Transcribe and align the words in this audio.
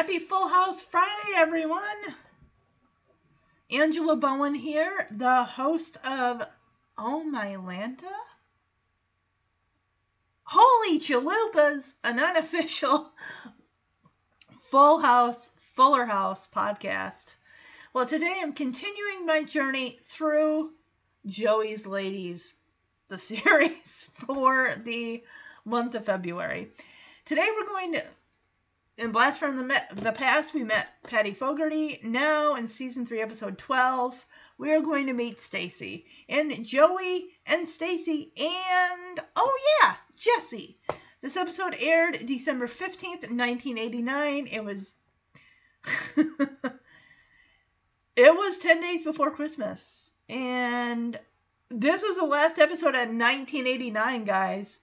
Happy 0.00 0.18
Full 0.18 0.48
House 0.48 0.80
Friday, 0.80 1.34
everyone! 1.36 1.82
Angela 3.70 4.16
Bowen 4.16 4.54
here, 4.54 5.06
the 5.10 5.44
host 5.44 5.98
of 6.02 6.42
Oh 6.96 7.22
My 7.22 7.56
Lanta? 7.56 8.10
Holy 10.44 10.98
Chalupas, 10.98 11.92
an 12.02 12.18
unofficial 12.18 13.12
Full 14.70 15.00
House, 15.00 15.50
Fuller 15.74 16.06
House 16.06 16.48
podcast. 16.50 17.34
Well, 17.92 18.06
today 18.06 18.36
I'm 18.40 18.54
continuing 18.54 19.26
my 19.26 19.42
journey 19.42 19.98
through 20.08 20.70
Joey's 21.26 21.86
Ladies, 21.86 22.54
the 23.08 23.18
series 23.28 24.08
for 24.26 24.74
the 24.82 25.22
month 25.66 25.94
of 25.94 26.06
February. 26.06 26.70
Today 27.26 27.48
we're 27.54 27.66
going 27.66 27.92
to 27.92 28.04
in 29.00 29.12
Blast 29.12 29.40
from 29.40 29.56
the, 29.56 29.82
the 29.94 30.12
Past, 30.12 30.52
we 30.52 30.62
met 30.62 31.02
Patty 31.04 31.32
Fogarty. 31.32 32.00
Now, 32.04 32.56
in 32.56 32.68
season 32.68 33.06
three, 33.06 33.22
episode 33.22 33.56
12, 33.56 34.26
we 34.58 34.72
are 34.72 34.82
going 34.82 35.06
to 35.06 35.14
meet 35.14 35.40
Stacy. 35.40 36.04
And 36.28 36.66
Joey 36.66 37.30
and 37.46 37.66
Stacy 37.66 38.30
and, 38.36 39.20
oh 39.36 39.58
yeah, 39.80 39.94
Jesse. 40.18 40.78
This 41.22 41.38
episode 41.38 41.76
aired 41.80 42.26
December 42.26 42.66
15th, 42.66 43.30
1989. 43.30 44.48
It 44.48 44.62
was. 44.62 44.94
it 48.16 48.34
was 48.34 48.58
10 48.58 48.82
days 48.82 49.00
before 49.00 49.30
Christmas. 49.30 50.10
And 50.28 51.18
this 51.70 52.02
is 52.02 52.16
the 52.16 52.26
last 52.26 52.58
episode 52.58 52.94
of 52.94 53.08
1989, 53.08 54.24
guys. 54.24 54.78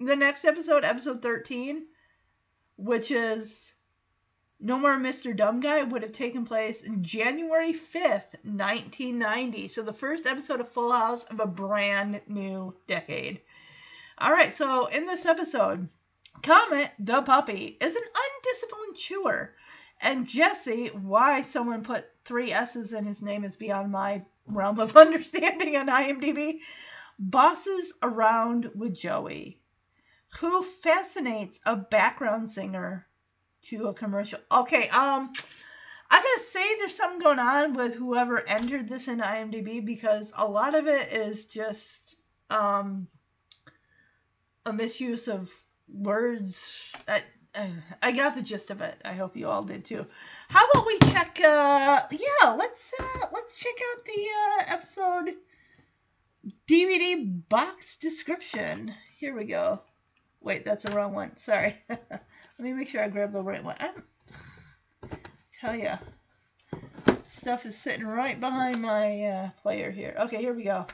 The 0.00 0.16
next 0.16 0.46
episode, 0.46 0.84
episode 0.84 1.20
13 1.20 1.84
which 2.78 3.10
is 3.10 3.72
No 4.60 4.78
More 4.78 4.96
Mr. 4.96 5.36
Dumb 5.36 5.58
Guy, 5.58 5.82
would 5.82 6.02
have 6.02 6.12
taken 6.12 6.46
place 6.46 6.84
January 7.00 7.72
5th, 7.72 8.32
1990. 8.44 9.66
So 9.66 9.82
the 9.82 9.92
first 9.92 10.26
episode 10.26 10.60
of 10.60 10.68
Full 10.68 10.92
House 10.92 11.24
of 11.24 11.40
a 11.40 11.46
brand 11.46 12.20
new 12.28 12.76
decade. 12.86 13.40
All 14.16 14.30
right, 14.30 14.54
so 14.54 14.86
in 14.86 15.06
this 15.06 15.26
episode, 15.26 15.88
Comet 16.42 16.92
the 17.00 17.20
puppy 17.22 17.76
is 17.80 17.96
an 17.96 18.02
undisciplined 18.14 18.96
chewer. 18.96 19.54
And 20.00 20.28
Jesse, 20.28 20.88
why 20.88 21.42
someone 21.42 21.82
put 21.82 22.06
three 22.24 22.52
S's 22.52 22.92
in 22.92 23.06
his 23.06 23.22
name 23.22 23.44
is 23.44 23.56
beyond 23.56 23.90
my 23.90 24.22
realm 24.46 24.78
of 24.78 24.96
understanding 24.96 25.76
on 25.76 25.88
IMDb, 25.88 26.60
bosses 27.18 27.92
around 28.02 28.70
with 28.76 28.94
Joey 28.94 29.60
who 30.40 30.62
fascinates 30.62 31.58
a 31.64 31.76
background 31.76 32.48
singer 32.48 33.06
to 33.62 33.88
a 33.88 33.94
commercial. 33.94 34.38
Okay, 34.50 34.88
um, 34.88 35.32
I 36.10 36.16
gotta 36.16 36.48
say 36.48 36.76
there's 36.78 36.94
something 36.94 37.20
going 37.20 37.38
on 37.38 37.74
with 37.74 37.94
whoever 37.94 38.46
entered 38.46 38.88
this 38.88 39.08
in 39.08 39.18
IMDb 39.18 39.84
because 39.84 40.32
a 40.36 40.46
lot 40.46 40.74
of 40.74 40.86
it 40.86 41.12
is 41.12 41.46
just 41.46 42.16
um 42.50 43.08
a 44.64 44.72
misuse 44.72 45.28
of 45.28 45.50
words. 45.92 46.92
I, 47.06 47.22
I 48.02 48.12
got 48.12 48.34
the 48.34 48.42
gist 48.42 48.70
of 48.70 48.80
it. 48.82 48.94
I 49.04 49.14
hope 49.14 49.36
you 49.36 49.48
all 49.48 49.62
did 49.62 49.84
too. 49.84 50.06
How 50.48 50.66
about 50.68 50.86
we 50.86 50.98
check? 50.98 51.40
Uh, 51.42 52.02
yeah, 52.10 52.50
let's 52.50 52.92
uh, 53.00 53.26
let's 53.32 53.56
check 53.56 53.74
out 53.90 54.04
the 54.04 54.26
uh, 54.38 54.64
episode 54.74 55.34
DVD 56.68 57.48
box 57.48 57.96
description. 57.96 58.94
Here 59.18 59.34
we 59.34 59.44
go. 59.44 59.80
Wait, 60.40 60.64
that's 60.64 60.84
the 60.84 60.92
wrong 60.92 61.12
one. 61.12 61.36
Sorry. 61.36 61.76
Let 61.88 62.20
me 62.58 62.72
make 62.72 62.88
sure 62.88 63.02
I 63.02 63.08
grab 63.08 63.32
the 63.32 63.42
right 63.42 63.62
one. 63.62 63.76
I'm, 63.78 64.02
tell 65.60 65.76
ya, 65.76 65.98
stuff 67.24 67.66
is 67.66 67.76
sitting 67.76 68.06
right 68.06 68.38
behind 68.38 68.80
my 68.80 69.24
uh, 69.24 69.50
player 69.62 69.90
here. 69.90 70.14
Okay, 70.20 70.38
here 70.38 70.54
we 70.54 70.64
go. 70.64 70.86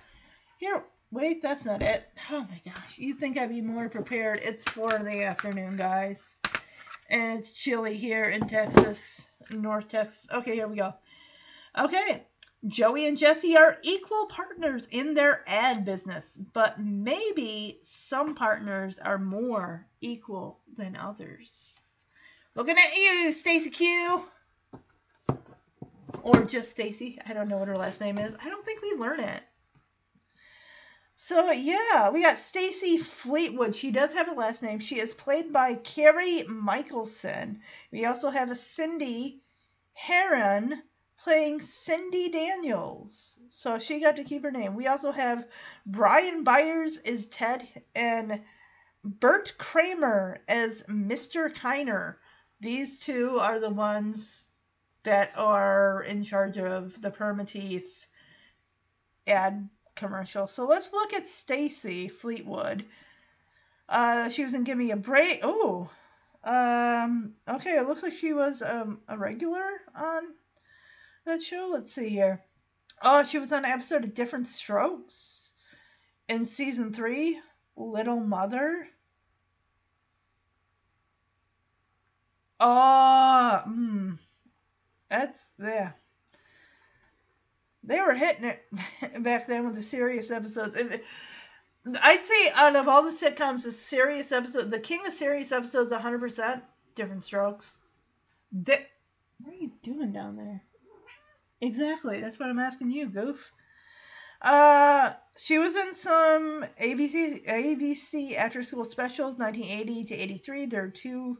Here, 0.58 0.82
wait, 1.10 1.42
that's 1.42 1.64
not 1.64 1.82
it. 1.82 2.08
Oh 2.30 2.46
my 2.50 2.60
gosh, 2.64 2.96
you'd 2.96 3.18
think 3.18 3.38
I'd 3.38 3.50
be 3.50 3.60
more 3.60 3.88
prepared. 3.88 4.40
It's 4.42 4.64
four 4.64 4.94
in 4.94 5.04
the 5.04 5.22
afternoon, 5.24 5.76
guys, 5.76 6.36
and 7.10 7.38
it's 7.38 7.50
chilly 7.50 7.96
here 7.96 8.24
in 8.24 8.46
Texas, 8.46 9.22
North 9.50 9.88
Texas. 9.88 10.26
Okay, 10.32 10.54
here 10.54 10.68
we 10.68 10.76
go. 10.76 10.94
Okay, 11.78 12.24
Joey 12.66 13.06
and 13.06 13.18
Jesse 13.18 13.56
are 13.56 13.78
equal 13.82 14.26
partners 14.26 14.88
in 14.90 15.12
their 15.14 15.44
ad 15.46 15.84
business, 15.84 16.38
but 16.54 16.78
maybe 16.78 17.78
some 17.82 18.34
partners 18.34 18.98
are 18.98 19.18
more 19.18 19.86
equal 20.00 20.60
than 20.76 20.96
others. 20.96 21.80
Looking 22.54 22.78
at 22.78 22.96
you, 22.96 23.32
Stacy 23.32 23.70
Q. 23.70 24.24
Or 26.22 26.44
just 26.44 26.70
Stacy. 26.70 27.18
I 27.26 27.34
don't 27.34 27.48
know 27.48 27.58
what 27.58 27.68
her 27.68 27.76
last 27.76 28.00
name 28.00 28.18
is. 28.18 28.34
I 28.42 28.48
don't 28.48 28.64
think 28.64 28.80
we 28.80 28.94
learn 28.94 29.20
it. 29.20 29.42
So 31.16 31.50
yeah, 31.50 32.10
we 32.10 32.22
got 32.22 32.38
Stacy 32.38 32.98
Fleetwood. 32.98 33.76
She 33.76 33.90
does 33.90 34.14
have 34.14 34.28
a 34.28 34.34
last 34.34 34.62
name. 34.62 34.78
She 34.80 35.00
is 35.00 35.12
played 35.12 35.52
by 35.52 35.74
Kari 35.74 36.44
Michaelsen. 36.44 37.60
We 37.92 38.06
also 38.06 38.30
have 38.30 38.50
a 38.50 38.56
Cindy 38.56 39.42
Herron 39.92 40.82
playing 41.24 41.58
Cindy 41.58 42.28
Daniels. 42.28 43.38
So 43.48 43.78
she 43.78 43.98
got 43.98 44.16
to 44.16 44.24
keep 44.24 44.42
her 44.42 44.50
name. 44.50 44.74
We 44.74 44.88
also 44.88 45.10
have 45.10 45.48
Brian 45.86 46.44
Byers 46.44 46.98
as 46.98 47.26
Ted 47.28 47.66
and 47.94 48.42
Bert 49.02 49.54
Kramer 49.56 50.42
as 50.46 50.82
Mr. 50.82 51.50
Kiner. 51.52 52.16
These 52.60 52.98
two 52.98 53.38
are 53.38 53.58
the 53.58 53.70
ones 53.70 54.48
that 55.04 55.32
are 55.36 56.02
in 56.02 56.24
charge 56.24 56.58
of 56.58 57.00
the 57.00 57.10
Permateeth 57.10 58.06
ad 59.26 59.70
commercial. 59.96 60.46
So 60.46 60.66
let's 60.66 60.92
look 60.92 61.14
at 61.14 61.26
Stacy 61.26 62.08
Fleetwood. 62.08 62.84
Uh, 63.88 64.28
she 64.28 64.44
was 64.44 64.52
in 64.52 64.64
Give 64.64 64.76
Me 64.76 64.90
a 64.90 64.96
Break. 64.96 65.40
Oh, 65.42 65.88
um, 66.42 67.34
okay. 67.48 67.78
It 67.78 67.88
looks 67.88 68.02
like 68.02 68.12
she 68.12 68.34
was 68.34 68.60
um, 68.60 69.00
a 69.08 69.16
regular 69.16 69.64
on 69.94 70.34
that 71.24 71.42
show? 71.42 71.68
Let's 71.70 71.92
see 71.92 72.08
here. 72.08 72.42
Oh, 73.02 73.24
she 73.24 73.38
was 73.38 73.52
on 73.52 73.64
an 73.64 73.70
episode 73.70 74.04
of 74.04 74.14
Diff'rent 74.14 74.46
Strokes 74.46 75.52
in 76.28 76.44
season 76.44 76.92
three, 76.92 77.40
Little 77.76 78.20
Mother. 78.20 78.88
Oh, 82.60 83.62
mm, 83.66 84.18
that's 85.10 85.40
yeah. 85.58 85.92
They 87.82 88.00
were 88.00 88.14
hitting 88.14 88.44
it 88.44 88.62
back 89.22 89.46
then 89.46 89.66
with 89.66 89.74
the 89.74 89.82
serious 89.82 90.30
episodes. 90.30 90.76
I'd 92.00 92.24
say 92.24 92.50
out 92.52 92.76
of 92.76 92.88
all 92.88 93.02
the 93.02 93.10
sitcoms, 93.10 93.64
the 93.64 93.72
serious 93.72 94.32
episode, 94.32 94.70
the 94.70 94.78
king 94.78 95.06
of 95.06 95.12
serious 95.12 95.52
episodes, 95.52 95.92
100% 95.92 96.62
Diff'rent 96.94 97.24
Strokes. 97.24 97.80
They, 98.52 98.86
what 99.40 99.52
are 99.52 99.58
you 99.58 99.72
doing 99.82 100.12
down 100.12 100.36
there? 100.36 100.62
Exactly. 101.64 102.20
That's 102.20 102.38
what 102.38 102.50
I'm 102.50 102.58
asking 102.58 102.90
you, 102.90 103.06
Goof. 103.06 103.50
Uh, 104.42 105.14
she 105.38 105.56
was 105.56 105.74
in 105.74 105.94
some 105.94 106.62
ABC 106.78 107.46
ABC 107.46 108.36
after 108.36 108.62
school 108.62 108.84
specials, 108.84 109.38
1980 109.38 110.04
to 110.04 110.14
83. 110.14 110.66
There 110.66 110.84
are 110.84 110.88
two. 110.90 111.38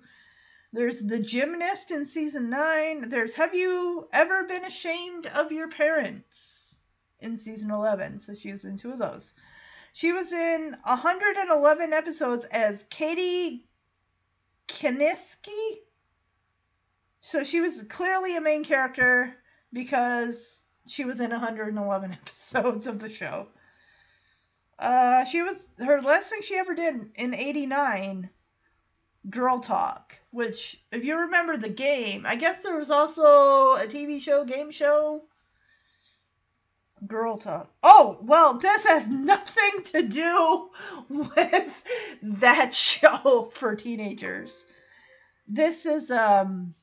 There's 0.73 1.01
The 1.01 1.19
Gymnast 1.19 1.91
in 1.91 2.07
season 2.07 2.49
nine. 2.49 3.11
There's 3.11 3.35
Have 3.35 3.55
You 3.55 4.09
Ever 4.15 4.45
Been 4.45 4.65
Ashamed 4.65 5.27
of 5.27 5.53
Your 5.53 5.69
Parents 5.69 6.75
in 7.21 7.37
season 7.37 7.71
11. 7.71 8.19
So 8.19 8.35
she 8.35 8.51
was 8.51 8.65
in 8.65 8.79
two 8.79 8.93
of 8.93 8.99
those. 8.99 9.35
She 9.93 10.13
was 10.13 10.33
in 10.33 10.75
111 10.85 11.93
episodes 11.93 12.47
as 12.47 12.83
Katie 12.85 13.69
Kanisky. 14.69 15.81
So 17.21 17.45
she 17.45 17.61
was 17.61 17.83
clearly 17.83 18.37
a 18.37 18.41
main 18.41 18.65
character 18.65 19.37
because 19.75 20.63
she 20.87 21.05
was 21.05 21.21
in 21.21 21.31
111 21.31 22.13
episodes 22.23 22.87
of 22.87 22.99
the 22.99 23.11
show. 23.11 23.49
Uh, 24.79 25.25
she 25.27 25.43
was 25.43 25.69
her 25.79 26.01
last 26.01 26.31
thing 26.31 26.41
she 26.43 26.57
ever 26.57 26.75
did 26.75 27.11
in 27.15 27.35
'89 27.35 28.31
Girl 29.31 29.61
Talk, 29.61 30.19
which, 30.31 30.83
if 30.93 31.05
you 31.05 31.17
remember 31.17 31.57
the 31.57 31.71
game, 31.71 32.27
I 32.27 32.37
guess 32.37 32.63
there 32.63 32.77
was 32.77 32.91
also 32.91 33.75
a 33.75 33.87
TV 33.87 34.21
show, 34.21 34.45
game 34.45 34.71
show. 34.71 35.23
Girl 37.07 37.39
Talk. 37.39 37.71
Oh, 37.83 38.19
well, 38.23 38.59
this 38.59 38.85
has 38.85 39.07
nothing 39.07 39.83
to 39.85 40.03
do 40.03 40.71
with 41.09 41.83
that 42.23 42.75
show 42.75 43.51
for 43.55 43.77
teenagers. 43.77 44.65
This 45.47 45.87
is, 45.87 46.11
um, 46.11 46.75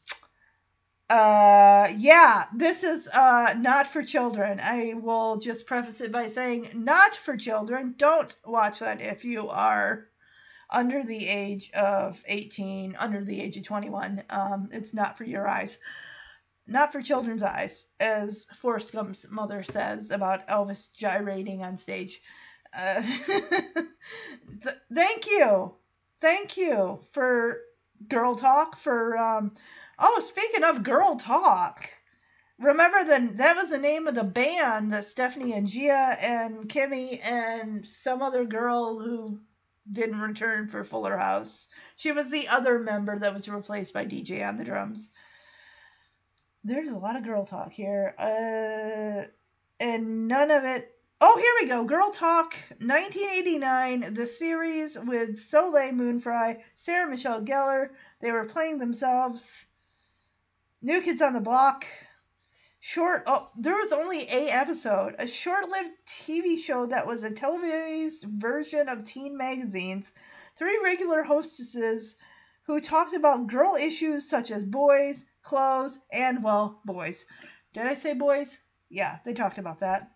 uh, 1.12 1.94
yeah, 1.98 2.46
this 2.56 2.84
is, 2.84 3.08
uh, 3.10 3.54
not 3.58 3.90
for 3.90 4.02
children. 4.04 4.60
I 4.62 4.94
will 4.96 5.38
just 5.38 5.66
preface 5.66 6.02
it 6.02 6.12
by 6.12 6.30
saying, 6.30 6.70
not 6.74 7.16
for 7.16 7.36
children. 7.36 7.96
Don't 7.98 8.34
watch 8.46 8.80
that 8.80 9.02
if 9.02 9.26
you 9.26 9.50
are 9.50 10.08
under 10.70 11.04
the 11.04 11.28
age 11.28 11.70
of 11.74 12.24
18, 12.28 12.96
under 12.98 13.26
the 13.26 13.42
age 13.42 13.58
of 13.58 13.66
21. 13.66 14.24
Um, 14.30 14.70
it's 14.72 14.94
not 14.94 15.18
for 15.18 15.26
your 15.26 15.48
eyes. 15.48 15.80
Not 16.66 16.94
for 16.94 17.02
children's 17.02 17.44
eyes, 17.44 17.88
as 18.00 18.46
Forrest 18.62 18.94
Gump's 18.94 19.30
mother 19.30 19.64
says 19.64 20.12
about 20.12 20.48
Elvis 20.48 20.94
gyrating 20.94 21.62
on 21.64 21.76
stage. 21.76 22.22
Uh, 22.74 23.02
th- 23.28 24.78
thank 24.94 25.28
you. 25.28 25.74
Thank 26.22 26.56
you 26.56 27.02
for 27.12 27.60
Girl 28.08 28.36
Talk. 28.36 28.78
For, 28.78 29.18
um, 29.18 29.56
oh, 30.02 30.20
speaking 30.20 30.64
of 30.64 30.84
Girl 30.84 31.16
Talk. 31.16 31.88
Remember 32.60 33.04
the 33.04 33.34
that 33.38 33.56
was 33.56 33.70
the 33.70 33.78
name 33.78 34.08
of 34.08 34.16
the 34.16 34.24
band 34.24 34.94
that 34.94 35.06
Stephanie 35.06 35.54
and 35.54 35.68
Gia 35.68 36.18
and 36.20 36.68
Kimmy 36.68 37.20
and 37.24 37.88
some 37.88 38.22
other 38.22 38.46
girl 38.46 39.00
who 39.00 39.40
didn't 39.92 40.22
return 40.22 40.68
for 40.68 40.84
Fuller 40.84 41.18
House. 41.18 41.68
She 41.96 42.12
was 42.12 42.30
the 42.30 42.48
other 42.48 42.78
member 42.80 43.18
that 43.18 43.34
was 43.34 43.50
replaced 43.50 43.94
by 43.94 44.06
DJ 44.06 44.48
on 44.48 44.58
the 44.58 44.64
drums. 44.64 45.10
There's 46.64 46.90
a 46.90 46.98
lot 46.98 47.16
of 47.16 47.24
girl 47.24 47.46
talk 47.46 47.72
here. 47.72 48.14
Uh, 48.18 49.26
and 49.80 50.28
none 50.28 50.52
of 50.52 50.64
it. 50.64 50.94
Oh, 51.20 51.38
here 51.38 51.54
we 51.60 51.68
go. 51.68 51.84
Girl 51.84 52.12
Talk 52.12 52.56
1989, 52.80 54.14
the 54.14 54.26
series 54.26 54.98
with 54.98 55.40
Soleil 55.40 55.92
Moon 55.92 56.20
Frye, 56.20 56.64
Sarah 56.76 57.10
Michelle 57.10 57.42
Gellar. 57.42 57.90
They 58.22 58.32
were 58.32 58.46
playing 58.46 58.78
themselves. 58.78 59.66
New 60.84 61.00
Kids 61.00 61.22
on 61.22 61.34
the 61.34 61.40
Block. 61.40 61.86
Short. 62.80 63.24
Oh, 63.28 63.48
there 63.56 63.76
was 63.76 63.92
only 63.92 64.24
a 64.24 64.50
episode. 64.50 65.14
A 65.20 65.28
short-lived 65.28 65.92
TV 66.08 66.58
show 66.58 66.88
that 66.88 67.06
was 67.06 67.22
a 67.22 67.30
televised 67.30 68.24
version 68.24 68.90
of 68.90 69.06
teen 69.06 69.38
magazines. 69.38 70.12
Three 70.56 70.80
regular 70.84 71.22
hostesses 71.22 72.16
who 72.64 72.82
talked 72.82 73.14
about 73.14 73.46
girl 73.46 73.76
issues 73.76 74.28
such 74.28 74.50
as 74.50 74.66
boys, 74.66 75.24
clothes, 75.44 76.00
and 76.12 76.44
well, 76.44 76.82
boys. 76.84 77.28
Did 77.74 77.86
I 77.86 77.94
say 77.94 78.14
boys? 78.14 78.58
Yeah, 78.90 79.20
they 79.24 79.36
talked 79.36 79.60
about 79.60 79.82
that. 79.82 80.10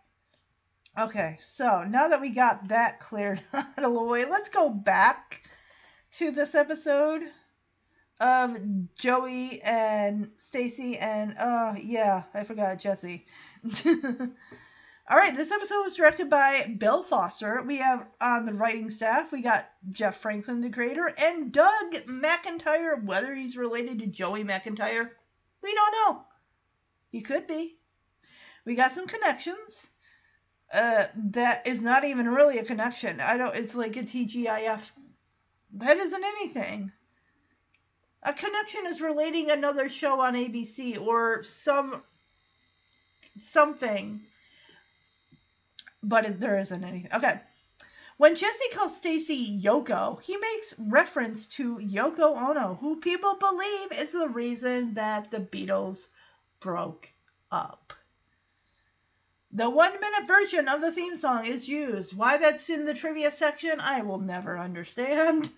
Okay, 0.98 1.38
so 1.42 1.84
now 1.84 2.08
that 2.08 2.22
we 2.22 2.32
got 2.32 2.70
that 2.70 3.00
cleared 3.00 3.40
out 3.54 3.68
of 3.78 3.94
the 3.94 4.04
way, 4.04 4.26
let's 4.26 4.50
go 4.50 4.70
back 4.70 5.44
to 6.14 6.32
this 6.32 6.56
episode 6.56 7.22
of 8.20 8.58
Joey 8.96 9.62
and 9.62 10.32
Stacy 10.38 10.98
and 10.98 11.36
uh 11.38 11.76
yeah, 11.82 12.24
I 12.34 12.44
forgot 12.44 12.78
Jesse. 12.80 13.26
All 15.08 15.18
right, 15.18 15.38
this 15.38 15.52
episode 15.52 15.84
was 15.84 15.94
directed 15.94 16.32
by 16.32 16.76
Bill 16.80 17.04
Foster. 17.04 17.62
We 17.62 17.78
have 17.78 18.08
on 18.20 18.46
the 18.46 18.54
writing 18.54 18.90
staff, 18.90 19.32
we 19.32 19.42
got 19.42 19.70
Jeff 19.92 20.18
Franklin, 20.18 20.62
the 20.62 20.72
creator, 20.72 21.14
and 21.18 21.52
Doug 21.52 21.94
McIntyre. 22.08 23.04
Whether 23.04 23.36
he's 23.36 23.56
related 23.56 24.00
to 24.00 24.08
Joey 24.08 24.44
McIntyre, 24.44 25.10
we 25.62 25.74
don't 25.76 25.92
know. 25.92 26.22
He 27.12 27.22
could 27.22 27.46
be. 27.46 27.78
We 28.66 28.74
got 28.74 28.94
some 28.94 29.06
connections. 29.06 29.86
Uh, 30.74 31.06
that 31.32 31.68
is 31.68 31.84
not 31.84 32.04
even 32.04 32.28
really 32.28 32.58
a 32.58 32.66
connection. 32.66 33.20
I 33.20 33.38
don't. 33.38 33.56
It's 33.56 33.76
like 33.76 33.96
a 33.98 34.04
TGIF. 34.04 34.82
That 35.74 35.98
isn't 35.98 36.24
anything. 36.24 36.92
A 38.26 38.34
connection 38.34 38.88
is 38.88 39.00
relating 39.00 39.50
another 39.50 39.88
show 39.88 40.20
on 40.20 40.34
ABC 40.34 41.00
or 41.00 41.44
some 41.44 42.04
something 43.40 44.26
but 46.06 46.40
there 46.40 46.60
isn't 46.60 46.84
anything. 46.84 47.12
Okay. 47.14 47.40
When 48.18 48.36
Jesse 48.36 48.70
calls 48.72 48.96
Stacy 48.96 49.60
Yoko, 49.62 50.22
he 50.22 50.38
makes 50.38 50.74
reference 50.80 51.48
to 51.48 51.78
Yoko 51.78 52.38
Ono, 52.38 52.76
who 52.76 53.00
people 53.00 53.36
believe 53.36 53.92
is 53.92 54.14
the 54.14 54.30
reason 54.30 54.94
that 54.94 55.32
the 55.32 55.40
Beatles 55.40 56.08
broke 56.62 57.10
up. 57.52 57.94
The 59.52 59.70
one 59.70 60.00
minute 60.00 60.28
version 60.28 60.68
of 60.68 60.80
the 60.80 60.92
theme 60.92 61.18
song 61.18 61.46
is 61.46 61.68
used. 61.68 62.16
Why 62.16 62.38
that's 62.38 62.70
in 62.70 62.86
the 62.86 62.94
trivia 62.94 63.32
section, 63.32 63.80
I 63.80 64.02
will 64.04 64.20
never 64.20 64.58
understand. 64.58 65.50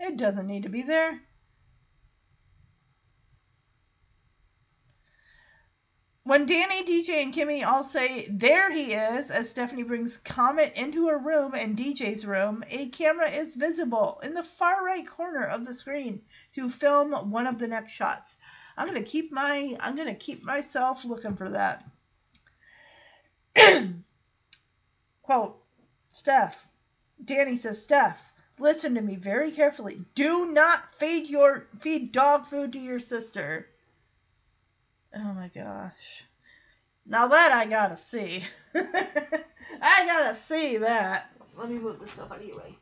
It 0.00 0.16
doesn't 0.16 0.46
need 0.46 0.62
to 0.62 0.68
be 0.68 0.82
there. 0.82 1.20
When 6.32 6.46
Danny, 6.46 6.82
DJ, 6.82 7.22
and 7.22 7.34
Kimmy 7.34 7.62
all 7.62 7.84
say, 7.84 8.26
There 8.30 8.70
he 8.72 8.94
is, 8.94 9.30
as 9.30 9.50
Stephanie 9.50 9.82
brings 9.82 10.16
Comet 10.16 10.72
into 10.76 11.08
her 11.08 11.18
room 11.18 11.52
and 11.52 11.76
DJ's 11.76 12.24
room, 12.24 12.64
a 12.70 12.88
camera 12.88 13.28
is 13.28 13.54
visible 13.54 14.18
in 14.22 14.32
the 14.32 14.42
far 14.42 14.82
right 14.82 15.06
corner 15.06 15.44
of 15.44 15.66
the 15.66 15.74
screen 15.74 16.22
to 16.54 16.70
film 16.70 17.30
one 17.30 17.46
of 17.46 17.58
the 17.58 17.68
next 17.68 17.92
shots. 17.92 18.38
I'm 18.78 18.86
gonna 18.86 19.02
keep 19.02 19.30
my 19.30 19.76
I'm 19.78 19.94
gonna 19.94 20.14
keep 20.14 20.42
myself 20.42 21.04
looking 21.04 21.36
for 21.36 21.50
that. 21.50 21.84
Quote 25.22 25.62
Steph. 26.14 26.66
Danny 27.22 27.56
says, 27.58 27.82
Steph, 27.82 28.32
listen 28.58 28.94
to 28.94 29.02
me 29.02 29.16
very 29.16 29.50
carefully. 29.50 30.02
Do 30.14 30.46
not 30.46 30.94
feed 30.94 31.28
your 31.28 31.66
feed 31.80 32.10
dog 32.10 32.46
food 32.46 32.72
to 32.72 32.78
your 32.78 33.00
sister. 33.00 33.68
Oh 35.14 35.32
my 35.34 35.48
gosh. 35.54 36.24
Now 37.06 37.28
that 37.28 37.52
I 37.52 37.66
gotta 37.66 37.96
see. 37.96 38.44
I 38.74 40.06
gotta 40.06 40.34
see 40.36 40.78
that. 40.78 41.30
Let 41.56 41.70
me 41.70 41.78
move 41.78 42.00
this 42.00 42.10
stuff 42.12 42.30
out 42.30 42.38
of 42.38 42.46
your 42.46 42.56
way. 42.56 42.76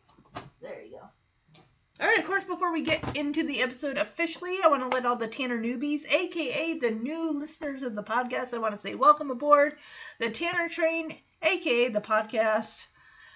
There 0.60 0.82
you 0.82 0.92
go. 0.92 1.62
Alright, 2.00 2.20
of 2.20 2.26
course, 2.26 2.44
before 2.44 2.72
we 2.72 2.82
get 2.82 3.16
into 3.16 3.42
the 3.42 3.60
episode 3.60 3.98
officially, 3.98 4.56
I 4.64 4.68
want 4.68 4.82
to 4.82 4.88
let 4.88 5.04
all 5.04 5.16
the 5.16 5.28
Tanner 5.28 5.60
newbies, 5.60 6.10
aka 6.10 6.78
the 6.78 6.90
new 6.90 7.32
listeners 7.32 7.82
of 7.82 7.94
the 7.94 8.02
podcast, 8.02 8.54
I 8.54 8.58
want 8.58 8.74
to 8.74 8.80
say 8.80 8.94
welcome 8.94 9.30
aboard 9.30 9.76
the 10.18 10.30
Tanner 10.30 10.68
Train, 10.68 11.16
aka 11.42 11.88
the 11.88 12.00
podcast. 12.00 12.86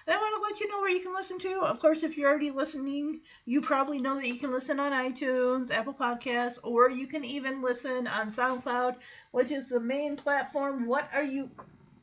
And 0.07 0.15
I 0.15 0.19
want 0.19 0.35
to 0.35 0.43
let 0.43 0.59
you 0.59 0.67
know 0.67 0.81
where 0.81 0.91
you 0.91 1.01
can 1.01 1.13
listen 1.13 1.39
to. 1.39 1.61
Of 1.61 1.79
course, 1.79 2.03
if 2.03 2.15
you're 2.15 2.29
already 2.29 2.51
listening, 2.51 3.21
you 3.45 3.59
probably 3.61 3.99
know 3.99 4.15
that 4.15 4.27
you 4.27 4.37
can 4.37 4.51
listen 4.51 4.79
on 4.79 4.91
iTunes, 4.91 5.71
Apple 5.71 5.95
Podcasts, 5.95 6.59
or 6.61 6.91
you 6.91 7.07
can 7.07 7.25
even 7.25 7.63
listen 7.63 8.05
on 8.05 8.29
SoundCloud, 8.29 8.97
which 9.31 9.51
is 9.51 9.67
the 9.67 9.79
main 9.79 10.15
platform. 10.15 10.85
What 10.85 11.09
are 11.11 11.23
you. 11.23 11.49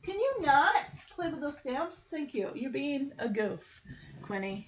Can 0.03 0.15
you 0.15 0.33
not 0.41 0.75
play 1.15 1.29
with 1.29 1.39
those 1.39 1.59
stamps? 1.59 1.95
Thank 2.11 2.33
you. 2.33 2.51
You're 2.53 2.71
being 2.71 3.13
a 3.19 3.29
goof, 3.29 3.81
Quinny. 4.21 4.67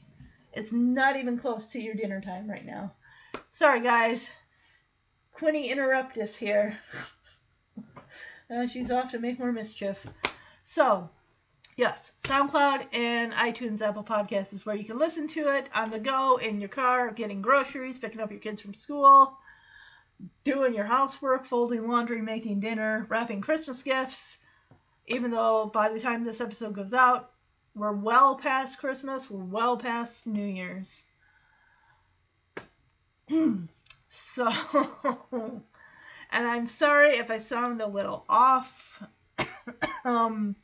It's 0.54 0.72
not 0.72 1.18
even 1.18 1.38
close 1.38 1.68
to 1.68 1.82
your 1.82 1.96
dinner 1.96 2.22
time 2.22 2.50
right 2.50 2.66
now. 2.66 2.94
Sorry, 3.50 3.82
guys. 3.82 4.30
Quinny 5.34 5.70
interrupt 5.70 6.18
us 6.18 6.36
here. 6.36 6.78
Uh, 8.48 8.68
she's 8.68 8.92
off 8.92 9.10
to 9.10 9.18
make 9.18 9.40
more 9.40 9.52
mischief. 9.52 10.06
So, 10.62 11.10
Yes, 11.78 12.14
SoundCloud 12.24 12.88
and 12.94 13.34
iTunes, 13.34 13.82
Apple 13.82 14.04
Podcasts 14.04 14.54
is 14.54 14.66
where 14.66 14.78
you 14.78 14.86
can 14.86 14.98
listen 14.98 15.28
to 15.28 15.54
it 15.58 15.70
on 15.76 15.92
the 15.92 16.00
go, 16.00 16.38
in 16.38 16.62
your 16.62 16.70
car, 16.70 17.12
getting 17.12 17.42
groceries, 17.42 18.00
picking 18.00 18.22
up 18.22 18.32
your 18.32 18.40
kids 18.40 18.62
from 18.62 18.74
school, 18.74 19.38
doing 20.46 20.74
your 20.74 20.86
housework, 20.86 21.46
folding 21.46 21.86
laundry, 21.86 22.22
making 22.22 22.62
dinner, 22.62 23.06
wrapping 23.10 23.42
Christmas 23.42 23.84
gifts. 23.84 24.38
Even 25.08 25.32
though 25.32 25.66
by 25.66 25.90
the 25.90 26.00
time 26.00 26.24
this 26.24 26.40
episode 26.40 26.74
goes 26.74 26.94
out, 26.94 27.32
we're 27.76 27.92
well 27.92 28.38
past 28.38 28.80
Christmas, 28.80 29.30
we're 29.30 29.44
well 29.44 29.76
past 29.76 30.26
New 30.26 30.46
Year's. 30.46 31.04
so, 34.08 34.48
and 35.34 36.48
I'm 36.48 36.68
sorry 36.68 37.18
if 37.18 37.30
I 37.30 37.40
sound 37.40 37.82
a 37.82 37.88
little 37.88 38.24
off. 38.30 39.04
um, 40.06 40.56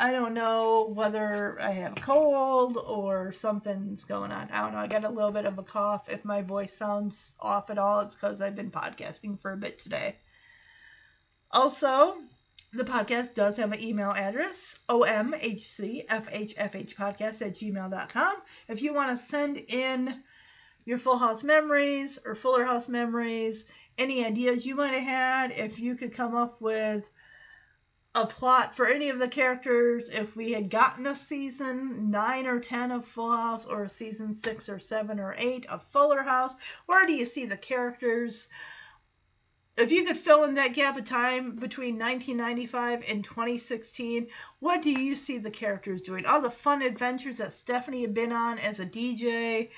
I 0.00 0.12
don't 0.12 0.32
know 0.32 0.90
whether 0.94 1.60
I 1.60 1.72
have 1.72 1.92
a 1.92 2.00
cold 2.00 2.78
or 2.78 3.32
something's 3.32 4.04
going 4.04 4.32
on. 4.32 4.48
I 4.50 4.62
don't 4.62 4.72
know. 4.72 4.78
I 4.78 4.86
got 4.86 5.04
a 5.04 5.10
little 5.10 5.30
bit 5.30 5.44
of 5.44 5.58
a 5.58 5.62
cough. 5.62 6.08
If 6.08 6.24
my 6.24 6.40
voice 6.40 6.72
sounds 6.72 7.34
off 7.38 7.68
at 7.68 7.76
all, 7.76 8.00
it's 8.00 8.14
because 8.14 8.40
I've 8.40 8.56
been 8.56 8.70
podcasting 8.70 9.38
for 9.42 9.52
a 9.52 9.58
bit 9.58 9.78
today. 9.78 10.16
Also, 11.50 12.16
the 12.72 12.84
podcast 12.84 13.34
does 13.34 13.58
have 13.58 13.72
an 13.72 13.82
email 13.82 14.10
address, 14.10 14.74
omhcfhfhpodcast 14.88 17.42
at 17.42 17.54
gmail.com. 17.54 18.36
If 18.68 18.80
you 18.80 18.94
want 18.94 19.10
to 19.10 19.18
send 19.22 19.58
in 19.58 20.22
your 20.86 20.96
Full 20.96 21.18
House 21.18 21.44
memories 21.44 22.18
or 22.24 22.34
Fuller 22.34 22.64
House 22.64 22.88
memories, 22.88 23.66
any 23.98 24.24
ideas 24.24 24.64
you 24.64 24.76
might 24.76 24.94
have 24.94 25.02
had, 25.02 25.50
if 25.50 25.78
you 25.78 25.94
could 25.94 26.14
come 26.14 26.34
up 26.34 26.62
with 26.62 27.06
a 28.12 28.26
plot 28.26 28.74
for 28.74 28.88
any 28.88 29.08
of 29.08 29.20
the 29.20 29.28
characters, 29.28 30.08
if 30.08 30.34
we 30.34 30.50
had 30.50 30.68
gotten 30.68 31.06
a 31.06 31.14
season 31.14 32.10
9 32.10 32.46
or 32.46 32.58
10 32.58 32.90
of 32.90 33.04
Full 33.04 33.30
House 33.30 33.66
or 33.66 33.84
a 33.84 33.88
season 33.88 34.34
6 34.34 34.68
or 34.68 34.80
7 34.80 35.20
or 35.20 35.34
8 35.38 35.66
of 35.66 35.84
Fuller 35.92 36.22
House, 36.22 36.54
where 36.86 37.06
do 37.06 37.12
you 37.12 37.24
see 37.24 37.46
the 37.46 37.56
characters? 37.56 38.48
If 39.76 39.92
you 39.92 40.04
could 40.04 40.16
fill 40.16 40.42
in 40.42 40.54
that 40.54 40.74
gap 40.74 40.96
of 40.96 41.04
time 41.04 41.54
between 41.54 42.00
1995 42.00 43.04
and 43.06 43.22
2016, 43.22 44.26
what 44.58 44.82
do 44.82 44.90
you 44.90 45.14
see 45.14 45.38
the 45.38 45.50
characters 45.50 46.02
doing? 46.02 46.26
All 46.26 46.40
the 46.40 46.50
fun 46.50 46.82
adventures 46.82 47.38
that 47.38 47.52
Stephanie 47.52 48.02
had 48.02 48.12
been 48.12 48.32
on 48.32 48.58
as 48.58 48.80
a 48.80 48.86
DJ, 48.86 49.70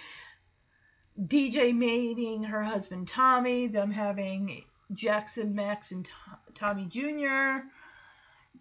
DJ 1.20 1.76
meeting 1.76 2.44
her 2.44 2.62
husband 2.62 3.08
Tommy, 3.08 3.66
them 3.66 3.90
having 3.90 4.64
Jackson, 4.90 5.54
Max, 5.54 5.92
and 5.92 6.08
Tommy 6.54 6.86
Jr., 6.86 7.66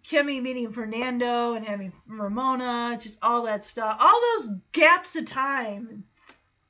Kimmy 0.04 0.42
meeting 0.42 0.72
Fernando 0.72 1.54
and 1.54 1.64
having 1.64 1.92
Ramona, 2.06 2.98
just 3.00 3.18
all 3.22 3.42
that 3.42 3.64
stuff. 3.64 3.96
All 4.00 4.20
those 4.20 4.50
gaps 4.72 5.16
of 5.16 5.26
time, 5.26 6.04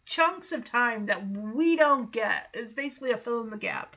chunks 0.05 0.53
of 0.53 0.65
time 0.65 1.07
that 1.07 1.27
we 1.29 1.77
don't 1.77 2.13
get. 2.13 2.49
It's 2.53 2.75
basically 2.75 3.13
a 3.13 3.17
fill 3.17 3.41
in 3.43 3.51
the 3.51 3.57
gap. 3.57 3.97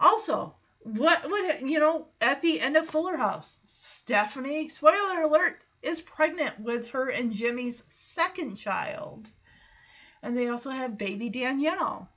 Also, 0.00 0.54
what 0.80 1.30
would 1.30 1.62
you 1.62 1.78
know 1.78 2.08
at 2.20 2.42
the 2.42 2.60
end 2.60 2.76
of 2.76 2.88
Fuller 2.88 3.16
House, 3.16 3.58
Stephanie, 3.64 4.68
spoiler 4.68 5.22
alert, 5.22 5.62
is 5.82 6.00
pregnant 6.00 6.58
with 6.60 6.88
her 6.88 7.08
and 7.08 7.32
Jimmy's 7.32 7.84
second 7.88 8.56
child. 8.56 9.30
And 10.22 10.36
they 10.36 10.48
also 10.48 10.70
have 10.70 10.98
baby 10.98 11.28
Danielle. 11.28 12.08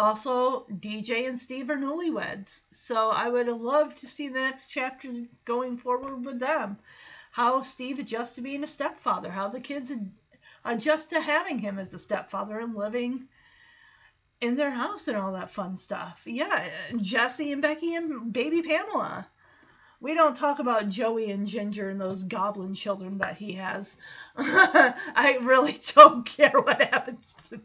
Also, 0.00 0.64
DJ 0.70 1.28
and 1.28 1.38
Steve 1.38 1.68
are 1.68 1.76
newlyweds. 1.76 2.62
So 2.72 3.10
I 3.10 3.28
would 3.28 3.48
have 3.48 3.60
loved 3.60 3.98
to 3.98 4.06
see 4.06 4.28
the 4.28 4.40
next 4.40 4.68
chapter 4.68 5.26
going 5.44 5.76
forward 5.76 6.24
with 6.24 6.40
them. 6.40 6.78
How 7.32 7.62
Steve 7.62 7.98
adjusts 7.98 8.36
to 8.36 8.40
being 8.40 8.64
a 8.64 8.66
stepfather, 8.66 9.30
how 9.30 9.48
the 9.48 9.60
kids 9.60 9.92
adjust 10.64 11.10
to 11.10 11.20
having 11.20 11.58
him 11.58 11.78
as 11.78 11.92
a 11.92 11.98
stepfather 11.98 12.58
and 12.60 12.74
living 12.74 13.28
in 14.40 14.56
their 14.56 14.70
house 14.70 15.06
and 15.06 15.18
all 15.18 15.32
that 15.32 15.50
fun 15.50 15.76
stuff. 15.76 16.22
Yeah, 16.24 16.70
Jesse 16.96 17.52
and 17.52 17.60
Becky 17.60 17.94
and 17.94 18.32
baby 18.32 18.62
Pamela. 18.62 19.28
We 20.02 20.14
don't 20.14 20.34
talk 20.34 20.60
about 20.60 20.88
Joey 20.88 21.30
and 21.30 21.46
Ginger 21.46 21.90
and 21.90 22.00
those 22.00 22.24
goblin 22.24 22.74
children 22.74 23.18
that 23.18 23.36
he 23.36 23.52
has. 23.54 23.98
I 24.36 25.38
really 25.42 25.78
don't 25.94 26.24
care 26.24 26.58
what 26.58 26.80
happens 26.80 27.34
to 27.50 27.60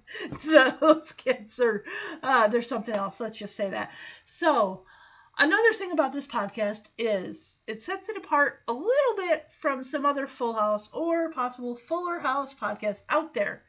those 0.81 1.13
kids 1.13 1.61
or 1.61 1.85
uh, 2.21 2.49
there's 2.49 2.67
something 2.67 2.93
else. 2.93 3.21
Let's 3.21 3.37
just 3.37 3.55
say 3.55 3.69
that. 3.69 3.91
So, 4.25 4.83
another 5.37 5.73
thing 5.73 5.93
about 5.93 6.11
this 6.11 6.27
podcast 6.27 6.83
is 6.97 7.57
it 7.67 7.81
sets 7.81 8.09
it 8.09 8.17
apart 8.17 8.63
a 8.67 8.73
little 8.73 9.15
bit 9.15 9.49
from 9.59 9.85
some 9.85 10.05
other 10.05 10.27
Full 10.27 10.53
House 10.53 10.89
or 10.91 11.31
possible 11.31 11.77
Fuller 11.77 12.19
House 12.19 12.53
podcasts 12.53 13.03
out 13.07 13.33
there. 13.33 13.63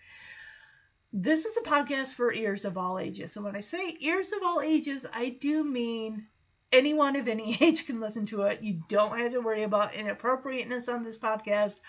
This 1.12 1.44
is 1.44 1.56
a 1.56 1.62
podcast 1.62 2.14
for 2.14 2.32
ears 2.32 2.64
of 2.64 2.76
all 2.76 2.98
ages. 2.98 3.36
And 3.36 3.44
when 3.44 3.54
I 3.54 3.60
say 3.60 3.96
ears 4.00 4.32
of 4.32 4.42
all 4.42 4.60
ages, 4.60 5.06
I 5.12 5.28
do 5.28 5.62
mean 5.62 6.26
anyone 6.72 7.16
of 7.16 7.28
any 7.28 7.56
age 7.60 7.86
can 7.86 8.00
listen 8.00 8.26
to 8.26 8.42
it. 8.42 8.62
You 8.62 8.82
don't 8.88 9.18
have 9.18 9.32
to 9.32 9.40
worry 9.40 9.62
about 9.62 9.94
inappropriateness 9.94 10.88
on 10.88 11.02
this 11.02 11.18
podcast, 11.18 11.80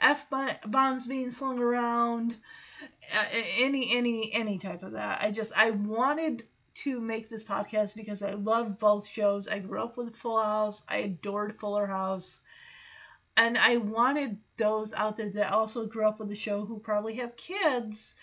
f 0.00 0.26
bombs 0.66 1.06
being 1.06 1.30
slung 1.30 1.58
around, 1.58 2.36
uh, 3.12 3.24
any 3.58 3.94
any 3.96 4.32
any 4.32 4.58
type 4.58 4.82
of 4.82 4.92
that. 4.92 5.22
I 5.22 5.30
just 5.30 5.52
I 5.56 5.70
wanted 5.70 6.44
to 6.74 7.00
make 7.00 7.28
this 7.28 7.44
podcast 7.44 7.94
because 7.94 8.22
I 8.22 8.32
love 8.32 8.78
both 8.78 9.06
shows. 9.06 9.46
I 9.46 9.60
grew 9.60 9.82
up 9.82 9.96
with 9.96 10.16
Full 10.16 10.42
House. 10.42 10.82
I 10.88 10.98
adored 10.98 11.58
Fuller 11.60 11.86
House. 11.86 12.40
And 13.36 13.58
I 13.58 13.78
wanted 13.78 14.38
those 14.56 14.92
out 14.92 15.16
there 15.16 15.30
that 15.30 15.52
also 15.52 15.86
grew 15.86 16.06
up 16.06 16.18
with 16.18 16.28
the 16.28 16.36
show 16.36 16.64
who 16.64 16.78
probably 16.78 17.14
have 17.16 17.36
kids 17.36 18.14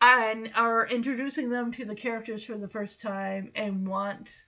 and 0.00 0.50
are 0.54 0.86
introducing 0.86 1.50
them 1.50 1.72
to 1.72 1.84
the 1.84 1.94
characters 1.94 2.44
for 2.44 2.56
the 2.56 2.68
first 2.68 3.00
time 3.00 3.52
and 3.54 3.86
want 3.86 4.44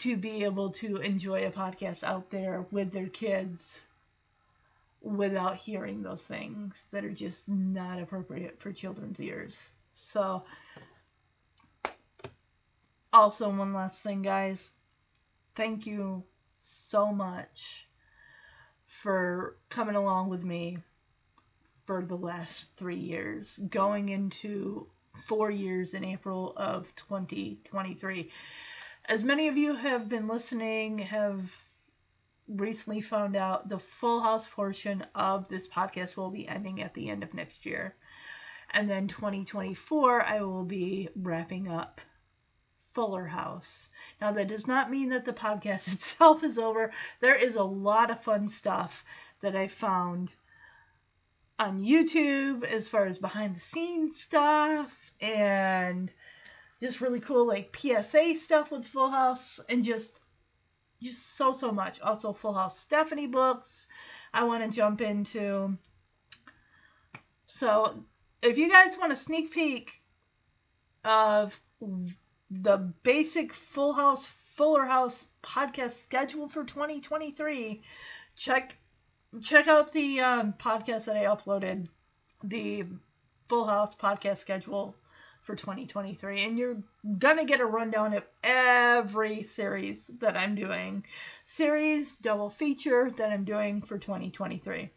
to 0.00 0.16
be 0.16 0.44
able 0.44 0.70
to 0.70 0.96
enjoy 0.96 1.46
a 1.46 1.50
podcast 1.50 2.02
out 2.02 2.30
there 2.30 2.66
with 2.70 2.92
their 2.92 3.08
kids 3.08 3.86
without 5.02 5.56
hearing 5.56 6.02
those 6.02 6.22
things 6.24 6.84
that 6.90 7.04
are 7.04 7.12
just 7.12 7.48
not 7.48 8.00
appropriate 8.00 8.60
for 8.60 8.72
children's 8.72 9.20
ears. 9.20 9.70
So, 9.92 10.44
also, 13.12 13.48
one 13.50 13.74
last 13.74 14.02
thing, 14.02 14.22
guys. 14.22 14.70
Thank 15.54 15.86
you 15.86 16.24
so 16.56 17.12
much 17.12 17.86
for 18.86 19.56
coming 19.68 19.96
along 19.96 20.30
with 20.30 20.44
me 20.44 20.78
for 21.86 22.02
the 22.02 22.16
last 22.16 22.74
three 22.76 22.96
years, 22.96 23.58
going 23.68 24.08
into 24.08 24.86
four 25.24 25.50
years 25.50 25.92
in 25.92 26.04
April 26.04 26.54
of 26.56 26.94
2023 26.96 28.30
as 29.10 29.24
many 29.24 29.48
of 29.48 29.56
you 29.56 29.74
have 29.74 30.08
been 30.08 30.28
listening, 30.28 30.98
have 30.98 31.52
recently 32.46 33.00
found 33.00 33.34
out 33.34 33.68
the 33.68 33.78
full 33.78 34.20
house 34.20 34.46
portion 34.46 35.04
of 35.16 35.48
this 35.48 35.66
podcast 35.66 36.16
will 36.16 36.30
be 36.30 36.46
ending 36.46 36.80
at 36.80 36.94
the 36.94 37.10
end 37.10 37.24
of 37.24 37.34
next 37.34 37.66
year. 37.66 37.96
And 38.70 38.88
then 38.88 39.08
2024, 39.08 40.22
I 40.22 40.42
will 40.42 40.62
be 40.64 41.08
wrapping 41.16 41.66
up 41.66 42.00
Fuller 42.92 43.26
House. 43.26 43.90
Now, 44.20 44.30
that 44.30 44.46
does 44.46 44.68
not 44.68 44.92
mean 44.92 45.08
that 45.08 45.24
the 45.24 45.32
podcast 45.32 45.88
itself 45.92 46.44
is 46.44 46.56
over. 46.56 46.92
There 47.18 47.34
is 47.34 47.56
a 47.56 47.64
lot 47.64 48.12
of 48.12 48.22
fun 48.22 48.48
stuff 48.48 49.04
that 49.40 49.56
I 49.56 49.66
found 49.66 50.30
on 51.58 51.80
YouTube 51.80 52.62
as 52.62 52.86
far 52.86 53.06
as 53.06 53.18
behind 53.18 53.56
the 53.56 53.60
scenes 53.60 54.20
stuff 54.20 55.12
and 55.20 56.12
just 56.80 57.00
really 57.00 57.20
cool 57.20 57.46
like 57.46 57.76
PSA 57.76 58.34
stuff 58.36 58.70
with 58.70 58.86
Full 58.86 59.10
House 59.10 59.60
and 59.68 59.84
just 59.84 60.20
just 61.02 61.36
so 61.36 61.52
so 61.52 61.70
much. 61.72 62.00
Also 62.00 62.32
Full 62.32 62.54
House 62.54 62.78
Stephanie 62.78 63.26
books 63.26 63.86
I 64.32 64.44
want 64.44 64.64
to 64.64 64.74
jump 64.74 65.00
into. 65.00 65.76
So 67.46 68.04
if 68.42 68.56
you 68.56 68.70
guys 68.70 68.96
want 68.98 69.12
a 69.12 69.16
sneak 69.16 69.52
peek 69.52 70.02
of 71.04 71.58
the 72.50 72.78
basic 73.02 73.52
Full 73.52 73.92
House 73.92 74.26
Fuller 74.56 74.84
House 74.84 75.24
podcast 75.42 76.02
schedule 76.02 76.48
for 76.48 76.64
2023, 76.64 77.82
check 78.36 78.76
check 79.42 79.68
out 79.68 79.92
the 79.92 80.20
um, 80.20 80.54
podcast 80.54 81.04
that 81.04 81.16
I 81.16 81.24
uploaded, 81.24 81.88
the 82.42 82.84
Full 83.48 83.66
House 83.66 83.94
podcast 83.94 84.38
schedule 84.38 84.94
for 85.50 85.56
2023 85.56 86.44
and 86.44 86.58
you're 86.60 86.76
gonna 87.18 87.44
get 87.44 87.58
a 87.58 87.66
rundown 87.66 88.14
of 88.14 88.24
every 88.44 89.42
series 89.42 90.08
that 90.20 90.36
i'm 90.36 90.54
doing. 90.54 91.04
Series 91.44 92.18
double 92.18 92.50
feature 92.50 93.10
that 93.16 93.32
i'm 93.32 93.44
doing 93.44 93.82
for 93.82 93.98
2023 93.98 94.90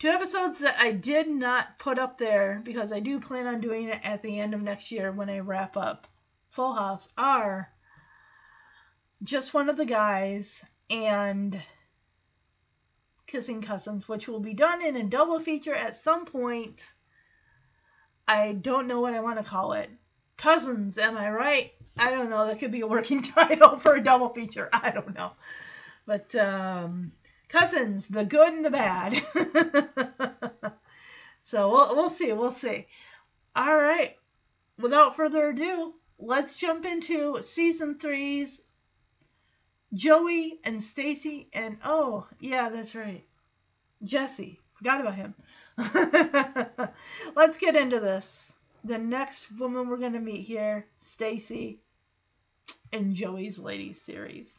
two 0.00 0.08
episodes 0.08 0.58
that 0.58 0.76
i 0.80 0.90
did 0.90 1.28
not 1.28 1.78
put 1.78 1.96
up 1.96 2.18
there 2.18 2.60
because 2.64 2.90
i 2.90 2.98
do 2.98 3.20
plan 3.20 3.46
on 3.46 3.60
doing 3.60 3.84
it 3.84 4.00
at 4.02 4.20
the 4.20 4.40
end 4.40 4.52
of 4.52 4.60
next 4.60 4.90
year 4.90 5.12
when 5.12 5.30
i 5.30 5.38
wrap 5.38 5.76
up 5.76 6.08
full 6.48 6.74
house 6.74 7.08
are 7.16 7.70
just 9.22 9.54
one 9.54 9.68
of 9.68 9.76
the 9.76 9.86
guys 9.86 10.60
and 10.90 11.62
kissing 13.28 13.62
cousins 13.62 14.08
which 14.08 14.26
will 14.26 14.40
be 14.40 14.54
done 14.54 14.84
in 14.84 14.96
a 14.96 15.04
double 15.04 15.38
feature 15.38 15.74
at 15.74 15.94
some 15.94 16.24
point 16.24 16.84
I 18.28 18.52
don't 18.52 18.86
know 18.86 19.00
what 19.00 19.14
I 19.14 19.20
want 19.20 19.38
to 19.38 19.44
call 19.44 19.72
it. 19.74 19.90
Cousins, 20.36 20.98
am 20.98 21.16
I 21.16 21.30
right? 21.30 21.72
I 21.96 22.10
don't 22.10 22.30
know. 22.30 22.46
That 22.46 22.58
could 22.58 22.72
be 22.72 22.80
a 22.80 22.86
working 22.86 23.22
title 23.22 23.78
for 23.78 23.94
a 23.94 24.02
double 24.02 24.28
feature. 24.30 24.68
I 24.72 24.90
don't 24.90 25.14
know. 25.14 25.32
But 26.06 26.34
um, 26.34 27.12
Cousins, 27.48 28.08
the 28.08 28.24
good 28.24 28.52
and 28.52 28.64
the 28.64 28.70
bad. 28.70 29.22
so 31.40 31.70
we'll, 31.70 31.96
we'll 31.96 32.10
see. 32.10 32.32
We'll 32.32 32.50
see. 32.52 32.86
All 33.54 33.76
right. 33.76 34.16
Without 34.78 35.16
further 35.16 35.48
ado, 35.48 35.94
let's 36.18 36.54
jump 36.54 36.84
into 36.84 37.40
season 37.42 37.98
three's 37.98 38.60
Joey 39.94 40.58
and 40.64 40.82
Stacy 40.82 41.48
and 41.52 41.78
oh 41.84 42.26
yeah, 42.40 42.68
that's 42.68 42.94
right, 42.94 43.24
Jesse. 44.04 44.60
Forgot 44.74 45.00
about 45.00 45.14
him. 45.14 45.34
Let's 47.36 47.58
get 47.58 47.76
into 47.76 48.00
this. 48.00 48.52
The 48.84 48.98
next 48.98 49.50
woman 49.58 49.88
we're 49.88 49.96
going 49.98 50.12
to 50.14 50.20
meet 50.20 50.42
here, 50.42 50.86
Stacy, 50.98 51.80
in 52.92 53.14
Joey's 53.14 53.58
Ladies 53.58 54.00
series. 54.00 54.58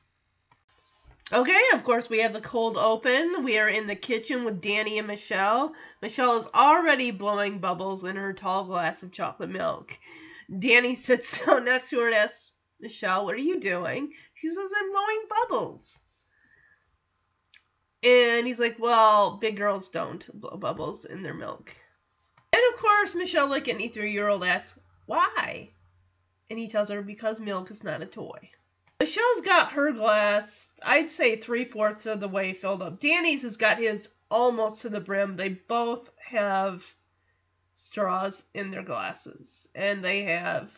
Okay, 1.33 1.61
of 1.73 1.83
course, 1.83 2.09
we 2.09 2.19
have 2.19 2.33
the 2.33 2.41
cold 2.41 2.77
open. 2.77 3.43
We 3.43 3.57
are 3.57 3.67
in 3.67 3.87
the 3.87 3.95
kitchen 3.95 4.45
with 4.45 4.61
Danny 4.61 4.97
and 4.97 5.07
Michelle. 5.07 5.73
Michelle 6.01 6.37
is 6.37 6.47
already 6.53 7.11
blowing 7.11 7.59
bubbles 7.59 8.03
in 8.03 8.15
her 8.15 8.31
tall 8.31 8.63
glass 8.63 9.03
of 9.03 9.11
chocolate 9.11 9.49
milk. 9.49 9.97
Danny 10.59 10.95
sits 10.95 11.43
down 11.45 11.65
next 11.65 11.89
to 11.89 11.99
her 11.99 12.07
and 12.07 12.15
asks, 12.15 12.53
Michelle, 12.79 13.25
what 13.25 13.35
are 13.35 13.39
you 13.39 13.59
doing? 13.59 14.13
She 14.35 14.49
says, 14.49 14.71
I'm 14.77 14.91
blowing 14.91 15.23
bubbles. 15.29 15.99
And 18.07 18.47
he's 18.47 18.59
like, 18.59 18.79
Well, 18.79 19.35
big 19.35 19.57
girls 19.57 19.89
don't 19.89 20.25
blow 20.39 20.55
bubbles 20.55 21.03
in 21.03 21.23
their 21.23 21.33
milk. 21.33 21.75
And 22.53 22.61
of 22.73 22.79
course, 22.79 23.13
Michelle, 23.13 23.47
like 23.47 23.67
any 23.67 23.89
three 23.89 24.13
year 24.13 24.29
old, 24.29 24.45
asks, 24.45 24.79
Why? 25.07 25.71
And 26.49 26.57
he 26.57 26.69
tells 26.69 26.87
her, 26.87 27.01
Because 27.01 27.41
milk 27.41 27.69
is 27.69 27.83
not 27.83 28.01
a 28.01 28.05
toy. 28.05 28.49
Michelle's 29.01 29.41
got 29.41 29.73
her 29.73 29.91
glass, 29.91 30.73
I'd 30.81 31.09
say 31.09 31.35
three 31.35 31.65
fourths 31.65 32.05
of 32.05 32.21
the 32.21 32.29
way 32.29 32.53
filled 32.53 32.81
up. 32.81 33.01
Danny's 33.01 33.43
has 33.43 33.57
got 33.57 33.77
his 33.77 34.07
almost 34.31 34.83
to 34.83 34.89
the 34.89 35.01
brim. 35.01 35.35
They 35.35 35.49
both 35.49 36.09
have 36.17 36.85
straws 37.75 38.45
in 38.53 38.71
their 38.71 38.83
glasses, 38.83 39.67
and 39.75 40.03
they 40.03 40.23
have 40.23 40.71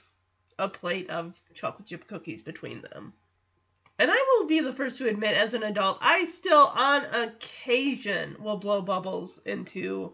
a 0.57 0.67
plate 0.67 1.11
of 1.11 1.39
chocolate 1.53 1.87
chip 1.87 2.07
cookies 2.07 2.41
between 2.41 2.81
them. 2.81 3.13
And 3.99 4.09
I 4.09 4.15
will 4.15 4.47
be 4.47 4.61
the 4.61 4.71
first 4.71 4.97
to 4.99 5.09
admit, 5.09 5.35
as 5.35 5.53
an 5.53 5.63
adult, 5.63 5.97
I 5.99 6.25
still, 6.27 6.71
on 6.73 7.03
occasion, 7.13 8.37
will 8.39 8.55
blow 8.55 8.81
bubbles 8.81 9.41
into, 9.45 10.13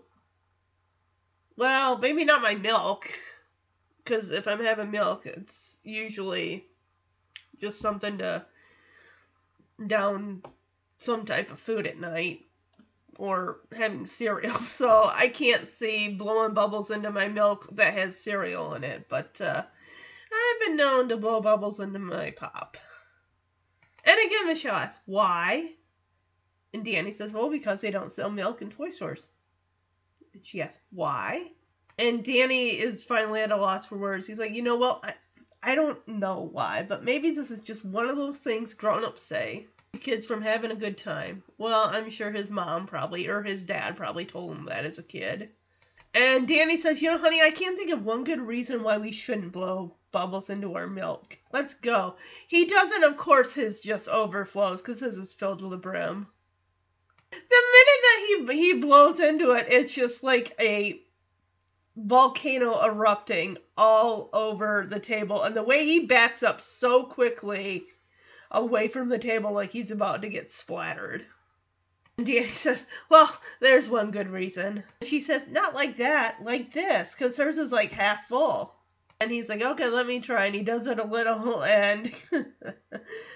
well, 1.56 2.00
maybe 2.00 2.26
not 2.26 2.42
my 2.42 2.56
milk, 2.56 3.08
because 4.04 4.32
if 4.32 4.48
I'm 4.48 4.64
having 4.64 4.90
milk, 4.90 5.28
it's 5.28 5.78
usually 5.84 6.66
just 7.62 7.78
something 7.80 8.18
to 8.18 8.48
down 9.86 10.42
some 10.98 11.28
type 11.28 11.52
of 11.52 11.60
food 11.60 11.86
at 11.86 12.00
night 12.00 12.48
or 13.18 13.60
having 13.72 14.08
cereal. 14.08 14.58
So 14.66 15.04
I 15.14 15.28
can't 15.28 15.70
see 15.70 16.10
blowing 16.10 16.56
bubbles 16.56 16.90
into 16.90 17.12
my 17.12 17.28
milk 17.28 17.68
that 17.74 17.94
has 17.94 18.20
cereal 18.20 18.74
in 18.74 18.84
it, 18.84 19.06
but 19.10 19.40
uh, 19.40 19.62
I've 20.34 20.68
been 20.68 20.76
known 20.76 21.10
to 21.10 21.18
blow 21.18 21.40
bubbles 21.40 21.80
into 21.80 22.00
my 22.00 22.32
pop. 22.32 22.78
And 24.06 24.20
again, 24.26 24.48
Michelle 24.48 24.76
asks, 24.76 25.00
why? 25.06 25.72
And 26.74 26.86
Danny 26.86 27.12
says, 27.12 27.34
well, 27.34 27.50
because 27.50 27.82
they 27.82 27.92
don't 27.92 28.12
sell 28.12 28.30
milk 28.30 28.62
in 28.62 28.70
toy 28.70 28.90
stores. 28.90 29.26
And 30.34 30.46
she 30.46 30.62
asks, 30.62 30.80
why? 30.92 31.52
And 31.98 32.24
Danny 32.24 32.70
is 32.70 33.04
finally 33.04 33.42
at 33.42 33.52
a 33.52 33.58
loss 33.58 33.86
for 33.86 33.98
words. 33.98 34.28
He's 34.28 34.38
like, 34.38 34.54
you 34.54 34.62
know, 34.62 34.76
well, 34.76 35.02
I, 35.04 35.14
I 35.64 35.74
don't 35.76 36.06
know 36.08 36.50
why, 36.52 36.86
but 36.88 37.04
maybe 37.04 37.32
this 37.32 37.50
is 37.50 37.62
just 37.62 37.84
one 37.84 38.08
of 38.08 38.18
those 38.18 38.38
things 38.38 38.74
grown 38.74 39.04
ups 39.04 39.24
say. 39.24 39.66
Kids 40.02 40.26
from 40.26 40.42
having 40.42 40.72
a 40.72 40.76
good 40.76 40.98
time. 40.98 41.42
Well, 41.58 41.86
I'm 41.86 42.10
sure 42.10 42.30
his 42.30 42.50
mom 42.50 42.86
probably, 42.86 43.28
or 43.28 43.42
his 43.42 43.64
dad 43.64 43.96
probably 43.96 44.26
told 44.26 44.56
him 44.56 44.66
that 44.66 44.86
as 44.86 45.00
a 45.00 45.04
kid. 45.04 45.50
And 46.14 46.48
Danny 46.48 46.78
says, 46.78 47.02
You 47.02 47.12
know, 47.12 47.18
honey, 47.18 47.42
I 47.42 47.52
can't 47.52 47.78
think 47.78 47.92
of 47.92 48.04
one 48.04 48.26
good 48.26 48.42
reason 48.42 48.84
why 48.84 48.98
we 48.98 49.12
shouldn't 49.12 49.54
blow 49.54 49.96
bubbles 50.16 50.50
into 50.50 50.76
our 50.76 50.88
milk. 50.88 51.38
Let's 51.52 51.74
go. 51.74 52.16
He 52.48 52.64
doesn't, 52.64 53.04
of 53.04 53.18
course, 53.18 53.54
his 53.54 53.82
just 53.82 54.08
overflows 54.08 54.82
because 54.82 55.02
his 55.02 55.18
is 55.18 55.34
filled 55.34 55.60
to 55.60 55.68
the 55.68 55.76
brim. 55.76 56.28
The 57.32 57.38
minute 57.38 58.02
that 58.02 58.48
he 58.48 58.62
he 58.62 58.74
blows 58.80 59.20
into 59.20 59.52
it, 59.52 59.66
it's 59.68 59.92
just 59.92 60.24
like 60.24 60.56
a 60.58 61.02
volcano 61.98 62.82
erupting 62.82 63.58
all 63.78 64.30
over 64.32 64.86
the 64.90 65.02
table. 65.02 65.44
And 65.44 65.54
the 65.54 65.64
way 65.64 65.84
he 65.84 66.06
backs 66.06 66.44
up 66.44 66.62
so 66.62 67.04
quickly 67.04 67.86
away 68.50 68.88
from 68.88 69.10
the 69.10 69.20
table 69.20 69.52
like 69.52 69.72
he's 69.72 69.92
about 69.92 70.22
to 70.22 70.30
get 70.30 70.50
splattered. 70.50 71.26
And 72.18 72.26
Danny 72.26 72.48
says, 72.54 72.82
Well, 73.10 73.38
there's 73.60 73.90
one 73.90 74.12
good 74.12 74.30
reason. 74.30 74.86
She 75.02 75.20
says, 75.20 75.46
Not 75.50 75.76
like 75.76 75.98
that, 75.98 76.42
like 76.42 76.72
this, 76.72 77.14
because 77.14 77.36
hers 77.36 77.58
is 77.58 77.74
like 77.74 77.92
half 77.92 78.30
full. 78.30 78.75
And 79.22 79.32
he's 79.32 79.50
like, 79.50 79.62
Okay, 79.62 79.88
let 79.88 80.08
me 80.08 80.20
try. 80.20 80.46
And 80.46 80.56
he 80.56 80.62
does 80.62 80.88
it 80.88 81.00
a 81.00 81.06
little, 81.06 81.64
and 81.64 82.12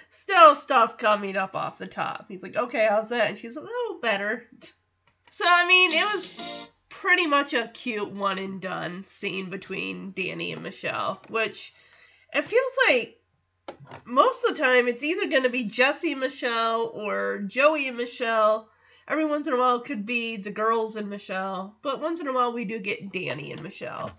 still 0.10 0.56
stuff 0.56 0.98
coming 0.98 1.38
up 1.38 1.56
off 1.56 1.78
the 1.78 1.88
top. 1.88 2.26
He's 2.28 2.44
like, 2.44 2.56
Okay, 2.56 2.88
how's 2.90 3.10
that? 3.10 3.30
And 3.30 3.38
she's 3.38 3.56
like, 3.56 3.66
Oh, 3.68 4.00
better. 4.02 4.46
So, 5.32 5.46
I 5.48 5.68
mean, 5.68 5.92
it 5.92 6.04
was 6.14 6.70
pretty 6.90 7.28
much 7.28 7.54
a 7.54 7.70
cute 7.70 8.12
one 8.12 8.38
and 8.38 8.60
done 8.60 9.06
scene 9.06 9.50
between 9.50 10.12
Danny 10.12 10.52
and 10.52 10.62
Michelle, 10.62 11.22
which 11.30 11.74
it 12.34 12.46
feels 12.46 12.72
like 12.88 13.20
most 14.06 14.44
of 14.44 14.56
the 14.56 14.62
time 14.62 14.88
it's 14.88 15.04
either 15.04 15.28
going 15.28 15.44
to 15.44 15.50
be 15.50 15.64
Jesse 15.64 16.16
Michelle 16.16 16.92
or 16.94 17.40
Joey 17.48 17.88
and 17.88 17.98
Michelle. 17.98 18.70
Every 19.08 19.26
once 19.26 19.48
in 19.48 19.54
a 19.54 19.58
while 19.58 19.78
it 19.78 19.86
could 19.86 20.06
be 20.06 20.38
the 20.38 20.52
girls 20.52 20.96
and 20.96 21.10
Michelle, 21.10 21.76
but 21.82 22.02
once 22.02 22.20
in 22.20 22.28
a 22.28 22.34
while 22.34 22.54
we 22.54 22.66
do 22.66 22.80
get 22.80 23.12
Danny 23.12 23.52
and. 23.52 23.64
Michelle, 23.64 24.12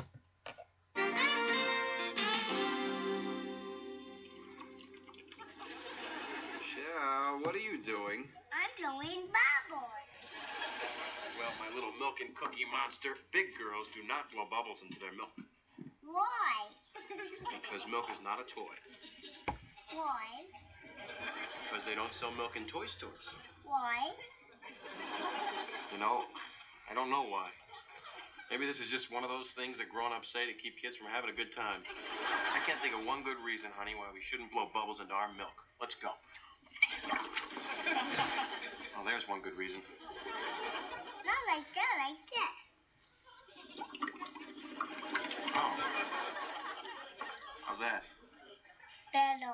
milk 12.01 12.25
and 12.25 12.33
cookie 12.35 12.65
monster, 12.73 13.21
big 13.29 13.53
girls 13.61 13.85
do 13.93 14.01
not 14.09 14.25
blow 14.33 14.49
bubbles 14.49 14.81
into 14.81 14.97
their 14.97 15.13
milk 15.13 15.37
Why? 16.01 16.65
because 17.61 17.85
milk 17.93 18.09
is 18.09 18.25
not 18.25 18.41
a 18.41 18.47
toy. 18.49 18.73
Why? 19.93 20.49
Because 21.69 21.85
they 21.85 21.95
don't 21.95 22.13
sell 22.13 22.33
milk 22.33 22.57
in 22.57 22.65
toy 22.65 22.87
stores. 22.87 23.29
Why? 23.69 24.17
You 25.93 25.99
know, 26.01 26.25
I 26.91 26.95
don't 26.95 27.11
know 27.11 27.29
why. 27.29 27.53
Maybe 28.51 28.65
this 28.65 28.81
is 28.81 28.89
just 28.89 29.13
one 29.13 29.23
of 29.23 29.29
those 29.31 29.53
things 29.53 29.77
that 29.79 29.93
grown-ups 29.93 30.33
say 30.33 30.47
to 30.47 30.55
keep 30.57 30.81
kids 30.81 30.97
from 30.97 31.07
having 31.13 31.29
a 31.29 31.37
good 31.37 31.55
time. 31.55 31.85
I 32.57 32.65
can't 32.65 32.81
think 32.81 32.97
of 32.97 33.05
one 33.05 33.23
good 33.23 33.39
reason, 33.45 33.69
honey, 33.77 33.93
why 33.95 34.09
we 34.13 34.25
shouldn't 34.25 34.51
blow 34.51 34.67
bubbles 34.73 34.99
into 35.01 35.13
our 35.13 35.29
milk. 35.37 35.55
Let's 35.79 35.95
go. 35.95 36.17
Oh, 38.97 39.05
there's 39.05 39.29
one 39.29 39.41
good 39.41 39.57
reason. 39.57 39.83
Not 41.47 41.57
like 41.57 41.67
that, 41.75 41.95
like 42.09 42.19
that. 42.31 42.55
Oh. 45.55 45.73
How's 47.67 47.79
that? 47.79 48.03
Better. 49.13 49.53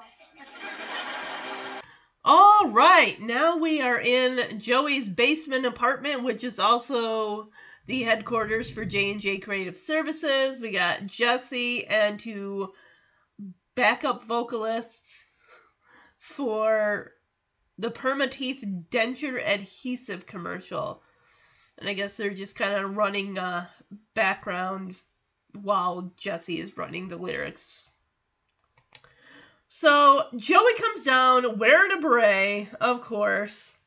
All 2.25 2.69
right, 2.71 3.21
now 3.21 3.59
we 3.59 3.81
are 3.81 4.01
in 4.01 4.59
Joey's 4.59 5.09
basement 5.09 5.65
apartment, 5.65 6.25
which 6.25 6.43
is 6.43 6.59
also 6.59 7.51
the 7.87 8.03
headquarters 8.03 8.71
for 8.71 8.85
J&J 8.85 9.39
Creative 9.39 9.77
Services. 9.77 10.61
We 10.61 10.73
got 10.73 11.07
Jesse 11.07 11.87
and 11.87 12.19
two 12.19 12.73
backup 13.77 14.25
vocalists 14.25 15.25
for 16.19 17.13
the 17.79 17.91
Permateeth 17.91 18.89
denture 18.91 19.41
adhesive 19.41 20.27
commercial. 20.27 21.03
And 21.79 21.89
I 21.89 21.93
guess 21.93 22.17
they're 22.17 22.31
just 22.31 22.57
kind 22.57 22.75
of 22.75 22.97
running 22.97 23.39
uh, 23.39 23.67
background 24.15 24.97
while 25.53 26.13
Jesse 26.17 26.61
is 26.61 26.77
running 26.77 27.09
the 27.09 27.17
lyrics. 27.17 27.89
So 29.69 30.29
Joey 30.37 30.75
comes 30.75 31.03
down 31.03 31.59
wearing 31.59 31.93
a 31.93 32.01
beret, 32.01 32.69
of 32.81 33.03
course. 33.03 33.79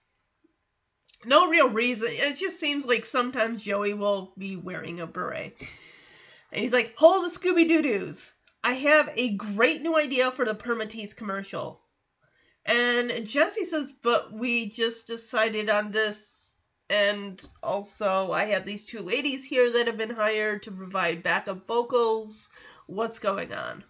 No 1.25 1.49
real 1.49 1.69
reason. 1.69 2.09
It 2.11 2.37
just 2.37 2.59
seems 2.59 2.85
like 2.85 3.05
sometimes 3.05 3.63
Joey 3.63 3.93
will 3.93 4.31
be 4.37 4.55
wearing 4.55 4.99
a 4.99 5.07
beret. 5.07 5.55
And 6.51 6.61
he's 6.61 6.73
like, 6.73 6.95
Hold 6.97 7.25
the 7.25 7.29
Scooby 7.29 7.67
Doo 7.67 7.81
Doos. 7.81 8.33
I 8.63 8.73
have 8.73 9.09
a 9.15 9.35
great 9.35 9.81
new 9.81 9.97
idea 9.97 10.31
for 10.31 10.45
the 10.45 10.55
Permateeth 10.55 11.15
commercial. 11.15 11.81
And 12.65 13.25
Jesse 13.25 13.65
says, 13.65 13.91
But 13.91 14.31
we 14.33 14.67
just 14.67 15.07
decided 15.07 15.69
on 15.69 15.91
this. 15.91 16.38
And 16.89 17.43
also, 17.61 18.31
I 18.31 18.45
have 18.45 18.65
these 18.65 18.85
two 18.85 19.01
ladies 19.01 19.45
here 19.45 19.71
that 19.73 19.85
have 19.87 19.97
been 19.97 20.09
hired 20.09 20.63
to 20.63 20.71
provide 20.71 21.21
backup 21.21 21.67
vocals. 21.67 22.49
What's 22.87 23.19
going 23.19 23.53
on? 23.53 23.83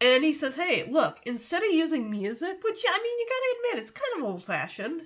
And 0.00 0.22
he 0.22 0.32
says, 0.32 0.54
Hey, 0.54 0.84
look, 0.88 1.18
instead 1.26 1.64
of 1.64 1.72
using 1.72 2.10
music, 2.10 2.62
which, 2.62 2.84
I 2.88 2.98
mean, 3.02 3.18
you 3.18 3.26
gotta 3.28 3.56
admit, 3.56 3.82
it's 3.82 3.90
kind 3.90 4.18
of 4.18 4.28
old 4.30 4.44
fashioned, 4.44 5.02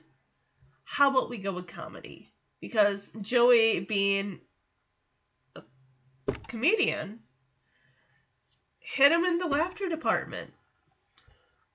how 0.84 1.10
about 1.10 1.30
we 1.30 1.38
go 1.38 1.52
with 1.52 1.66
comedy? 1.66 2.30
Because 2.60 3.10
Joey, 3.22 3.80
being 3.80 4.40
a 5.56 5.62
comedian, 6.48 7.20
hit 8.78 9.10
him 9.10 9.24
in 9.24 9.38
the 9.38 9.46
laughter 9.46 9.88
department. 9.88 10.52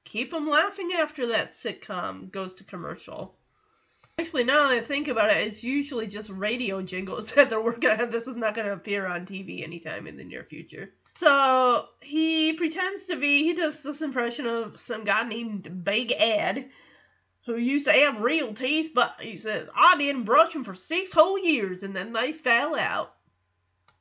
Keep 0.03 0.33
him 0.33 0.47
laughing 0.47 0.91
after 0.93 1.27
that 1.27 1.51
sitcom 1.51 2.31
goes 2.31 2.53
to 2.55 2.63
commercial. 2.63 3.36
Actually, 4.19 4.45
now 4.45 4.67
that 4.67 4.77
I 4.77 4.81
think 4.81 5.09
about 5.09 5.29
it, 5.29 5.45
it's 5.45 5.63
usually 5.63 6.07
just 6.07 6.31
radio 6.31 6.81
jingles 6.81 7.31
that 7.33 7.51
they're 7.51 7.61
working 7.61 7.91
on. 7.91 8.09
This 8.09 8.25
is 8.25 8.35
not 8.35 8.55
going 8.55 8.65
to 8.65 8.73
appear 8.73 9.05
on 9.05 9.27
TV 9.27 9.63
anytime 9.63 10.07
in 10.07 10.17
the 10.17 10.23
near 10.23 10.43
future. 10.43 10.89
So 11.13 11.85
he 12.01 12.53
pretends 12.53 13.05
to 13.05 13.15
be, 13.15 13.43
he 13.43 13.53
does 13.53 13.81
this 13.83 14.01
impression 14.01 14.47
of 14.47 14.79
some 14.79 15.03
guy 15.03 15.23
named 15.23 15.83
Big 15.83 16.13
Ed, 16.17 16.69
who 17.45 17.57
used 17.57 17.85
to 17.85 17.93
have 17.93 18.21
real 18.21 18.55
teeth, 18.55 18.91
but 18.95 19.15
he 19.19 19.37
says, 19.37 19.69
I 19.75 19.97
didn't 19.97 20.23
brush 20.23 20.53
them 20.53 20.63
for 20.63 20.73
six 20.73 21.11
whole 21.11 21.37
years 21.37 21.83
and 21.83 21.95
then 21.95 22.11
they 22.11 22.33
fell 22.33 22.75
out. 22.75 23.13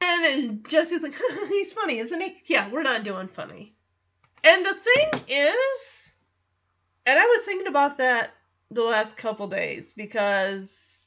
And 0.00 0.66
Jesse's 0.66 1.02
like, 1.02 1.14
he's 1.48 1.74
funny, 1.74 1.98
isn't 1.98 2.20
he? 2.20 2.36
Yeah, 2.46 2.70
we're 2.70 2.82
not 2.82 3.04
doing 3.04 3.28
funny. 3.28 3.74
And 4.42 4.64
the 4.64 4.74
thing 4.74 5.22
is, 5.28 6.12
and 7.04 7.18
I 7.18 7.24
was 7.24 7.44
thinking 7.44 7.68
about 7.68 7.98
that 7.98 8.32
the 8.70 8.82
last 8.82 9.16
couple 9.16 9.48
days 9.48 9.92
because 9.92 11.06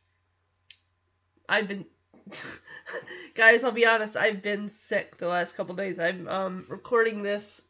I've 1.47 1.67
been 1.67 1.85
guys, 3.35 3.63
I'll 3.63 3.71
be 3.71 3.85
honest, 3.85 4.15
I've 4.15 4.41
been 4.41 4.69
sick 4.69 5.17
the 5.17 5.27
last 5.27 5.55
couple 5.55 5.75
days. 5.75 5.99
I'm 5.99 6.27
um 6.27 6.65
recording 6.69 7.21
this 7.21 7.61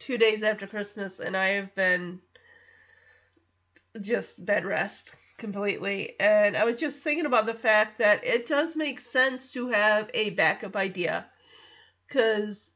2 0.00 0.18
days 0.18 0.42
after 0.42 0.66
Christmas 0.66 1.20
and 1.20 1.36
I 1.36 1.48
have 1.50 1.74
been 1.74 2.20
just 4.00 4.44
bed 4.44 4.64
rest 4.64 5.16
completely. 5.38 6.18
And 6.20 6.56
I 6.56 6.64
was 6.64 6.78
just 6.78 6.98
thinking 6.98 7.26
about 7.26 7.46
the 7.46 7.54
fact 7.54 7.98
that 7.98 8.24
it 8.24 8.46
does 8.46 8.76
make 8.76 9.00
sense 9.00 9.52
to 9.52 9.68
have 9.68 10.10
a 10.14 10.30
backup 10.30 10.76
idea 10.76 11.26
cuz 12.08 12.72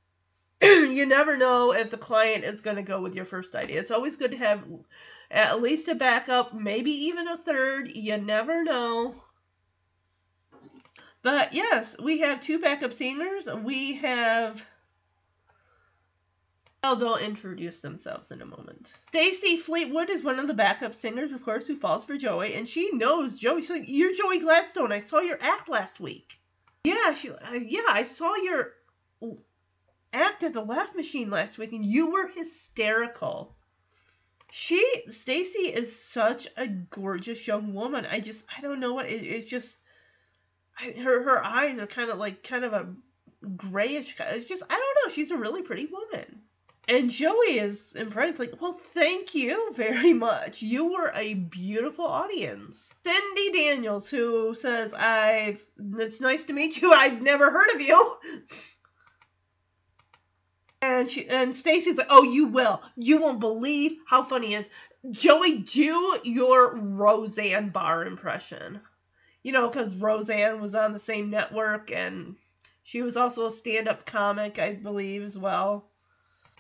you 0.62 1.07
never 1.07 1.37
know 1.38 1.73
if 1.73 1.90
the 1.90 1.96
client 1.96 2.44
is 2.44 2.61
going 2.61 2.77
to 2.77 2.83
go 2.83 3.01
with 3.01 3.14
your 3.14 3.25
first 3.25 3.55
idea. 3.55 3.81
It's 3.81 3.90
always 3.90 4.16
good 4.16 4.33
to 4.33 4.37
have 4.37 4.62
at 5.31 5.62
least 5.62 5.88
a 5.88 5.94
backup, 5.94 6.53
maybe 6.53 6.90
even 6.90 7.29
a 7.29 7.38
third. 7.38 7.90
You 7.96 8.18
never 8.18 8.62
know. 8.62 9.14
But 11.23 11.55
yes, 11.55 11.96
we 11.99 12.18
have 12.20 12.40
two 12.40 12.59
backup 12.59 12.92
singers. 12.92 13.46
We 13.46 13.94
have. 13.96 14.64
Oh, 16.83 16.94
they'll 16.94 17.16
introduce 17.16 17.81
themselves 17.81 18.31
in 18.31 18.40
a 18.40 18.46
moment. 18.46 18.92
Stacy 19.07 19.59
Fleetwood 19.59 20.09
is 20.09 20.23
one 20.23 20.38
of 20.38 20.46
the 20.46 20.55
backup 20.55 20.94
singers, 20.94 21.33
of 21.33 21.42
course, 21.42 21.66
who 21.66 21.77
falls 21.77 22.05
for 22.05 22.16
Joey, 22.16 22.55
and 22.55 22.66
she 22.66 22.90
knows 22.92 23.38
Joey. 23.38 23.61
She's 23.61 23.70
like, 23.70 23.85
"You're 23.87 24.14
Joey 24.14 24.40
Gladstone. 24.40 24.92
I 24.92 25.01
saw 25.01 25.20
your 25.20 25.38
act 25.40 25.68
last 25.68 26.01
week." 26.01 26.38
Yeah, 26.85 27.12
she. 27.12 27.31
Uh, 27.31 27.53
yeah, 27.53 27.83
I 27.88 28.03
saw 28.05 28.35
your 28.37 28.73
act 30.12 30.42
at 30.42 30.53
the 30.53 30.64
laugh 30.64 30.94
machine 30.94 31.31
last 31.31 31.59
week, 31.59 31.73
and 31.73 31.85
you 31.85 32.11
were 32.11 32.29
hysterical. 32.29 33.57
She, 34.51 34.85
Stacy, 35.09 35.73
is 35.73 36.01
such 36.01 36.49
a 36.57 36.66
gorgeous 36.66 37.46
young 37.46 37.73
woman. 37.73 38.07
I 38.07 38.20
just, 38.20 38.44
I 38.57 38.61
don't 38.61 38.81
know 38.81 38.94
what 38.94 39.09
it, 39.09 39.23
it's 39.23 39.49
just. 39.49 39.77
I, 40.79 40.92
her 40.92 41.23
her 41.23 41.44
eyes 41.44 41.79
are 41.79 41.87
kind 41.87 42.11
of 42.11 42.18
like 42.18 42.42
kind 42.42 42.64
of 42.64 42.73
a 42.73 42.94
grayish. 43.57 44.16
It's 44.18 44.49
just 44.49 44.62
I 44.68 44.75
don't 44.75 45.09
know. 45.09 45.14
She's 45.14 45.31
a 45.31 45.37
really 45.37 45.62
pretty 45.62 45.87
woman. 45.87 46.42
And 46.88 47.11
Joey 47.11 47.59
is 47.61 47.94
impressed. 47.94 48.40
Like, 48.40 48.61
well, 48.61 48.73
thank 48.73 49.35
you 49.35 49.73
very 49.75 50.12
much. 50.12 50.61
You 50.61 50.92
were 50.92 51.12
a 51.14 51.35
beautiful 51.35 52.07
audience. 52.07 52.92
Cindy 53.05 53.53
Daniels, 53.53 54.09
who 54.09 54.55
says, 54.55 54.92
"I've 54.92 55.64
it's 55.99 56.20
nice 56.20 56.44
to 56.44 56.53
meet 56.53 56.81
you. 56.81 56.92
I've 56.92 57.23
never 57.23 57.51
heard 57.51 57.70
of 57.75 57.81
you." 57.81 58.16
And 60.83 61.11
she 61.11 61.29
and 61.29 61.55
Stacy's 61.55 61.99
like, 61.99 62.07
"Oh, 62.09 62.23
you 62.23 62.47
will. 62.47 62.83
You 62.97 63.19
won't 63.19 63.38
believe 63.38 63.99
how 64.07 64.23
funny 64.23 64.55
it 64.55 64.61
is." 64.61 64.71
Joey, 65.11 65.59
do 65.59 66.19
your 66.25 66.75
Roseanne 66.75 67.69
Barr 67.69 68.07
impression. 68.07 68.81
You 69.43 69.53
know, 69.53 69.69
because 69.69 69.95
Roseanne 69.95 70.61
was 70.61 70.75
on 70.75 70.93
the 70.93 70.99
same 70.99 71.29
network, 71.29 71.90
and 71.93 72.37
she 72.83 73.03
was 73.03 73.16
also 73.19 73.47
a 73.47 73.51
stand-up 73.51 74.07
comic, 74.07 74.59
I 74.59 74.73
believe, 74.73 75.23
as 75.23 75.37
well. 75.37 75.90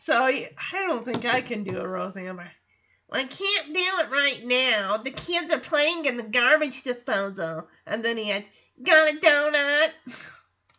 So 0.00 0.14
I 0.14 0.50
don't 0.72 1.04
think 1.04 1.24
I 1.24 1.40
can 1.40 1.64
do 1.64 1.78
a 1.78 1.88
Roseanne 1.88 2.36
Barr. 2.36 2.52
I 3.12 3.24
can't 3.24 3.72
do 3.72 3.80
it 3.80 4.10
right 4.10 4.40
now. 4.44 4.98
The 4.98 5.10
kids 5.10 5.52
are 5.52 5.58
playing 5.58 6.04
in 6.04 6.16
the 6.16 6.22
garbage 6.22 6.82
disposal. 6.82 7.68
And 7.86 8.04
then 8.04 8.18
he 8.18 8.32
adds, 8.32 8.48
"Got 8.82 9.14
a 9.14 9.16
donut?" 9.16 9.92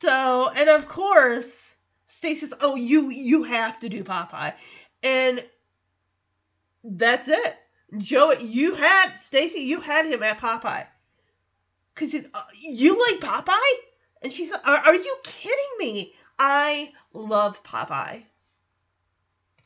So, 0.02 0.50
and 0.50 0.70
of 0.70 0.88
course. 0.88 1.71
Stacy 2.12 2.42
says, 2.42 2.54
"Oh, 2.60 2.76
you 2.76 3.10
you 3.10 3.44
have 3.44 3.80
to 3.80 3.90
do 3.90 4.04
Popeye," 4.04 4.54
and 5.02 5.44
that's 6.84 7.30
it. 7.30 7.56
Joey, 7.98 8.44
you 8.44 8.76
had 8.76 9.16
Stacy, 9.16 9.62
you 9.62 9.80
had 9.80 10.06
him 10.06 10.22
at 10.22 10.38
Popeye, 10.38 10.88
cause 11.96 12.14
uh, 12.34 12.44
you 12.60 13.00
like 13.00 13.22
Popeye, 13.22 13.78
and 14.22 14.32
she 14.32 14.46
said, 14.46 14.60
are, 14.64 14.78
"Are 14.78 14.96
you 14.96 15.16
kidding 15.24 15.78
me? 15.80 16.14
I 16.38 16.92
love 17.14 17.64
Popeye." 17.64 18.24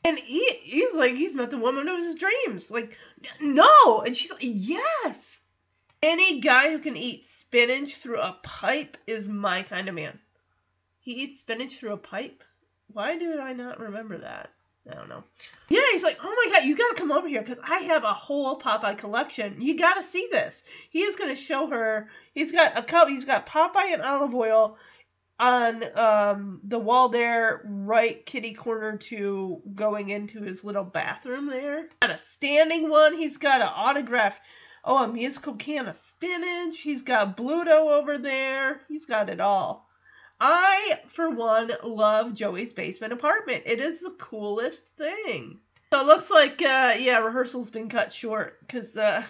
And 0.04 0.16
he 0.16 0.44
he's 0.62 0.94
like 0.94 1.14
he's 1.16 1.34
met 1.34 1.50
the 1.50 1.58
woman 1.58 1.88
of 1.88 1.98
his 1.98 2.14
dreams. 2.14 2.70
Like, 2.70 2.96
no, 3.40 4.02
and 4.06 4.16
she's 4.16 4.30
like, 4.30 4.40
"Yes." 4.42 5.42
Any 6.00 6.40
guy 6.40 6.70
who 6.70 6.78
can 6.78 6.96
eat 6.96 7.26
spinach 7.26 7.96
through 7.96 8.20
a 8.20 8.38
pipe 8.42 8.96
is 9.06 9.28
my 9.28 9.62
kind 9.64 9.88
of 9.88 9.94
man. 9.96 10.20
He 11.06 11.22
eats 11.22 11.38
spinach 11.38 11.78
through 11.78 11.92
a 11.92 11.98
pipe? 11.98 12.42
Why 12.88 13.16
did 13.16 13.38
I 13.38 13.52
not 13.52 13.78
remember 13.78 14.18
that? 14.18 14.50
I 14.90 14.94
don't 14.94 15.08
know. 15.08 15.22
Yeah, 15.68 15.82
he's 15.92 16.02
like, 16.02 16.18
oh 16.20 16.44
my 16.44 16.52
god, 16.52 16.64
you 16.64 16.74
gotta 16.74 16.96
come 16.96 17.12
over 17.12 17.28
here 17.28 17.42
because 17.42 17.60
I 17.62 17.78
have 17.78 18.02
a 18.02 18.12
whole 18.12 18.58
Popeye 18.58 18.98
collection. 18.98 19.62
You 19.62 19.78
gotta 19.78 20.02
see 20.02 20.26
this. 20.32 20.64
He 20.90 21.02
is 21.02 21.14
gonna 21.14 21.36
show 21.36 21.68
her. 21.68 22.08
He's 22.34 22.50
got 22.50 22.76
a 22.76 22.82
cup. 22.82 23.06
He's 23.06 23.24
got 23.24 23.46
Popeye 23.46 23.92
and 23.92 24.02
Olive 24.02 24.34
Oyl 24.34 24.76
on 25.38 25.84
um, 25.94 26.60
the 26.64 26.80
wall 26.80 27.08
there, 27.08 27.62
right 27.64 28.26
kitty 28.26 28.54
corner 28.54 28.96
to 28.96 29.62
going 29.76 30.08
into 30.08 30.42
his 30.42 30.64
little 30.64 30.82
bathroom 30.82 31.46
there. 31.46 31.88
Got 32.00 32.10
a 32.10 32.18
standing 32.18 32.90
one. 32.90 33.16
He's 33.16 33.36
got 33.36 33.60
an 33.60 33.70
autograph. 33.72 34.40
Oh, 34.84 35.04
a 35.04 35.06
musical 35.06 35.54
can 35.54 35.86
of 35.86 35.94
spinach. 35.94 36.80
He's 36.80 37.02
got 37.02 37.36
Bluto 37.36 37.92
over 37.92 38.18
there. 38.18 38.80
He's 38.88 39.06
got 39.06 39.30
it 39.30 39.38
all. 39.38 39.85
I, 40.40 41.00
for 41.08 41.30
one, 41.30 41.72
love 41.82 42.34
Joey's 42.34 42.72
basement 42.72 43.12
apartment. 43.12 43.62
It 43.66 43.80
is 43.80 44.00
the 44.00 44.10
coolest 44.10 44.88
thing. 44.96 45.60
So 45.92 46.00
it 46.00 46.06
looks 46.06 46.30
like, 46.30 46.60
uh, 46.62 46.94
yeah, 46.98 47.18
rehearsal's 47.18 47.70
been 47.70 47.88
cut 47.88 48.12
short 48.12 48.60
because 48.60 48.96
uh, 48.96 49.22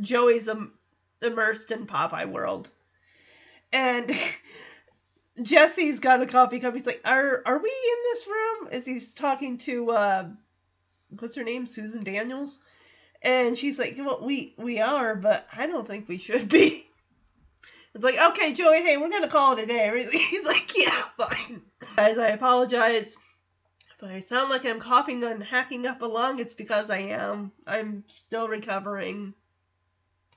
Joey's 0.00 0.48
um, 0.48 0.72
immersed 1.22 1.70
in 1.72 1.86
Popeye 1.86 2.30
world. 2.30 2.70
And 3.72 4.16
Jesse's 5.42 5.98
got 5.98 6.22
a 6.22 6.26
coffee 6.26 6.60
cup. 6.60 6.74
He's 6.74 6.86
like, 6.86 7.00
"Are 7.04 7.42
are 7.44 7.58
we 7.58 7.70
in 7.70 7.98
this 8.12 8.26
room?" 8.26 8.68
As 8.70 8.86
he's 8.86 9.14
talking 9.14 9.58
to 9.58 9.90
uh, 9.90 10.28
what's 11.18 11.34
her 11.36 11.42
name, 11.42 11.66
Susan 11.66 12.04
Daniels, 12.04 12.60
and 13.22 13.58
she's 13.58 13.78
like, 13.78 13.96
"Well, 13.98 14.20
we 14.24 14.54
we 14.56 14.80
are, 14.80 15.16
but 15.16 15.46
I 15.52 15.66
don't 15.66 15.88
think 15.88 16.08
we 16.08 16.18
should 16.18 16.48
be." 16.48 16.83
It's 17.94 18.02
like, 18.02 18.18
okay, 18.30 18.52
Joey, 18.52 18.82
hey, 18.82 18.96
we're 18.96 19.10
gonna 19.10 19.28
call 19.28 19.56
it 19.56 19.62
a 19.62 19.66
day. 19.66 20.08
He's 20.12 20.44
like, 20.44 20.76
yeah, 20.76 20.90
fine. 21.16 21.62
Guys, 21.96 22.18
I 22.18 22.28
apologize. 22.28 23.16
If 23.96 24.02
I 24.02 24.18
sound 24.20 24.50
like 24.50 24.66
I'm 24.66 24.80
coughing 24.80 25.22
and 25.22 25.42
hacking 25.42 25.86
up 25.86 26.02
a 26.02 26.06
lung, 26.06 26.40
it's 26.40 26.54
because 26.54 26.90
I 26.90 26.98
am. 26.98 27.52
I'm 27.66 28.02
still 28.12 28.48
recovering. 28.48 29.32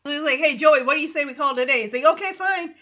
He's 0.04 0.22
like, 0.22 0.38
hey, 0.38 0.56
Joey, 0.56 0.84
what 0.84 0.96
do 0.96 1.02
you 1.02 1.10
say 1.10 1.26
we 1.26 1.34
call 1.34 1.58
it 1.58 1.64
a 1.64 1.66
day? 1.66 1.82
He's 1.82 1.94
like, 1.94 2.06
okay, 2.06 2.34
fine. 2.34 2.76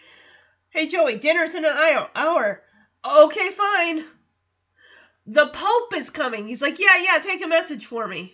Hey, 0.70 0.88
Joey, 0.88 1.18
dinner's 1.18 1.56
in 1.56 1.64
an 1.64 2.08
hour. 2.14 2.62
Okay, 3.06 3.52
fine. 3.52 4.04
The 5.26 5.48
Pope 5.48 5.96
is 5.96 6.10
coming. 6.10 6.48
He's 6.48 6.62
like, 6.62 6.80
yeah, 6.80 7.02
yeah, 7.02 7.20
take 7.20 7.44
a 7.44 7.48
message 7.48 7.86
for 7.86 8.06
me. 8.08 8.34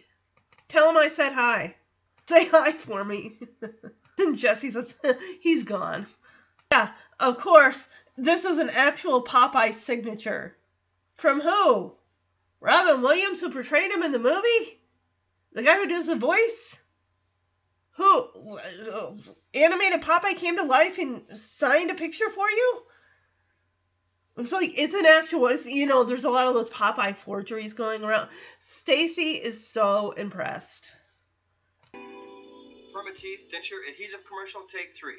Tell 0.68 0.90
him 0.90 0.98
I 0.98 1.08
said 1.08 1.34
hi. 1.34 1.76
Say 2.28 2.46
hi 2.46 2.72
for 2.72 3.04
me. 3.04 3.40
and 4.18 4.38
Jesse 4.38 4.72
says, 4.72 4.96
he's 5.40 5.64
gone. 5.64 6.08
Yeah, 6.72 6.92
of 7.20 7.38
course, 7.38 7.88
this 8.18 8.46
is 8.46 8.58
an 8.58 8.70
actual 8.70 9.24
Popeye 9.24 9.74
signature. 9.74 10.56
From 11.16 11.42
who? 11.42 11.94
Robin 12.62 13.02
Williams, 13.02 13.42
who 13.42 13.50
portrayed 13.50 13.92
him 13.92 14.04
in 14.04 14.14
the 14.14 14.20
movie? 14.20 14.80
The 15.52 15.64
guy 15.64 15.76
who 15.78 15.88
does 15.88 16.08
the 16.08 16.16
voice? 16.16 16.78
Who? 17.98 18.58
Animated 19.54 20.02
Popeye 20.02 20.38
came 20.38 20.56
to 20.56 20.64
life 20.64 20.98
and 20.98 21.24
signed 21.38 21.92
a 21.92 21.96
picture 21.96 22.30
for 22.30 22.50
you? 22.50 22.84
It's 24.38 24.54
like 24.54 24.80
it's 24.80 24.96
an 24.96 25.06
actual. 25.06 25.48
It's, 25.48 25.66
you 25.66 25.88
know, 25.88 26.06
there's 26.06 26.24
a 26.24 26.30
lot 26.30 26.48
of 26.48 26.54
those 26.54 26.70
Popeye 26.70 27.18
forgeries 27.18 27.74
going 27.74 28.02
around. 28.02 28.30
Stacy 28.62 29.32
is 29.34 29.68
so 29.68 30.12
impressed. 30.12 30.90
Permateeth 31.94 33.52
denture 33.52 33.84
adhesive 33.92 34.26
commercial 34.26 34.62
take 34.72 34.96
three. 34.96 35.18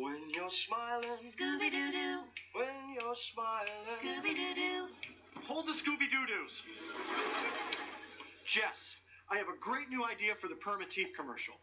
When 0.00 0.30
you're 0.34 0.50
smiling, 0.50 1.20
Scooby 1.36 1.70
Doo 1.70 1.92
Doo, 1.92 2.20
when 2.54 2.96
you're 2.96 3.14
smiling. 3.14 3.84
Scooby 4.00 4.34
Doo 4.34 4.54
Doo. 4.54 4.86
Hold 5.44 5.66
the 5.66 5.72
Scooby 5.72 6.08
Doo 6.08 6.24
Doos. 6.24 6.62
Jess, 8.46 8.96
I 9.30 9.36
have 9.36 9.48
a 9.48 9.58
great 9.60 9.90
new 9.90 10.02
idea 10.02 10.32
for 10.40 10.48
the 10.48 10.54
Permateeth 10.54 11.12
commercial. 11.14 11.54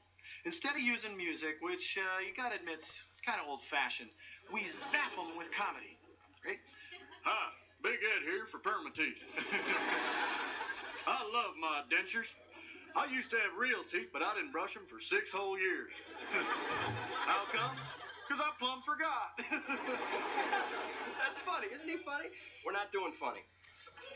Instead 0.45 0.75
of 0.75 0.81
using 0.81 1.17
music, 1.17 1.57
which 1.61 1.97
uh, 1.97 2.21
you 2.21 2.29
gotta 2.37 2.55
admit's 2.55 3.01
kind 3.25 3.41
of 3.41 3.49
old 3.49 3.63
fashioned, 3.63 4.09
we 4.53 4.67
zap 4.67 5.09
them 5.17 5.35
with 5.35 5.49
comedy. 5.51 5.97
Right? 6.45 6.61
Hi, 7.25 7.49
Big 7.81 7.97
Ed 7.97 8.29
here 8.29 8.45
for 8.45 8.59
Permateeth. 8.59 9.25
I 11.07 11.17
love 11.33 11.57
my 11.59 11.81
dentures. 11.89 12.29
I 12.95 13.11
used 13.11 13.31
to 13.31 13.37
have 13.37 13.57
real 13.57 13.81
teeth, 13.91 14.09
but 14.13 14.21
I 14.21 14.35
didn't 14.35 14.51
brush 14.51 14.75
them 14.75 14.83
for 14.85 15.01
six 15.01 15.31
whole 15.31 15.57
years. 15.57 15.89
How 17.25 17.45
come? 17.51 17.77
Because 18.29 18.45
I 18.45 18.53
plumb 18.61 18.85
forgot. 18.85 19.33
That's 21.17 21.41
funny. 21.41 21.73
Isn't 21.73 21.89
he 21.89 21.97
funny? 22.05 22.29
We're 22.61 22.77
not 22.77 22.93
doing 22.93 23.09
funny. 23.17 23.41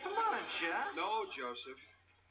Come 0.05 0.13
on, 0.13 0.37
Jess. 0.53 0.93
No, 0.93 1.25
Joseph. 1.33 1.81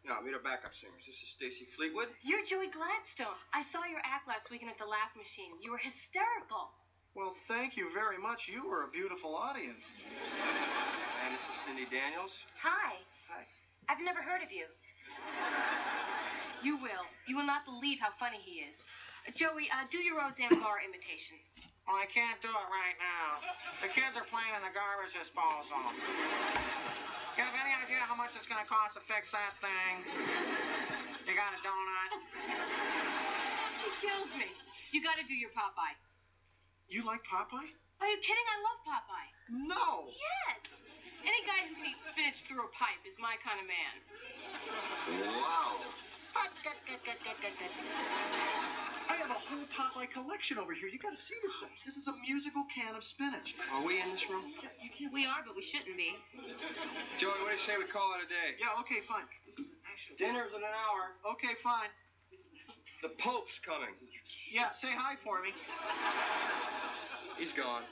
No, 0.07 0.23
meet 0.23 0.31
our 0.31 0.39
backup 0.47 0.79
singers. 0.79 1.11
This 1.11 1.19
is 1.19 1.27
Stacy 1.35 1.67
Fleetwood. 1.75 2.07
You're 2.23 2.47
Joey 2.47 2.71
Gladstone. 2.71 3.35
I 3.51 3.67
saw 3.67 3.83
your 3.91 3.99
act 4.07 4.31
last 4.31 4.47
weekend 4.47 4.71
at 4.71 4.79
the 4.79 4.87
Laugh 4.87 5.11
Machine. 5.19 5.59
You 5.59 5.75
were 5.75 5.83
hysterical. 5.83 6.71
Well, 7.19 7.35
thank 7.51 7.75
you 7.75 7.91
very 7.91 8.17
much. 8.17 8.47
You 8.47 8.63
were 8.63 8.87
a 8.87 8.91
beautiful 8.95 9.35
audience. 9.35 9.83
And 11.27 11.35
this 11.35 11.43
is 11.51 11.67
Cindy 11.67 11.91
Daniels. 11.91 12.31
Hi. 12.63 12.95
Hi. 13.27 13.43
I've 13.91 13.99
never 14.07 14.23
heard 14.23 14.47
of 14.47 14.55
you. 14.55 14.71
You 16.63 16.79
will. 16.79 17.11
You 17.27 17.35
will 17.35 17.47
not 17.47 17.67
believe 17.67 17.99
how 17.99 18.15
funny 18.23 18.39
he 18.39 18.63
is. 18.63 18.79
Joey, 19.35 19.67
uh, 19.71 19.87
do 19.91 19.99
your 19.99 20.19
Roseanne 20.19 20.63
Barr 20.63 20.79
imitation. 20.83 21.39
Well, 21.87 21.99
I 21.99 22.07
can't 22.07 22.39
do 22.39 22.49
it 22.49 22.69
right 22.71 22.97
now. 23.03 23.43
The 23.83 23.91
kids 23.91 24.15
are 24.15 24.27
playing 24.31 24.55
in 24.55 24.63
the 24.63 24.71
garbage 24.71 25.19
disposal. 25.19 25.83
You 27.35 27.43
have 27.43 27.57
any 27.59 27.75
idea 27.75 27.99
how 28.07 28.15
much 28.15 28.31
it's 28.39 28.47
going 28.47 28.63
to 28.63 28.69
cost 28.71 28.95
to 28.95 29.03
fix 29.11 29.35
that 29.35 29.59
thing? 29.59 30.07
You 31.27 31.35
got 31.35 31.51
a 31.57 31.61
donut? 31.65 32.11
He 33.83 33.89
kills 33.99 34.31
me. 34.39 34.47
You 34.95 35.03
got 35.03 35.19
to 35.19 35.27
do 35.27 35.35
your 35.35 35.51
Popeye. 35.51 35.99
You 36.87 37.03
like 37.03 37.25
Popeye? 37.27 37.73
Are 37.99 38.09
you 38.09 38.19
kidding? 38.23 38.47
I 38.47 38.59
love 38.63 38.79
Popeye. 38.87 39.31
No. 39.67 40.13
Yes. 40.13 40.63
Any 41.27 41.43
guy 41.47 41.67
who 41.67 41.75
can 41.75 41.87
eat 41.87 41.99
spinach 42.05 42.47
through 42.47 42.63
a 42.63 42.71
pipe 42.75 43.03
is 43.07 43.19
my 43.19 43.35
kind 43.43 43.59
of 43.59 43.67
man. 43.67 43.95
Wow. 45.35 45.83
I 49.13 49.21
have 49.21 49.29
a 49.29 49.37
whole 49.45 49.69
Popeye 49.77 50.09
collection 50.09 50.57
over 50.57 50.73
here. 50.73 50.89
You 50.89 50.97
got 50.97 51.13
to 51.13 51.21
see 51.21 51.37
this 51.45 51.53
stuff. 51.61 51.69
This 51.85 52.01
is 52.01 52.09
a 52.09 52.17
musical 52.25 52.65
can 52.73 52.97
of 52.97 53.05
spinach. 53.05 53.53
Are 53.69 53.85
we 53.85 54.01
in 54.01 54.09
this 54.09 54.25
room? 54.25 54.49
Yeah, 54.57 54.73
you 54.81 54.89
can't. 54.89 55.13
We 55.13 55.29
are, 55.29 55.45
but 55.45 55.53
we 55.53 55.61
shouldn't 55.61 56.01
be. 56.01 56.17
Joey, 57.21 57.37
what 57.45 57.53
do 57.53 57.61
you 57.61 57.61
say 57.61 57.77
we 57.77 57.85
call 57.85 58.17
it 58.17 58.25
a 58.25 58.29
day? 58.33 58.57
Yeah, 58.57 58.73
okay, 58.81 59.05
fine. 59.05 59.29
This 59.53 59.69
is 59.69 59.77
an 59.77 59.85
actual. 59.85 60.17
Dinner's 60.17 60.57
in 60.57 60.65
an 60.65 60.73
hour. 60.73 61.13
Okay, 61.37 61.53
fine. 61.61 61.93
The 63.05 63.13
Pope's 63.21 63.61
coming. 63.61 63.93
Yeah, 64.49 64.73
say 64.73 64.97
hi 64.97 65.21
for 65.21 65.45
me. 65.45 65.53
He's 67.37 67.53
gone. 67.53 67.85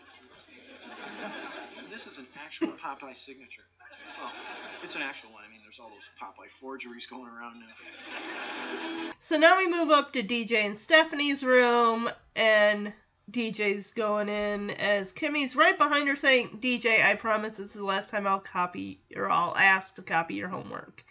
This 1.92 2.08
is 2.08 2.16
an 2.16 2.32
actual 2.32 2.72
Popeye 2.80 3.12
signature. 3.12 3.68
Well, 4.16 4.32
it's 4.80 4.96
an 4.96 5.04
actual 5.04 5.36
one. 5.36 5.44
There's 5.70 5.78
all 5.78 5.90
those 5.90 6.02
Popeye 6.20 6.50
forgeries 6.60 7.06
going 7.06 7.28
around 7.28 7.60
now. 7.60 9.12
So 9.20 9.36
now 9.36 9.58
we 9.58 9.68
move 9.68 9.90
up 9.90 10.12
to 10.14 10.22
DJ 10.24 10.66
and 10.66 10.76
Stephanie's 10.76 11.44
room, 11.44 12.10
and 12.34 12.92
DJ's 13.30 13.92
going 13.92 14.28
in 14.28 14.70
as 14.70 15.12
Kimmy's 15.12 15.54
right 15.54 15.78
behind 15.78 16.08
her 16.08 16.16
saying, 16.16 16.58
DJ, 16.60 17.04
I 17.04 17.14
promise 17.14 17.56
this 17.56 17.68
is 17.68 17.74
the 17.74 17.84
last 17.84 18.10
time 18.10 18.26
I'll 18.26 18.40
copy 18.40 19.00
or 19.14 19.30
I'll 19.30 19.56
ask 19.56 19.94
to 19.94 20.02
copy 20.02 20.34
your 20.34 20.48
homework. 20.48 21.04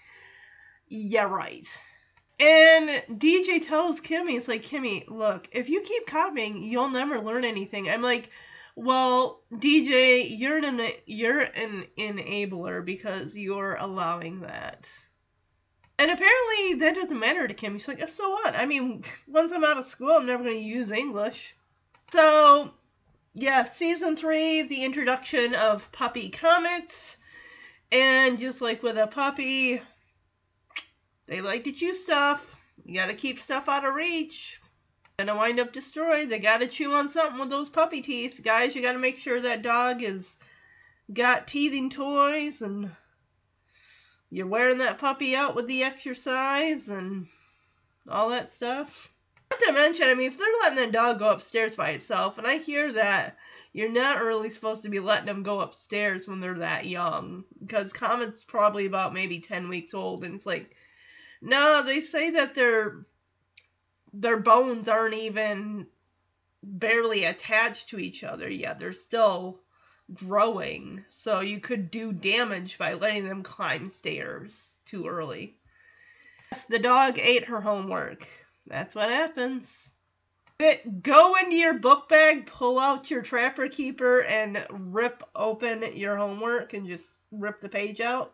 Yeah, 0.90 1.24
right. 1.24 1.66
And 2.38 2.90
DJ 3.18 3.66
tells 3.66 4.02
Kimmy, 4.02 4.36
it's 4.36 4.50
like, 4.50 4.64
Kimmy, 4.64 5.08
look, 5.08 5.48
if 5.54 5.70
you 5.70 5.80
keep 5.84 6.06
copying, 6.06 6.62
you'll 6.64 6.90
never 6.90 7.18
learn 7.18 7.46
anything. 7.46 7.90
I'm 7.90 8.02
like, 8.02 8.30
well, 8.80 9.42
DJ, 9.52 10.26
you're 10.40 10.58
an 10.58 10.80
you're 11.06 11.42
an 11.42 11.86
enabler 11.98 12.84
because 12.84 13.36
you're 13.36 13.76
allowing 13.76 14.40
that. 14.40 14.88
And 15.98 16.10
apparently 16.10 16.76
that 16.76 16.96
doesn't 16.96 17.20
matter 17.20 17.46
to 17.46 17.54
Kim. 17.54 17.78
She's 17.78 17.90
like, 17.90 18.08
so 18.08 18.30
what? 18.30 18.56
I 18.56 18.66
mean, 18.66 19.04
once 19.28 19.52
I'm 19.52 19.66
out 19.66 19.78
of 19.78 19.86
school, 19.86 20.12
I'm 20.12 20.26
never 20.26 20.44
going 20.46 20.56
to 20.56 20.64
use 20.64 20.92
English. 20.92 21.54
So, 22.12 22.72
yeah, 23.34 23.66
season 23.66 24.16
three, 24.16 24.62
the 24.62 24.86
introduction 24.86 25.56
of 25.56 25.92
Puppy 25.92 26.30
Comet. 26.30 27.18
And 27.92 28.40
just 28.40 28.62
like 28.62 28.82
with 28.82 28.98
a 28.98 29.08
puppy, 29.08 29.82
they 31.28 31.42
like 31.42 31.66
to 31.66 31.74
chew 31.74 31.96
stuff. 31.96 32.56
You 32.86 32.94
got 32.96 33.08
to 33.08 33.14
keep 33.14 33.42
stuff 33.42 33.68
out 33.68 33.84
of 33.84 33.94
reach. 33.94 34.62
Gonna 35.20 35.36
wind 35.36 35.60
up 35.60 35.74
destroyed. 35.74 36.30
They 36.30 36.40
got 36.40 36.62
to 36.62 36.68
chew 36.68 36.94
on 36.94 37.10
something 37.10 37.42
with 37.42 37.50
those 37.50 37.68
puppy 37.68 38.02
teeth. 38.02 38.40
Guys, 38.42 38.74
you 38.74 38.82
got 38.82 38.94
to 38.94 39.00
make 39.00 39.18
sure 39.18 39.38
that 39.38 39.62
dog 39.62 40.02
is 40.02 40.38
got 41.14 41.46
teething 41.46 41.90
toys 41.90 42.62
and 42.62 42.90
you're 44.30 44.48
wearing 44.48 44.78
that 44.78 44.98
puppy 44.98 45.36
out 45.36 45.56
with 45.56 45.68
the 45.68 45.84
exercise 45.84 46.88
and 46.88 47.28
all 48.08 48.30
that 48.30 48.50
stuff. 48.50 49.12
Not 49.52 49.60
to 49.60 49.74
mention, 49.74 50.08
I 50.08 50.14
mean, 50.14 50.28
if 50.28 50.38
they're 50.38 50.48
letting 50.62 50.86
the 50.86 50.90
dog 50.90 51.20
go 51.20 51.32
upstairs 51.32 51.76
by 51.76 51.90
itself, 51.90 52.38
and 52.38 52.48
I 52.48 52.56
hear 52.56 52.90
that 52.94 53.36
you're 53.74 53.92
not 53.92 54.22
really 54.22 54.50
supposed 54.50 54.84
to 54.84 54.90
be 54.90 55.02
letting 55.02 55.26
them 55.26 55.44
go 55.44 55.60
upstairs 55.60 56.30
when 56.30 56.40
they're 56.40 56.60
that 56.60 56.86
young, 56.86 57.44
because 57.60 57.92
Comet's 57.92 58.46
probably 58.46 58.86
about 58.86 59.14
maybe 59.14 59.42
10 59.42 59.68
weeks 59.68 59.94
old, 59.94 60.24
and 60.24 60.36
it's 60.36 60.46
like, 60.46 60.78
no, 61.42 61.84
they 61.84 62.00
say 62.00 62.30
that 62.30 62.56
their 62.56 63.06
their 64.14 64.38
bones 64.38 64.88
aren't 64.88 65.16
even 65.16 65.88
barely 66.64 67.26
attached 67.26 67.90
to 67.90 68.00
each 68.00 68.24
other 68.24 68.50
yet. 68.50 68.80
They're 68.80 68.94
still 68.94 69.60
growing, 70.14 71.06
so 71.10 71.40
you 71.40 71.60
could 71.60 71.92
do 71.92 72.12
damage 72.12 72.78
by 72.78 72.94
letting 72.94 73.28
them 73.28 73.44
climb 73.44 73.90
stairs 73.90 74.76
too 74.86 75.08
early. 75.08 75.56
The 76.68 76.80
dog 76.80 77.20
ate 77.20 77.46
her 77.46 77.62
homework. 77.62 78.28
That's 78.66 78.96
what 78.96 79.10
happens. 79.10 79.92
Go 81.02 81.36
into 81.36 81.56
your 81.56 81.76
book 81.76 82.10
bag, 82.10 82.46
pull 82.48 82.80
out 82.80 83.10
your 83.10 83.22
Trapper 83.22 83.70
Keeper, 83.70 84.24
and 84.24 84.66
rip 84.70 85.24
open 85.34 85.96
your 85.96 86.18
homework 86.18 86.74
and 86.74 86.88
just 86.88 87.20
rip 87.32 87.62
the 87.62 87.70
page 87.70 88.02
out. 88.02 88.34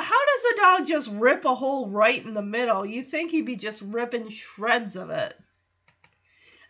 How 0.00 0.26
does 0.26 0.44
a 0.44 0.56
dog 0.56 0.86
just 0.86 1.10
rip 1.10 1.44
a 1.44 1.54
hole 1.54 1.88
right 1.88 2.24
in 2.24 2.32
the 2.32 2.42
middle? 2.42 2.86
You 2.86 3.04
think 3.04 3.30
he'd 3.30 3.44
be 3.44 3.56
just 3.56 3.82
ripping 3.82 4.30
shreds 4.30 4.96
of 4.96 5.10
it. 5.10 5.38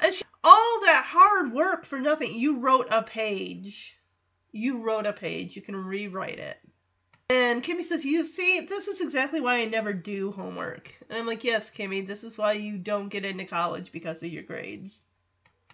And 0.00 0.12
she, 0.12 0.24
all 0.42 0.80
that 0.84 1.04
hard 1.06 1.52
work 1.52 1.84
for 1.84 2.00
nothing. 2.00 2.34
You 2.34 2.58
wrote 2.58 2.88
a 2.90 3.02
page. 3.02 3.96
You 4.50 4.78
wrote 4.78 5.06
a 5.06 5.12
page. 5.12 5.54
You 5.54 5.62
can 5.62 5.76
rewrite 5.76 6.40
it. 6.40 6.58
And 7.30 7.62
Kimmy 7.62 7.84
says, 7.84 8.04
You 8.04 8.24
see, 8.24 8.60
this 8.60 8.88
is 8.88 9.00
exactly 9.00 9.40
why 9.40 9.58
I 9.58 9.66
never 9.66 9.92
do 9.92 10.32
homework. 10.32 10.92
And 11.08 11.18
I'm 11.18 11.26
like, 11.26 11.44
Yes, 11.44 11.70
Kimmy, 11.70 12.06
this 12.06 12.24
is 12.24 12.36
why 12.36 12.54
you 12.54 12.76
don't 12.76 13.08
get 13.08 13.24
into 13.24 13.44
college 13.44 13.92
because 13.92 14.22
of 14.22 14.32
your 14.32 14.42
grades. 14.42 15.00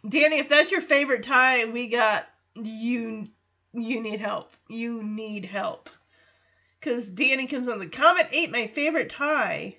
Danny, 0.06 0.38
if 0.38 0.48
that's 0.48 0.70
your 0.70 0.82
favorite 0.82 1.22
tie, 1.22 1.64
we 1.64 1.88
got 1.88 2.28
you. 2.54 3.26
You 3.72 4.00
need 4.00 4.20
help. 4.20 4.52
You 4.68 5.02
need 5.02 5.46
help. 5.46 5.88
Because 6.80 7.08
Danny 7.08 7.46
comes 7.46 7.68
on 7.68 7.78
the 7.78 7.88
Comet 7.88 8.28
ate 8.32 8.50
my 8.50 8.66
favorite 8.68 9.10
tie. 9.10 9.78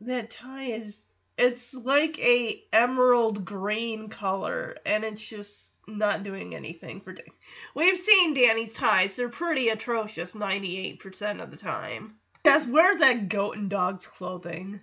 That 0.00 0.30
tie 0.30 0.64
is 0.64 1.06
it's 1.36 1.74
like 1.74 2.18
a 2.18 2.62
emerald 2.72 3.44
green 3.44 4.08
color 4.08 4.76
and 4.84 5.04
it's 5.04 5.22
just 5.22 5.72
not 5.86 6.22
doing 6.22 6.54
anything 6.54 7.00
for 7.00 7.12
Danny. 7.12 7.32
We've 7.74 7.98
seen 7.98 8.34
Danny's 8.34 8.72
ties. 8.72 9.16
They're 9.16 9.28
pretty 9.28 9.70
atrocious 9.70 10.34
98% 10.34 11.42
of 11.42 11.50
the 11.50 11.56
time. 11.56 12.16
Yes, 12.44 12.66
where's 12.66 12.98
that 12.98 13.28
goat 13.28 13.56
and 13.56 13.68
dog's 13.70 14.06
clothing? 14.06 14.80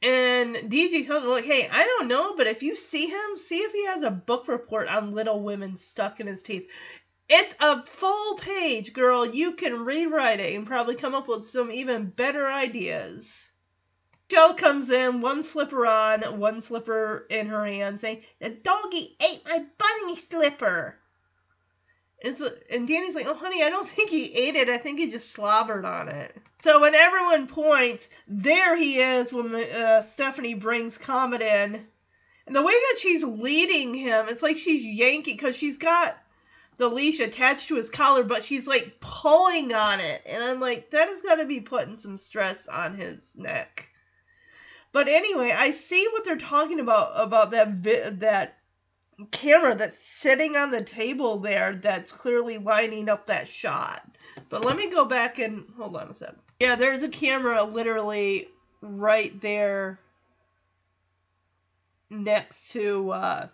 And 0.00 0.54
DJ 0.54 1.06
tells 1.06 1.24
her, 1.24 1.28
like, 1.28 1.44
hey, 1.44 1.68
I 1.70 1.84
don't 1.84 2.08
know, 2.08 2.36
but 2.36 2.46
if 2.46 2.62
you 2.62 2.76
see 2.76 3.06
him, 3.06 3.36
see 3.36 3.58
if 3.58 3.72
he 3.72 3.86
has 3.86 4.04
a 4.04 4.10
book 4.10 4.46
report 4.46 4.88
on 4.88 5.12
Little 5.12 5.42
Women 5.42 5.76
stuck 5.76 6.20
in 6.20 6.26
his 6.26 6.42
teeth. 6.42 6.70
It's 7.30 7.54
a 7.60 7.84
full 7.84 8.36
page, 8.36 8.94
girl. 8.94 9.26
You 9.26 9.52
can 9.52 9.84
rewrite 9.84 10.40
it 10.40 10.54
and 10.54 10.66
probably 10.66 10.94
come 10.94 11.14
up 11.14 11.28
with 11.28 11.46
some 11.46 11.70
even 11.70 12.06
better 12.08 12.46
ideas. 12.46 13.50
Joe 14.28 14.54
comes 14.54 14.90
in, 14.90 15.20
one 15.20 15.42
slipper 15.42 15.86
on, 15.86 16.22
one 16.38 16.62
slipper 16.62 17.26
in 17.28 17.48
her 17.48 17.66
hand, 17.66 18.00
saying, 18.00 18.22
The 18.40 18.50
doggy 18.50 19.16
ate 19.20 19.44
my 19.44 19.64
bunny 19.76 20.16
slipper. 20.16 20.98
And 22.22 22.88
Danny's 22.88 23.14
like, 23.14 23.26
Oh, 23.26 23.34
honey, 23.34 23.62
I 23.62 23.70
don't 23.70 23.88
think 23.90 24.08
he 24.08 24.32
ate 24.34 24.54
it. 24.54 24.68
I 24.70 24.78
think 24.78 24.98
he 24.98 25.10
just 25.10 25.30
slobbered 25.30 25.84
on 25.84 26.08
it. 26.08 26.34
So 26.62 26.80
when 26.80 26.94
everyone 26.94 27.46
points, 27.46 28.08
there 28.26 28.74
he 28.74 29.00
is 29.00 29.32
when 29.32 29.54
uh, 29.54 30.02
Stephanie 30.02 30.54
brings 30.54 30.96
Comet 30.96 31.42
in. 31.42 31.86
And 32.46 32.56
the 32.56 32.62
way 32.62 32.72
that 32.72 33.00
she's 33.00 33.22
leading 33.22 33.92
him, 33.92 34.28
it's 34.28 34.42
like 34.42 34.56
she's 34.56 34.82
yanking, 34.82 35.36
because 35.36 35.56
she's 35.56 35.76
got 35.76 36.16
the 36.78 36.88
leash 36.88 37.20
attached 37.20 37.68
to 37.68 37.74
his 37.74 37.90
collar, 37.90 38.22
but 38.24 38.44
she's 38.44 38.66
like 38.66 38.98
pulling 39.00 39.74
on 39.74 40.00
it. 40.00 40.22
And 40.24 40.42
I'm 40.42 40.60
like, 40.60 40.90
that 40.90 41.08
has 41.08 41.20
got 41.20 41.36
to 41.36 41.44
be 41.44 41.60
putting 41.60 41.96
some 41.96 42.16
stress 42.16 42.66
on 42.68 42.94
his 42.94 43.34
neck. 43.36 43.90
But 44.92 45.08
anyway, 45.08 45.50
I 45.50 45.72
see 45.72 46.08
what 46.12 46.24
they're 46.24 46.36
talking 46.36 46.80
about 46.80 47.12
about 47.14 47.50
that 47.50 47.68
vi- 47.72 48.10
that 48.10 48.56
camera 49.32 49.74
that's 49.74 49.98
sitting 49.98 50.56
on 50.56 50.70
the 50.70 50.82
table 50.82 51.38
there 51.38 51.74
that's 51.74 52.12
clearly 52.12 52.58
lining 52.58 53.08
up 53.08 53.26
that 53.26 53.48
shot. 53.48 54.08
But 54.48 54.64
let 54.64 54.76
me 54.76 54.88
go 54.88 55.04
back 55.04 55.40
and 55.40 55.64
hold 55.76 55.96
on 55.96 56.08
a 56.08 56.14
sec. 56.14 56.34
Yeah, 56.60 56.76
there's 56.76 57.02
a 57.02 57.08
camera 57.08 57.64
literally 57.64 58.48
right 58.80 59.38
there 59.40 59.98
next 62.10 62.70
to 62.70 63.10
uh 63.10 63.48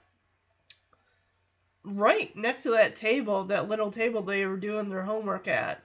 right 1.84 2.34
next 2.36 2.62
to 2.62 2.70
that 2.70 2.96
table, 2.96 3.44
that 3.44 3.68
little 3.68 3.90
table 3.92 4.22
they 4.22 4.46
were 4.46 4.56
doing 4.56 4.88
their 4.88 5.02
homework 5.02 5.48
at. 5.48 5.82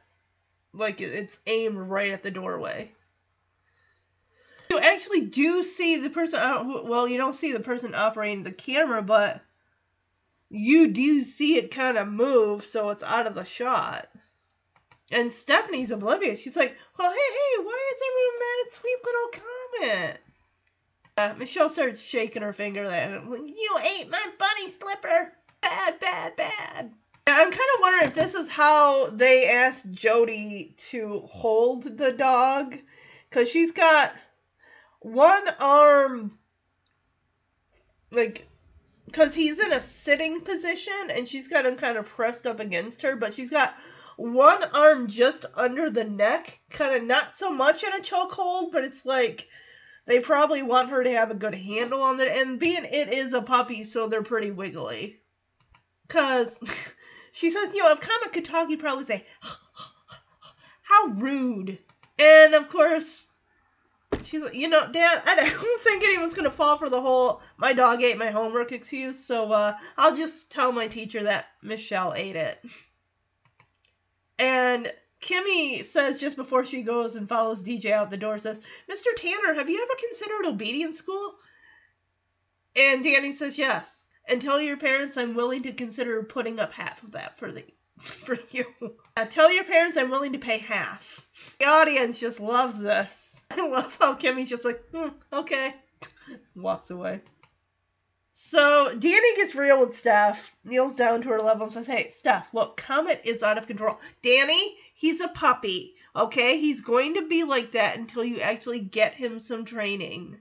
Like 0.74 1.02
it's 1.02 1.40
aimed 1.48 1.78
right 1.78 2.12
at 2.12 2.24
the 2.24 2.32
doorway. 2.32 2.92
You 4.70 4.80
actually 4.80 5.22
do 5.22 5.64
see 5.64 5.98
the 5.98 6.10
person. 6.12 6.40
uh, 6.40 6.84
Well, 6.84 7.08
you 7.08 7.18
don't 7.18 7.36
see 7.36 7.52
the 7.52 7.60
person 7.60 7.96
operating 7.96 8.44
the 8.44 8.52
camera, 8.52 9.02
but 9.02 9.42
you 10.50 10.88
do 10.88 11.24
see 11.24 11.58
it 11.58 11.72
kind 11.72 11.98
of 11.98 12.08
move, 12.08 12.66
so 12.66 12.90
it's 12.90 13.04
out 13.04 13.28
of 13.28 13.36
the 13.36 13.46
shot. 13.46 14.08
And 15.12 15.32
Stephanie's 15.32 15.90
oblivious. 15.90 16.40
She's 16.40 16.56
like, 16.56 16.78
"Well, 16.98 17.12
hey, 17.12 17.18
hey, 17.18 17.64
why 17.64 17.92
is 17.94 18.02
everyone 18.08 18.40
mad 18.40 18.66
at 18.66 18.74
sweet 18.74 18.98
little 19.04 19.32
Comet?" 19.80 20.20
Uh, 21.18 21.34
Michelle 21.38 21.70
starts 21.72 22.00
shaking 22.00 22.44
her 22.44 22.54
finger 22.54 22.86
at 22.86 23.10
him. 23.10 23.36
You 23.36 23.78
ate 23.82 24.10
my 24.10 24.24
bunny 24.38 24.72
slipper. 24.72 25.34
Bad, 25.62 26.00
bad, 26.00 26.36
bad. 26.36 26.94
I'm 27.28 27.52
kind 27.52 27.54
of 27.54 27.82
wondering 27.82 28.08
if 28.08 28.14
this 28.16 28.34
is 28.34 28.48
how 28.48 29.10
they 29.10 29.48
asked 29.50 29.90
Jody 29.92 30.74
to 30.90 31.22
hold 31.30 31.98
the 31.98 32.12
dog, 32.12 32.78
because 33.30 33.50
she's 33.50 33.72
got 33.72 34.14
one 35.02 35.44
arm, 35.60 36.38
like, 38.12 38.48
because 39.06 39.34
he's 39.36 39.60
in 39.60 39.72
a 39.72 39.82
sitting 39.82 40.42
position 40.42 41.10
and 41.10 41.28
she's 41.28 41.48
got 41.48 41.66
him 41.66 41.76
kind 41.76 41.98
of 41.98 42.06
pressed 42.06 42.48
up 42.48 42.60
against 42.60 43.02
her, 43.02 43.16
but 43.16 43.34
she's 43.34 43.50
got 43.52 43.76
one 44.18 44.64
arm 44.64 45.08
just 45.08 45.46
under 45.56 45.90
the 45.90 46.04
neck, 46.04 46.60
kind 46.70 46.96
of 46.96 47.04
not 47.04 47.36
so 47.36 47.50
much 47.52 47.84
in 47.84 47.94
a 47.94 48.04
chokehold, 48.04 48.72
but 48.72 48.84
it's 48.84 49.06
like 49.06 49.48
they 50.06 50.20
probably 50.20 50.62
want 50.64 50.90
her 50.90 51.04
to 51.04 51.12
have 51.12 51.32
a 51.32 51.36
good 51.36 51.56
handle 51.56 52.02
on 52.02 52.20
it. 52.20 52.28
And 52.28 52.60
being 52.60 52.86
it 52.86 53.14
is 53.14 53.34
a 53.34 53.42
puppy, 53.42 53.84
so 53.84 54.08
they're 54.08 54.24
pretty 54.24 54.52
wiggly. 54.52 55.22
Cause 56.10 56.60
she 57.32 57.50
says, 57.50 57.74
you 57.74 57.82
know, 57.84 57.92
if 57.92 58.02
Comet 58.02 58.34
could 58.34 58.46
talk, 58.46 58.68
he'd 58.68 58.80
probably 58.80 59.06
say, 59.06 59.26
"How 60.82 61.06
rude." 61.08 61.78
And 62.18 62.54
of 62.54 62.68
course, 62.68 63.28
she's 64.24 64.42
like, 64.42 64.56
you 64.56 64.68
know, 64.68 64.92
Dad, 64.92 65.22
I 65.26 65.36
don't 65.36 65.82
think 65.84 66.04
anyone's 66.04 66.34
gonna 66.34 66.52
fall 66.52 66.78
for 66.78 66.90
the 66.90 67.02
whole 67.02 67.42
"my 67.58 67.74
dog 67.74 68.02
ate 68.02 68.18
my 68.18 68.30
homework" 68.32 68.72
excuse. 68.72 69.18
So 69.24 69.52
uh, 69.52 69.74
I'll 69.98 70.16
just 70.16 70.52
tell 70.52 70.72
my 70.72 70.88
teacher 70.88 71.24
that 71.24 71.46
Michelle 71.62 72.14
ate 72.16 72.36
it. 72.36 72.60
And 74.40 74.92
Kimmy 75.22 75.84
says 75.86 76.18
just 76.18 76.38
before 76.38 76.66
she 76.66 76.82
goes 76.82 77.16
and 77.16 77.28
follows 77.28 77.64
DJ 77.64 77.92
out 77.92 78.10
the 78.10 78.18
door, 78.18 78.40
says, 78.40 78.62
Mr. 78.90 79.14
Tanner, 79.16 79.54
have 79.54 79.70
you 79.70 79.82
ever 79.82 80.00
considered 80.00 80.46
obedience 80.46 80.98
school? 80.98 81.36
And 82.76 83.04
Danny 83.04 83.34
says, 83.34 83.58
yes. 83.58 84.08
And 84.30 84.40
tell 84.40 84.62
your 84.62 84.78
parents 84.78 85.18
I'm 85.18 85.34
willing 85.34 85.64
to 85.64 85.74
consider 85.74 86.22
putting 86.22 86.60
up 86.60 86.72
half 86.72 87.02
of 87.04 87.14
that 87.14 87.40
for 87.40 87.52
the 87.52 87.66
for 88.00 88.38
you. 88.52 88.66
Uh, 89.18 89.26
tell 89.26 89.52
your 89.52 89.64
parents 89.64 89.98
I'm 89.98 90.12
willing 90.12 90.34
to 90.34 90.40
pay 90.40 90.60
half. 90.60 91.26
The 91.60 91.66
audience 91.66 92.20
just 92.20 92.40
loves 92.40 92.80
this. 92.80 93.36
I 93.52 93.68
love 93.68 93.98
how 94.00 94.14
Kimmy's 94.14 94.50
just 94.50 94.66
like, 94.66 94.84
hmm, 94.94 95.10
okay. 95.34 95.76
Walks 96.56 96.92
away. 96.92 97.22
So 98.34 98.96
Danny 98.98 99.36
gets 99.36 99.56
real 99.56 99.82
with 99.82 99.98
Steph, 99.98 100.52
kneels 100.64 100.96
down 100.96 101.24
to 101.24 101.30
her 101.30 101.42
level 101.42 101.64
and 101.64 101.74
says, 101.74 101.88
Hey, 101.88 102.10
Steph, 102.10 102.54
look, 102.54 102.78
Comet 102.78 103.22
is 103.26 103.42
out 103.42 103.58
of 103.58 103.68
control. 103.68 104.00
Danny, 104.22 104.78
he's 104.94 105.22
a 105.22 105.28
puppy, 105.28 105.96
okay? 106.16 106.60
He's 106.60 106.82
going 106.82 107.16
to 107.16 107.28
be 107.28 107.44
like 107.44 107.72
that 107.72 107.98
until 107.98 108.24
you 108.24 108.40
actually 108.40 108.80
get 108.80 109.16
him 109.16 109.40
some 109.40 109.66
training. 109.66 110.38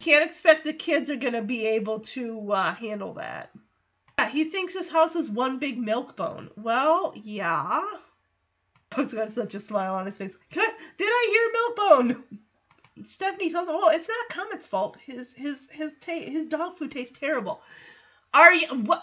Can't 0.00 0.28
expect 0.28 0.64
the 0.64 0.72
kids 0.72 1.10
are 1.10 1.16
going 1.16 1.34
to 1.34 1.42
be 1.42 1.66
able 1.66 2.00
to 2.00 2.52
uh, 2.52 2.74
handle 2.74 3.14
that. 3.14 3.50
Yeah, 4.18 4.28
he 4.28 4.44
thinks 4.44 4.74
his 4.74 4.88
house 4.88 5.14
is 5.14 5.30
one 5.30 5.58
big 5.58 5.78
milk 5.78 6.16
bone. 6.16 6.50
Well, 6.56 7.12
yeah. 7.16 7.82
He's 8.96 9.14
got 9.14 9.30
such 9.30 9.54
a 9.54 9.60
smile 9.60 9.94
on 9.94 10.06
his 10.06 10.16
face. 10.16 10.36
Did 10.50 10.62
I 11.00 11.28
hear 11.30 11.52
milk 11.52 11.76
bone? 11.76 12.24
Stephanie 13.04 13.50
tells 13.50 13.68
him, 13.68 13.74
"Well, 13.74 13.90
it's 13.90 14.08
not 14.08 14.28
Comet's 14.30 14.66
fault. 14.66 14.96
His 15.04 15.32
his 15.32 15.68
his 15.70 15.92
ta- 16.00 16.12
his 16.12 16.46
dog 16.46 16.76
food 16.76 16.90
tastes 16.90 17.18
terrible. 17.18 17.62
Are 18.34 18.52
you 18.52 18.66
what? 18.68 19.02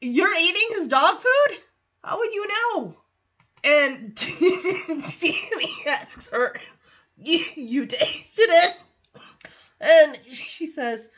You're 0.00 0.34
eating 0.34 0.68
his 0.70 0.88
dog 0.88 1.20
food? 1.20 1.58
How 2.04 2.18
would 2.18 2.32
you 2.32 2.46
know?" 2.48 2.96
And 3.64 4.14
Danny 5.20 5.68
asks 5.86 6.28
her, 6.28 6.54
you, 7.18 7.40
"You 7.56 7.86
tasted 7.86 8.48
it?" 8.48 8.81
And 9.82 10.18
she 10.30 10.66
says, 10.66 11.08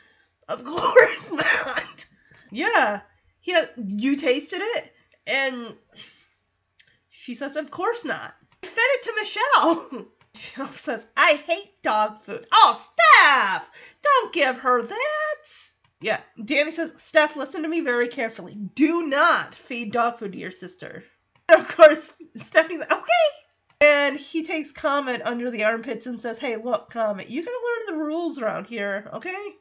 "Of 0.49 0.65
course 0.65 1.31
not." 1.31 2.05
Yeah, 2.51 3.01
yeah. 3.43 3.65
You 3.77 4.17
tasted 4.17 4.61
it, 4.61 4.93
and 5.25 5.77
she 7.09 7.35
says, 7.35 7.55
"Of 7.55 7.71
course 7.71 8.03
not." 8.03 8.35
I 8.63 8.67
fed 8.67 8.83
it 8.83 9.03
to 9.03 9.13
Michelle. 9.15 10.07
Michelle 10.35 10.73
says, 10.73 11.07
I 11.15 11.41
hate 11.47 11.81
dog 11.81 12.21
food. 12.23 12.45
Oh, 12.51 12.73
Steph! 12.77 13.69
Don't 14.01 14.33
give 14.33 14.57
her 14.57 14.81
that! 14.81 15.45
Yeah, 16.01 16.19
Danny 16.43 16.73
says, 16.73 16.93
Steph, 16.97 17.37
listen 17.37 17.63
to 17.63 17.69
me 17.69 17.79
very 17.79 18.09
carefully. 18.09 18.53
Do 18.75 19.07
not 19.07 19.55
feed 19.55 19.93
dog 19.93 20.19
food 20.19 20.33
to 20.33 20.37
your 20.37 20.51
sister. 20.51 21.05
Of 21.47 21.67
course, 21.69 22.11
Stephanie's 22.43 22.79
like, 22.79 22.91
okay! 22.91 23.44
And 23.81 24.17
he 24.17 24.43
takes 24.43 24.71
Comet 24.71 25.21
under 25.25 25.51
the 25.51 25.63
armpits 25.63 26.05
and 26.05 26.19
says, 26.19 26.37
Hey, 26.37 26.55
look, 26.57 26.89
Comet, 26.89 27.29
you 27.29 27.43
gotta 27.43 27.57
learn 27.57 27.97
the 27.97 28.05
rules 28.05 28.39
around 28.39 28.67
here, 28.67 29.09
okay? 29.13 29.55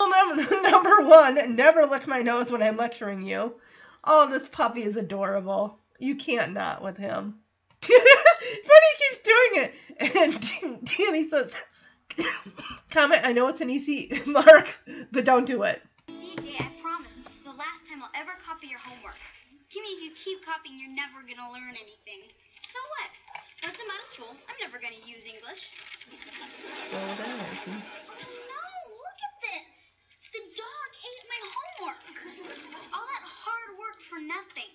Well, 0.00 0.36
number 0.62 1.02
one, 1.02 1.54
never 1.54 1.86
lick 1.86 2.06
my 2.06 2.22
nose 2.22 2.50
when 2.50 2.62
I'm 2.62 2.76
lecturing 2.76 3.22
you. 3.22 3.54
Oh, 4.02 4.28
this 4.28 4.48
puppy 4.48 4.82
is 4.82 4.96
adorable. 4.96 5.78
You 5.98 6.16
can't 6.16 6.52
not 6.52 6.82
with 6.82 6.96
him. 6.96 7.36
but 7.80 7.90
he 7.90 9.08
keeps 9.08 9.22
doing 9.22 9.64
it. 9.64 9.74
And 10.16 10.84
Danny 10.96 11.28
says, 11.28 11.52
Comet, 12.90 13.20
I 13.24 13.32
know 13.32 13.48
it's 13.48 13.60
an 13.60 13.70
easy 13.70 14.20
mark, 14.26 14.76
but 15.12 15.24
don't 15.24 15.46
do 15.46 15.62
it. 15.62 15.80
DJ, 16.08 16.60
I 16.60 16.70
promise, 16.82 17.12
this 17.16 17.32
is 17.34 17.44
the 17.44 17.50
last 17.50 17.86
time 17.88 18.02
I'll 18.02 18.20
ever 18.20 18.32
copy 18.44 18.66
your 18.66 18.80
homework. 18.80 19.14
Kimmy, 19.70 19.96
if 19.96 20.02
you 20.02 20.10
keep 20.14 20.44
copying, 20.44 20.78
you're 20.78 20.90
never 20.90 21.22
gonna 21.22 21.50
learn 21.52 21.70
anything. 21.70 22.28
So 22.72 22.78
what? 22.98 23.10
Once 23.64 23.80
I'm 23.80 23.88
out 23.88 24.04
of 24.04 24.10
school, 24.12 24.32
I'm 24.44 24.60
never 24.60 24.76
gonna 24.76 25.00
use 25.08 25.24
English. 25.24 25.72
Slow 26.04 27.00
oh, 27.00 27.16
down. 27.16 27.80
No, 28.44 28.64
look 28.92 29.18
at 29.24 29.36
this. 29.40 29.96
The 30.36 30.44
dog 30.52 30.88
ate 31.00 31.24
my 31.32 31.40
homework. 31.48 32.04
All 32.92 33.08
that 33.08 33.24
hard 33.24 33.72
work 33.80 34.04
for 34.04 34.20
nothing. 34.20 34.68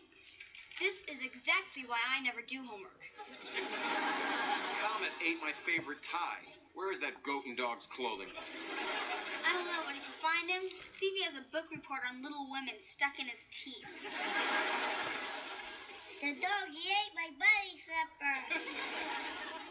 This 0.81 1.05
is 1.05 1.21
exactly 1.21 1.85
why 1.85 2.01
I 2.01 2.17
never 2.25 2.41
do 2.41 2.65
homework. 2.65 2.97
Comet 4.81 5.13
ate 5.21 5.37
my 5.37 5.53
favorite 5.53 6.01
tie. 6.01 6.49
Where 6.73 6.89
is 6.89 6.97
that 7.05 7.21
goat 7.21 7.45
and 7.45 7.53
dog's 7.53 7.85
clothing? 7.85 8.33
I 9.45 9.53
don't 9.53 9.69
know, 9.69 9.85
but 9.85 9.93
if 9.93 10.01
you 10.01 10.17
find 10.17 10.49
him, 10.49 10.65
see 10.97 11.13
if 11.13 11.15
he 11.21 11.23
has 11.29 11.37
a 11.37 11.45
book 11.53 11.69
report 11.69 12.01
on 12.09 12.25
Little 12.25 12.49
Women 12.49 12.73
stuck 12.81 13.21
in 13.21 13.29
his 13.29 13.45
teeth. 13.53 13.85
The 16.19 16.35
doggy 16.35 16.83
ate 16.83 17.15
my 17.15 17.31
bunny 17.39 17.79
slipper. 17.87 18.37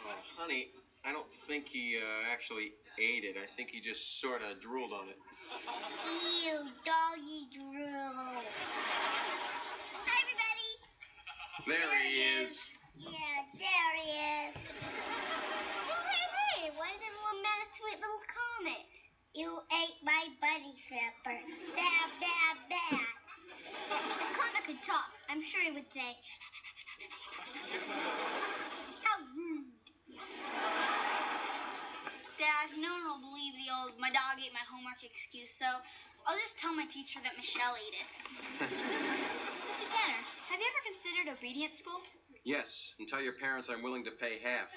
Oh, 0.09 0.17
honey, 0.37 0.71
I 1.05 1.13
don't 1.13 1.29
think 1.47 1.69
he 1.69 1.99
uh, 2.01 2.33
actually 2.33 2.73
ate 2.99 3.25
it. 3.25 3.37
I 3.37 3.45
think 3.55 3.69
he 3.69 3.83
just 3.83 4.19
sort 4.19 4.41
of 4.41 4.59
drooled 4.59 4.95
on 4.95 5.09
it. 5.13 5.19
Ew, 6.49 6.65
doggy 6.89 7.53
drool. 7.53 8.41
Hi, 10.09 10.17
everybody. 10.25 10.73
There 11.69 11.93
he 12.01 12.17
is. 12.41 12.59
Yeah, 12.97 13.45
there 13.61 13.93
he 14.01 14.09
is. 14.09 14.57
Well, 15.85 16.01
hey, 16.09 16.29
hey, 16.57 16.71
why 16.81 16.89
is 16.97 17.03
everyone 17.05 17.43
mad 17.45 17.61
at 17.61 17.77
sweet 17.77 18.01
little 18.01 18.25
comet? 18.25 18.89
You 19.35 19.61
ate 19.85 20.01
my 20.03 20.33
bunny 20.41 20.81
slipper. 20.89 21.41
Bad, 21.77 22.09
bad, 22.25 22.57
bad. 22.73 23.08
If 23.87 24.31
Comet 24.35 24.65
could 24.67 24.83
talk, 24.83 25.11
I'm 25.29 25.43
sure 25.43 25.63
he 25.63 25.71
would 25.71 25.87
say, 25.95 26.17
How 29.03 29.17
rude. 29.37 29.73
Dad, 32.39 32.71
no 32.79 32.93
one 32.93 33.05
will 33.07 33.23
believe 33.31 33.55
the 33.55 33.71
old 33.75 33.99
my 33.99 34.11
dog 34.11 34.39
ate 34.39 34.53
my 34.53 34.67
homework 34.71 35.03
excuse, 35.03 35.51
so 35.51 35.67
I'll 36.27 36.39
just 36.39 36.59
tell 36.59 36.75
my 36.75 36.87
teacher 36.87 37.21
that 37.23 37.37
Michelle 37.37 37.75
ate 37.75 37.97
it. 37.99 38.09
Mr. 39.69 39.87
Tanner, 39.91 40.23
have 40.49 40.61
you 40.61 40.67
ever 40.67 40.83
considered 40.87 41.27
obedience 41.39 41.79
school? 41.79 42.01
Yes, 42.45 42.95
and 42.99 43.09
tell 43.09 43.21
your 43.21 43.35
parents 43.35 43.69
I'm 43.69 43.83
willing 43.83 44.05
to 44.05 44.11
pay 44.11 44.39
half. 44.43 44.69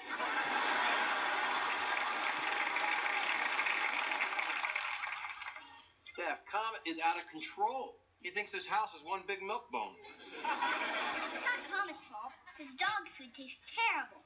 Steph, 6.00 6.44
Comet 6.50 6.80
is 6.84 6.98
out 6.98 7.16
of 7.16 7.26
control. 7.30 8.01
He 8.22 8.30
thinks 8.30 8.52
his 8.52 8.66
house 8.66 8.94
is 8.94 9.02
one 9.02 9.22
big 9.26 9.42
milk 9.42 9.70
bone. 9.72 9.94
It's 9.98 10.46
not 10.46 11.58
Comet's 11.66 12.04
fault. 12.04 12.32
His 12.56 12.68
dog 12.78 13.10
food 13.18 13.34
tastes 13.34 13.72
terrible. 13.74 14.22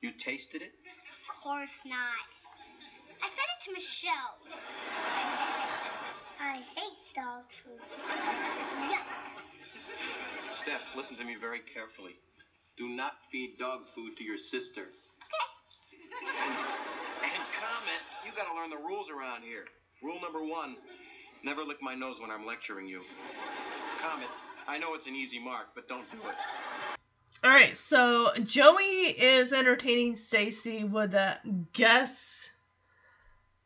You 0.00 0.12
tasted 0.12 0.62
it? 0.62 0.72
Of 1.28 1.42
course 1.42 1.74
not. 1.84 2.30
I 3.20 3.26
fed 3.26 3.48
it 3.50 3.64
to 3.66 3.72
Michelle. 3.72 4.38
I 6.40 6.62
hate 6.76 7.02
dog 7.16 7.42
food. 7.64 7.82
Yuck. 8.86 9.08
Steph, 10.52 10.82
listen 10.96 11.16
to 11.16 11.24
me 11.24 11.34
very 11.34 11.60
carefully. 11.74 12.14
Do 12.76 12.88
not 12.88 13.14
feed 13.32 13.58
dog 13.58 13.88
food 13.92 14.16
to 14.18 14.24
your 14.24 14.38
sister. 14.38 14.82
Okay. 14.82 16.46
And 17.24 17.42
Comet, 17.58 18.04
you 18.24 18.30
gotta 18.36 18.54
learn 18.54 18.70
the 18.70 18.76
rules 18.76 19.10
around 19.10 19.42
here. 19.42 19.64
Rule 20.00 20.20
number 20.22 20.44
one 20.44 20.76
never 21.42 21.62
lick 21.62 21.82
my 21.82 21.94
nose 21.94 22.20
when 22.20 22.30
I'm 22.30 22.46
lecturing 22.46 22.86
you. 22.86 23.02
Comet, 23.98 24.28
I 24.66 24.78
know 24.78 24.94
it's 24.94 25.06
an 25.06 25.14
easy 25.14 25.38
mark, 25.38 25.68
but 25.74 25.88
don't 25.88 26.10
do 26.10 26.18
it. 26.18 26.34
All 27.44 27.50
right, 27.50 27.76
so 27.76 28.30
Joey 28.42 28.82
is 28.84 29.52
entertaining 29.52 30.16
Stacy 30.16 30.84
with 30.84 31.14
a 31.14 31.38
guess 31.72 32.50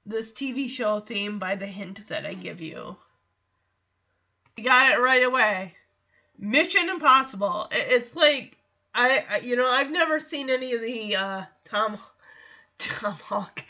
this 0.04 0.32
TV 0.32 0.68
show 0.68 1.00
theme 1.00 1.38
by 1.38 1.54
the 1.54 1.66
hint 1.66 2.08
that 2.08 2.26
I 2.26 2.34
give 2.34 2.60
you. 2.60 2.96
You 4.56 4.64
got 4.64 4.92
it 4.92 5.00
right 5.00 5.24
away. 5.24 5.74
Mission 6.38 6.88
Impossible. 6.88 7.68
It's 7.70 8.14
like 8.14 8.58
I, 8.94 9.24
I 9.30 9.38
you 9.38 9.56
know, 9.56 9.66
I've 9.66 9.90
never 9.90 10.20
seen 10.20 10.50
any 10.50 10.74
of 10.74 10.82
the 10.82 11.16
uh 11.16 11.44
Tom 11.64 11.98
Tom 12.78 13.14
Hawk 13.14 13.64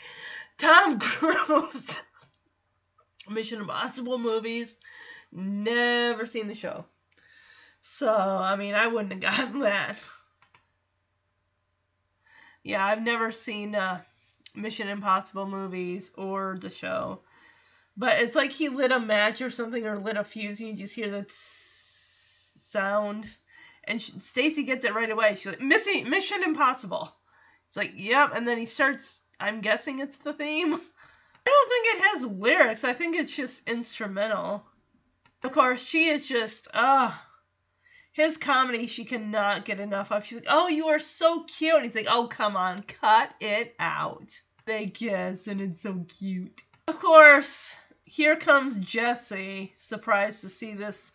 Tom 0.57 0.99
Cruise 0.99 1.85
Mission 3.29 3.61
Impossible 3.61 4.17
movies. 4.17 4.75
Never 5.31 6.25
seen 6.25 6.47
the 6.47 6.55
show. 6.55 6.85
So, 7.81 8.13
I 8.13 8.55
mean, 8.55 8.75
I 8.75 8.87
wouldn't 8.87 9.11
have 9.11 9.37
gotten 9.37 9.59
that. 9.61 9.97
Yeah, 12.63 12.85
I've 12.85 13.01
never 13.01 13.31
seen 13.31 13.75
uh, 13.75 14.01
Mission 14.55 14.87
Impossible 14.87 15.47
movies 15.47 16.11
or 16.15 16.57
the 16.59 16.69
show. 16.69 17.19
But 17.97 18.19
it's 18.21 18.35
like 18.35 18.51
he 18.51 18.69
lit 18.69 18.91
a 18.91 18.99
match 18.99 19.41
or 19.41 19.49
something 19.49 19.85
or 19.85 19.97
lit 19.97 20.17
a 20.17 20.23
fuse 20.23 20.59
and 20.59 20.69
you 20.69 20.75
just 20.75 20.95
hear 20.95 21.11
the 21.11 21.23
tss 21.23 22.53
sound. 22.57 23.25
And 23.83 24.01
Stacy 24.01 24.63
gets 24.63 24.85
it 24.85 24.95
right 24.95 25.11
away. 25.11 25.35
She's 25.35 25.47
like, 25.47 25.61
Missing, 25.61 26.09
Mission 26.09 26.41
Impossible. 26.43 27.13
It's 27.67 27.77
like, 27.77 27.93
yep. 27.95 28.31
And 28.33 28.47
then 28.47 28.57
he 28.57 28.65
starts, 28.65 29.21
I'm 29.39 29.61
guessing 29.61 29.99
it's 29.99 30.17
the 30.17 30.33
theme. 30.33 30.79
I 31.45 31.49
don't 31.49 31.69
think 31.69 31.95
it 31.95 32.01
has 32.09 32.25
lyrics. 32.25 32.83
I 32.83 32.93
think 32.93 33.15
it's 33.15 33.31
just 33.31 33.67
instrumental. 33.69 34.63
Of 35.43 35.51
course, 35.51 35.83
she 35.83 36.09
is 36.09 36.25
just, 36.25 36.67
ah. 36.73 37.25
his 38.13 38.37
comedy 38.37 38.87
she 38.87 39.05
cannot 39.05 39.65
get 39.65 39.79
enough 39.79 40.11
of. 40.11 40.25
She's 40.25 40.37
like, 40.37 40.47
"Oh, 40.49 40.67
you 40.67 40.87
are 40.87 40.99
so 40.99 41.43
cute," 41.43 41.75
and 41.75 41.85
he's 41.85 41.95
like, 41.95 42.07
"Oh, 42.09 42.27
come 42.27 42.55
on, 42.55 42.83
cut 42.83 43.33
it 43.39 43.75
out." 43.79 44.39
They 44.65 44.87
kiss, 44.87 45.47
and 45.47 45.59
it's 45.59 45.81
so 45.83 46.05
cute. 46.07 46.61
Of 46.87 46.99
course, 46.99 47.73
here 48.05 48.35
comes 48.35 48.75
Jesse, 48.77 49.73
surprised 49.77 50.41
to 50.41 50.49
see 50.49 50.73
this 50.73 51.11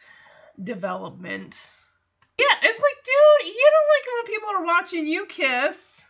development. 0.62 1.70
Yeah, 2.38 2.46
it's 2.62 2.80
like, 2.80 3.04
dude, 3.04 3.54
you 3.54 3.70
don't 3.72 3.88
like 3.94 4.06
it 4.06 4.14
when 4.14 4.34
people 4.34 4.50
are 4.50 4.64
watching 4.64 5.06
you 5.06 5.26
kiss. 5.26 6.02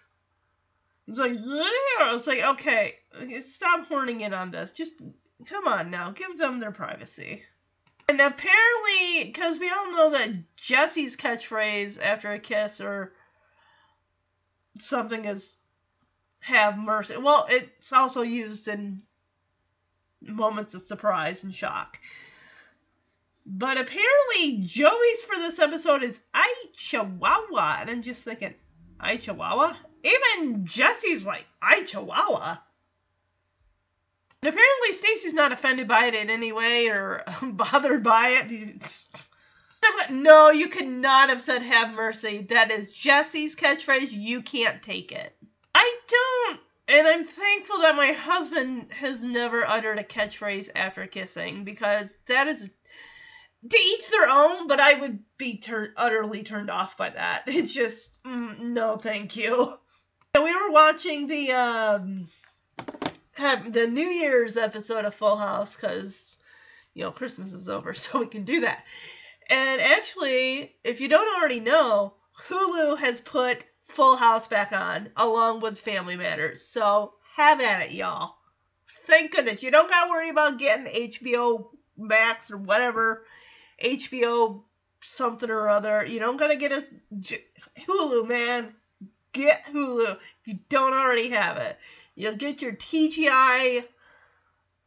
It's 1.07 1.19
like, 1.19 1.33
yeah. 1.33 2.15
It's 2.15 2.27
like, 2.27 2.43
okay, 2.43 2.97
stop 3.43 3.87
horning 3.87 4.21
in 4.23 4.35
on 4.35 4.51
this. 4.51 4.73
Just 4.73 4.95
come 5.47 5.67
on 5.67 5.91
now, 5.91 6.11
give 6.11 6.39
them 6.39 6.61
their 6.61 6.73
privacy. 6.73 7.43
And 8.09 8.21
apparently, 8.21 9.25
because 9.25 9.59
we 9.59 9.71
all 9.71 9.93
know 9.93 10.11
that 10.11 10.57
Jesse's 10.57 11.17
catchphrase 11.17 12.01
after 12.03 12.33
a 12.33 12.39
kiss 12.39 12.81
or 12.81 13.13
something 14.81 15.27
is 15.27 15.57
have 16.41 16.79
mercy. 16.79 17.17
Well, 17.19 17.47
it's 17.51 17.93
also 17.93 18.23
used 18.23 18.69
in 18.69 19.03
moments 20.23 20.75
of 20.75 20.83
surprise 20.83 21.45
and 21.45 21.55
shock. 21.55 21.99
But 23.45 23.79
apparently, 23.79 24.59
Joey's 24.61 25.23
for 25.23 25.37
this 25.37 25.59
episode 25.59 26.03
is 26.03 26.21
I 26.33 26.53
Chihuahua. 26.77 27.79
And 27.81 27.91
I'm 27.91 28.03
just 28.03 28.25
thinking, 28.25 28.55
I 29.01 29.17
Chihuahua? 29.17 29.77
Even 30.05 30.67
Jesse's 30.67 31.27
like, 31.27 31.45
I 31.61 31.83
Chihuahua. 31.83 32.59
And 34.43 34.55
apparently 34.55 34.93
Stacy's 34.93 35.35
not 35.35 35.53
offended 35.53 35.89
by 35.89 36.07
it 36.07 36.15
in 36.15 36.31
any 36.31 36.53
way 36.53 36.89
or 36.89 37.25
bothered 37.43 38.03
by 38.03 38.41
it. 38.43 39.05
No, 40.11 40.51
you 40.51 40.69
could 40.69 40.89
not 40.89 41.29
have 41.29 41.41
said 41.41 41.63
have 41.63 41.95
mercy. 41.95 42.47
That 42.51 42.73
is 42.73 42.91
Jesse's 42.91 43.55
catchphrase. 43.55 44.11
You 44.11 44.43
can't 44.43 44.83
take 44.83 45.13
it. 45.13 45.37
I 45.73 45.99
don't. 46.09 46.61
And 46.89 47.07
I'm 47.07 47.25
thankful 47.25 47.79
that 47.79 47.95
my 47.95 48.13
husband 48.13 48.93
has 48.93 49.23
never 49.23 49.65
uttered 49.65 49.99
a 49.99 50.05
catchphrase 50.05 50.71
after 50.75 51.07
kissing 51.07 51.63
because 51.65 52.17
that 52.27 52.49
is 52.49 52.69
to 53.71 53.77
each 53.79 54.09
their 54.09 54.29
own, 54.29 54.67
but 54.67 54.81
I 54.81 54.95
would 54.95 55.21
be 55.37 55.59
tur- 55.59 55.93
utterly 55.97 56.43
turned 56.43 56.71
off 56.71 56.97
by 56.97 57.11
that. 57.11 57.45
It's 57.47 57.73
just, 57.73 58.23
mm, 58.25 58.59
no, 58.59 58.97
thank 58.97 59.37
you. 59.37 59.79
We 60.35 60.55
were 60.55 60.71
watching 60.71 61.27
the 61.27 61.53
um, 61.53 62.29
have 63.39 63.73
the 63.73 63.87
New 63.87 64.07
Year's 64.07 64.57
episode 64.57 65.05
of 65.05 65.15
Full 65.15 65.37
House 65.37 65.75
because 65.75 66.37
you 66.95 67.05
know 67.05 67.13
Christmas 67.13 67.53
is 67.53 67.69
over, 67.69 67.95
so 67.95 68.19
we 68.19 68.27
can 68.27 68.45
do 68.45 68.61
that. 68.61 68.85
And 69.49 69.81
actually, 69.81 70.75
if 70.85 71.01
you 71.01 71.09
don't 71.09 71.39
already 71.39 71.61
know, 71.61 72.15
Hulu 72.49 72.99
has 72.99 73.21
put 73.21 73.65
Full 73.85 74.17
House 74.17 74.49
back 74.49 74.73
on 74.73 75.11
along 75.17 75.61
with 75.61 75.79
Family 75.79 76.17
Matters. 76.17 76.63
So 76.63 77.15
have 77.37 77.61
at 77.61 77.87
it, 77.87 77.93
y'all. 77.93 78.35
Thank 79.07 79.33
goodness 79.33 79.63
you 79.63 79.71
don't 79.71 79.89
gotta 79.89 80.11
worry 80.11 80.29
about 80.29 80.59
getting 80.59 80.87
HBO 80.87 81.69
Max 81.97 82.51
or 82.51 82.59
whatever 82.59 83.25
HBO 83.83 84.63
something 85.01 85.49
or 85.49 85.69
other. 85.69 86.05
You 86.05 86.19
don't 86.19 86.37
gotta 86.37 86.57
get 86.57 86.73
a 86.73 86.85
Hulu, 87.87 88.29
man. 88.29 88.75
Get 89.39 89.67
Hulu 89.67 90.17
if 90.17 90.19
you 90.47 90.59
don't 90.69 90.95
already 90.95 91.29
have 91.29 91.59
it. 91.59 91.79
You'll 92.17 92.35
get 92.35 92.61
your 92.61 92.73
TGI 92.73 93.85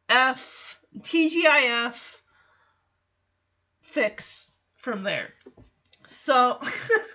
F 0.10 0.78
TGIF 1.00 2.20
fix 3.80 4.52
from 4.76 5.04
there. 5.04 5.30
So, 6.06 6.60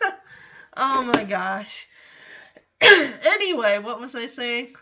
oh 0.78 1.02
my 1.02 1.24
gosh. 1.24 1.86
anyway, 2.80 3.80
what 3.80 4.00
was 4.00 4.14
I 4.14 4.28
saying? 4.28 4.74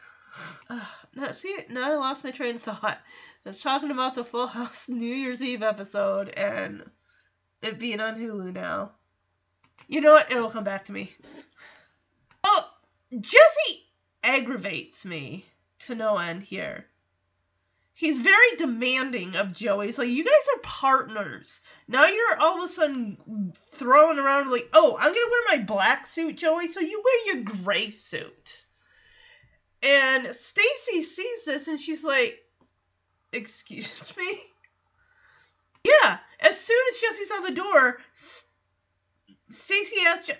Uh, 0.70 0.84
no, 1.16 1.32
see, 1.32 1.56
now 1.70 1.90
I 1.90 1.96
lost 1.96 2.22
my 2.22 2.30
train 2.30 2.54
of 2.54 2.62
thought. 2.62 3.00
I 3.44 3.48
was 3.48 3.60
talking 3.60 3.90
about 3.90 4.14
the 4.14 4.24
Full 4.24 4.46
House 4.46 4.88
New 4.88 5.12
Year's 5.12 5.42
Eve 5.42 5.64
episode 5.64 6.28
and 6.28 6.88
it 7.62 7.80
being 7.80 8.00
on 8.00 8.14
Hulu 8.14 8.52
now. 8.52 8.92
You 9.88 10.00
know 10.00 10.12
what? 10.12 10.30
It'll 10.30 10.50
come 10.50 10.62
back 10.64 10.84
to 10.84 10.92
me. 10.92 11.12
Jesse 13.20 13.86
aggravates 14.22 15.04
me 15.04 15.46
to 15.80 15.94
no 15.94 16.18
end 16.18 16.42
here. 16.42 16.86
He's 17.96 18.18
very 18.18 18.56
demanding 18.56 19.36
of 19.36 19.52
Joey. 19.52 19.86
He's 19.86 19.98
like, 19.98 20.08
you 20.08 20.24
guys 20.24 20.48
are 20.54 20.60
partners. 20.62 21.60
Now 21.86 22.06
you're 22.06 22.36
all 22.40 22.58
of 22.58 22.68
a 22.68 22.72
sudden 22.72 23.52
throwing 23.70 24.18
around 24.18 24.50
like, 24.50 24.68
oh, 24.72 24.96
I'm 24.98 25.14
gonna 25.14 25.30
wear 25.30 25.58
my 25.58 25.64
black 25.64 26.06
suit, 26.06 26.36
Joey, 26.36 26.68
so 26.68 26.80
you 26.80 27.02
wear 27.04 27.34
your 27.34 27.44
gray 27.44 27.90
suit. 27.90 28.64
And 29.82 30.34
Stacy 30.34 31.02
sees 31.02 31.44
this 31.44 31.68
and 31.68 31.80
she's 31.80 32.02
like, 32.02 32.40
excuse 33.32 34.16
me? 34.16 34.42
Yeah, 35.84 36.18
as 36.40 36.58
soon 36.58 36.82
as 36.90 37.00
Jesse's 37.00 37.30
on 37.30 37.42
the 37.44 37.52
door, 37.52 37.98
Stacy 39.50 39.96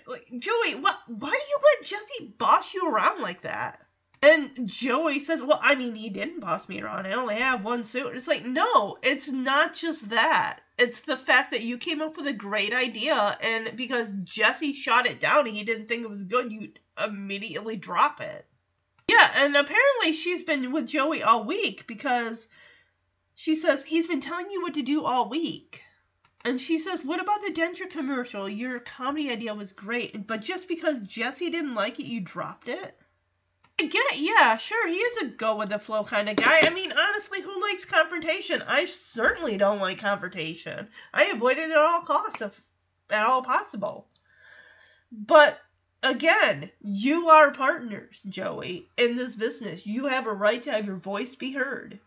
like, 0.07 0.27
Joey, 0.39 0.75
what? 0.75 0.97
Why 1.07 1.29
do 1.29 1.35
you 1.35 1.57
let 1.63 1.85
Jesse 1.85 2.33
boss 2.37 2.73
you 2.73 2.89
around 2.89 3.21
like 3.21 3.41
that? 3.41 3.85
And 4.21 4.67
Joey 4.67 5.19
says, 5.19 5.43
Well, 5.43 5.59
I 5.61 5.75
mean, 5.75 5.93
he 5.93 6.09
didn't 6.09 6.39
boss 6.39 6.67
me 6.67 6.81
around. 6.81 7.05
I 7.05 7.13
only 7.13 7.35
have 7.35 7.63
one 7.63 7.83
suit. 7.83 8.15
It's 8.15 8.27
like, 8.27 8.43
no, 8.43 8.97
it's 9.03 9.31
not 9.31 9.75
just 9.75 10.09
that. 10.09 10.61
It's 10.79 11.01
the 11.01 11.17
fact 11.17 11.51
that 11.51 11.61
you 11.61 11.77
came 11.77 12.01
up 12.01 12.17
with 12.17 12.25
a 12.25 12.33
great 12.33 12.73
idea, 12.73 13.37
and 13.39 13.77
because 13.77 14.11
Jesse 14.23 14.73
shot 14.73 15.05
it 15.05 15.19
down 15.19 15.47
and 15.47 15.55
he 15.55 15.63
didn't 15.63 15.87
think 15.87 16.03
it 16.03 16.09
was 16.09 16.23
good, 16.23 16.51
you 16.51 16.71
immediately 17.01 17.75
drop 17.75 18.19
it. 18.19 18.45
Yeah, 19.07 19.31
and 19.35 19.55
apparently 19.55 20.13
she's 20.13 20.43
been 20.43 20.71
with 20.71 20.87
Joey 20.87 21.21
all 21.21 21.43
week 21.43 21.85
because 21.85 22.47
she 23.35 23.55
says 23.55 23.83
he's 23.83 24.07
been 24.07 24.21
telling 24.21 24.49
you 24.49 24.63
what 24.63 24.73
to 24.73 24.81
do 24.81 25.05
all 25.05 25.29
week. 25.29 25.83
And 26.45 26.61
she 26.61 26.77
says, 26.77 27.03
What 27.03 27.19
about 27.19 27.41
the 27.41 27.51
Denture 27.51 27.89
commercial? 27.89 28.47
Your 28.47 28.79
comedy 28.79 29.31
idea 29.31 29.55
was 29.55 29.73
great, 29.73 30.27
but 30.27 30.41
just 30.41 30.67
because 30.67 30.99
Jesse 30.99 31.49
didn't 31.49 31.73
like 31.73 31.99
it, 31.99 32.05
you 32.05 32.21
dropped 32.21 32.67
it? 32.69 32.95
I 33.79 33.87
get, 33.87 34.19
yeah, 34.19 34.55
sure, 34.55 34.87
he 34.87 34.95
is 34.95 35.23
a 35.23 35.25
go 35.25 35.55
with 35.55 35.69
the 35.69 35.79
flow 35.79 36.03
kind 36.03 36.29
of 36.29 36.35
guy. 36.35 36.61
I 36.61 36.69
mean, 36.69 36.93
honestly, 36.93 37.41
who 37.41 37.61
likes 37.61 37.83
confrontation? 37.83 38.61
I 38.61 38.85
certainly 38.85 39.57
don't 39.57 39.79
like 39.79 39.97
confrontation. 39.97 40.87
I 41.11 41.25
avoid 41.25 41.57
it 41.57 41.71
at 41.71 41.77
all 41.77 42.01
costs, 42.01 42.41
if 42.41 42.61
at 43.09 43.25
all 43.25 43.41
possible. 43.41 44.07
But 45.11 45.59
again, 46.03 46.69
you 46.79 47.29
are 47.29 47.51
partners, 47.51 48.21
Joey, 48.29 48.91
in 48.97 49.15
this 49.15 49.33
business. 49.33 49.87
You 49.87 50.05
have 50.05 50.27
a 50.27 50.33
right 50.33 50.61
to 50.61 50.71
have 50.71 50.85
your 50.85 50.97
voice 50.97 51.33
be 51.33 51.53
heard. 51.53 51.99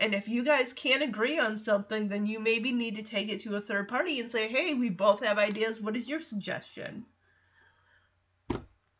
And 0.00 0.14
if 0.14 0.28
you 0.28 0.42
guys 0.42 0.72
can't 0.72 1.02
agree 1.02 1.38
on 1.38 1.58
something, 1.58 2.08
then 2.08 2.24
you 2.24 2.40
maybe 2.40 2.72
need 2.72 2.96
to 2.96 3.02
take 3.02 3.28
it 3.28 3.40
to 3.40 3.56
a 3.56 3.60
third 3.60 3.86
party 3.86 4.18
and 4.18 4.30
say, 4.30 4.48
hey, 4.48 4.72
we 4.72 4.88
both 4.88 5.22
have 5.22 5.36
ideas. 5.36 5.78
What 5.78 5.94
is 5.94 6.08
your 6.08 6.20
suggestion? 6.20 7.04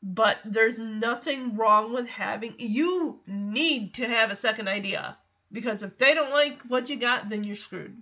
But 0.02 0.38
there's 0.44 0.78
nothing 0.78 1.56
wrong 1.56 1.94
with 1.94 2.06
having, 2.06 2.54
you 2.58 3.20
need 3.26 3.94
to 3.94 4.06
have 4.06 4.30
a 4.30 4.36
second 4.36 4.68
idea. 4.68 5.16
Because 5.50 5.82
if 5.82 5.96
they 5.96 6.12
don't 6.12 6.30
like 6.30 6.60
what 6.64 6.90
you 6.90 6.96
got, 6.96 7.30
then 7.30 7.44
you're 7.44 7.56
screwed. 7.56 7.96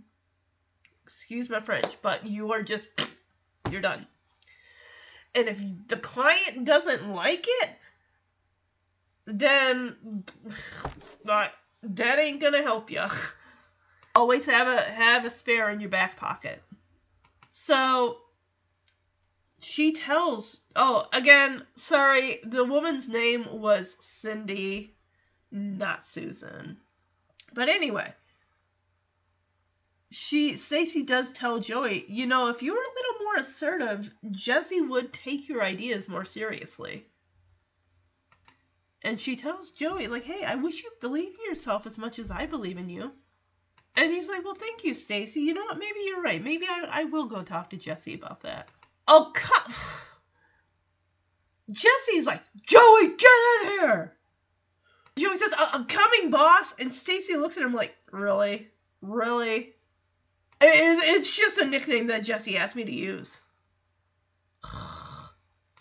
Excuse 1.05 1.49
my 1.49 1.61
French, 1.61 1.97
but 2.03 2.27
you 2.27 2.53
are 2.53 2.63
just, 2.63 2.89
you're 3.71 3.81
done. 3.81 4.09
And 5.37 5.49
if 5.49 5.63
the 5.87 5.97
client 5.97 6.65
doesn't 6.65 7.13
like 7.13 7.47
it, 7.47 7.71
then 9.25 10.25
not 11.25 11.53
that 11.83 12.19
ain't 12.19 12.41
gonna 12.41 12.63
help 12.63 12.91
you. 12.91 13.05
Always 14.15 14.47
have 14.47 14.67
a 14.67 14.83
have 14.83 15.25
a 15.25 15.31
spare 15.31 15.71
in 15.71 15.81
your 15.81 15.91
back 15.91 16.17
pocket. 16.17 16.63
So 17.53 18.19
she 19.61 19.93
tells 19.93 20.59
oh 20.77 21.07
again 21.13 21.65
sorry 21.77 22.41
the 22.45 22.65
woman's 22.65 23.09
name 23.09 23.47
was 23.61 23.97
Cindy 24.01 24.95
not 25.51 26.05
Susan. 26.05 26.79
But 27.55 27.69
anyway, 27.69 28.13
she 30.11 30.57
Stacy 30.57 31.03
does 31.03 31.33
tell 31.33 31.61
Joey, 31.61 32.05
you 32.09 32.27
know, 32.27 32.49
if 32.49 32.63
you 32.63 32.73
were 32.73 32.79
a 32.79 32.95
little 32.97 33.25
more 33.25 33.37
assertive, 33.37 34.13
Jesse 34.31 34.81
would 34.81 35.13
take 35.13 35.49
your 35.49 35.63
ideas 35.63 36.09
more 36.09 36.25
seriously. 36.25 37.07
And 39.03 39.21
she 39.21 39.37
tells 39.37 39.71
Joey, 39.71 40.09
like, 40.09 40.25
hey, 40.25 40.45
I 40.45 40.57
wish 40.57 40.83
you 40.83 40.91
believed 41.01 41.39
in 41.39 41.51
yourself 41.51 41.87
as 41.87 41.99
much 41.99 42.19
as 42.19 42.31
I 42.31 42.47
believe 42.47 42.79
in 42.79 42.89
you. 42.89 43.13
And 43.97 44.13
he's 44.13 44.29
like, 44.29 44.45
well, 44.45 44.55
thank 44.55 44.85
you, 44.85 44.95
Stacy. 44.95 45.41
You 45.41 45.55
know 45.55 45.65
what? 45.65 45.79
Maybe 45.79 46.01
you're 46.05 46.23
right. 46.23 46.43
Maybe 46.43 46.67
I, 46.69 46.89
I 46.91 47.05
will 47.05 47.27
go 47.27 47.43
talk 47.43 47.71
to 47.71 47.77
Jesse 47.77 48.15
about 48.15 48.43
that. 48.43 48.69
Oh, 49.07 49.31
come. 49.35 49.73
Jesse's 51.71 52.27
like, 52.27 52.43
Joey, 52.67 53.09
get 53.17 53.31
in 53.63 53.69
here. 53.71 54.13
Joey 55.19 55.37
says, 55.37 55.53
I'm 55.57 55.87
coming, 55.87 56.31
boss. 56.31 56.75
And 56.79 56.93
Stacy 56.93 57.37
looks 57.37 57.57
at 57.57 57.65
him 57.65 57.75
like, 57.75 57.97
really? 58.13 58.69
Really? 59.03 59.75
It's, 60.61 61.03
it's 61.05 61.31
just 61.37 61.59
a 61.59 61.65
nickname 61.65 62.09
that 62.09 62.25
Jesse 62.25 62.57
asked 62.57 62.77
me 62.77 62.85
to 62.85 62.93
use. 62.93 63.39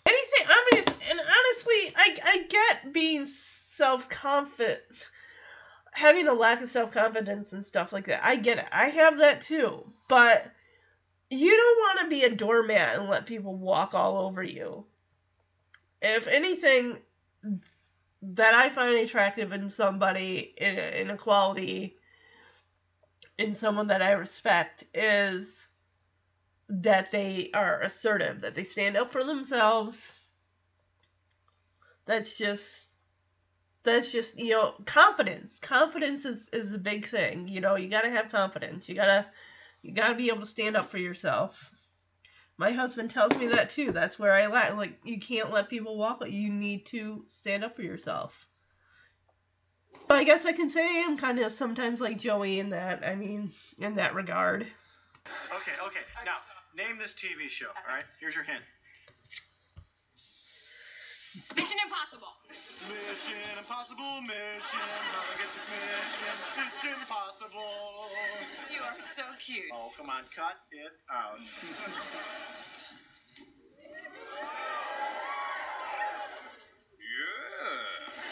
Anything, 0.06 0.46
I 0.48 0.70
mean, 0.72 0.84
and 1.10 1.20
honestly, 1.20 1.94
I, 2.08 2.16
I 2.24 2.42
get 2.44 2.92
being 2.92 3.26
self 3.26 4.08
confident, 4.08 4.80
having 5.92 6.28
a 6.28 6.34
lack 6.34 6.62
of 6.62 6.70
self 6.70 6.92
confidence 6.92 7.52
and 7.52 7.64
stuff 7.64 7.92
like 7.92 8.06
that. 8.06 8.24
I 8.24 8.36
get 8.36 8.58
it. 8.58 8.66
I 8.72 8.88
have 8.88 9.18
that 9.18 9.42
too. 9.42 9.84
But 10.08 10.50
you 11.30 11.56
don't 11.56 11.78
want 11.78 12.00
to 12.00 12.08
be 12.08 12.24
a 12.24 12.34
doormat 12.34 12.98
and 12.98 13.08
let 13.08 13.26
people 13.26 13.54
walk 13.54 13.94
all 13.94 14.16
over 14.26 14.42
you. 14.42 14.86
If 16.00 16.26
anything 16.26 16.98
that 18.22 18.54
I 18.54 18.68
find 18.68 18.96
attractive 18.98 19.52
in 19.52 19.68
somebody, 19.68 20.54
in, 20.56 20.76
in 20.76 21.10
a 21.10 21.16
quality, 21.16 21.96
in 23.36 23.54
someone 23.54 23.88
that 23.88 24.02
I 24.02 24.12
respect, 24.12 24.84
is 24.94 25.66
that 26.68 27.10
they 27.10 27.50
are 27.54 27.82
assertive, 27.82 28.40
that 28.42 28.54
they 28.54 28.64
stand 28.64 28.96
up 28.96 29.12
for 29.12 29.24
themselves. 29.24 30.17
That's 32.08 32.32
just 32.32 32.88
that's 33.84 34.10
just 34.10 34.38
you 34.38 34.52
know 34.52 34.72
confidence. 34.86 35.58
Confidence 35.58 36.24
is 36.24 36.48
is 36.54 36.72
a 36.72 36.78
big 36.78 37.06
thing. 37.06 37.48
You 37.48 37.60
know 37.60 37.76
you 37.76 37.88
got 37.88 38.00
to 38.00 38.10
have 38.10 38.30
confidence. 38.30 38.88
You 38.88 38.94
gotta 38.94 39.26
you 39.82 39.92
gotta 39.92 40.14
be 40.14 40.28
able 40.28 40.40
to 40.40 40.46
stand 40.46 40.74
up 40.74 40.90
for 40.90 40.96
yourself. 40.96 41.70
My 42.56 42.72
husband 42.72 43.10
tells 43.10 43.36
me 43.36 43.48
that 43.48 43.68
too. 43.68 43.92
That's 43.92 44.18
where 44.18 44.32
I 44.32 44.46
lack. 44.46 44.74
Like 44.74 44.98
you 45.04 45.20
can't 45.20 45.52
let 45.52 45.68
people 45.68 45.98
walk. 45.98 46.26
You 46.26 46.48
need 46.48 46.86
to 46.86 47.24
stand 47.28 47.62
up 47.62 47.76
for 47.76 47.82
yourself. 47.82 48.48
But 50.08 50.16
I 50.16 50.24
guess 50.24 50.46
I 50.46 50.52
can 50.52 50.70
say 50.70 50.80
I 50.80 51.00
am 51.00 51.18
kind 51.18 51.38
of 51.40 51.52
sometimes 51.52 52.00
like 52.00 52.16
Joey 52.16 52.58
in 52.58 52.70
that. 52.70 53.06
I 53.06 53.16
mean, 53.16 53.52
in 53.78 53.96
that 53.96 54.14
regard. 54.14 54.62
Okay, 55.54 55.72
okay. 55.86 56.00
Now, 56.24 56.38
name 56.74 56.96
this 56.96 57.12
TV 57.12 57.50
show, 57.50 57.66
all 57.66 57.94
right? 57.94 58.04
Here's 58.18 58.34
your 58.34 58.44
hint. 58.44 58.62
Mission 61.34 61.76
Impossible. 61.84 62.32
Mission 62.88 63.58
Impossible 63.58 64.22
Mission. 64.22 64.80
How 65.12 65.28
to 65.28 65.36
get 65.36 65.50
this 65.52 65.66
mission? 65.68 66.36
It's 66.56 66.84
impossible. 66.88 68.08
You 68.72 68.80
are 68.80 68.96
so 69.14 69.22
cute. 69.44 69.68
Oh, 69.74 69.92
come 69.96 70.08
on, 70.08 70.24
cut 70.34 70.56
it 70.72 70.92
out. 71.12 71.36
yeah. 76.96 78.28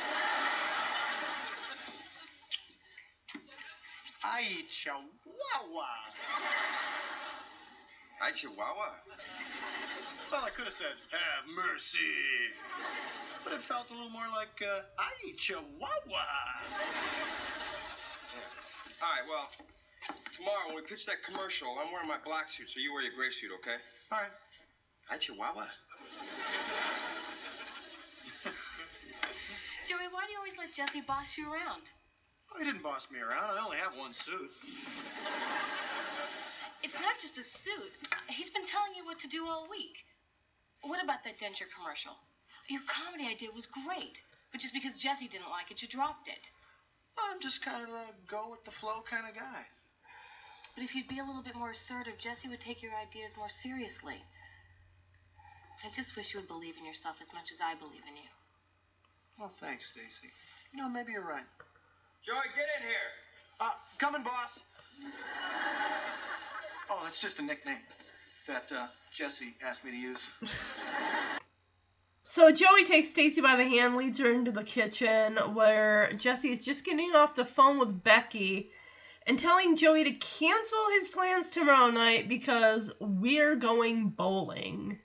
Ay, 4.24 4.64
chihuahua. 4.70 5.92
Hi, 8.18 8.32
Chihuahua. 8.32 8.97
Well, 10.30 10.42
I 10.42 10.50
could 10.50 10.66
have 10.66 10.74
said, 10.74 10.98
have 11.14 11.46
mercy. 11.54 12.50
But 13.44 13.52
it 13.54 13.62
felt 13.62 13.90
a 13.90 13.94
little 13.94 14.10
more 14.10 14.26
like, 14.34 14.58
uh, 14.58 14.82
ay, 14.98 15.32
chihuahua. 15.38 16.26
All 18.98 19.12
right, 19.12 19.22
well, 19.30 19.46
tomorrow 20.34 20.66
when 20.66 20.76
we 20.76 20.82
pitch 20.82 21.06
that 21.06 21.22
commercial, 21.22 21.68
I'm 21.78 21.92
wearing 21.92 22.08
my 22.08 22.18
black 22.24 22.50
suit, 22.50 22.66
so 22.70 22.80
you 22.80 22.92
wear 22.92 23.02
your 23.02 23.14
gray 23.14 23.30
suit, 23.30 23.54
okay? 23.62 23.78
All 24.10 24.18
right. 24.18 24.34
Hi, 25.06 25.16
Chihuahua. 25.18 25.70
Joey, 29.86 30.10
why 30.10 30.26
do 30.26 30.32
you 30.34 30.38
always 30.38 30.58
let 30.58 30.74
Jesse 30.74 31.02
boss 31.06 31.38
you 31.38 31.46
around? 31.46 31.86
Oh, 32.50 32.58
he 32.58 32.64
didn't 32.64 32.82
boss 32.82 33.06
me 33.12 33.20
around. 33.20 33.54
I 33.54 33.62
only 33.62 33.78
have 33.78 33.94
one 33.94 34.12
suit. 34.12 34.50
It's 36.82 36.98
not 36.98 37.18
just 37.22 37.36
the 37.36 37.44
suit. 37.44 37.94
He's 38.26 38.50
been 38.50 38.66
telling 38.66 38.94
you 38.96 39.04
what 39.04 39.20
to 39.20 39.28
do 39.28 39.46
all 39.46 39.68
week. 39.70 40.02
What 40.82 41.02
about 41.02 41.24
that 41.24 41.38
denture 41.38 41.70
commercial? 41.74 42.12
Your 42.68 42.82
comedy 42.86 43.26
idea 43.28 43.50
was 43.50 43.66
great, 43.66 44.20
but 44.52 44.60
just 44.60 44.74
because 44.74 44.94
Jesse 44.98 45.28
didn't 45.28 45.50
like 45.50 45.70
it, 45.70 45.82
you 45.82 45.88
dropped 45.88 46.28
it. 46.28 46.50
I'm 47.18 47.40
just 47.40 47.64
kind 47.64 47.82
of 47.82 47.90
a 47.90 48.04
go 48.28 48.50
with 48.50 48.64
the 48.64 48.70
flow 48.70 49.02
kind 49.08 49.26
of 49.28 49.34
guy. 49.34 49.64
But 50.74 50.84
if 50.84 50.94
you'd 50.94 51.08
be 51.08 51.18
a 51.18 51.24
little 51.24 51.42
bit 51.42 51.54
more 51.54 51.70
assertive, 51.70 52.18
Jesse 52.18 52.48
would 52.48 52.60
take 52.60 52.82
your 52.82 52.92
ideas 52.94 53.34
more 53.36 53.48
seriously. 53.48 54.20
I 55.84 55.88
just 55.94 56.16
wish 56.16 56.34
you 56.34 56.40
would 56.40 56.48
believe 56.48 56.74
in 56.76 56.84
yourself 56.84 57.16
as 57.20 57.32
much 57.32 57.52
as 57.52 57.60
I 57.60 57.74
believe 57.74 58.02
in 58.06 58.16
you. 58.16 58.28
Well, 59.38 59.52
thanks, 59.60 59.88
Stacy. 59.92 60.28
You 60.72 60.78
know, 60.82 60.88
maybe 60.88 61.12
you're 61.12 61.26
right. 61.26 61.46
Joey, 62.24 62.50
get 62.54 62.68
in 62.76 62.88
here. 62.88 63.08
Uh, 63.60 63.72
coming, 63.98 64.22
boss. 64.22 64.60
Oh, 66.88 67.00
that's 67.02 67.20
just 67.20 67.40
a 67.40 67.42
nickname 67.42 67.82
that 68.47 68.70
uh, 68.72 68.86
Jesse 69.12 69.55
asked 69.62 69.84
me 69.84 69.90
to 69.90 69.97
use. 69.97 70.20
So 72.28 72.51
Joey 72.51 72.84
takes 72.84 73.11
Stacy 73.11 73.40
by 73.40 73.55
the 73.55 73.62
hand, 73.62 73.97
leads 73.97 74.18
her 74.18 74.32
into 74.32 74.51
the 74.51 74.64
kitchen 74.64 75.36
where 75.55 76.12
Jesse 76.14 76.51
is 76.53 76.59
just 76.59 76.84
getting 76.84 77.14
off 77.14 77.36
the 77.36 77.44
phone 77.44 77.78
with 77.78 78.03
Becky 78.03 78.72
and 79.28 79.38
telling 79.38 79.76
Joey 79.76 80.03
to 80.03 80.11
cancel 80.11 80.90
his 80.99 81.09
plans 81.09 81.51
tomorrow 81.51 81.90
night 81.90 82.28
because 82.28 82.92
we're 83.01 83.55
going 83.55 84.09
bowling. 84.09 84.99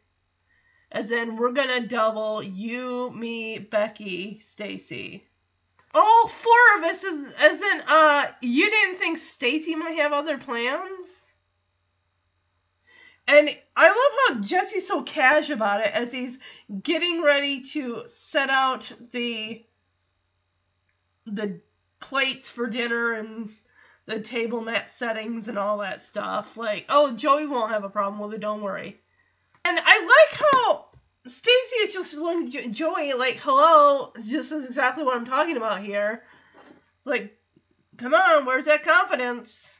As 0.91 1.11
in, 1.11 1.37
we're 1.37 1.53
gonna 1.53 1.87
double 1.87 2.41
you, 2.41 3.11
me, 3.11 3.59
Becky, 3.59 4.39
Stacy. 4.39 5.25
All 5.93 6.27
four 6.27 6.77
of 6.77 6.83
us, 6.85 7.03
as, 7.03 7.33
as 7.37 7.61
in, 7.61 7.81
uh, 7.87 8.31
you 8.41 8.69
didn't 8.69 8.97
think 8.97 9.19
Stacy 9.19 9.75
might 9.75 9.97
have 9.97 10.11
other 10.11 10.39
plans? 10.39 11.20
And 13.27 13.55
I 13.75 13.87
love 13.87 14.37
how 14.37 14.43
Jesse's 14.43 14.87
so 14.87 15.03
cash 15.03 15.49
about 15.49 15.81
it 15.81 15.93
as 15.93 16.11
he's 16.11 16.37
getting 16.83 17.21
ready 17.21 17.61
to 17.71 18.03
set 18.07 18.49
out 18.49 18.91
the 19.11 19.65
the 21.25 21.61
plates 21.99 22.49
for 22.49 22.67
dinner 22.67 23.13
and 23.13 23.49
the 24.05 24.19
table 24.19 24.61
mat 24.61 24.89
settings 24.89 25.47
and 25.47 25.57
all 25.57 25.77
that 25.77 26.01
stuff. 26.01 26.57
Like, 26.57 26.85
oh, 26.89 27.13
Joey 27.13 27.45
won't 27.45 27.71
have 27.71 27.83
a 27.83 27.89
problem 27.89 28.19
with 28.19 28.33
it, 28.33 28.41
don't 28.41 28.61
worry. 28.61 28.99
And 29.63 29.79
I 29.81 29.99
like 29.99 30.41
how 30.41 30.87
Stacy 31.27 31.75
is 31.83 31.93
just 31.93 32.15
looking 32.15 32.73
Joey 32.73 33.13
like, 33.13 33.35
hello, 33.35 34.11
this 34.15 34.51
is 34.51 34.65
exactly 34.65 35.03
what 35.03 35.15
I'm 35.15 35.25
talking 35.25 35.57
about 35.57 35.81
here. 35.81 36.23
It's 36.97 37.07
like, 37.07 37.37
come 37.97 38.15
on, 38.15 38.45
where's 38.45 38.65
that 38.65 38.83
confidence? 38.83 39.71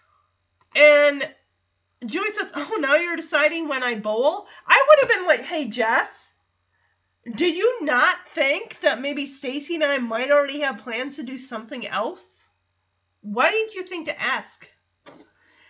And 0.75 1.27
Joey 2.05 2.31
says, 2.31 2.51
Oh, 2.55 2.77
now 2.79 2.95
you're 2.95 3.15
deciding 3.15 3.67
when 3.67 3.83
I 3.83 3.95
bowl? 3.95 4.47
I 4.65 4.85
would 4.87 4.99
have 4.99 5.09
been 5.17 5.27
like, 5.27 5.41
Hey, 5.41 5.67
Jess, 5.67 6.31
do 7.35 7.45
you 7.45 7.83
not 7.85 8.17
think 8.33 8.79
that 8.79 9.01
maybe 9.01 9.25
Stacy 9.25 9.75
and 9.75 9.83
I 9.83 9.99
might 9.99 10.31
already 10.31 10.61
have 10.61 10.79
plans 10.79 11.17
to 11.17 11.23
do 11.23 11.37
something 11.37 11.85
else? 11.85 12.49
Why 13.21 13.51
didn't 13.51 13.75
you 13.75 13.83
think 13.83 14.07
to 14.07 14.19
ask? 14.19 14.67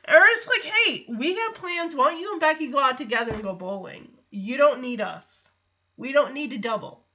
Or 0.08 0.22
it's 0.30 0.48
like, 0.48 0.64
hey, 0.64 1.06
we 1.10 1.36
have 1.36 1.54
plans. 1.56 1.94
Why 1.94 2.12
don't 2.12 2.20
you 2.20 2.32
and 2.32 2.42
Becky 2.42 2.68
go 2.68 2.80
out 2.80 2.98
together 2.98 3.34
and 3.34 3.44
go 3.44 3.54
bowling? 3.54 4.10
You 4.32 4.58
don't 4.58 4.82
need 4.82 5.02
us. 5.02 5.50
We 5.98 6.12
don't 6.12 6.34
need 6.34 6.52
to 6.52 6.58
double. 6.58 7.06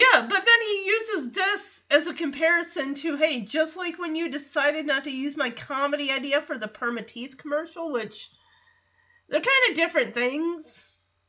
Yeah, 0.00 0.22
but 0.22 0.44
then 0.44 0.60
he 0.62 0.86
uses 0.86 1.30
this 1.32 1.84
as 1.90 2.06
a 2.06 2.14
comparison 2.14 2.94
to, 2.96 3.16
hey, 3.16 3.42
just 3.42 3.76
like 3.76 3.98
when 3.98 4.16
you 4.16 4.28
decided 4.28 4.86
not 4.86 5.04
to 5.04 5.10
use 5.10 5.36
my 5.36 5.50
comedy 5.50 6.10
idea 6.10 6.42
for 6.42 6.58
the 6.58 6.68
Perma 6.68 7.06
Teeth 7.06 7.36
commercial, 7.36 7.92
which 7.92 8.30
they're 9.28 9.40
kind 9.40 9.70
of 9.70 9.76
different 9.76 10.14
things, 10.14 10.84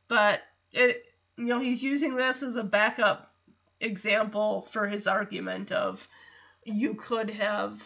but 0.08 0.42
it, 0.72 1.04
you 1.36 1.44
know, 1.46 1.60
he's 1.60 1.82
using 1.82 2.16
this 2.16 2.42
as 2.42 2.56
a 2.56 2.64
backup 2.64 3.32
example 3.80 4.62
for 4.70 4.86
his 4.86 5.06
argument 5.06 5.70
of 5.70 6.08
you 6.64 6.94
could 6.94 7.30
have 7.30 7.82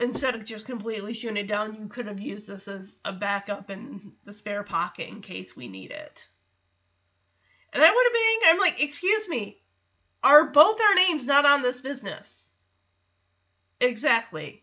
instead 0.00 0.34
of 0.34 0.44
just 0.44 0.66
completely 0.66 1.14
shooting 1.14 1.36
it 1.36 1.46
down, 1.46 1.74
you 1.74 1.88
could 1.88 2.06
have 2.06 2.20
used 2.20 2.46
this 2.46 2.68
as 2.68 2.96
a 3.04 3.12
backup 3.12 3.70
in 3.70 4.12
the 4.24 4.32
spare 4.32 4.62
pocket 4.62 5.08
in 5.08 5.20
case 5.20 5.56
we 5.56 5.68
need 5.68 5.90
it. 5.90 6.26
And 7.74 7.82
I 7.82 7.90
would 7.90 8.06
have 8.06 8.12
been 8.12 8.22
angry. 8.34 8.48
I'm 8.48 8.58
like, 8.58 8.82
excuse 8.82 9.28
me, 9.28 9.58
are 10.22 10.46
both 10.46 10.80
our 10.80 10.94
names 10.94 11.26
not 11.26 11.44
on 11.44 11.62
this 11.62 11.80
business? 11.80 12.48
Exactly. 13.80 14.62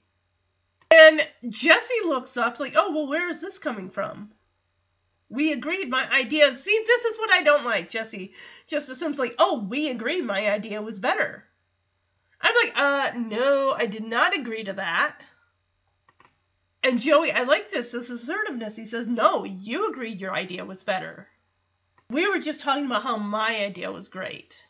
And 0.90 1.26
Jesse 1.50 2.06
looks 2.06 2.38
up 2.38 2.60
like, 2.60 2.74
oh, 2.76 2.92
well, 2.92 3.08
where 3.08 3.30
is 3.30 3.42
this 3.42 3.60
coming 3.60 3.90
from? 3.90 4.32
We 5.30 5.52
agreed 5.52 5.90
my 5.90 6.10
idea. 6.10 6.56
See, 6.56 6.84
this 6.88 7.06
is 7.06 7.18
what 7.18 7.32
I 7.32 7.44
don't 7.44 7.66
like, 7.66 7.90
Jesse. 7.90 8.34
Just 8.68 8.90
assumes 8.90 9.20
like, 9.20 9.36
oh, 9.40 9.60
we 9.60 9.90
agreed 9.90 10.24
my 10.24 10.50
idea 10.50 10.82
was 10.82 11.00
better. 11.00 11.46
I'm 12.42 12.56
like, 12.56 12.74
uh, 12.76 13.12
no, 13.18 13.72
I 13.78 13.86
did 13.86 14.04
not 14.04 14.36
agree 14.36 14.64
to 14.64 14.74
that. 14.74 15.18
And 16.84 17.00
Joey, 17.00 17.32
I 17.32 17.44
like 17.44 17.70
this, 17.70 17.92
this 17.92 18.10
assertiveness. 18.10 18.76
He 18.76 18.86
says, 18.86 19.08
no, 19.08 19.44
you 19.44 19.90
agreed 19.90 20.20
your 20.20 20.34
idea 20.34 20.66
was 20.66 20.82
better. 20.84 21.28
We 22.12 22.28
were 22.28 22.40
just 22.40 22.60
talking 22.60 22.86
about 22.86 23.04
how 23.04 23.16
my 23.16 23.64
idea 23.64 23.90
was 23.90 24.10
great. 24.10 24.62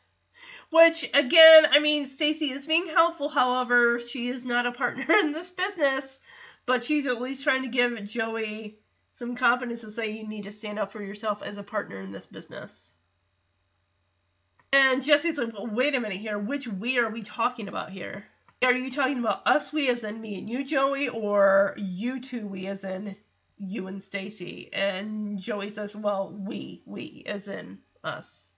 Which, 0.70 1.10
again, 1.12 1.66
I 1.72 1.80
mean, 1.80 2.06
Stacy 2.06 2.52
is 2.52 2.68
being 2.68 2.86
helpful, 2.86 3.30
however, 3.30 4.00
she 4.00 4.30
is 4.30 4.46
not 4.46 4.68
a 4.68 4.72
partner 4.72 5.06
in 5.24 5.32
this 5.32 5.50
business, 5.50 6.20
but 6.68 6.84
she's 6.84 7.08
at 7.08 7.20
least 7.20 7.44
trying 7.44 7.64
to 7.64 7.68
give 7.68 8.08
Joey 8.08 8.78
some 9.10 9.36
confidence 9.36 9.82
to 9.82 9.90
say 9.90 10.12
you 10.12 10.28
need 10.28 10.44
to 10.44 10.52
stand 10.52 10.78
up 10.78 10.92
for 10.92 11.02
yourself 11.02 11.42
as 11.42 11.58
a 11.58 11.64
partner 11.64 12.00
in 12.00 12.12
this 12.12 12.28
business. 12.28 12.94
And 14.72 15.04
Jesse's 15.04 15.40
like, 15.40 15.52
well, 15.54 15.68
wait 15.68 15.96
a 15.96 16.00
minute 16.00 16.20
here. 16.20 16.38
Which 16.38 16.68
we 16.68 17.00
are 17.00 17.10
we 17.10 17.24
talking 17.24 17.68
about 17.68 17.90
here? 17.90 18.26
Are 18.62 18.72
you 18.72 18.92
talking 18.92 19.18
about 19.18 19.48
us 19.48 19.74
we 19.74 19.90
as 19.90 20.04
in 20.04 20.22
me 20.22 20.38
and 20.38 20.48
you, 20.48 20.64
Joey, 20.64 21.10
or 21.10 21.74
you 21.78 22.22
two 22.22 22.46
we 22.46 22.68
as 22.68 22.84
in 22.84 23.16
you 23.62 23.88
and 23.88 24.02
Stacy? 24.02 24.70
And 24.74 25.40
Joey 25.40 25.70
says, 25.70 25.96
well, 25.96 26.36
we, 26.38 26.82
we 26.86 27.24
as 27.26 27.48
in 27.48 27.80
us. 28.04 28.52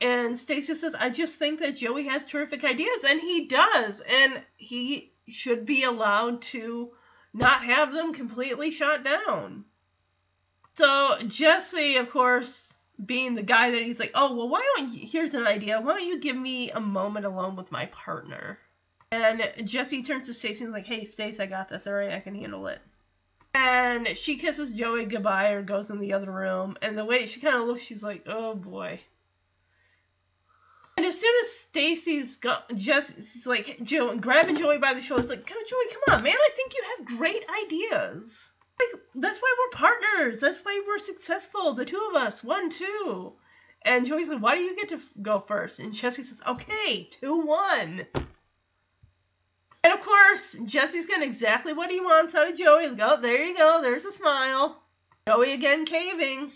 And 0.00 0.38
Stacy 0.38 0.74
says, 0.74 0.94
I 0.94 1.10
just 1.10 1.38
think 1.38 1.60
that 1.60 1.76
Joey 1.76 2.04
has 2.04 2.24
terrific 2.24 2.64
ideas, 2.64 3.04
and 3.04 3.20
he 3.20 3.46
does, 3.46 4.00
and 4.00 4.42
he 4.56 5.12
should 5.26 5.66
be 5.66 5.82
allowed 5.82 6.42
to 6.42 6.90
not 7.34 7.64
have 7.64 7.92
them 7.92 8.14
completely 8.14 8.70
shot 8.70 9.04
down. 9.04 9.64
So 10.74 11.18
Jesse, 11.26 11.96
of 11.96 12.10
course, 12.10 12.72
being 13.04 13.34
the 13.34 13.42
guy 13.42 13.70
that 13.72 13.82
he's 13.82 13.98
like, 13.98 14.12
oh, 14.14 14.36
well, 14.36 14.48
why 14.48 14.64
don't 14.76 14.92
you, 14.92 15.06
here's 15.06 15.34
an 15.34 15.46
idea. 15.46 15.80
Why 15.80 15.98
don't 15.98 16.06
you 16.06 16.20
give 16.20 16.36
me 16.36 16.70
a 16.70 16.80
moment 16.80 17.26
alone 17.26 17.56
with 17.56 17.72
my 17.72 17.86
partner? 17.86 18.58
And 19.10 19.42
Jesse 19.64 20.02
turns 20.02 20.26
to 20.26 20.34
Stacy 20.34 20.64
and 20.64 20.68
is 20.68 20.74
like, 20.74 20.86
hey, 20.86 21.04
Stacy, 21.04 21.40
I 21.40 21.46
got 21.46 21.68
this. 21.68 21.86
All 21.86 21.94
right, 21.94 22.12
I 22.12 22.20
can 22.20 22.34
handle 22.34 22.66
it. 22.68 22.80
And 23.54 24.08
she 24.16 24.36
kisses 24.36 24.72
Joey 24.72 25.06
goodbye 25.06 25.50
or 25.50 25.62
goes 25.62 25.90
in 25.90 25.98
the 25.98 26.12
other 26.12 26.30
room. 26.30 26.76
And 26.82 26.96
the 26.96 27.04
way 27.04 27.26
she 27.26 27.40
kind 27.40 27.56
of 27.56 27.66
looks, 27.66 27.82
she's 27.82 28.02
like, 28.02 28.24
oh 28.26 28.54
boy. 28.54 29.00
And 30.96 31.06
as 31.06 31.20
soon 31.20 31.32
as 31.42 31.52
Stacy's 31.52 32.38
got 32.38 32.74
Jesse's 32.74 33.46
like 33.46 33.80
Joe 33.84 34.16
grabbing 34.16 34.56
Joey 34.56 34.78
by 34.78 34.94
the 34.94 35.02
shoulders, 35.02 35.30
like, 35.30 35.46
come 35.46 35.58
Joey, 35.66 35.92
come 35.92 36.16
on, 36.16 36.24
man, 36.24 36.34
I 36.34 36.50
think 36.56 36.74
you 36.74 36.82
have 36.96 37.18
great 37.18 37.44
ideas. 37.64 38.50
Like, 38.80 39.02
that's 39.14 39.38
why 39.38 39.54
we're 39.58 39.78
partners. 39.78 40.40
That's 40.40 40.58
why 40.58 40.82
we're 40.86 40.98
successful. 40.98 41.74
The 41.74 41.84
two 41.84 42.04
of 42.10 42.20
us, 42.20 42.42
one, 42.42 42.68
two. 42.70 43.34
And 43.82 44.06
Joey's 44.06 44.28
like, 44.28 44.42
why 44.42 44.56
do 44.56 44.62
you 44.62 44.74
get 44.74 44.88
to 44.88 44.96
f- 44.96 45.12
go 45.22 45.38
first? 45.38 45.78
And 45.78 45.92
Jesse 45.92 46.24
says, 46.24 46.40
okay, 46.48 47.08
two, 47.10 47.46
one. 47.46 48.04
And 49.84 49.92
of 49.92 50.02
course, 50.02 50.56
Jesse's 50.64 51.06
getting 51.06 51.28
exactly 51.28 51.72
what 51.72 51.90
he 51.90 52.00
wants 52.00 52.34
out 52.34 52.48
of 52.50 52.58
Joey. 52.58 52.94
Go, 52.94 53.16
oh, 53.16 53.20
there 53.20 53.44
you 53.44 53.56
go. 53.56 53.80
There's 53.80 54.04
a 54.04 54.12
smile. 54.12 54.82
Joey 55.28 55.52
again 55.52 55.84
caving. 55.84 56.50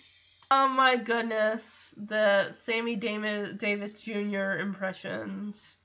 Oh 0.50 0.68
my 0.68 0.96
goodness. 0.96 1.94
The 1.96 2.52
Sammy 2.52 2.96
Davis, 2.96 3.54
Davis 3.54 3.94
Jr. 3.94 4.58
impressions. 4.58 5.76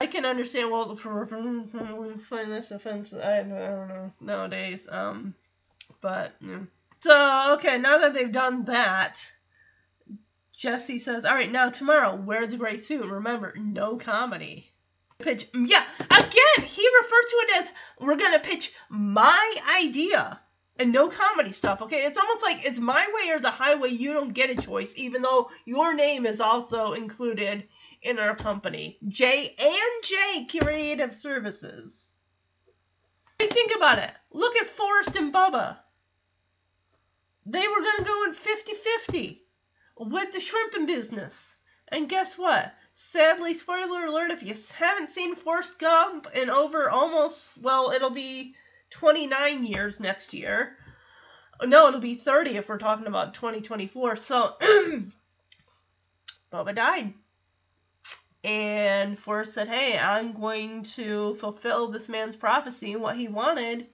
I 0.00 0.06
can 0.06 0.26
understand 0.26 0.70
well 0.70 0.94
for 0.96 1.26
find 1.26 2.52
this 2.52 2.70
offensive. 2.70 3.20
I, 3.22 3.40
I 3.40 3.42
don't 3.42 3.88
know 3.88 4.12
nowadays. 4.20 4.86
Um, 4.90 5.34
but 6.00 6.32
yeah. 6.40 6.60
so 7.00 7.54
okay. 7.54 7.78
Now 7.78 7.98
that 7.98 8.12
they've 8.12 8.30
done 8.30 8.66
that, 8.66 9.18
Jesse 10.56 10.98
says, 10.98 11.24
"All 11.24 11.34
right, 11.34 11.50
now 11.50 11.70
tomorrow 11.70 12.16
wear 12.16 12.46
the 12.46 12.56
gray 12.56 12.76
suit. 12.76 13.06
Remember, 13.06 13.54
no 13.56 13.96
comedy." 13.96 14.73
Pitch. 15.18 15.48
Yeah, 15.54 15.84
again, 16.10 16.66
he 16.66 16.88
referred 17.00 17.28
to 17.28 17.36
it 17.36 17.62
as 17.62 17.72
we're 18.00 18.16
gonna 18.16 18.40
pitch 18.40 18.72
my 18.88 19.56
idea 19.78 20.40
and 20.78 20.92
no 20.92 21.08
comedy 21.08 21.52
stuff. 21.52 21.82
Okay, 21.82 22.04
it's 22.04 22.18
almost 22.18 22.42
like 22.42 22.64
it's 22.64 22.78
my 22.78 23.06
way 23.14 23.30
or 23.30 23.38
the 23.38 23.50
highway. 23.50 23.90
You 23.90 24.12
don't 24.12 24.32
get 24.32 24.50
a 24.50 24.60
choice, 24.60 24.92
even 24.96 25.22
though 25.22 25.50
your 25.64 25.94
name 25.94 26.26
is 26.26 26.40
also 26.40 26.92
included 26.92 27.64
in 28.02 28.18
our 28.18 28.34
company, 28.34 28.98
J 29.06 29.54
and 29.58 30.04
J 30.04 30.46
Creative 30.46 31.14
Services. 31.14 32.12
Think 33.38 33.72
about 33.76 33.98
it. 33.98 34.12
Look 34.32 34.56
at 34.56 34.66
Forrest 34.66 35.16
and 35.16 35.32
Bubba. 35.32 35.78
They 37.46 37.66
were 37.66 37.82
to 37.98 38.04
go 38.04 38.24
in 38.24 38.32
50 38.32 38.72
50 38.74 39.46
with 39.98 40.32
the 40.32 40.40
shrimping 40.40 40.86
business. 40.86 41.56
And 41.88 42.08
guess 42.08 42.38
what? 42.38 42.74
Sadly, 42.96 43.54
spoiler 43.54 44.06
alert, 44.06 44.30
if 44.30 44.44
you 44.44 44.54
haven't 44.72 45.10
seen 45.10 45.34
Forrest 45.34 45.80
Gump 45.80 46.28
in 46.32 46.48
over 46.48 46.88
almost, 46.88 47.58
well, 47.60 47.90
it'll 47.90 48.10
be 48.10 48.54
29 48.90 49.64
years 49.64 49.98
next 49.98 50.32
year. 50.32 50.76
No, 51.62 51.88
it'll 51.88 51.98
be 52.00 52.14
30 52.14 52.56
if 52.56 52.68
we're 52.68 52.78
talking 52.78 53.08
about 53.08 53.34
2024. 53.34 54.14
So, 54.16 54.54
Bubba 56.52 56.74
died. 56.74 57.14
And 58.44 59.18
Forrest 59.18 59.54
said, 59.54 59.68
Hey, 59.68 59.98
I'm 59.98 60.32
going 60.32 60.84
to 60.94 61.34
fulfill 61.36 61.88
this 61.88 62.08
man's 62.08 62.36
prophecy 62.36 62.92
and 62.92 63.02
what 63.02 63.16
he 63.16 63.26
wanted. 63.26 63.88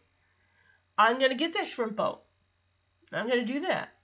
I'm 0.98 1.18
going 1.18 1.30
to 1.30 1.36
get 1.36 1.54
that 1.54 1.68
shrimp 1.68 1.96
boat. 1.96 2.22
I'm 3.12 3.28
going 3.28 3.46
to 3.46 3.52
do 3.52 3.60
that. 3.60 3.94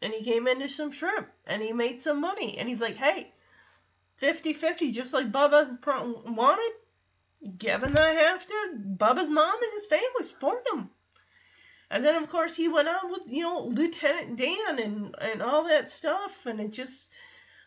And 0.00 0.14
he 0.14 0.24
came 0.24 0.48
into 0.48 0.70
some 0.70 0.92
shrimp 0.92 1.28
and 1.46 1.62
he 1.62 1.72
made 1.72 2.00
some 2.00 2.20
money. 2.20 2.56
And 2.56 2.68
he's 2.68 2.80
like, 2.80 2.96
Hey, 2.96 3.34
50 4.20 4.52
50, 4.52 4.92
just 4.92 5.12
like 5.12 5.32
Bubba 5.32 5.78
wanted. 6.26 6.72
Given 7.58 7.96
I 7.96 8.12
have 8.12 8.46
to, 8.46 8.70
Bubba's 8.96 9.30
mom 9.30 9.62
and 9.62 9.72
his 9.72 9.86
family 9.86 10.24
support 10.24 10.66
him. 10.72 10.90
And 11.90 12.04
then, 12.04 12.22
of 12.22 12.28
course, 12.28 12.54
he 12.54 12.68
went 12.68 12.86
on 12.86 13.10
with, 13.10 13.22
you 13.26 13.42
know, 13.42 13.64
Lieutenant 13.64 14.36
Dan 14.36 14.78
and, 14.78 15.14
and 15.20 15.42
all 15.42 15.64
that 15.64 15.90
stuff. 15.90 16.46
And 16.46 16.60
it 16.60 16.70
just 16.70 17.08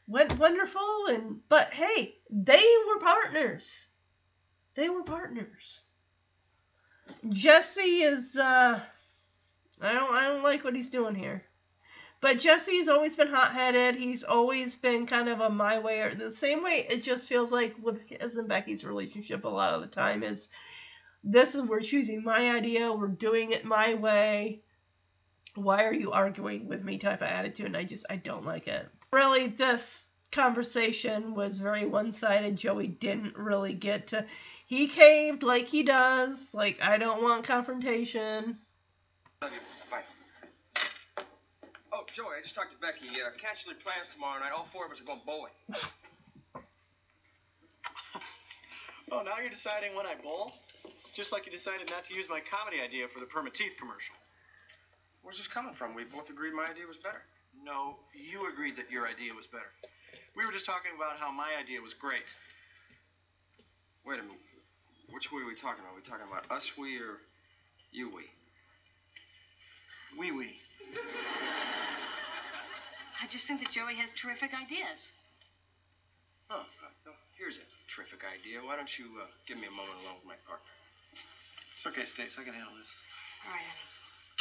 went 0.08 0.38
wonderful 0.38 1.06
and 1.10 1.40
but 1.48 1.72
hey 1.72 2.16
they 2.30 2.64
were 2.88 3.00
partners 3.00 3.88
they 4.76 4.90
were 4.90 5.04
partners 5.04 5.82
jesse 7.30 8.04
is 8.04 8.36
uh 8.36 8.80
i 9.82 9.94
don't 9.94 10.14
i 10.14 10.28
don't 10.28 10.44
like 10.44 10.64
what 10.64 10.76
he's 10.76 10.90
doing 10.90 11.16
here 11.16 11.44
but 12.24 12.38
jesse's 12.38 12.88
always 12.88 13.18
been 13.18 13.28
hot-headed. 13.28 13.96
He's 13.96 14.24
always 14.24 14.76
been 14.76 15.06
kind 15.06 15.28
of 15.28 15.42
a 15.42 15.50
my 15.50 15.80
way 15.80 16.00
or 16.00 16.16
the 16.16 16.34
same 16.34 16.64
way 16.64 16.88
it 16.90 17.04
just 17.04 17.28
feels 17.28 17.52
like 17.52 17.76
with 17.84 18.02
his 18.08 18.38
and 18.38 18.48
becky's 18.48 18.86
relationship 18.86 19.44
a 19.44 19.50
lot 19.50 19.74
of 19.74 19.82
the 19.82 19.88
time 19.88 20.24
is 20.24 20.48
this 21.22 21.54
is 21.54 21.64
we're 21.64 21.82
choosing 21.82 22.24
my 22.24 22.56
idea. 22.56 22.94
We're 22.94 23.08
doing 23.08 23.52
it 23.52 23.66
my 23.66 23.96
way. 23.96 24.62
Why 25.56 25.84
are 25.84 25.94
you 25.94 26.14
arguing 26.14 26.70
with 26.70 26.82
me 26.82 26.98
type 26.98 27.22
of 27.22 27.28
attitude? 27.28 27.66
And 27.66 27.76
i 27.78 27.84
just 27.84 28.06
i 28.10 28.16
don't 28.16 28.46
like 28.46 28.70
it. 28.70 28.88
Really 29.12 29.48
this 29.48 30.08
conversation 30.32 31.36
was 31.36 31.60
very 31.60 31.86
one-sided. 31.86 32.56
Joey 32.56 32.88
didn't 32.88 33.38
really 33.38 33.74
get 33.74 34.08
to 34.08 34.26
he 34.66 34.88
caved 34.88 35.44
like 35.44 35.68
he 35.68 35.84
does. 35.84 36.54
Like 36.54 36.82
i 36.82 36.98
don't 36.98 37.22
want 37.22 37.44
confrontation 37.44 38.60
Joey, 42.14 42.38
I 42.38 42.46
just 42.46 42.54
talked 42.54 42.70
to 42.70 42.78
Becky. 42.78 43.10
Uh, 43.18 43.34
cancel 43.42 43.74
your 43.74 43.82
plans 43.82 44.06
tomorrow 44.14 44.38
night. 44.38 44.54
All 44.54 44.70
four 44.70 44.86
of 44.86 44.94
us 44.94 45.02
are 45.02 45.08
going 45.10 45.26
bowling. 45.26 45.58
Oh, 49.10 49.26
now 49.26 49.42
you're 49.42 49.50
deciding 49.50 49.98
when 49.98 50.06
I 50.06 50.14
bowl? 50.22 50.54
Just 51.18 51.34
like 51.34 51.50
you 51.50 51.52
decided 51.52 51.90
not 51.90 52.06
to 52.06 52.14
use 52.14 52.30
my 52.30 52.38
comedy 52.46 52.86
idea 52.86 53.10
for 53.10 53.18
the 53.18 53.26
perma 53.26 53.50
teeth 53.50 53.74
commercial. 53.82 54.14
Where's 55.26 55.42
this 55.42 55.50
coming 55.50 55.74
from? 55.74 55.98
We 55.98 56.06
both 56.06 56.30
agreed 56.30 56.54
my 56.54 56.70
idea 56.70 56.86
was 56.86 57.02
better. 57.02 57.26
No, 57.58 57.98
you 58.14 58.46
agreed 58.46 58.78
that 58.78 58.94
your 58.94 59.10
idea 59.10 59.34
was 59.34 59.50
better. 59.50 59.74
We 60.38 60.46
were 60.46 60.54
just 60.54 60.70
talking 60.70 60.94
about 60.94 61.18
how 61.18 61.34
my 61.34 61.58
idea 61.58 61.82
was 61.82 61.98
great. 61.98 62.30
Wait 64.06 64.22
a 64.22 64.24
minute. 64.24 64.38
Which 65.10 65.34
we 65.34 65.42
are 65.42 65.50
we 65.50 65.58
talking 65.58 65.82
about? 65.82 65.98
Are 65.98 66.02
we 66.02 66.06
talking 66.06 66.30
about 66.30 66.46
us 66.54 66.78
we 66.78 67.02
or 67.02 67.26
you 67.90 68.14
we? 68.14 68.30
We 70.14 70.30
wee. 70.30 70.62
I 73.24 73.26
just 73.26 73.48
think 73.48 73.62
that 73.62 73.72
Joey 73.72 73.96
has 73.96 74.12
terrific 74.12 74.52
ideas. 74.52 75.16
Oh, 76.52 76.60
uh, 76.60 77.16
here's 77.40 77.56
a 77.56 77.64
terrific 77.88 78.20
idea. 78.28 78.60
Why 78.60 78.76
don't 78.76 78.92
you 79.00 79.16
uh, 79.16 79.32
give 79.48 79.56
me 79.56 79.64
a 79.64 79.72
moment 79.72 79.96
alone 80.04 80.20
with 80.20 80.28
my 80.28 80.36
partner? 80.44 80.76
It's 81.78 81.88
okay, 81.88 82.04
Stace. 82.04 82.36
I 82.36 82.44
can 82.44 82.52
handle 82.52 82.76
this. 82.76 82.92
All 83.48 83.56
right, 83.56 83.64
honey. 83.64 83.88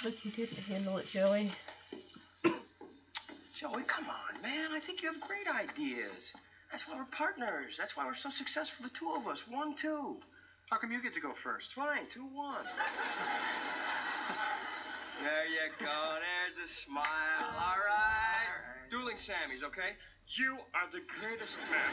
But 0.02 0.18
you 0.26 0.34
didn't 0.34 0.66
handle 0.66 0.98
it, 0.98 1.06
Joey. 1.06 1.54
Joey, 3.54 3.86
come 3.86 4.10
on, 4.10 4.42
man. 4.42 4.74
I 4.74 4.80
think 4.80 5.00
you 5.00 5.12
have 5.12 5.20
great 5.20 5.46
ideas. 5.46 6.34
That's 6.72 6.82
why 6.88 6.96
we're 6.98 7.04
partners. 7.14 7.78
That's 7.78 7.96
why 7.96 8.04
we're 8.04 8.18
so 8.18 8.30
successful, 8.30 8.82
the 8.82 8.90
two 8.98 9.14
of 9.14 9.28
us. 9.28 9.46
One, 9.46 9.76
two. 9.76 10.16
How 10.70 10.78
come 10.78 10.90
you 10.90 11.00
get 11.00 11.14
to 11.14 11.20
go 11.20 11.34
first? 11.38 11.72
Fine, 11.74 12.08
two, 12.12 12.26
one. 12.34 12.66
there 15.22 15.46
you 15.46 15.70
go. 15.78 16.18
There's 16.18 16.58
a 16.58 16.66
smile. 16.66 17.54
All 17.54 17.78
right. 17.86 18.01
Dueling 18.92 19.16
Sammys, 19.16 19.64
okay? 19.64 19.96
You 20.36 20.60
are 20.76 20.84
the 20.92 21.00
greatest 21.16 21.56
man. 21.72 21.92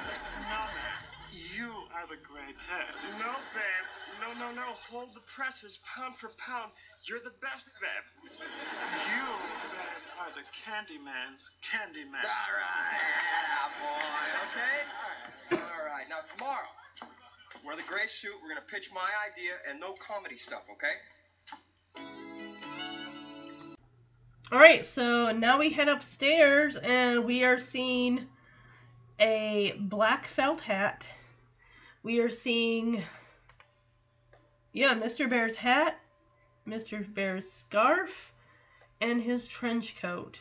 No, 0.51 0.67
man. 0.67 0.99
You 1.31 1.71
are 1.95 2.03
the 2.11 2.19
greatest. 2.19 2.67
No, 3.23 3.39
babe. 3.55 3.87
No, 4.19 4.35
no, 4.35 4.51
no. 4.51 4.75
Hold 4.91 5.15
the 5.15 5.23
presses, 5.23 5.79
pound 5.87 6.19
for 6.19 6.27
pound. 6.35 6.75
You're 7.07 7.23
the 7.23 7.31
best, 7.39 7.71
babe. 7.79 8.07
You, 8.35 9.25
babe, 9.71 10.03
are 10.19 10.27
the 10.35 10.43
Candyman's 10.51 11.47
Candyman. 11.63 12.19
All 12.19 12.51
right. 12.59 12.99
Yeah, 12.99 13.71
boy. 13.79 14.19
Okay? 14.51 14.77
All 14.91 15.15
right. 15.15 15.71
All 15.71 15.83
right. 15.87 16.07
Now, 16.11 16.27
tomorrow, 16.35 16.67
wear 17.63 17.79
the 17.79 17.87
gray 17.87 18.11
suit. 18.11 18.35
We're 18.43 18.51
going 18.51 18.59
to 18.59 18.67
pitch 18.67 18.91
my 18.91 19.07
idea 19.23 19.55
and 19.71 19.79
no 19.79 19.95
comedy 20.03 20.35
stuff, 20.35 20.67
okay? 20.75 20.99
All 24.51 24.57
right, 24.57 24.83
so 24.83 25.31
now 25.31 25.59
we 25.59 25.69
head 25.69 25.89
upstairs 25.89 26.75
and 26.75 27.23
we 27.23 27.43
are 27.43 27.59
seeing 27.59 28.27
a 29.19 29.75
black 29.77 30.25
felt 30.25 30.59
hat. 30.59 31.05
We 32.01 32.19
are 32.19 32.31
seeing, 32.31 33.03
yeah, 34.73 34.95
Mr. 34.95 35.29
Bear's 35.29 35.53
hat, 35.53 35.99
Mr. 36.67 37.13
Bear's 37.13 37.51
scarf, 37.51 38.33
and 38.99 39.21
his 39.21 39.45
trench 39.47 40.01
coat. 40.01 40.39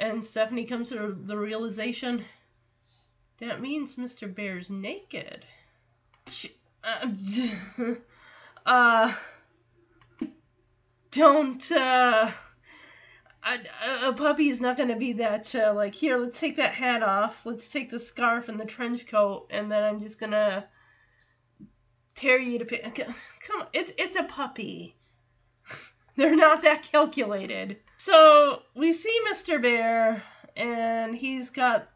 And 0.00 0.24
Stephanie 0.24 0.64
comes 0.64 0.88
to 0.88 1.16
the 1.16 1.36
realization 1.36 2.24
that 3.38 3.60
means 3.60 3.94
Mr. 3.94 4.34
Bear's 4.34 4.68
naked. 4.68 5.44
She, 6.26 6.56
uh, 6.82 7.08
uh, 8.66 9.14
don't, 11.12 11.70
uh, 11.70 12.32
a, 13.48 14.08
a 14.08 14.12
puppy 14.12 14.48
is 14.48 14.60
not 14.60 14.76
going 14.76 14.88
to 14.88 14.96
be 14.96 15.14
that 15.14 15.54
uh, 15.54 15.72
like 15.74 15.94
here 15.94 16.16
let's 16.16 16.38
take 16.38 16.56
that 16.56 16.74
hat 16.74 17.02
off 17.02 17.44
let's 17.44 17.68
take 17.68 17.90
the 17.90 18.00
scarf 18.00 18.48
and 18.48 18.58
the 18.58 18.64
trench 18.64 19.06
coat 19.06 19.46
and 19.50 19.70
then 19.70 19.82
i'm 19.82 20.00
just 20.00 20.18
going 20.18 20.32
to 20.32 20.64
tear 22.14 22.38
you 22.38 22.58
to 22.58 22.64
pi- 22.64 22.90
come 22.90 23.60
on 23.60 23.66
it's 23.72 23.92
it's 23.96 24.16
a 24.16 24.24
puppy. 24.24 24.96
They're 26.16 26.34
not 26.34 26.62
that 26.62 26.82
calculated. 26.82 27.76
So 27.96 28.62
we 28.74 28.92
see 28.92 29.20
mr 29.30 29.62
bear 29.62 30.22
and 30.56 31.14
he's 31.14 31.50
got 31.50 31.88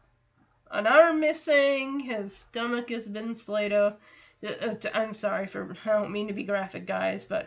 an 0.71 0.87
arm 0.87 1.19
missing 1.19 1.99
his 1.99 2.35
stomach 2.35 2.89
has 2.89 3.07
been 3.07 3.35
splayed 3.35 3.73
out 3.73 3.99
Uh, 4.45 4.75
i'm 4.93 5.13
sorry 5.13 5.47
for 5.47 5.75
i 5.85 5.89
don't 5.89 6.11
mean 6.11 6.27
to 6.27 6.33
be 6.33 6.43
graphic 6.43 6.85
guys 6.85 7.23
but 7.23 7.45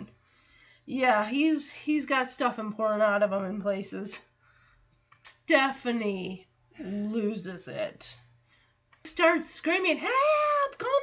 yeah, 0.86 1.26
he's 1.26 1.70
he's 1.70 2.06
got 2.06 2.30
stuff 2.30 2.60
pouring 2.76 3.02
out 3.02 3.24
of 3.24 3.32
him 3.32 3.44
in 3.44 3.60
places. 3.60 4.20
Stephanie 5.22 6.46
loses 6.78 7.66
it. 7.66 8.16
Starts 9.02 9.50
screaming, 9.50 9.96
"Help! 9.96 10.78
Call 10.78 11.00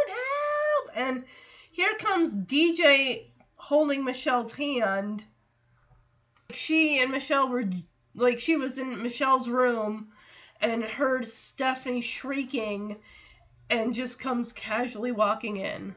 911! 0.00 0.14
Help!" 0.14 0.90
And 0.96 1.24
here 1.70 1.94
comes 1.98 2.30
DJ 2.32 3.26
holding 3.56 4.02
Michelle's 4.02 4.54
hand. 4.54 5.22
She 6.50 6.98
and 6.98 7.10
Michelle 7.10 7.48
were 7.48 7.68
like 8.14 8.40
she 8.40 8.56
was 8.56 8.78
in 8.78 9.02
Michelle's 9.02 9.48
room 9.48 10.08
and 10.62 10.82
heard 10.82 11.28
Stephanie 11.28 12.00
shrieking 12.00 12.96
and 13.68 13.94
just 13.94 14.18
comes 14.18 14.54
casually 14.54 15.12
walking 15.12 15.58
in. 15.58 15.94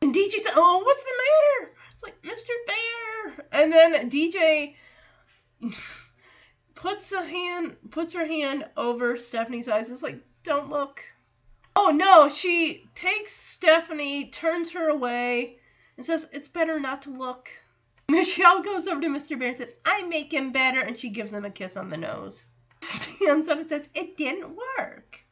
And 0.00 0.14
DJ 0.14 0.40
said, 0.40 0.54
"Oh, 0.56 0.82
what's 0.82 1.02
the 1.02 1.10
matter?" 1.10 1.71
It's 2.04 2.14
like 2.14 2.22
Mr. 2.22 2.50
Bear, 2.66 3.46
and 3.52 3.72
then 3.72 4.10
DJ 4.10 4.74
puts 6.74 7.12
a 7.12 7.22
hand, 7.22 7.76
puts 7.90 8.12
her 8.14 8.26
hand 8.26 8.66
over 8.76 9.16
Stephanie's 9.16 9.68
eyes. 9.68 9.88
It's 9.88 10.02
like, 10.02 10.20
"Don't 10.42 10.68
look." 10.68 11.04
Oh 11.76 11.90
no! 11.90 12.28
She 12.28 12.88
takes 12.94 13.34
Stephanie, 13.34 14.30
turns 14.30 14.72
her 14.72 14.88
away, 14.88 15.58
and 15.96 16.04
says, 16.04 16.28
"It's 16.32 16.48
better 16.48 16.80
not 16.80 17.02
to 17.02 17.10
look." 17.10 17.50
Michelle 18.08 18.62
goes 18.62 18.88
over 18.88 19.00
to 19.00 19.08
Mr. 19.08 19.38
Bear 19.38 19.48
and 19.48 19.58
says, 19.58 19.74
"I 19.84 20.02
make 20.02 20.32
him 20.32 20.50
better," 20.50 20.80
and 20.80 20.98
she 20.98 21.10
gives 21.10 21.32
him 21.32 21.44
a 21.44 21.50
kiss 21.50 21.76
on 21.76 21.88
the 21.88 21.96
nose. 21.96 22.42
Stands 22.80 23.48
up 23.48 23.60
and 23.60 23.68
says, 23.68 23.88
"It 23.94 24.16
didn't 24.16 24.56
work." 24.78 25.24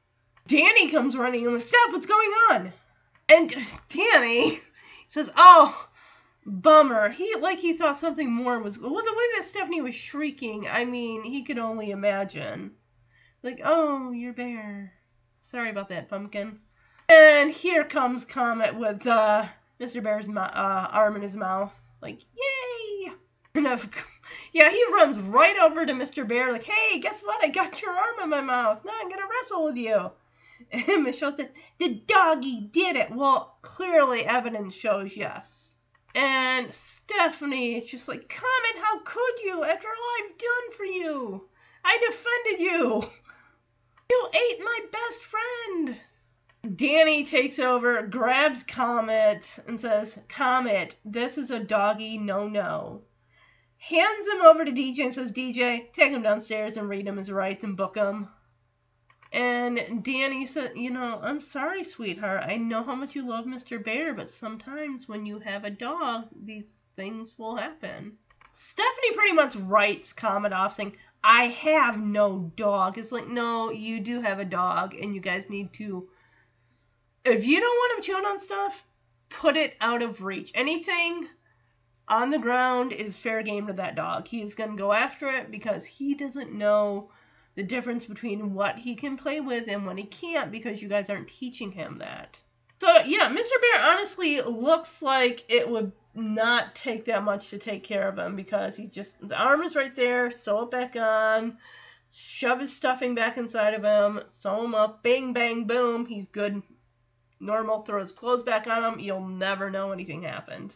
Danny 0.46 0.90
comes 0.90 1.16
running 1.16 1.44
in. 1.44 1.60
step, 1.60 1.80
What's 1.90 2.06
going 2.06 2.30
on? 2.50 2.72
And 3.28 3.54
Danny 3.88 4.60
says, 5.08 5.30
"Oh, 5.36 5.88
bummer." 6.51 7.11
He 7.11 7.34
like 7.36 7.59
he 7.59 7.74
thought 7.74 7.98
something 7.98 8.30
more 8.30 8.59
was. 8.59 8.78
Well, 8.78 8.90
the 8.90 8.96
way 8.96 9.24
that 9.36 9.44
Stephanie 9.44 9.80
was 9.80 9.94
shrieking, 9.94 10.68
I 10.68 10.84
mean, 10.84 11.22
he 11.22 11.42
could 11.42 11.59
only 11.59 11.90
imagine. 11.90 12.72
Like, 13.42 13.61
"Oh, 13.64 14.11
you're 14.11 14.32
bear." 14.32 14.92
Sorry 15.42 15.70
about 15.70 15.88
that, 15.88 16.09
pumpkin. 16.09 16.61
And 17.09 17.51
here 17.51 17.82
comes 17.82 18.24
Comet 18.24 18.76
with 18.76 19.05
uh, 19.05 19.46
Mr. 19.80 20.01
Bear's 20.01 20.28
uh, 20.28 20.88
arm 20.92 21.16
in 21.16 21.22
his 21.22 21.36
mouth. 21.36 21.76
Like, 22.01 22.20
yay! 22.34 23.12
And 23.57 23.66
of, 23.66 23.90
yeah, 24.53 24.70
he 24.70 24.84
runs 24.92 25.18
right 25.18 25.59
over 25.59 25.84
to 25.84 25.92
Mr. 25.92 26.26
Bear. 26.26 26.53
Like, 26.53 26.62
hey, 26.62 27.01
guess 27.01 27.20
what? 27.20 27.44
I 27.44 27.48
got 27.48 27.82
your 27.82 27.90
arm 27.90 28.20
in 28.22 28.28
my 28.28 28.40
mouth. 28.40 28.84
Now 28.84 28.92
I'm 29.01 29.09
gonna 29.09 29.22
wrestle 29.28 29.64
with 29.64 29.76
you. 29.76 30.12
And 30.70 31.03
Michelle 31.03 31.36
said, 31.36 31.51
The 31.78 31.94
doggy 32.07 32.61
did 32.61 32.94
it. 32.94 33.11
Well, 33.11 33.57
clearly 33.61 34.24
evidence 34.24 34.74
shows 34.74 35.16
yes. 35.16 35.69
And 36.14 36.74
Stephanie 36.74 37.76
is 37.76 37.84
just 37.84 38.08
like, 38.08 38.28
Comet, 38.28 38.82
how 38.82 39.00
could 39.04 39.40
you 39.44 39.62
after 39.64 39.88
all 39.88 40.11
I've 40.18 40.38
done 40.38 40.72
for 40.76 40.84
you? 40.84 41.48
I 41.84 41.98
defended 41.98 42.61
you. 42.61 43.11
You 44.11 44.28
ate 44.34 44.58
my 44.58 44.80
best 44.90 45.22
friend. 45.22 45.96
Danny 46.76 47.24
takes 47.24 47.58
over, 47.58 48.02
grabs 48.06 48.64
Comet, 48.64 49.58
and 49.66 49.80
says, 49.80 50.18
Comet, 50.28 50.96
this 51.04 51.38
is 51.38 51.50
a 51.50 51.61
doggy 51.61 52.18
no 52.18 52.48
no. 52.48 53.02
Hands 53.78 54.26
him 54.26 54.42
over 54.42 54.64
to 54.64 54.72
DJ 54.72 55.04
and 55.04 55.14
says, 55.14 55.32
DJ, 55.32 55.92
take 55.92 56.11
him 56.11 56.22
downstairs 56.22 56.76
and 56.76 56.88
read 56.88 57.06
him 57.06 57.16
his 57.16 57.30
rights 57.30 57.64
and 57.64 57.76
book 57.76 57.96
him. 57.96 58.28
And 59.32 60.02
Danny 60.02 60.46
said, 60.46 60.76
You 60.76 60.90
know, 60.90 61.20
I'm 61.22 61.40
sorry, 61.40 61.84
sweetheart. 61.84 62.42
I 62.44 62.56
know 62.56 62.82
how 62.82 62.94
much 62.94 63.14
you 63.14 63.28
love 63.28 63.44
Mr. 63.44 63.82
Bear, 63.82 64.12
but 64.12 64.28
sometimes 64.28 65.08
when 65.08 65.24
you 65.24 65.38
have 65.38 65.64
a 65.64 65.70
dog, 65.70 66.28
these 66.34 66.72
things 66.96 67.38
will 67.38 67.56
happen. 67.56 68.18
Stephanie 68.52 69.14
pretty 69.14 69.32
much 69.32 69.54
writes 69.54 70.12
Comet 70.12 70.52
off 70.52 70.74
saying, 70.74 70.96
I 71.22 71.44
have 71.44 72.00
no 72.00 72.50
dog. 72.56 72.98
It's 72.98 73.12
like, 73.12 73.28
no, 73.28 73.70
you 73.70 74.00
do 74.00 74.20
have 74.20 74.38
a 74.38 74.44
dog, 74.44 74.94
and 74.94 75.14
you 75.14 75.20
guys 75.20 75.48
need 75.48 75.72
to. 75.74 76.08
If 77.24 77.44
you 77.44 77.60
don't 77.60 77.68
want 77.68 77.98
him 77.98 78.02
chewing 78.02 78.24
on 78.24 78.40
stuff, 78.40 78.82
put 79.28 79.56
it 79.56 79.76
out 79.80 80.02
of 80.02 80.22
reach. 80.22 80.50
Anything 80.54 81.28
on 82.08 82.30
the 82.30 82.38
ground 82.38 82.92
is 82.92 83.16
fair 83.16 83.42
game 83.42 83.66
to 83.68 83.74
that 83.74 83.94
dog. 83.94 84.26
He's 84.26 84.54
going 84.54 84.70
to 84.70 84.76
go 84.76 84.92
after 84.92 85.28
it 85.28 85.50
because 85.50 85.84
he 85.84 86.14
doesn't 86.14 86.52
know 86.52 87.10
the 87.55 87.62
difference 87.62 88.05
between 88.05 88.55
what 88.55 88.78
he 88.78 88.94
can 88.94 89.16
play 89.16 89.40
with 89.40 89.68
and 89.68 89.84
what 89.86 89.98
he 89.98 90.05
can't 90.05 90.53
because 90.53 90.80
you 90.80 90.88
guys 90.88 91.11
aren't 91.11 91.28
teaching 91.28 91.72
him 91.72 91.98
that. 91.98 92.38
So, 92.80 93.03
yeah, 93.05 93.28
Mr. 93.28 93.61
Bear 93.61 93.82
honestly 93.82 94.40
looks 94.40 95.03
like 95.03 95.44
it 95.48 95.68
would 95.68 95.92
not 96.14 96.74
take 96.74 97.05
that 97.05 97.22
much 97.22 97.51
to 97.51 97.59
take 97.59 97.84
care 97.84 98.09
of 98.09 98.18
him 98.18 98.36
because 98.36 98.76
he 98.76 98.86
just 98.86 99.16
the 99.26 99.38
arm 99.38 99.62
is 99.62 99.76
right 99.76 99.94
there, 99.94 100.30
sew 100.30 100.62
it 100.62 100.70
back 100.70 100.96
on, 100.96 101.59
shove 102.11 102.61
his 102.61 102.74
stuffing 102.74 103.14
back 103.14 103.36
inside 103.36 103.74
of 103.74 103.84
him, 103.84 104.22
sew 104.28 104.64
him 104.64 104.74
up, 104.74 105.03
bang 105.03 105.32
bang 105.32 105.64
boom, 105.64 106.07
he's 106.07 106.28
good. 106.28 106.62
Normal, 107.38 107.82
throw 107.82 108.01
his 108.01 108.12
clothes 108.12 108.42
back 108.42 108.66
on 108.66 108.84
him, 108.84 109.01
you'll 109.01 109.26
never 109.26 109.70
know 109.70 109.92
anything 109.92 110.22
happened. 110.22 110.74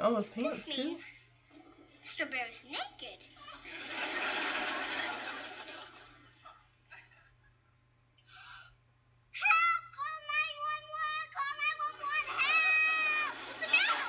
Oh, 0.00 0.14
his 0.14 0.28
pants 0.28 0.64
this 0.64 0.76
too. 0.76 0.84
means 0.84 1.00
Mr. 2.06 2.30
Bear's 2.30 2.54
naked. 2.64 3.18
Help! 9.34 9.82
Call 9.90 10.18
911! 10.30 11.34
Call 11.34 11.50
911! 11.58 12.30
Help! 12.38 13.34
What's 13.42 13.58
the 13.58 13.66
matter? 13.74 14.06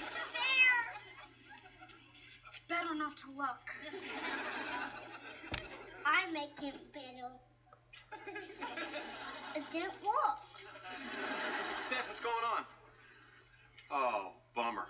Mr. 0.00 0.24
Bear! 0.32 0.80
It's 2.48 2.64
better 2.72 2.94
not 2.96 3.12
to 3.18 3.28
look. 3.36 3.68
I 6.06 6.24
make 6.32 6.58
him 6.58 6.72
better. 6.94 7.32
It 9.56 9.64
didn't 9.72 9.94
work. 10.04 10.38
Beth, 11.90 12.06
what's 12.06 12.20
going 12.20 12.44
on? 12.56 12.64
Oh, 13.90 14.32
bummer. 14.54 14.86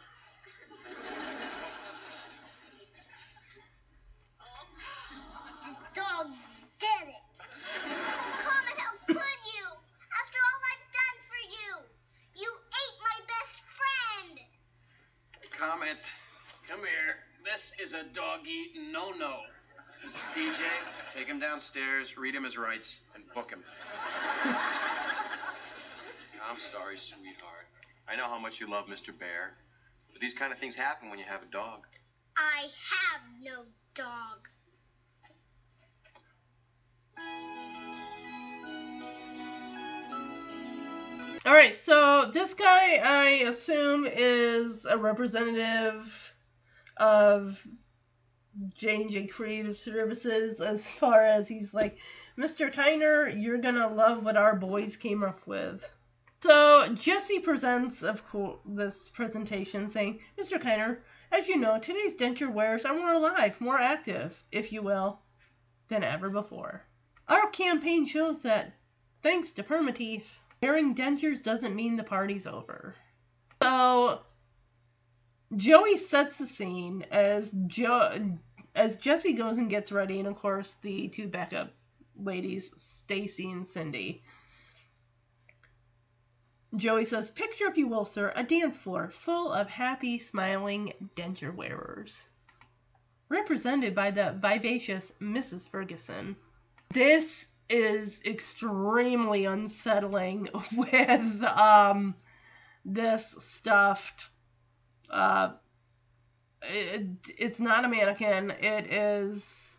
The 5.65 5.75
dog 6.01 6.27
did 6.79 7.09
it. 7.09 7.23
Comet, 8.45 8.79
how 8.79 8.95
could 9.07 9.17
you? 9.17 9.67
After 10.21 10.39
all 10.49 10.61
I've 10.71 10.87
done 10.93 11.19
for 11.29 11.41
you. 11.49 11.71
You 12.35 12.51
ate 12.51 12.97
my 13.03 13.19
best 13.27 13.61
friend. 13.79 14.41
Comet. 15.53 16.13
Come 16.69 16.81
here. 16.81 17.17
This 17.45 17.73
is 17.83 17.93
a 17.95 18.05
doggy 18.13 18.73
no-no. 18.93 19.41
DJ, 20.35 20.63
Take 21.15 21.27
him 21.27 21.41
downstairs, 21.41 22.17
read 22.17 22.35
him 22.35 22.45
his 22.45 22.57
rights, 22.57 22.99
and 23.15 23.25
book 23.35 23.51
him. 23.51 23.65
I'm 26.49 26.59
sorry, 26.59 26.97
sweetheart. 26.97 27.67
I 28.09 28.17
know 28.17 28.29
how 28.29 28.39
much 28.39 28.61
you 28.61 28.71
love 28.71 28.87
Mr. 28.87 29.19
Bear, 29.19 29.55
but 30.19 30.23
these 30.23 30.35
kind 30.35 30.53
of 30.53 30.59
things 30.59 30.75
happen 30.75 31.11
when 31.11 31.19
you 31.19 31.25
have 31.29 31.43
a 31.43 31.53
dog. 31.53 31.87
I 32.37 32.63
have 32.91 33.23
no 33.41 33.67
dog. 33.95 34.49
All 41.47 41.55
right, 41.55 41.75
so 41.75 42.31
this 42.35 42.55
guy, 42.55 42.97
I 42.97 43.45
assume, 43.47 44.07
is 44.11 44.85
a 44.87 44.99
representative 44.99 46.33
of 46.97 47.65
J&J 48.75 49.29
Creative 49.29 49.79
Services 49.79 50.61
as 50.61 50.87
far 50.87 51.23
as 51.23 51.47
he's 51.47 51.73
like, 51.73 51.99
Mr. 52.37 52.75
Kiner, 52.75 53.33
you're 53.41 53.59
gonna 53.59 53.89
love 53.89 54.25
what 54.25 54.37
our 54.37 54.57
boys 54.57 54.97
came 54.97 55.23
up 55.23 55.47
with. 55.47 55.89
So 56.41 56.95
Jesse 56.95 57.41
presents, 57.41 58.05
of 58.05 58.25
course, 58.29 58.61
this 58.65 59.09
presentation 59.09 59.89
saying, 59.89 60.21
Mr. 60.39 60.63
Kiner, 60.63 60.99
as 61.33 61.49
you 61.49 61.57
know, 61.57 61.79
today's 61.81 62.17
denture 62.17 62.53
wearers 62.53 62.85
are 62.85 62.95
more 62.95 63.13
alive, 63.13 63.61
more 63.61 63.79
active, 63.79 64.41
if 64.53 64.73
you 64.73 64.83
will, 64.83 65.21
than 65.89 66.05
ever 66.05 66.31
before. 66.31 66.85
Our 67.29 67.49
campaign 67.51 68.07
shows 68.07 68.43
that, 68.43 68.73
thanks 69.21 69.51
to 69.53 69.65
Permateeth, 69.65 70.27
wearing 70.63 70.95
dentures 70.95 71.43
doesn't 71.43 71.75
mean 71.75 71.97
the 71.97 72.05
party's 72.05 72.47
over. 72.47 72.95
So 73.61 74.21
Joey 75.57 75.99
sets 75.99 76.37
the 76.37 76.47
scene 76.47 77.05
as 77.11 77.51
jo- 77.67 78.39
as 78.77 78.97
Jesse 78.97 79.33
goes 79.33 79.59
and 79.59 79.69
gets 79.69 79.91
ready, 79.91 80.21
and 80.21 80.29
of 80.29 80.37
course 80.37 80.75
the 80.83 81.09
two 81.09 81.27
backup 81.27 81.73
ladies, 82.17 82.73
Stacy 82.77 83.51
and 83.51 83.67
Cindy. 83.67 84.23
Joey 86.77 87.05
says, 87.05 87.31
Picture, 87.31 87.67
if 87.67 87.77
you 87.77 87.89
will, 87.89 88.05
sir, 88.05 88.33
a 88.37 88.45
dance 88.45 88.79
floor 88.79 89.11
full 89.11 89.53
of 89.53 89.69
happy, 89.69 90.19
smiling 90.19 90.93
denture 91.17 91.55
wearers. 91.55 92.27
Represented 93.29 93.95
by 93.95 94.11
the 94.11 94.37
vivacious 94.41 95.13
Mrs. 95.21 95.69
Ferguson. 95.69 96.37
This 96.93 97.49
is 97.69 98.23
extremely 98.25 99.45
unsettling 99.45 100.49
with 100.77 101.43
um 101.45 102.15
this 102.85 103.37
stuffed 103.41 104.31
uh 105.11 105.53
it, 106.63 107.07
it's 107.37 107.61
not 107.61 107.85
a 107.85 107.89
mannequin 107.89 108.51
it 108.51 108.93
is 108.93 109.77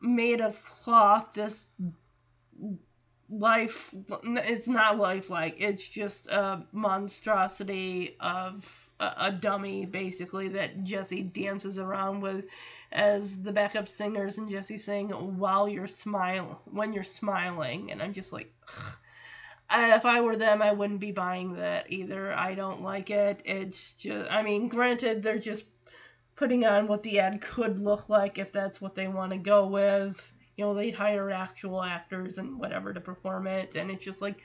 made 0.00 0.40
of 0.40 0.62
cloth 0.64 1.28
this 1.34 1.66
life 3.30 3.94
it's 4.24 4.66
not 4.66 4.98
lifelike 4.98 5.54
it's 5.58 5.86
just 5.86 6.26
a 6.28 6.64
monstrosity 6.72 8.16
of 8.20 8.66
a, 9.00 9.12
a 9.18 9.32
dummy 9.32 9.86
basically 9.86 10.48
that 10.48 10.84
Jesse 10.84 11.22
dances 11.22 11.78
around 11.78 12.20
with 12.20 12.44
as 12.92 13.40
the 13.42 13.52
backup 13.52 13.88
singers 13.88 14.38
and 14.38 14.50
Jesse 14.50 14.78
sing 14.78 15.08
while 15.10 15.68
you're 15.68 15.86
smile 15.86 16.60
when 16.66 16.92
you're 16.92 17.02
smiling 17.02 17.90
and 17.90 18.02
I'm 18.02 18.12
just 18.12 18.32
like 18.32 18.52
if 19.72 20.04
I 20.04 20.20
were 20.20 20.36
them 20.36 20.62
I 20.62 20.72
wouldn't 20.72 21.00
be 21.00 21.12
buying 21.12 21.54
that 21.54 21.86
either. 21.90 22.32
I 22.32 22.54
don't 22.54 22.82
like 22.82 23.10
it. 23.10 23.40
It's 23.44 23.92
just 23.92 24.30
I 24.30 24.42
mean 24.42 24.68
granted 24.68 25.22
they're 25.22 25.38
just 25.38 25.64
putting 26.36 26.64
on 26.64 26.86
what 26.86 27.02
the 27.02 27.20
ad 27.20 27.40
could 27.40 27.78
look 27.78 28.08
like 28.08 28.38
if 28.38 28.52
that's 28.52 28.80
what 28.80 28.94
they 28.94 29.06
want 29.08 29.32
to 29.32 29.38
go 29.38 29.66
with 29.66 30.32
you 30.60 30.66
know 30.66 30.74
they'd 30.74 30.94
hire 30.94 31.30
actual 31.30 31.82
actors 31.82 32.36
and 32.36 32.58
whatever 32.58 32.92
to 32.92 33.00
perform 33.00 33.46
it 33.46 33.76
and 33.76 33.90
it's 33.90 34.04
just 34.04 34.20
like 34.20 34.42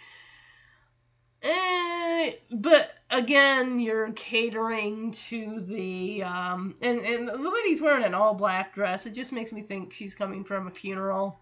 eh, 1.42 2.32
but 2.52 2.94
again 3.10 3.82
you're 3.82 4.14
catering 4.14 5.12
to 5.12 5.60
the 5.68 6.24
um 6.24 6.74
and, 6.82 7.02
and 7.02 7.28
the 7.28 7.38
lady's 7.38 7.82
wearing 7.82 8.06
an 8.06 8.14
all 8.14 8.34
black 8.34 8.74
dress 8.74 9.06
it 9.06 9.12
just 9.12 9.34
makes 9.34 9.52
me 9.52 9.62
think 9.62 9.92
she's 9.92 10.16
coming 10.16 10.46
from 10.46 10.68
a 10.68 10.72
funeral. 10.72 11.38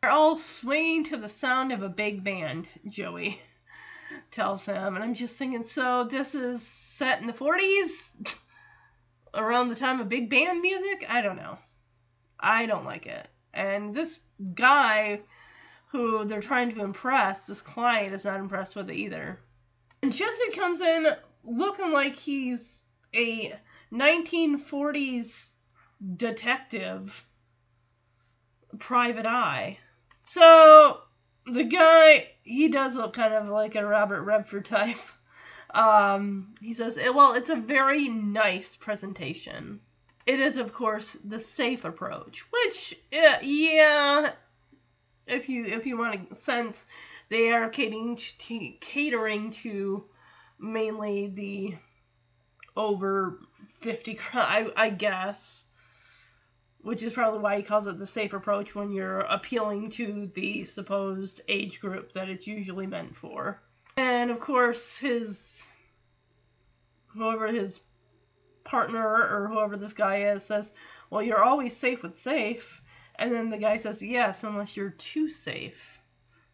They're 0.00 0.12
all 0.12 0.36
swinging 0.36 1.02
to 1.04 1.16
the 1.16 1.28
sound 1.28 1.72
of 1.72 1.82
a 1.82 1.88
big 1.88 2.22
band 2.22 2.68
joey 2.86 3.40
tells 4.30 4.64
him 4.64 4.94
and 4.94 5.02
i'm 5.02 5.14
just 5.14 5.34
thinking 5.34 5.64
so 5.64 6.04
this 6.04 6.36
is 6.36 6.62
set 6.62 7.20
in 7.20 7.26
the 7.26 7.32
40s 7.32 8.12
around 9.34 9.70
the 9.70 9.74
time 9.74 9.98
of 9.98 10.08
big 10.08 10.30
band 10.30 10.60
music? 10.60 11.04
I 11.08 11.20
don't 11.20 11.36
know. 11.36 11.58
I 12.38 12.66
don't 12.66 12.84
like 12.84 13.06
it 13.06 13.28
and 13.56 13.94
this 13.94 14.20
guy 14.54 15.20
who 15.88 16.24
they're 16.24 16.40
trying 16.40 16.74
to 16.74 16.82
impress, 16.82 17.44
this 17.44 17.62
client 17.62 18.14
is 18.14 18.24
not 18.24 18.38
impressed 18.38 18.76
with 18.76 18.90
it 18.90 18.96
either. 18.96 19.40
And 20.02 20.12
Jesse 20.12 20.52
comes 20.52 20.80
in 20.80 21.06
looking 21.42 21.90
like 21.90 22.14
he's 22.14 22.82
a 23.14 23.54
1940s 23.92 25.52
detective, 26.16 27.24
private 28.78 29.26
eye. 29.26 29.78
So 30.24 31.00
the 31.46 31.64
guy, 31.64 32.28
he 32.42 32.68
does 32.68 32.96
look 32.96 33.14
kind 33.14 33.32
of 33.32 33.48
like 33.48 33.74
a 33.74 33.86
Robert 33.86 34.22
Redford 34.22 34.66
type. 34.66 34.96
Um, 35.74 36.54
he 36.62 36.72
says, 36.72 36.98
well, 37.12 37.34
it's 37.34 37.50
a 37.50 37.56
very 37.56 38.08
nice 38.08 38.76
presentation. 38.76 39.80
It 40.26 40.40
is, 40.40 40.56
of 40.56 40.72
course, 40.72 41.16
the 41.24 41.38
safe 41.38 41.84
approach, 41.84 42.44
which, 42.50 42.98
uh, 43.12 43.38
yeah, 43.42 44.32
if 45.26 45.48
you 45.48 45.64
if 45.64 45.86
you 45.86 45.96
want 45.96 46.28
to 46.28 46.34
sense, 46.34 46.84
they 47.28 47.52
are 47.52 47.68
catering 47.68 48.16
to, 48.16 48.72
catering 48.80 49.50
to 49.62 50.04
mainly 50.58 51.28
the 51.28 51.76
over 52.76 53.38
50 53.80 54.14
crowd, 54.16 54.72
I, 54.76 54.86
I 54.86 54.90
guess, 54.90 55.66
which 56.78 57.02
is 57.02 57.12
probably 57.12 57.40
why 57.40 57.58
he 57.58 57.62
calls 57.62 57.86
it 57.86 57.98
the 57.98 58.06
safe 58.06 58.32
approach 58.32 58.74
when 58.74 58.92
you're 58.92 59.20
appealing 59.20 59.90
to 59.90 60.30
the 60.34 60.64
supposed 60.64 61.40
age 61.48 61.80
group 61.80 62.12
that 62.12 62.28
it's 62.28 62.46
usually 62.46 62.86
meant 62.86 63.16
for. 63.16 63.60
And 63.96 64.30
of 64.30 64.40
course, 64.40 64.98
his 64.98 65.62
whoever 67.08 67.46
his 67.46 67.80
partner 68.66 69.06
or 69.06 69.48
whoever 69.48 69.76
this 69.76 69.94
guy 69.94 70.32
is 70.32 70.44
says, 70.44 70.72
Well, 71.08 71.22
you're 71.22 71.42
always 71.42 71.76
safe 71.76 72.02
with 72.02 72.16
safe. 72.16 72.82
And 73.18 73.32
then 73.32 73.48
the 73.48 73.58
guy 73.58 73.78
says, 73.78 74.02
Yes, 74.02 74.44
unless 74.44 74.76
you're 74.76 74.90
too 74.90 75.28
safe. 75.28 75.98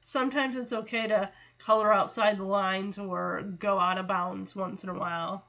Sometimes 0.05 0.57
it's 0.57 0.73
okay 0.73 1.09
to 1.09 1.31
color 1.59 1.93
outside 1.93 2.39
the 2.39 2.45
lines 2.45 2.99
or 2.99 3.43
go 3.43 3.79
out 3.79 3.99
of 3.99 4.07
bounds 4.07 4.55
once 4.55 4.85
in 4.85 4.91
a 4.91 4.99
while. 4.99 5.45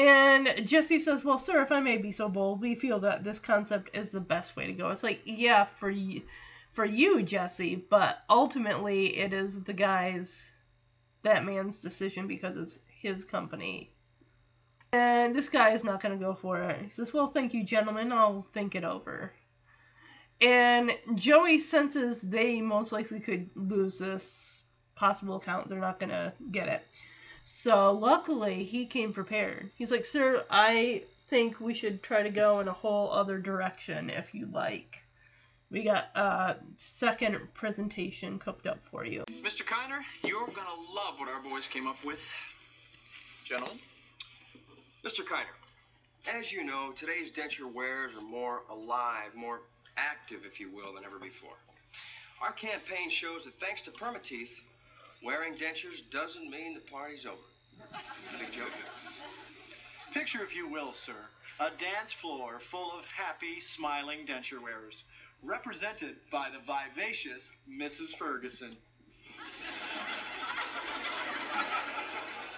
And 0.00 0.64
Jesse 0.64 1.00
says, 1.00 1.24
"Well, 1.24 1.38
sir, 1.38 1.60
if 1.60 1.72
I 1.72 1.80
may 1.80 1.98
be 1.98 2.12
so 2.12 2.28
bold, 2.28 2.60
we 2.60 2.76
feel 2.76 3.00
that 3.00 3.24
this 3.24 3.40
concept 3.40 3.96
is 3.96 4.10
the 4.10 4.20
best 4.20 4.54
way 4.54 4.66
to 4.66 4.72
go." 4.72 4.90
It's 4.90 5.02
like, 5.02 5.20
yeah, 5.24 5.64
for 5.64 5.90
you, 5.90 6.22
for 6.72 6.84
you, 6.84 7.22
Jesse, 7.22 7.74
but 7.74 8.22
ultimately 8.30 9.18
it 9.18 9.32
is 9.32 9.64
the 9.64 9.72
guy's, 9.72 10.52
that 11.22 11.44
man's 11.44 11.80
decision 11.80 12.28
because 12.28 12.56
it's 12.56 12.78
his 12.86 13.24
company. 13.24 13.92
And 14.92 15.34
this 15.34 15.48
guy 15.48 15.70
is 15.70 15.84
not 15.84 16.02
going 16.02 16.18
to 16.18 16.24
go 16.24 16.34
for 16.34 16.60
it. 16.62 16.80
He 16.82 16.90
says, 16.90 17.12
"Well, 17.12 17.28
thank 17.28 17.52
you, 17.52 17.62
gentlemen. 17.62 18.12
I'll 18.12 18.46
think 18.54 18.74
it 18.74 18.84
over." 18.84 19.32
And 20.40 20.96
Joey 21.14 21.58
senses 21.58 22.20
they 22.20 22.60
most 22.60 22.92
likely 22.92 23.20
could 23.20 23.50
lose 23.54 23.98
this 23.98 24.62
possible 24.94 25.36
account. 25.36 25.68
They're 25.68 25.78
not 25.78 25.98
going 25.98 26.10
to 26.10 26.32
get 26.50 26.68
it. 26.68 26.86
So 27.44 27.92
luckily, 27.92 28.64
he 28.64 28.86
came 28.86 29.12
prepared. 29.12 29.70
He's 29.74 29.90
like, 29.90 30.04
Sir, 30.04 30.44
I 30.50 31.04
think 31.28 31.60
we 31.60 31.74
should 31.74 32.02
try 32.02 32.22
to 32.22 32.30
go 32.30 32.60
in 32.60 32.68
a 32.68 32.72
whole 32.72 33.10
other 33.10 33.38
direction 33.38 34.10
if 34.10 34.34
you 34.34 34.46
like. 34.52 35.02
We 35.70 35.82
got 35.82 36.10
a 36.14 36.56
second 36.76 37.38
presentation 37.54 38.38
cooked 38.38 38.66
up 38.66 38.78
for 38.90 39.04
you. 39.04 39.24
Mr. 39.42 39.62
Kiner, 39.62 40.00
you're 40.22 40.46
gonna 40.46 40.80
love 40.94 41.18
what 41.18 41.28
our 41.28 41.42
boys 41.42 41.66
came 41.66 41.86
up 41.86 42.02
with. 42.04 42.20
Gentlemen? 43.44 43.78
Mr. 45.04 45.24
Kiner, 45.24 45.54
as 46.26 46.50
you 46.50 46.64
know, 46.64 46.92
today's 46.96 47.30
denture 47.30 47.72
wearers 47.72 48.16
are 48.16 48.20
more 48.20 48.62
alive, 48.68 49.32
more 49.36 49.60
active, 49.96 50.40
if 50.44 50.58
you 50.58 50.68
will, 50.70 50.94
than 50.94 51.04
ever 51.04 51.20
before. 51.20 51.56
Our 52.42 52.52
campaign 52.52 53.08
shows 53.08 53.44
that 53.44 53.60
thanks 53.60 53.80
to 53.82 53.92
Permateeth, 53.92 54.60
wearing 55.24 55.54
dentures 55.54 56.02
doesn't 56.10 56.50
mean 56.50 56.74
the 56.74 56.80
party's 56.80 57.26
over. 57.26 57.36
Big 58.40 58.50
joke. 58.50 58.72
Picture, 60.12 60.42
if 60.42 60.54
you 60.54 60.68
will, 60.68 60.92
sir, 60.92 61.14
a 61.60 61.70
dance 61.78 62.10
floor 62.10 62.58
full 62.58 62.90
of 62.98 63.04
happy, 63.04 63.60
smiling 63.60 64.26
denture 64.26 64.60
wearers, 64.60 65.04
represented 65.44 66.16
by 66.32 66.48
the 66.50 66.58
vivacious 66.66 67.50
Mrs. 67.70 68.16
Ferguson. 68.16 68.76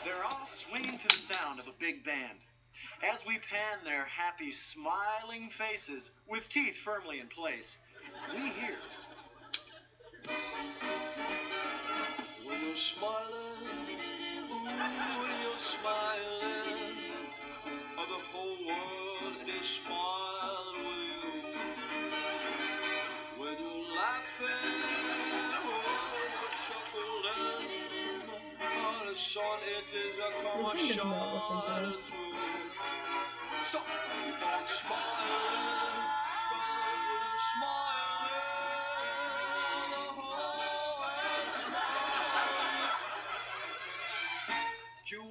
They're 0.05 0.25
all 0.25 0.47
swinging 0.47 0.99
to 0.99 1.09
the 1.09 1.23
sound 1.23 1.61
of 1.61 1.67
a 1.67 1.73
big 1.79 2.05
band. 2.05 2.39
As 3.03 3.25
we 3.27 3.39
pan 3.39 3.85
their 3.85 4.05
happy, 4.07 4.53
smiling 4.53 5.51
faces 5.51 6.11
with 6.27 6.49
teeth 6.49 6.79
firmly 6.79 7.21
in 7.21 7.29
place, 7.29 7.77
we 8.35 8.51
hear. 8.51 8.77
When 12.47 12.61
you're 12.67 12.77
smiling, 12.77 13.99
ooh, 14.51 14.65
when 14.65 15.43
you're 15.43 15.59
smiling, 15.59 16.97
oh, 17.99 18.07
the 18.09 18.23
whole 18.33 18.67
world 18.67 19.49
is 19.61 19.67
smiling 19.67 20.20
smiling, 30.81 31.01
oh, 31.05 31.85
and 31.85 31.95
smile. 41.59 42.11
You 45.07 45.23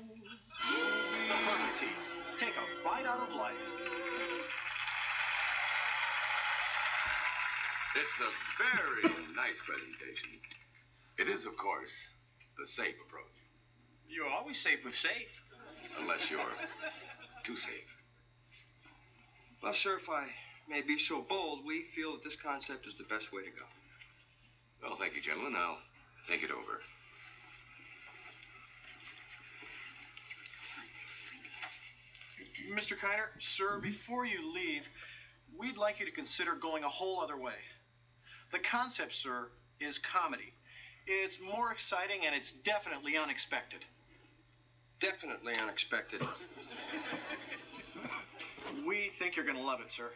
Permateeth. 1.30 2.38
Take 2.38 2.56
a 2.56 2.86
bite 2.86 3.06
out 3.06 3.22
of 3.28 3.34
life. 3.36 3.56
It's 7.95 8.20
a 8.20 8.32
very 8.58 9.14
nice 9.36 9.60
presentation. 9.66 10.30
It 11.18 11.28
is, 11.28 11.45
of 11.45 11.58
course, 11.58 12.08
the 12.58 12.68
safe 12.68 12.95
approach, 13.06 13.49
You're 14.10 14.28
always 14.28 14.60
safe 14.60 14.84
with 14.84 14.95
safe. 14.95 15.43
unless 15.99 16.30
you're 16.32 16.41
too 17.43 17.55
safe. 17.55 17.95
Well, 19.62 19.74
sir, 19.74 19.97
if 19.97 20.10
I 20.10 20.28
may 20.70 20.82
be 20.82 20.97
so 20.97 21.22
bold, 21.22 21.66
we 21.66 21.84
feel 21.95 22.14
that 22.14 22.24
this 22.24 22.36
concept 22.36 22.88
is 22.88 22.95
the 22.95 23.03
best 23.03 23.32
way 23.32 23.43
to 23.43 23.49
go. 23.49 23.66
Well, 24.82 24.95
thank 24.95 25.16
you, 25.16 25.22
gentlemen. 25.22 25.55
I'll 25.55 25.78
think 26.28 26.43
it 26.43 26.51
over. 26.51 26.82
Mr. 32.74 32.97
Kiner, 32.97 33.28
sir, 33.39 33.80
before 33.80 34.26
you 34.26 34.53
leave, 34.53 34.88
we'd 35.57 35.78
like 35.78 35.99
you 35.99 36.05
to 36.05 36.12
consider 36.12 36.53
going 36.55 36.84
a 36.84 36.89
whole 36.89 37.20
other 37.20 37.38
way. 37.38 37.60
The 38.51 38.60
concept, 38.60 39.16
sir, 39.16 39.49
is 39.80 39.97
comedy. 39.97 40.53
It's 41.07 41.39
more 41.39 41.72
exciting 41.72 42.26
and 42.26 42.36
it's 42.36 42.51
definitely 42.51 43.18
unexpected. 43.18 43.84
Definitely 45.00 45.56
unexpected. 45.62 46.22
We 48.86 49.10
think 49.10 49.36
you're 49.36 49.45
going 49.45 49.58
to 49.58 49.64
love 49.64 49.82
it, 49.82 49.91
sir. 49.91 50.12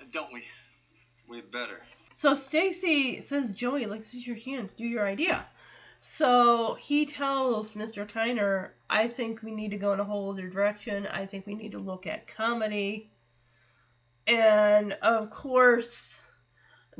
Uh, 0.00 0.04
Don't 0.10 0.32
we? 0.32 0.44
We 1.28 1.40
better. 1.40 1.80
So 2.14 2.34
Stacy 2.34 3.22
says, 3.22 3.52
Joey, 3.52 3.86
like 3.86 4.04
this 4.04 4.14
is 4.14 4.26
your 4.26 4.36
chance, 4.36 4.72
do 4.72 4.84
your 4.84 5.06
idea. 5.06 5.46
So 6.00 6.76
he 6.80 7.06
tells 7.06 7.74
Mr. 7.74 8.08
Kiner, 8.08 8.70
I 8.90 9.06
think 9.06 9.42
we 9.42 9.52
need 9.52 9.70
to 9.70 9.78
go 9.78 9.92
in 9.92 10.00
a 10.00 10.04
whole 10.04 10.30
other 10.30 10.48
direction. 10.48 11.06
I 11.06 11.26
think 11.26 11.46
we 11.46 11.54
need 11.54 11.72
to 11.72 11.78
look 11.78 12.06
at 12.06 12.26
comedy. 12.26 13.10
And 14.26 14.92
of 14.94 15.30
course, 15.30 16.18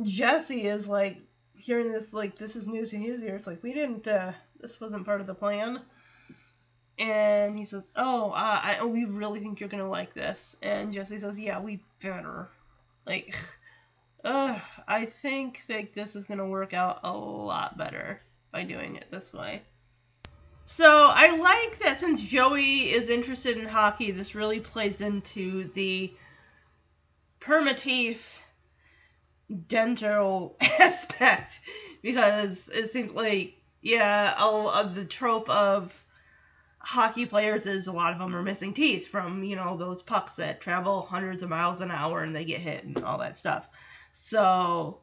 Jesse 0.02 0.68
is 0.68 0.88
like 0.88 1.18
hearing 1.56 1.92
this, 1.92 2.12
like 2.12 2.36
this 2.36 2.54
is 2.56 2.66
news 2.66 2.90
to 2.90 2.96
his 2.96 3.22
ears. 3.24 3.46
Like 3.46 3.62
we 3.62 3.72
didn't, 3.72 4.06
uh, 4.06 4.32
this 4.60 4.80
wasn't 4.80 5.04
part 5.04 5.20
of 5.20 5.26
the 5.26 5.34
plan. 5.34 5.80
And 6.98 7.58
he 7.58 7.64
says, 7.64 7.90
"Oh, 7.96 8.30
uh, 8.30 8.60
I, 8.62 8.84
we 8.84 9.04
really 9.04 9.40
think 9.40 9.60
you're 9.60 9.68
gonna 9.68 9.88
like 9.88 10.14
this." 10.14 10.56
And 10.62 10.92
Jesse 10.92 11.20
says, 11.20 11.38
"Yeah, 11.38 11.60
we 11.60 11.82
better." 12.00 12.48
Like, 13.06 13.34
uh, 14.24 14.58
I 14.86 15.06
think 15.06 15.62
that 15.68 15.94
this 15.94 16.14
is 16.14 16.26
gonna 16.26 16.46
work 16.46 16.74
out 16.74 17.00
a 17.02 17.12
lot 17.12 17.78
better 17.78 18.20
by 18.52 18.64
doing 18.64 18.96
it 18.96 19.10
this 19.10 19.32
way. 19.32 19.62
So 20.66 20.86
I 20.86 21.36
like 21.36 21.80
that 21.80 22.00
since 22.00 22.20
Joey 22.20 22.92
is 22.92 23.08
interested 23.08 23.58
in 23.58 23.66
hockey, 23.66 24.10
this 24.10 24.34
really 24.34 24.60
plays 24.60 25.00
into 25.00 25.68
the 25.72 26.12
permateeth 27.40 28.22
dental 29.68 30.56
aspect 30.60 31.60
because 32.00 32.70
it 32.72 32.90
seems 32.90 33.12
like 33.12 33.54
yeah, 33.82 34.34
all 34.38 34.70
of 34.70 34.94
the 34.94 35.04
trope 35.04 35.50
of 35.50 35.92
hockey 36.82 37.26
players 37.26 37.66
is 37.66 37.86
a 37.86 37.92
lot 37.92 38.12
of 38.12 38.18
them 38.18 38.34
are 38.34 38.42
missing 38.42 38.74
teeth 38.74 39.06
from 39.06 39.44
you 39.44 39.56
know 39.56 39.76
those 39.76 40.02
pucks 40.02 40.36
that 40.36 40.60
travel 40.60 41.02
hundreds 41.02 41.42
of 41.42 41.48
miles 41.48 41.80
an 41.80 41.90
hour 41.90 42.22
and 42.22 42.34
they 42.34 42.44
get 42.44 42.60
hit 42.60 42.84
and 42.84 43.02
all 43.04 43.18
that 43.18 43.36
stuff. 43.36 43.68
So 44.12 45.00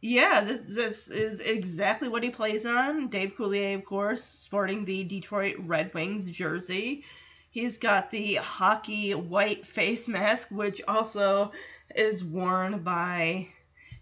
yeah, 0.00 0.44
this 0.44 0.60
this 0.60 1.08
is 1.08 1.40
exactly 1.40 2.08
what 2.08 2.22
he 2.22 2.30
plays 2.30 2.64
on. 2.64 3.08
Dave 3.08 3.34
Coulier, 3.36 3.74
of 3.74 3.84
course, 3.84 4.22
sporting 4.22 4.84
the 4.84 5.04
Detroit 5.04 5.56
Red 5.58 5.92
Wings 5.92 6.26
jersey. 6.26 7.04
He's 7.50 7.78
got 7.78 8.10
the 8.10 8.34
hockey 8.34 9.14
white 9.14 9.66
face 9.66 10.06
mask, 10.06 10.48
which 10.50 10.80
also 10.86 11.50
is 11.94 12.22
worn 12.22 12.80
by 12.80 13.48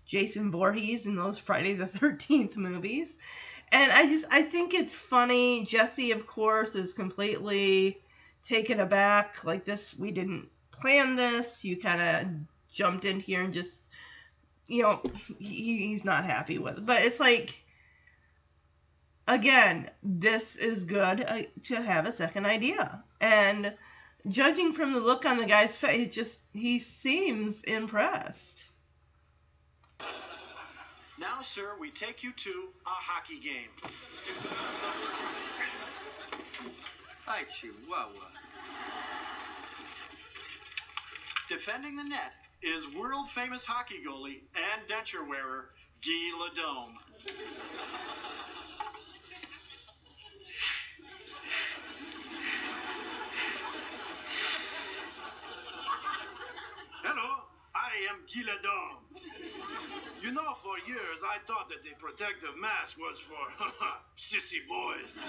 Jason 0.04 0.50
Voorhees 0.50 1.06
in 1.06 1.16
those 1.16 1.38
Friday 1.38 1.74
the 1.74 1.86
13th 1.86 2.56
movies. 2.56 3.16
And 3.72 3.92
I 3.92 4.06
just 4.06 4.26
I 4.30 4.42
think 4.42 4.74
it's 4.74 4.94
funny. 4.94 5.64
Jesse, 5.64 6.12
of 6.12 6.26
course, 6.26 6.74
is 6.74 6.92
completely 6.92 8.00
taken 8.42 8.80
aback. 8.80 9.44
Like 9.44 9.64
this, 9.64 9.96
we 9.98 10.10
didn't 10.10 10.48
plan 10.70 11.16
this. 11.16 11.64
You 11.64 11.76
kind 11.76 12.00
of 12.00 12.32
jumped 12.72 13.04
in 13.04 13.20
here 13.20 13.42
and 13.42 13.52
just, 13.52 13.82
you 14.68 14.82
know, 14.82 15.02
he, 15.38 15.88
he's 15.88 16.04
not 16.04 16.24
happy 16.24 16.58
with 16.58 16.78
it. 16.78 16.86
But 16.86 17.02
it's 17.02 17.18
like, 17.20 17.62
again, 19.26 19.90
this 20.02 20.56
is 20.56 20.84
good 20.84 21.24
uh, 21.26 21.42
to 21.64 21.76
have 21.76 22.06
a 22.06 22.12
second 22.12 22.46
idea. 22.46 23.02
And 23.20 23.74
judging 24.28 24.72
from 24.72 24.92
the 24.92 25.00
look 25.00 25.24
on 25.24 25.38
the 25.38 25.46
guy's 25.46 25.74
face, 25.74 26.14
just 26.14 26.40
he 26.52 26.78
seems 26.78 27.62
impressed. 27.62 28.66
Now, 31.18 31.40
sir, 31.42 31.70
we 31.80 31.90
take 31.90 32.22
you 32.22 32.32
to 32.32 32.68
a 32.84 32.90
hockey 32.90 33.40
game. 33.40 33.70
Hi, 37.24 37.44
Chihuahua. 37.58 38.28
Defending 41.48 41.96
the 41.96 42.04
net 42.04 42.32
is 42.62 42.94
world 42.94 43.30
famous 43.34 43.64
hockey 43.64 44.02
goalie 44.06 44.42
and 44.54 44.86
denture 44.90 45.26
wearer 45.26 45.70
Guy 46.04 46.32
Ladome. 46.38 46.92
Hello, 57.02 57.44
I 57.74 58.04
am 58.10 58.20
Guy 58.26 58.42
Ladome. 58.52 59.65
You 60.22 60.32
know, 60.32 60.54
for 60.62 60.78
years 60.88 61.20
I 61.24 61.38
thought 61.46 61.68
that 61.68 61.84
the 61.84 61.94
protective 61.98 62.56
mask 62.58 62.96
was 62.98 63.18
for 63.20 63.36
sissy 64.18 64.64
boys. 64.66 65.12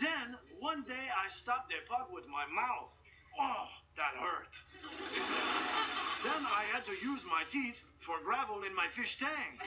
then, 0.00 0.36
one 0.58 0.82
day 0.82 1.08
I 1.12 1.28
stopped 1.28 1.72
a 1.72 1.80
pug 1.90 2.08
with 2.12 2.26
my 2.28 2.46
mouth. 2.48 2.92
Oh, 3.40 3.68
that 3.96 4.14
hurt. 4.18 4.52
then 6.24 6.46
I 6.46 6.64
had 6.72 6.84
to 6.86 6.92
use 6.92 7.22
my 7.28 7.44
teeth 7.50 7.80
for 8.00 8.16
gravel 8.24 8.62
in 8.64 8.74
my 8.74 8.88
fish 8.88 9.18
tank. 9.18 9.60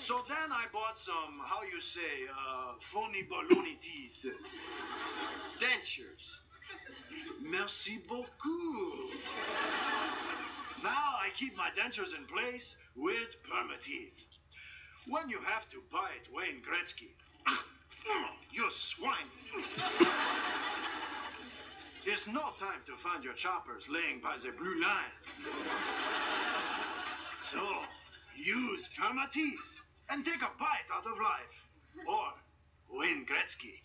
So 0.00 0.22
then 0.28 0.52
I 0.52 0.66
bought 0.72 0.98
some, 0.98 1.40
how 1.44 1.62
you 1.62 1.80
say, 1.80 2.26
uh, 2.30 2.74
phony 2.92 3.24
baloney 3.24 3.80
teeth. 3.80 4.24
Dentures. 5.60 6.24
Merci 7.42 7.98
beaucoup. 8.08 9.10
Now 10.82 11.16
I 11.20 11.30
keep 11.36 11.56
my 11.56 11.70
dentures 11.76 12.14
in 12.16 12.24
place 12.26 12.76
with 12.94 13.36
permateeth. 13.42 14.12
When 15.08 15.28
you 15.28 15.38
have 15.44 15.68
to 15.70 15.82
bite 15.90 16.28
Wayne 16.32 16.62
Gretzky, 16.62 17.10
ah, 17.46 17.64
hmm, 18.04 18.34
you 18.52 18.70
swine. 18.70 19.30
It's 22.04 22.26
no 22.26 22.52
time 22.58 22.80
to 22.86 22.96
find 22.96 23.24
your 23.24 23.34
choppers 23.34 23.88
laying 23.88 24.20
by 24.20 24.36
the 24.36 24.52
blue 24.52 24.80
line. 24.80 25.14
So, 27.42 27.60
use 28.36 28.88
permateeth 28.98 29.82
and 30.10 30.24
take 30.24 30.42
a 30.42 30.50
bite 30.58 30.88
out 30.94 31.06
of 31.06 31.18
life. 31.18 31.68
Or 32.06 32.32
Wayne 32.90 33.26
Gretzky. 33.26 33.80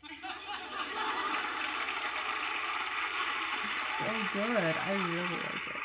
So 3.99 4.05
good. 4.33 4.75
I 4.75 4.93
really 4.93 5.21
like 5.21 5.67
it. 5.75 5.82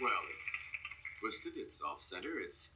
Well, 0.00 0.10
it's 0.38 0.48
twisted, 1.20 1.52
it's 1.56 1.82
off 1.82 2.00
center, 2.00 2.38
it's 2.44 2.68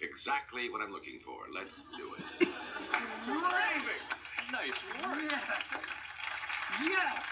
exactly 0.00 0.70
what 0.70 0.80
I'm 0.80 0.92
looking 0.92 1.20
for. 1.24 1.34
Let's 1.54 1.76
do 1.98 2.14
it. 2.14 2.48
Raving! 3.28 4.02
Nice 4.50 4.78
work. 5.04 5.18
Yes. 5.22 5.82
Yes. 6.82 7.22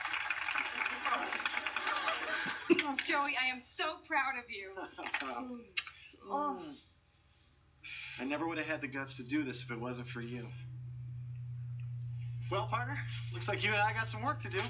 Oh, 2.83 2.97
Joey, 3.07 3.37
I 3.43 3.47
am 3.51 3.61
so 3.61 3.97
proud 4.07 4.35
of 4.39 4.45
you. 4.51 4.73
oh. 6.31 6.59
I 8.21 8.25
never 8.25 8.47
would 8.47 8.59
have 8.59 8.67
had 8.67 8.81
the 8.81 8.89
guts 8.89 9.17
to 9.17 9.23
do 9.23 9.43
this 9.43 9.63
if 9.63 9.71
it 9.71 9.81
wasn't 9.81 10.09
for 10.09 10.21
you. 10.21 10.47
Well, 12.51 12.67
partner, 12.67 12.99
looks 13.33 13.49
like 13.49 13.65
you 13.65 13.71
and 13.71 13.81
I 13.81 13.93
got 13.93 14.09
some 14.09 14.23
work 14.23 14.41
to 14.41 14.51
do. 14.51 14.61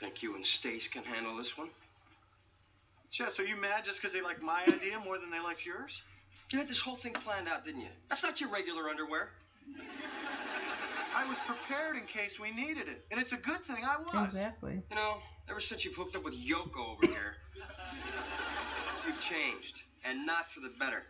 Think 0.00 0.22
you 0.22 0.34
and 0.34 0.44
Stace 0.44 0.88
can 0.88 1.04
handle 1.04 1.36
this 1.36 1.56
one? 1.56 1.68
Jess, 3.12 3.38
are 3.38 3.44
you 3.44 3.56
mad 3.60 3.84
just 3.84 4.00
because 4.00 4.14
they 4.14 4.22
like 4.22 4.42
my 4.42 4.62
idea 4.66 4.98
more 4.98 5.18
than 5.18 5.30
they 5.30 5.38
liked 5.38 5.66
yours? 5.66 6.00
You 6.50 6.58
had 6.58 6.66
this 6.66 6.80
whole 6.80 6.96
thing 6.96 7.12
planned 7.12 7.46
out, 7.46 7.64
didn't 7.64 7.82
you? 7.82 7.88
That's 8.08 8.22
not 8.22 8.40
your 8.40 8.48
regular 8.50 8.88
underwear. 8.88 9.28
I 11.14 11.28
was 11.28 11.36
prepared 11.46 11.96
in 11.96 12.06
case 12.06 12.40
we 12.40 12.50
needed 12.52 12.88
it, 12.88 13.04
and 13.10 13.20
it's 13.20 13.32
a 13.32 13.36
good 13.36 13.62
thing 13.64 13.84
I 13.84 13.98
was. 13.98 14.28
Exactly. 14.32 14.80
You 14.90 14.96
know, 14.96 15.18
ever 15.50 15.60
since 15.60 15.84
you've 15.84 15.94
hooked 15.94 16.16
up 16.16 16.24
with 16.24 16.34
Yoko 16.34 16.94
over 16.96 17.06
here, 17.06 17.36
you've 19.06 19.20
changed, 19.20 19.82
and 20.06 20.24
not 20.24 20.50
for 20.50 20.60
the 20.60 20.70
better. 20.78 21.02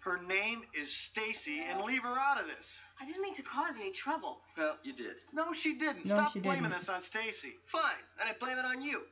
Her 0.00 0.20
name 0.26 0.62
is 0.80 0.92
Stacy, 0.92 1.60
and 1.70 1.84
leave 1.84 2.02
her 2.02 2.18
out 2.18 2.40
of 2.40 2.46
this. 2.46 2.80
I 3.00 3.06
didn't 3.06 3.22
mean 3.22 3.34
to 3.34 3.42
cause 3.42 3.76
any 3.76 3.92
trouble. 3.92 4.38
Well, 4.58 4.76
you 4.82 4.92
did. 4.92 5.16
No, 5.32 5.52
she 5.52 5.74
didn't. 5.74 6.06
No, 6.06 6.14
Stop 6.16 6.32
she 6.32 6.40
blaming 6.40 6.64
didn't. 6.64 6.78
this 6.78 6.88
on 6.88 7.00
Stacy. 7.00 7.52
Fine, 7.66 8.02
and 8.20 8.28
I 8.28 8.32
blame 8.40 8.58
it 8.58 8.64
on 8.64 8.82
you. 8.82 9.02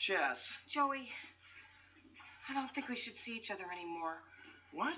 Jess. 0.00 0.56
Joey, 0.66 1.12
I 2.48 2.54
don't 2.54 2.74
think 2.74 2.88
we 2.88 2.96
should 2.96 3.18
see 3.18 3.36
each 3.36 3.50
other 3.50 3.64
anymore. 3.70 4.16
What? 4.72 4.96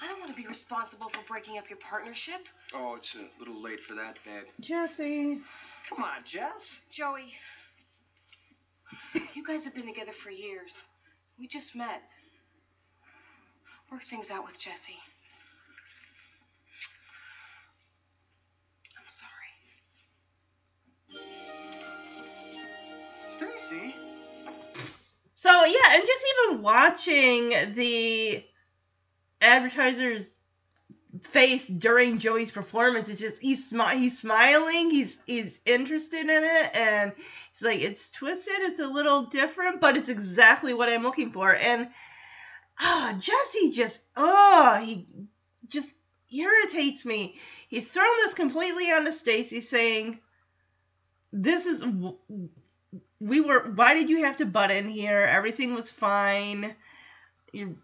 I 0.00 0.06
don't 0.06 0.20
want 0.20 0.30
to 0.30 0.40
be 0.40 0.46
responsible 0.46 1.08
for 1.08 1.18
breaking 1.26 1.58
up 1.58 1.68
your 1.68 1.78
partnership. 1.80 2.40
Oh, 2.72 2.94
it's 2.96 3.16
a 3.16 3.26
little 3.40 3.60
late 3.60 3.80
for 3.80 3.94
that, 3.96 4.16
babe. 4.24 4.44
Jesse. 4.60 5.40
Come 5.88 6.04
on, 6.04 6.22
Jess. 6.24 6.76
Joey, 6.92 7.34
you 9.34 9.44
guys 9.44 9.64
have 9.64 9.74
been 9.74 9.86
together 9.86 10.12
for 10.12 10.30
years. 10.30 10.86
We 11.36 11.48
just 11.48 11.74
met. 11.74 12.00
Work 13.90 14.04
things 14.04 14.30
out 14.30 14.44
with 14.44 14.56
Jesse. 14.56 14.98
I'm 18.96 19.08
sorry. 19.08 19.50
Stacy. 23.58 24.07
So 25.38 25.64
yeah, 25.64 25.94
and 25.94 26.04
just 26.04 26.24
even 26.48 26.62
watching 26.62 27.50
the 27.76 28.44
advertiser's 29.40 30.34
face 31.20 31.68
during 31.68 32.18
Joey's 32.18 32.50
performance, 32.50 33.08
it's 33.08 33.20
just 33.20 33.40
he's 33.40 33.72
smi- 33.72 33.98
he's 33.98 34.18
smiling, 34.18 34.90
he's 34.90 35.20
he's 35.26 35.60
interested 35.64 36.22
in 36.22 36.42
it, 36.42 36.76
and 36.76 37.12
he's 37.52 37.62
like, 37.62 37.78
it's 37.78 38.10
twisted, 38.10 38.56
it's 38.62 38.80
a 38.80 38.88
little 38.88 39.26
different, 39.26 39.80
but 39.80 39.96
it's 39.96 40.08
exactly 40.08 40.74
what 40.74 40.88
I'm 40.88 41.04
looking 41.04 41.30
for. 41.30 41.54
And 41.54 41.86
ah, 42.80 43.16
Jesse 43.16 43.70
just 43.70 44.00
oh 44.16 44.80
he 44.84 45.06
just 45.68 45.88
irritates 46.32 47.04
me. 47.04 47.36
He's 47.68 47.86
thrown 47.86 48.08
this 48.24 48.34
completely 48.34 48.90
onto 48.90 49.12
Stacy, 49.12 49.60
saying, 49.60 50.18
"This 51.32 51.66
is 51.66 51.84
we 53.20 53.40
were. 53.40 53.70
Why 53.74 53.94
did 53.94 54.08
you 54.08 54.24
have 54.24 54.36
to 54.38 54.46
butt 54.46 54.70
in 54.70 54.88
here? 54.88 55.22
Everything 55.22 55.74
was 55.74 55.90
fine. 55.90 56.74
You're 57.52 57.74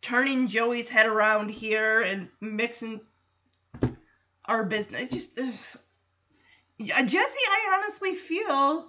turning 0.00 0.48
Joey's 0.48 0.88
head 0.88 1.06
around 1.06 1.50
here 1.50 2.00
and 2.02 2.28
mixing 2.40 3.00
our 4.44 4.64
business. 4.64 5.10
Just 5.10 5.38
ugh. 5.38 5.54
Uh, 6.80 7.04
Jesse, 7.04 7.38
I 7.48 7.74
honestly 7.74 8.14
feel 8.14 8.88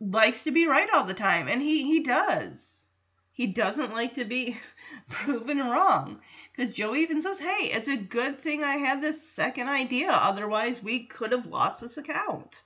likes 0.00 0.44
to 0.44 0.50
be 0.50 0.66
right 0.66 0.88
all 0.92 1.04
the 1.04 1.14
time, 1.14 1.48
and 1.48 1.60
he 1.60 1.84
he 1.84 2.00
does. 2.00 2.84
He 3.32 3.46
doesn't 3.46 3.94
like 3.94 4.14
to 4.14 4.24
be 4.24 4.58
proven 5.08 5.58
wrong. 5.58 6.20
Because 6.52 6.74
Joey 6.74 7.00
even 7.00 7.22
says, 7.22 7.38
hey, 7.38 7.70
it's 7.72 7.88
a 7.88 7.96
good 7.96 8.38
thing 8.38 8.62
I 8.62 8.76
had 8.76 9.00
this 9.00 9.26
second 9.30 9.68
idea. 9.68 10.10
Otherwise, 10.10 10.82
we 10.82 11.04
could 11.04 11.32
have 11.32 11.46
lost 11.46 11.80
this 11.80 11.96
account. 11.96 12.62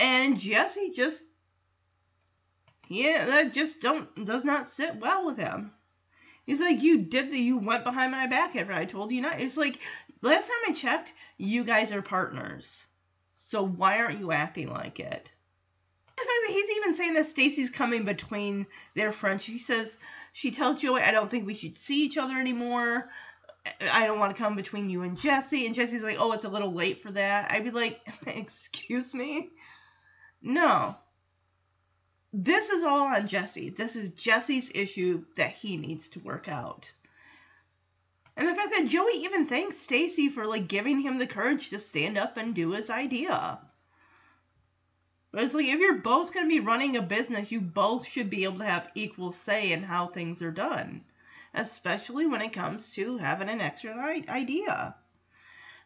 And 0.00 0.40
Jesse 0.40 0.90
just, 0.96 1.22
yeah, 2.88 3.26
that 3.26 3.52
just 3.52 3.82
don't 3.82 4.24
does 4.24 4.44
not 4.46 4.66
sit 4.66 4.96
well 4.96 5.26
with 5.26 5.36
him. 5.36 5.72
He's 6.46 6.58
like, 6.58 6.82
you 6.82 7.02
did 7.02 7.30
the, 7.30 7.38
you 7.38 7.58
went 7.58 7.84
behind 7.84 8.10
my 8.10 8.26
back 8.26 8.56
after 8.56 8.72
I 8.72 8.86
told 8.86 9.12
you 9.12 9.20
not. 9.20 9.40
It's 9.40 9.58
like, 9.58 9.78
last 10.22 10.48
time 10.48 10.56
I 10.68 10.72
checked, 10.72 11.12
you 11.36 11.64
guys 11.64 11.92
are 11.92 12.00
partners. 12.00 12.86
So 13.36 13.62
why 13.62 13.98
aren't 13.98 14.20
you 14.20 14.32
acting 14.32 14.70
like 14.70 14.98
it? 15.00 15.30
He's 16.48 16.70
even 16.78 16.94
saying 16.94 17.14
that 17.14 17.26
Stacy's 17.26 17.70
coming 17.70 18.04
between 18.04 18.66
their 18.94 19.12
friendship. 19.12 19.52
She 19.52 19.58
says 19.58 19.98
she 20.32 20.50
tells 20.50 20.80
Joey, 20.80 21.02
"I 21.02 21.10
don't 21.10 21.30
think 21.30 21.46
we 21.46 21.54
should 21.54 21.76
see 21.76 22.04
each 22.04 22.18
other 22.18 22.36
anymore. 22.38 23.08
I 23.92 24.06
don't 24.06 24.18
want 24.18 24.34
to 24.34 24.42
come 24.42 24.56
between 24.56 24.90
you 24.90 25.02
and 25.02 25.18
Jesse." 25.18 25.66
And 25.66 25.74
Jesse's 25.74 26.02
like, 26.02 26.16
"Oh, 26.18 26.32
it's 26.32 26.44
a 26.44 26.50
little 26.50 26.72
late 26.72 27.02
for 27.02 27.12
that." 27.12 27.50
I'd 27.50 27.64
be 27.64 27.70
like, 27.70 28.00
"Excuse 28.26 29.14
me, 29.14 29.50
no. 30.42 30.96
This 32.32 32.70
is 32.70 32.82
all 32.82 33.06
on 33.06 33.26
Jesse. 33.26 33.70
This 33.70 33.96
is 33.96 34.10
Jesse's 34.10 34.70
issue 34.74 35.24
that 35.36 35.52
he 35.52 35.76
needs 35.76 36.08
to 36.10 36.20
work 36.20 36.48
out." 36.48 36.92
And 38.36 38.48
the 38.48 38.54
fact 38.54 38.72
that 38.72 38.86
Joey 38.86 39.24
even 39.24 39.46
thanks 39.46 39.76
Stacy 39.76 40.28
for 40.28 40.46
like 40.46 40.68
giving 40.68 41.00
him 41.00 41.18
the 41.18 41.26
courage 41.26 41.70
to 41.70 41.78
stand 41.78 42.16
up 42.16 42.36
and 42.36 42.54
do 42.54 42.70
his 42.70 42.88
idea. 42.88 43.60
But 45.32 45.44
it's 45.44 45.54
like 45.54 45.66
if 45.66 45.78
you're 45.78 45.98
both 45.98 46.32
going 46.32 46.46
to 46.46 46.48
be 46.48 46.60
running 46.60 46.96
a 46.96 47.02
business, 47.02 47.52
you 47.52 47.60
both 47.60 48.06
should 48.06 48.30
be 48.30 48.44
able 48.44 48.58
to 48.58 48.64
have 48.64 48.90
equal 48.94 49.32
say 49.32 49.72
in 49.72 49.82
how 49.82 50.08
things 50.08 50.42
are 50.42 50.50
done, 50.50 51.04
especially 51.54 52.26
when 52.26 52.42
it 52.42 52.52
comes 52.52 52.92
to 52.94 53.18
having 53.18 53.48
an 53.48 53.60
extra 53.60 53.94
idea. 53.94 54.96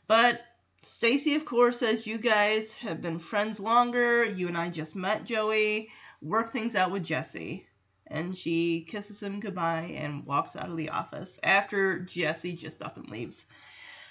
But 0.06 0.40
Stacy, 0.84 1.34
of 1.34 1.44
course, 1.44 1.78
says 1.78 2.06
you 2.06 2.18
guys 2.18 2.74
have 2.76 3.00
been 3.00 3.18
friends 3.18 3.58
longer. 3.58 4.24
You 4.24 4.48
and 4.48 4.56
I 4.56 4.68
just 4.68 4.94
met 4.94 5.24
Joey. 5.24 5.88
Work 6.20 6.52
things 6.52 6.74
out 6.74 6.90
with 6.90 7.04
Jesse. 7.04 7.66
And 8.06 8.36
she 8.36 8.86
kisses 8.88 9.22
him 9.22 9.40
goodbye 9.40 9.94
and 9.96 10.26
walks 10.26 10.56
out 10.56 10.70
of 10.70 10.76
the 10.76 10.90
office 10.90 11.38
after 11.42 12.00
Jesse 12.00 12.52
just 12.52 12.82
up 12.82 12.96
and 12.98 13.08
leaves. 13.08 13.46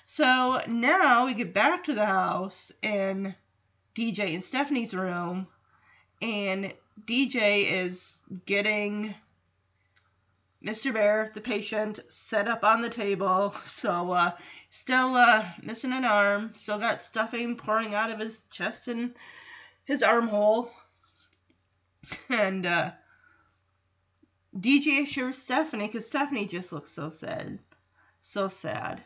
So 0.08 0.62
now 0.68 1.26
we 1.26 1.34
get 1.34 1.54
back 1.54 1.86
to 1.86 1.94
the 1.94 2.06
house 2.06 2.72
and 2.82 3.36
DJ 3.95 4.34
and 4.34 4.44
Stephanie's 4.44 4.94
room, 4.94 5.48
and 6.22 6.74
DJ 7.06 7.86
is 7.86 8.18
getting 8.45 9.14
Mr. 10.64 10.94
Bear, 10.94 11.30
the 11.34 11.41
patient, 11.41 11.99
set 12.07 12.48
up 12.48 12.64
on 12.64 12.81
the 12.81 12.90
table. 12.90 13.53
So, 13.65 14.11
uh, 14.11 14.31
still 14.72 15.15
uh, 15.15 15.49
missing 15.61 15.91
an 15.91 16.06
arm, 16.06 16.53
still 16.56 16.80
got 16.80 17.02
stuffing 17.02 17.57
pouring 17.57 17.94
out 17.94 18.11
of 18.11 18.19
his 18.19 18.40
chest 18.49 18.88
and 18.88 19.14
his 19.84 20.02
armhole. 20.02 20.72
And 22.30 22.65
uh, 22.65 22.91
DJ 24.56 25.03
assures 25.03 25.38
Stephanie 25.38 25.88
because 25.88 26.06
Stephanie 26.06 26.45
just 26.45 26.72
looks 26.72 26.91
so 26.91 27.10
sad. 27.10 27.60
So 28.22 28.48
sad. 28.48 29.03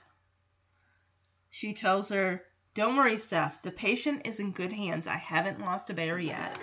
She 1.49 1.73
tells 1.73 2.09
her, 2.09 2.43
Don't 2.75 2.97
worry, 2.97 3.17
Steph. 3.17 3.61
The 3.61 3.71
patient 3.71 4.25
is 4.25 4.39
in 4.39 4.51
good 4.51 4.73
hands. 4.73 5.07
I 5.07 5.17
haven't 5.17 5.59
lost 5.59 5.89
a 5.89 5.93
bear 5.93 6.19
yet. 6.19 6.57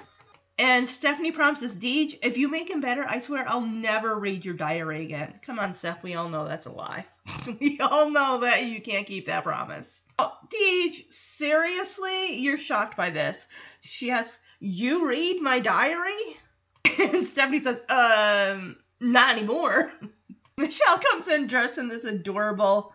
And 0.59 0.89
Stephanie 0.89 1.32
promises, 1.32 1.76
Deej, 1.76 2.18
if 2.22 2.36
you 2.36 2.48
make 2.48 2.70
him 2.70 2.81
better, 2.81 3.05
I 3.09 3.18
swear 3.18 3.48
I'll 3.48 3.60
never 3.60 4.18
read 4.18 4.44
your 4.44 4.55
diary 4.55 5.05
again. 5.05 5.35
Come 5.43 5.59
on, 5.59 5.74
Steph. 5.74 6.02
We 6.05 6.14
all 6.14 6.28
know 6.28 6.47
that's 6.47 6.66
a 6.66 6.70
lie. 6.70 7.06
we 7.60 7.81
all 7.81 8.10
know 8.10 8.39
that 8.39 8.64
you 8.64 8.81
can't 8.81 9.06
keep 9.06 9.26
that 9.26 9.43
promise. 9.43 10.01
Oh, 10.18 10.32
Deej, 10.48 11.12
seriously? 11.12 12.36
You're 12.36 12.59
shocked 12.59 12.97
by 12.97 13.10
this. 13.10 13.47
She 13.81 14.12
asks, 14.12 14.39
You 14.60 15.09
read 15.09 15.43
my 15.43 15.60
diary? 15.60 16.14
And 17.01 17.26
Stephanie 17.26 17.60
says, 17.60 17.81
Um, 17.89 18.76
not 19.01 19.36
anymore. 19.36 19.90
Michelle 20.56 20.98
comes 20.98 21.26
in 21.26 21.48
dressed 21.48 21.78
in 21.78 21.89
this 21.89 22.05
adorable. 22.05 22.93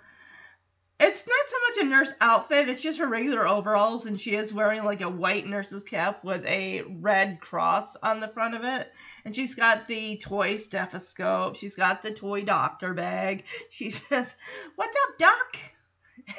It's 1.02 1.26
not 1.26 1.46
so 1.48 1.56
much 1.68 1.86
a 1.86 1.90
nurse 1.90 2.12
outfit, 2.20 2.68
it's 2.68 2.82
just 2.82 3.00
her 3.00 3.08
regular 3.08 3.48
overalls, 3.48 4.06
and 4.06 4.20
she 4.20 4.36
is 4.36 4.54
wearing 4.54 4.84
like 4.84 5.00
a 5.00 5.08
white 5.08 5.46
nurse's 5.48 5.84
cap 5.86 6.26
with 6.26 6.46
a 6.46 6.82
red 6.82 7.40
cross 7.40 7.96
on 8.04 8.20
the 8.20 8.28
front 8.28 8.56
of 8.56 8.66
it. 8.66 8.92
And 9.24 9.34
she's 9.34 9.56
got 9.56 9.88
the 9.88 10.18
toy 10.18 10.58
stethoscope, 10.58 11.56
she's 11.56 11.76
got 11.76 12.04
the 12.04 12.12
toy 12.12 12.44
doctor 12.44 12.94
bag. 12.94 13.46
She 13.70 13.92
says, 14.10 14.34
What's 14.76 14.98
up, 15.08 15.18
Doc? 15.18 15.58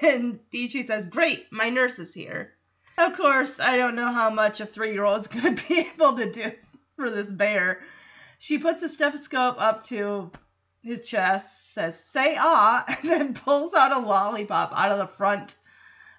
And 0.02 0.40
DJ 0.52 0.84
says, 0.84 1.06
Great, 1.06 1.50
my 1.50 1.70
nurse 1.70 1.98
is 1.98 2.12
here. 2.12 2.52
Of 2.98 3.16
course, 3.16 3.58
I 3.58 3.78
don't 3.78 3.94
know 3.94 4.12
how 4.12 4.28
much 4.28 4.60
a 4.60 4.66
three 4.66 4.92
year 4.92 5.04
old's 5.04 5.26
going 5.26 5.56
to 5.56 5.68
be 5.68 5.88
able 5.94 6.18
to 6.18 6.30
do 6.30 6.52
for 6.96 7.10
this 7.10 7.30
bear. 7.30 7.80
She 8.38 8.58
puts 8.58 8.82
the 8.82 8.90
stethoscope 8.90 9.58
up 9.58 9.86
to 9.86 10.30
his 10.82 11.04
chest, 11.04 11.72
says, 11.74 11.98
say 11.98 12.36
ah, 12.38 12.84
and 13.02 13.10
then 13.10 13.34
pulls 13.34 13.74
out 13.74 13.92
a 13.92 13.98
lollipop 13.98 14.72
out 14.74 14.92
of 14.92 14.98
the 14.98 15.06
front 15.06 15.54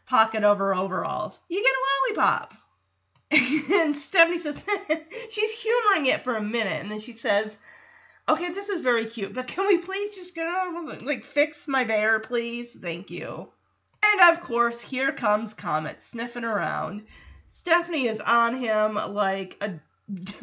pocket 0.06 0.44
of 0.44 0.60
her 0.60 0.76
overalls. 0.76 1.40
You 1.50 1.64
get 1.64 1.74
a 1.74 2.20
lollipop. 2.22 2.54
and 3.32 3.96
Stephanie 3.96 4.40
says, 4.40 4.62
she's 5.32 5.54
humoring 5.54 6.08
it 6.08 6.24
for 6.24 6.36
a 6.36 6.44
minute, 6.44 6.82
and 6.82 6.92
then 6.92 7.00
she 7.00 7.14
says, 7.14 7.52
okay, 8.28 8.52
this 8.52 8.70
is 8.70 8.82
very 8.82 9.06
cute, 9.06 9.34
but 9.34 9.48
can 9.48 9.68
we 9.68 9.78
please 9.78 10.16
just 10.16 10.36
go, 10.36 10.98
like, 11.02 11.24
fix 11.24 11.68
my 11.68 11.84
bear, 11.84 12.20
please? 12.20 12.74
Thank 12.74 13.10
you. 13.10 13.48
And 14.04 14.34
of 14.34 14.42
course, 14.42 14.82
here 14.82 15.12
comes 15.12 15.54
Comet 15.54 16.02
sniffing 16.02 16.44
around. 16.44 17.04
Stephanie 17.48 18.08
is 18.08 18.20
on 18.20 18.56
him 18.56 18.96
like 18.96 19.58
a 19.62 19.80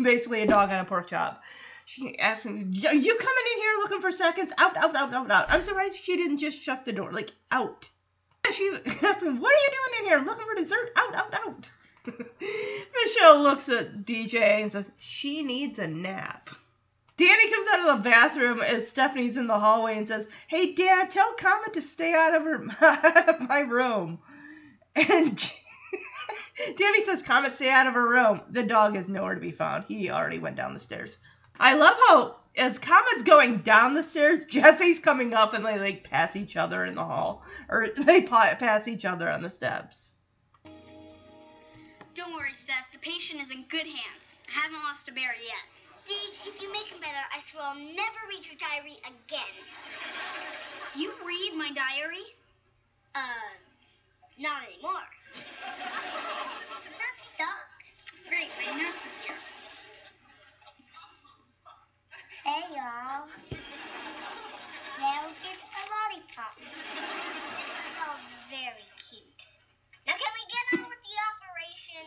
basically 0.01 0.43
a 0.43 0.47
dog 0.47 0.71
on 0.71 0.79
a 0.79 0.85
pork 0.85 1.09
chop. 1.09 1.43
She 1.89 2.19
asks 2.19 2.45
him, 2.45 2.75
"Are 2.87 2.93
you 2.93 3.15
coming 3.17 3.45
in 3.55 3.59
here 3.61 3.75
looking 3.79 4.03
for 4.03 4.11
seconds? 4.11 4.53
Out, 4.59 4.77
out, 4.77 4.95
out, 4.95 5.15
out, 5.15 5.31
out." 5.31 5.47
I'm 5.49 5.65
surprised 5.65 5.97
she 5.97 6.19
didn't 6.19 6.37
just 6.37 6.61
shut 6.61 6.85
the 6.85 6.93
door, 6.93 7.11
like 7.13 7.33
out. 7.51 7.89
She's 8.53 8.75
asking, 9.03 9.41
"What 9.41 9.55
are 9.55 9.59
you 9.59 9.71
doing 9.71 10.01
in 10.01 10.05
here? 10.05 10.19
Looking 10.19 10.47
for 10.47 10.55
dessert? 10.55 10.93
Out, 10.97 11.15
out, 11.15 11.33
out." 11.33 11.71
Michelle 13.05 13.43
looks 13.43 13.71
at 13.71 14.05
DJ 14.05 14.61
and 14.61 14.71
says, 14.71 14.85
"She 14.99 15.43
needs 15.43 15.79
a 15.79 15.87
nap." 15.87 16.51
Danny 17.17 17.51
comes 17.51 17.69
out 17.69 17.81
of 17.81 17.97
the 17.97 18.11
bathroom 18.11 18.61
and 18.61 18.85
Stephanie's 18.85 19.39
in 19.39 19.47
the 19.47 19.59
hallway 19.59 19.97
and 19.97 20.07
says, 20.07 20.29
"Hey, 20.47 20.75
Dad, 20.75 21.11
tell 21.11 21.33
Comet 21.39 21.73
to 21.73 21.81
stay 21.81 22.13
out 22.13 22.35
of 22.35 22.43
her 22.43 22.67
out 22.83 23.29
of 23.31 23.49
my 23.49 23.61
room." 23.61 24.19
And 24.95 25.51
Danny 26.77 27.03
says, 27.03 27.23
Comet, 27.23 27.55
stay 27.55 27.71
out 27.71 27.87
of 27.87 27.95
her 27.95 28.11
room. 28.11 28.43
The 28.51 28.63
dog 28.63 28.95
is 28.97 29.09
nowhere 29.09 29.37
to 29.37 29.41
be 29.41 29.53
found. 29.53 29.85
He 29.85 30.11
already 30.11 30.39
went 30.39 30.57
down 30.57 30.75
the 30.75 30.81
stairs. 30.81 31.17
I 31.61 31.75
love 31.75 31.97
how, 32.09 32.37
as 32.57 32.79
Comet's 32.79 33.23
going 33.23 33.59
down 33.59 33.95
the 33.95 34.03
stairs, 34.03 34.45
Jesse's 34.49 34.99
coming 34.99 35.35
up 35.35 35.55
and 35.55 35.65
they 35.65 35.79
like 35.79 36.05
pass 36.05 36.37
each 36.37 36.57
other 36.57 36.85
in 36.85 36.95
the 36.95 37.05
hall. 37.05 37.43
Or 37.69 37.89
they 37.97 38.23
pass 38.23 38.89
each 38.89 39.05
other 39.05 39.29
on 39.29 39.43
the 39.43 39.51
steps. 39.51 40.13
Don't 42.15 42.35
worry, 42.35 42.51
Steph. 42.65 42.91
The 42.93 42.99
patient 42.99 43.41
is 43.41 43.51
in 43.51 43.65
good 43.69 43.87
hands. 43.87 44.35
I 44.49 44.61
haven't 44.61 44.83
lost 44.83 45.09
a 45.09 45.13
bear 45.13 45.35
yet. 45.39 45.65
Deej, 46.09 46.49
if 46.49 46.63
you 46.63 46.73
make 46.73 46.87
him 46.87 47.01
better, 47.01 47.21
I 47.31 47.43
swear 47.51 47.63
I'll 47.63 47.75
never 47.77 48.21
read 48.29 48.43
your 48.43 48.57
diary 48.59 48.97
again. 49.05 49.55
You 50.97 51.13
read 51.25 51.53
my 51.55 51.71
diary? 51.71 52.25
Uh, 53.15 53.21
not 54.41 54.63
anymore. 54.65 55.05
Not 56.99 57.15
Doc. 57.39 57.69
Great, 58.29 58.49
my 58.65 58.73
nurse 58.81 58.97
is 58.97 59.27
here. 59.27 59.37
Hey, 62.49 62.65
y'all. 62.73 63.29
Now 64.97 65.29
get 65.37 65.53
a 65.53 65.83
lollipop. 65.85 66.57
Oh, 68.01 68.17
very 68.49 68.89
cute. 69.05 69.45
Now 70.09 70.17
can 70.17 70.33
we 70.33 70.43
get 70.49 70.65
on 70.81 70.89
with 70.89 71.03
the 71.05 71.17
operation? 71.29 72.05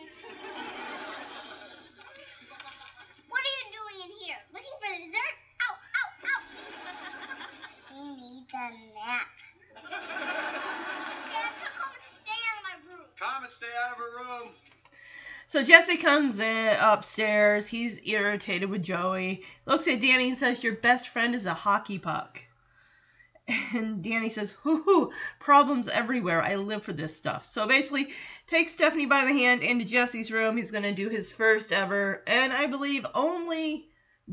What 3.30 3.38
are 3.38 3.54
you 3.54 3.66
doing 3.70 3.98
in 4.02 4.10
here? 4.18 4.42
Looking 4.50 4.76
for 4.82 4.90
dessert? 4.90 5.34
Ow, 5.62 5.78
ow, 5.78 6.10
ow. 6.26 6.42
She 7.78 8.02
needs 8.02 8.50
a 8.50 8.66
nap. 8.98 9.30
Dad, 9.78 11.54
tell 11.54 11.70
Comet 11.78 12.02
to 12.02 12.18
stay 12.18 12.40
out 12.50 12.58
of 12.58 12.66
my 12.66 12.76
room. 12.90 13.06
Comet, 13.14 13.52
stay 13.54 13.70
out 13.78 13.94
of 13.94 13.98
her 14.02 14.10
room. 14.10 14.58
So 15.52 15.62
Jesse 15.62 15.98
comes 15.98 16.40
in 16.40 16.74
upstairs. 16.80 17.66
He's 17.66 18.00
irritated 18.06 18.70
with 18.70 18.82
Joey. 18.82 19.44
Looks 19.66 19.86
at 19.86 20.00
Danny 20.00 20.28
and 20.28 20.38
says, 20.38 20.64
Your 20.64 20.76
best 20.76 21.08
friend 21.08 21.34
is 21.34 21.44
a 21.44 21.52
hockey 21.52 21.98
puck. 21.98 22.40
And 23.74 24.02
Danny 24.02 24.30
says, 24.30 24.52
Hoo 24.62 24.80
hoo, 24.80 25.12
problems 25.40 25.88
everywhere. 25.88 26.42
I 26.42 26.54
live 26.54 26.84
for 26.84 26.94
this 26.94 27.14
stuff. 27.14 27.44
So 27.44 27.66
basically, 27.68 28.14
takes 28.46 28.72
Stephanie 28.72 29.04
by 29.04 29.26
the 29.26 29.34
hand 29.34 29.62
into 29.62 29.84
Jesse's 29.84 30.32
room. 30.32 30.56
He's 30.56 30.70
going 30.70 30.84
to 30.84 30.94
do 30.94 31.10
his 31.10 31.30
first 31.30 31.70
ever, 31.70 32.22
and 32.26 32.50
I 32.50 32.64
believe 32.64 33.04
only 33.14 33.90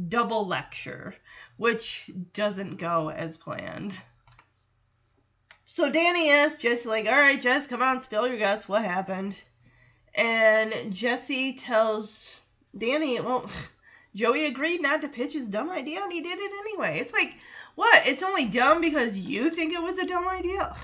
double 0.07 0.47
lecture, 0.47 1.15
which 1.57 2.09
doesn't 2.31 2.77
go 2.77 3.09
as 3.09 3.35
planned. 3.35 3.99
So 5.65 5.91
Danny 5.91 6.29
asks 6.29 6.61
Jesse, 6.61 6.87
like, 6.87 7.07
all 7.07 7.11
right, 7.11 7.41
Jess, 7.41 7.67
come 7.67 7.81
on, 7.81 7.99
spill 7.99 8.25
your 8.25 8.39
guts. 8.39 8.69
What 8.69 8.85
happened? 8.85 9.35
And 10.15 10.93
Jesse 10.93 11.53
tells 11.53 12.39
Danny, 12.77 13.19
well, 13.19 13.49
Joey 14.15 14.45
agreed 14.45 14.81
not 14.81 15.01
to 15.01 15.07
pitch 15.07 15.33
his 15.33 15.47
dumb 15.47 15.69
idea, 15.69 16.01
and 16.01 16.11
he 16.11 16.21
did 16.21 16.39
it 16.39 16.51
anyway. 16.59 16.99
It's 16.99 17.13
like, 17.13 17.35
what? 17.75 18.07
It's 18.07 18.23
only 18.23 18.45
dumb 18.45 18.81
because 18.81 19.17
you 19.17 19.49
think 19.51 19.73
it 19.73 19.81
was 19.81 19.99
a 19.99 20.07
dumb 20.07 20.27
idea? 20.27 20.75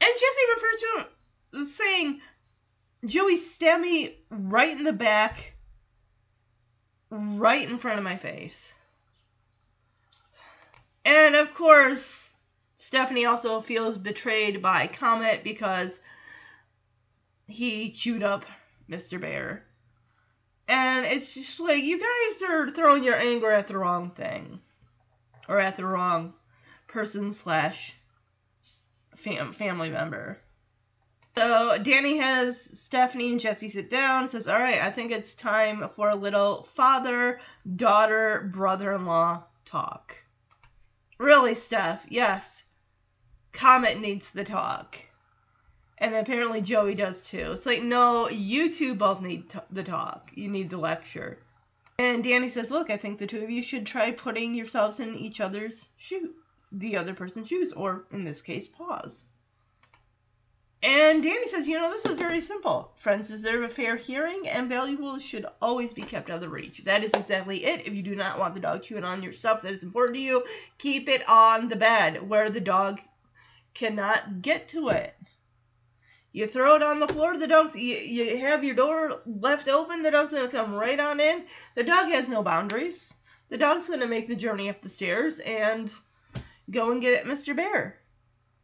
And 0.00 0.10
Jesse 0.14 0.50
refers 0.54 0.80
to 0.80 0.98
him 0.98 1.66
saying, 1.66 2.20
Joey 3.04 3.36
stabbed 3.36 3.82
me 3.82 4.18
right 4.30 4.76
in 4.76 4.84
the 4.84 4.92
back, 4.92 5.54
right 7.10 7.68
in 7.68 7.78
front 7.78 7.98
of 7.98 8.04
my 8.04 8.16
face. 8.16 8.74
And 11.04 11.36
of 11.36 11.54
course, 11.54 12.30
Stephanie 12.76 13.26
also 13.26 13.60
feels 13.60 13.96
betrayed 13.98 14.60
by 14.60 14.86
Comet 14.86 15.42
because 15.44 16.00
he 17.48 17.90
chewed 17.90 18.22
up 18.22 18.44
Mr. 18.88 19.20
Bear. 19.20 19.64
And 20.68 21.06
it's 21.06 21.32
just 21.32 21.58
like, 21.58 21.82
you 21.82 21.98
guys 21.98 22.42
are 22.42 22.70
throwing 22.70 23.02
your 23.02 23.16
anger 23.16 23.50
at 23.50 23.68
the 23.68 23.78
wrong 23.78 24.10
thing. 24.10 24.60
Or 25.48 25.58
at 25.58 25.76
the 25.76 25.86
wrong 25.86 26.34
person 26.86 27.32
slash 27.32 27.94
fam- 29.16 29.54
family 29.54 29.88
member. 29.88 30.38
So 31.36 31.78
Danny 31.78 32.18
has 32.18 32.60
Stephanie 32.60 33.30
and 33.30 33.40
Jesse 33.40 33.70
sit 33.70 33.88
down, 33.88 34.28
says, 34.28 34.46
Alright, 34.46 34.82
I 34.82 34.90
think 34.90 35.10
it's 35.10 35.34
time 35.34 35.88
for 35.96 36.10
a 36.10 36.16
little 36.16 36.64
father, 36.74 37.38
daughter, 37.76 38.50
brother 38.52 38.92
in 38.92 39.06
law 39.06 39.44
talk. 39.64 40.16
Really, 41.16 41.54
Steph? 41.54 42.04
Yes. 42.08 42.64
Comet 43.52 44.00
needs 44.00 44.32
the 44.32 44.44
talk. 44.44 44.98
And 46.00 46.14
apparently 46.14 46.60
Joey 46.60 46.94
does 46.94 47.22
too. 47.22 47.52
It's 47.52 47.66
like, 47.66 47.82
no, 47.82 48.28
you 48.28 48.72
two 48.72 48.94
both 48.94 49.20
need 49.20 49.50
t- 49.50 49.58
the 49.70 49.82
talk. 49.82 50.30
You 50.34 50.48
need 50.48 50.70
the 50.70 50.76
lecture. 50.76 51.38
And 51.98 52.22
Danny 52.22 52.48
says, 52.48 52.70
look, 52.70 52.90
I 52.90 52.96
think 52.96 53.18
the 53.18 53.26
two 53.26 53.42
of 53.42 53.50
you 53.50 53.62
should 53.62 53.84
try 53.84 54.12
putting 54.12 54.54
yourselves 54.54 55.00
in 55.00 55.16
each 55.16 55.40
other's 55.40 55.88
shoe, 55.96 56.34
the 56.70 56.96
other 56.96 57.14
person's 57.14 57.48
shoes, 57.48 57.72
or 57.72 58.04
in 58.12 58.22
this 58.22 58.40
case, 58.40 58.68
paws. 58.68 59.24
And 60.80 61.24
Danny 61.24 61.48
says, 61.48 61.66
you 61.66 61.76
know, 61.76 61.90
this 61.90 62.04
is 62.04 62.16
very 62.16 62.40
simple. 62.40 62.92
Friends 62.98 63.26
deserve 63.26 63.64
a 63.64 63.68
fair 63.68 63.96
hearing, 63.96 64.46
and 64.46 64.68
valuables 64.68 65.24
should 65.24 65.44
always 65.60 65.92
be 65.92 66.02
kept 66.02 66.30
out 66.30 66.36
of 66.36 66.40
the 66.40 66.48
reach. 66.48 66.84
That 66.84 67.02
is 67.02 67.12
exactly 67.14 67.64
it. 67.64 67.84
If 67.84 67.94
you 67.94 68.02
do 68.04 68.14
not 68.14 68.38
want 68.38 68.54
the 68.54 68.60
dog 68.60 68.84
chewing 68.84 69.02
on 69.02 69.20
your 69.20 69.32
stuff 69.32 69.62
that 69.62 69.74
is 69.74 69.82
important 69.82 70.14
to 70.14 70.22
you, 70.22 70.44
keep 70.78 71.08
it 71.08 71.28
on 71.28 71.68
the 71.68 71.74
bed 71.74 72.28
where 72.28 72.48
the 72.48 72.60
dog 72.60 73.00
cannot 73.74 74.40
get 74.40 74.68
to 74.68 74.90
it. 74.90 75.16
You 76.38 76.46
throw 76.46 76.76
it 76.76 76.84
on 76.84 77.00
the 77.00 77.08
floor, 77.08 77.36
the 77.36 77.48
dog's 77.48 77.74
you, 77.74 77.96
you 77.96 78.38
have 78.38 78.62
your 78.62 78.76
door 78.76 79.22
left 79.26 79.66
open, 79.66 80.04
the 80.04 80.12
dog's 80.12 80.32
gonna 80.32 80.48
come 80.48 80.72
right 80.72 81.00
on 81.00 81.18
in. 81.18 81.44
The 81.74 81.82
dog 81.82 82.10
has 82.10 82.28
no 82.28 82.44
boundaries. 82.44 83.12
The 83.48 83.58
dog's 83.58 83.88
gonna 83.88 84.06
make 84.06 84.28
the 84.28 84.36
journey 84.36 84.70
up 84.70 84.80
the 84.80 84.88
stairs 84.88 85.40
and 85.40 85.90
go 86.70 86.92
and 86.92 87.00
get 87.00 87.14
at 87.14 87.26
Mr. 87.26 87.56
Bear. 87.56 87.98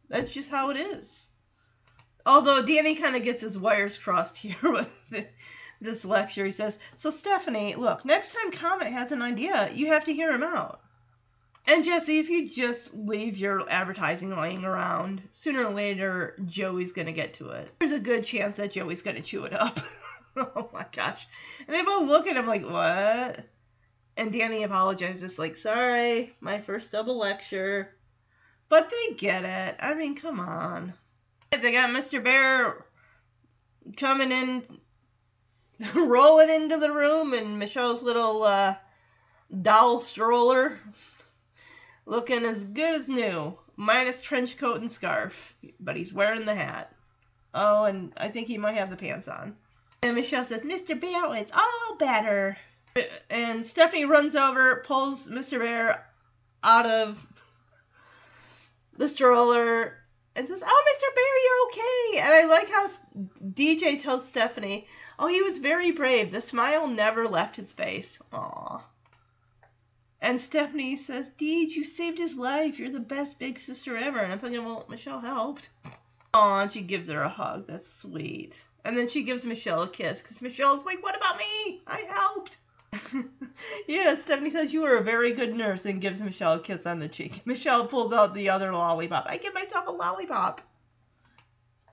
That's 0.07 0.31
just 0.31 0.49
how 0.49 0.69
it 0.69 0.77
is. 0.77 1.27
Although 2.25 2.65
Danny 2.65 2.95
kind 2.95 3.17
of 3.17 3.23
gets 3.23 3.41
his 3.41 3.57
wires 3.57 3.97
crossed 3.97 4.37
here 4.45 4.55
with 4.63 5.27
this 5.81 6.05
lecture. 6.05 6.45
He 6.45 6.53
says, 6.53 6.79
So, 6.95 7.09
Stephanie, 7.09 7.75
look, 7.75 8.05
next 8.05 8.33
time 8.33 8.53
Comet 8.53 8.87
has 8.87 9.11
an 9.11 9.21
idea, 9.21 9.69
you 9.73 9.87
have 9.87 10.05
to 10.05 10.13
hear 10.13 10.31
him 10.31 10.43
out. 10.43 10.79
And 11.67 11.83
Jesse, 11.83 12.19
if 12.19 12.29
you 12.29 12.47
just 12.47 12.93
leave 12.93 13.37
your 13.37 13.67
advertising 13.69 14.29
lying 14.29 14.63
around, 14.63 15.23
sooner 15.31 15.65
or 15.65 15.73
later, 15.73 16.35
Joey's 16.45 16.93
to 17.07 17.11
get 17.11 17.33
to 17.35 17.49
it. 17.49 17.73
There's 17.79 17.91
a 17.91 17.99
good 17.99 18.23
chance 18.23 18.57
that 18.57 18.71
Joey's 18.71 19.01
to 19.15 19.23
chew 19.23 19.45
it 19.45 19.53
up. 19.53 19.79
oh 20.37 20.69
my 20.71 20.85
gosh. 20.91 21.27
And 21.67 21.75
they 21.75 21.81
both 21.81 22.07
look 22.07 22.27
at 22.27 22.37
him 22.37 22.45
like, 22.45 22.63
What? 22.63 23.39
And 24.15 24.31
Danny 24.31 24.63
apologizes, 24.63 25.39
like, 25.39 25.57
Sorry, 25.57 26.35
my 26.39 26.61
first 26.61 26.91
double 26.91 27.17
lecture. 27.17 27.95
But 28.69 28.91
they 28.91 29.15
get 29.15 29.43
it. 29.43 29.75
I 29.79 29.95
mean, 29.95 30.15
come 30.15 30.39
on. 30.39 30.93
They 31.51 31.71
got 31.71 31.89
Mr. 31.89 32.23
Bear 32.23 32.85
coming 33.97 34.31
in, 34.31 34.63
rolling 35.95 36.49
into 36.49 36.77
the 36.77 36.91
room, 36.91 37.33
and 37.33 37.57
Michelle's 37.57 38.03
little 38.03 38.43
uh, 38.43 38.75
doll 39.61 39.99
stroller 39.99 40.77
looking 42.05 42.45
as 42.45 42.63
good 42.63 42.95
as 42.95 43.09
new, 43.09 43.57
minus 43.75 44.21
trench 44.21 44.57
coat 44.57 44.81
and 44.81 44.91
scarf. 44.91 45.55
But 45.79 45.95
he's 45.95 46.13
wearing 46.13 46.45
the 46.45 46.55
hat. 46.55 46.93
Oh, 47.53 47.85
and 47.85 48.13
I 48.17 48.29
think 48.29 48.47
he 48.47 48.57
might 48.57 48.75
have 48.75 48.89
the 48.89 48.97
pants 48.97 49.27
on. 49.27 49.55
And 50.03 50.15
Michelle 50.15 50.45
says, 50.45 50.61
Mr. 50.61 50.99
Bear, 50.99 51.35
it's 51.35 51.51
all 51.51 51.97
better. 51.97 52.57
And 53.29 53.65
Stephanie 53.65 54.05
runs 54.05 54.35
over, 54.35 54.83
pulls 54.85 55.27
Mr. 55.27 55.59
Bear 55.59 56.05
out 56.63 56.85
of 56.85 57.25
the 58.97 59.09
stroller 59.09 59.97
and 60.35 60.47
says, 60.47 60.61
"Oh, 60.65 60.83
Mr. 60.89 61.15
Bear, 61.15 61.39
you're 61.43 61.67
okay." 61.67 62.19
And 62.19 62.33
I 62.33 62.55
like 62.55 62.69
how 62.69 62.89
DJ 63.53 64.01
tells 64.01 64.27
Stephanie, 64.27 64.87
"Oh, 65.17 65.27
he 65.27 65.41
was 65.41 65.57
very 65.57 65.91
brave. 65.91 66.31
The 66.31 66.41
smile 66.41 66.87
never 66.87 67.27
left 67.27 67.55
his 67.55 67.71
face." 67.71 68.19
Aw. 68.33 68.81
And 70.25 70.41
Stephanie 70.41 70.95
says, 70.95 71.29
"Deej, 71.37 71.75
you 71.75 71.83
saved 71.83 72.17
his 72.17 72.35
life. 72.35 72.79
You're 72.79 72.89
the 72.89 72.99
best 72.99 73.37
big 73.37 73.59
sister 73.59 73.95
ever." 73.95 74.17
And 74.17 74.33
I'm 74.33 74.39
thinking, 74.39 74.65
well, 74.65 74.83
Michelle 74.89 75.19
helped. 75.19 75.69
Aw, 76.33 76.61
and 76.61 76.73
she 76.73 76.81
gives 76.81 77.09
her 77.09 77.21
a 77.21 77.29
hug. 77.29 77.67
That's 77.67 77.87
sweet. 77.87 78.59
And 78.83 78.97
then 78.97 79.07
she 79.07 79.21
gives 79.21 79.45
Michelle 79.45 79.83
a 79.83 79.87
kiss 79.87 80.23
because 80.23 80.41
Michelle's 80.41 80.83
like, 80.83 81.03
"What 81.03 81.15
about 81.15 81.37
me? 81.37 81.83
I 81.85 81.99
helped." 82.09 82.57
yeah, 83.87 84.15
Stephanie 84.15 84.49
says 84.49 84.73
you 84.73 84.81
were 84.81 84.97
a 84.97 85.03
very 85.03 85.31
good 85.31 85.55
nurse 85.55 85.85
and 85.85 86.01
gives 86.01 86.23
Michelle 86.23 86.53
a 86.53 86.59
kiss 86.59 86.87
on 86.87 86.97
the 86.97 87.07
cheek. 87.07 87.41
Michelle 87.45 87.85
pulls 87.85 88.11
out 88.11 88.33
the 88.33 88.49
other 88.49 88.73
lollipop. 88.73 89.27
I 89.27 89.37
give 89.37 89.53
myself 89.53 89.85
a 89.85 89.91
lollipop. 89.91 90.59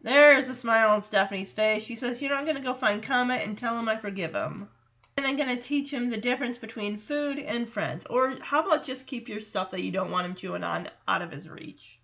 There's 0.00 0.48
a 0.48 0.54
smile 0.54 0.94
on 0.94 1.02
Stephanie's 1.02 1.52
face. 1.52 1.82
She 1.82 1.96
says, 1.96 2.22
You 2.22 2.30
know, 2.30 2.36
I'm 2.36 2.44
going 2.44 2.56
to 2.56 2.62
go 2.62 2.72
find 2.72 3.02
Comet 3.02 3.42
and 3.42 3.58
tell 3.58 3.78
him 3.78 3.90
I 3.90 3.98
forgive 3.98 4.32
him. 4.32 4.70
And 5.16 5.26
I'm 5.26 5.36
going 5.36 5.54
to 5.54 5.62
teach 5.62 5.90
him 5.90 6.10
the 6.10 6.16
difference 6.16 6.58
between 6.58 6.98
food 6.98 7.38
and 7.38 7.68
friends. 7.68 8.06
Or 8.08 8.36
how 8.40 8.64
about 8.64 8.84
just 8.84 9.06
keep 9.06 9.28
your 9.28 9.40
stuff 9.40 9.70
that 9.70 9.82
you 9.82 9.90
don't 9.90 10.10
want 10.10 10.26
him 10.26 10.34
chewing 10.34 10.64
on 10.64 10.88
out 11.06 11.22
of 11.22 11.30
his 11.30 11.48
reach? 11.48 11.98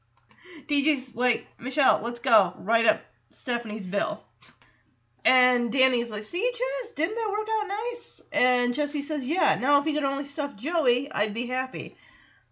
DJ's 0.69 1.17
like, 1.17 1.47
Michelle, 1.59 2.01
let's 2.03 2.21
go. 2.21 2.55
Write 2.59 2.87
up 2.87 3.01
Stephanie's 3.31 3.87
bill. 3.87 4.23
And 5.25 5.71
Danny's 5.71 6.11
like, 6.11 6.25
see, 6.25 6.51
Jess, 6.53 6.93
didn't 6.93 7.17
that 7.17 7.31
work 7.31 7.49
out 7.51 7.69
nice? 7.69 8.23
And 8.33 8.75
Jesse 8.75 9.03
says, 9.03 9.25
yeah, 9.25 9.57
now 9.57 9.79
if 9.79 9.85
he 9.85 9.93
could 9.93 10.05
only 10.05 10.25
stuff 10.25 10.57
Joey, 10.57 11.11
I'd 11.13 11.35
be 11.35 11.47
happy. 11.47 11.97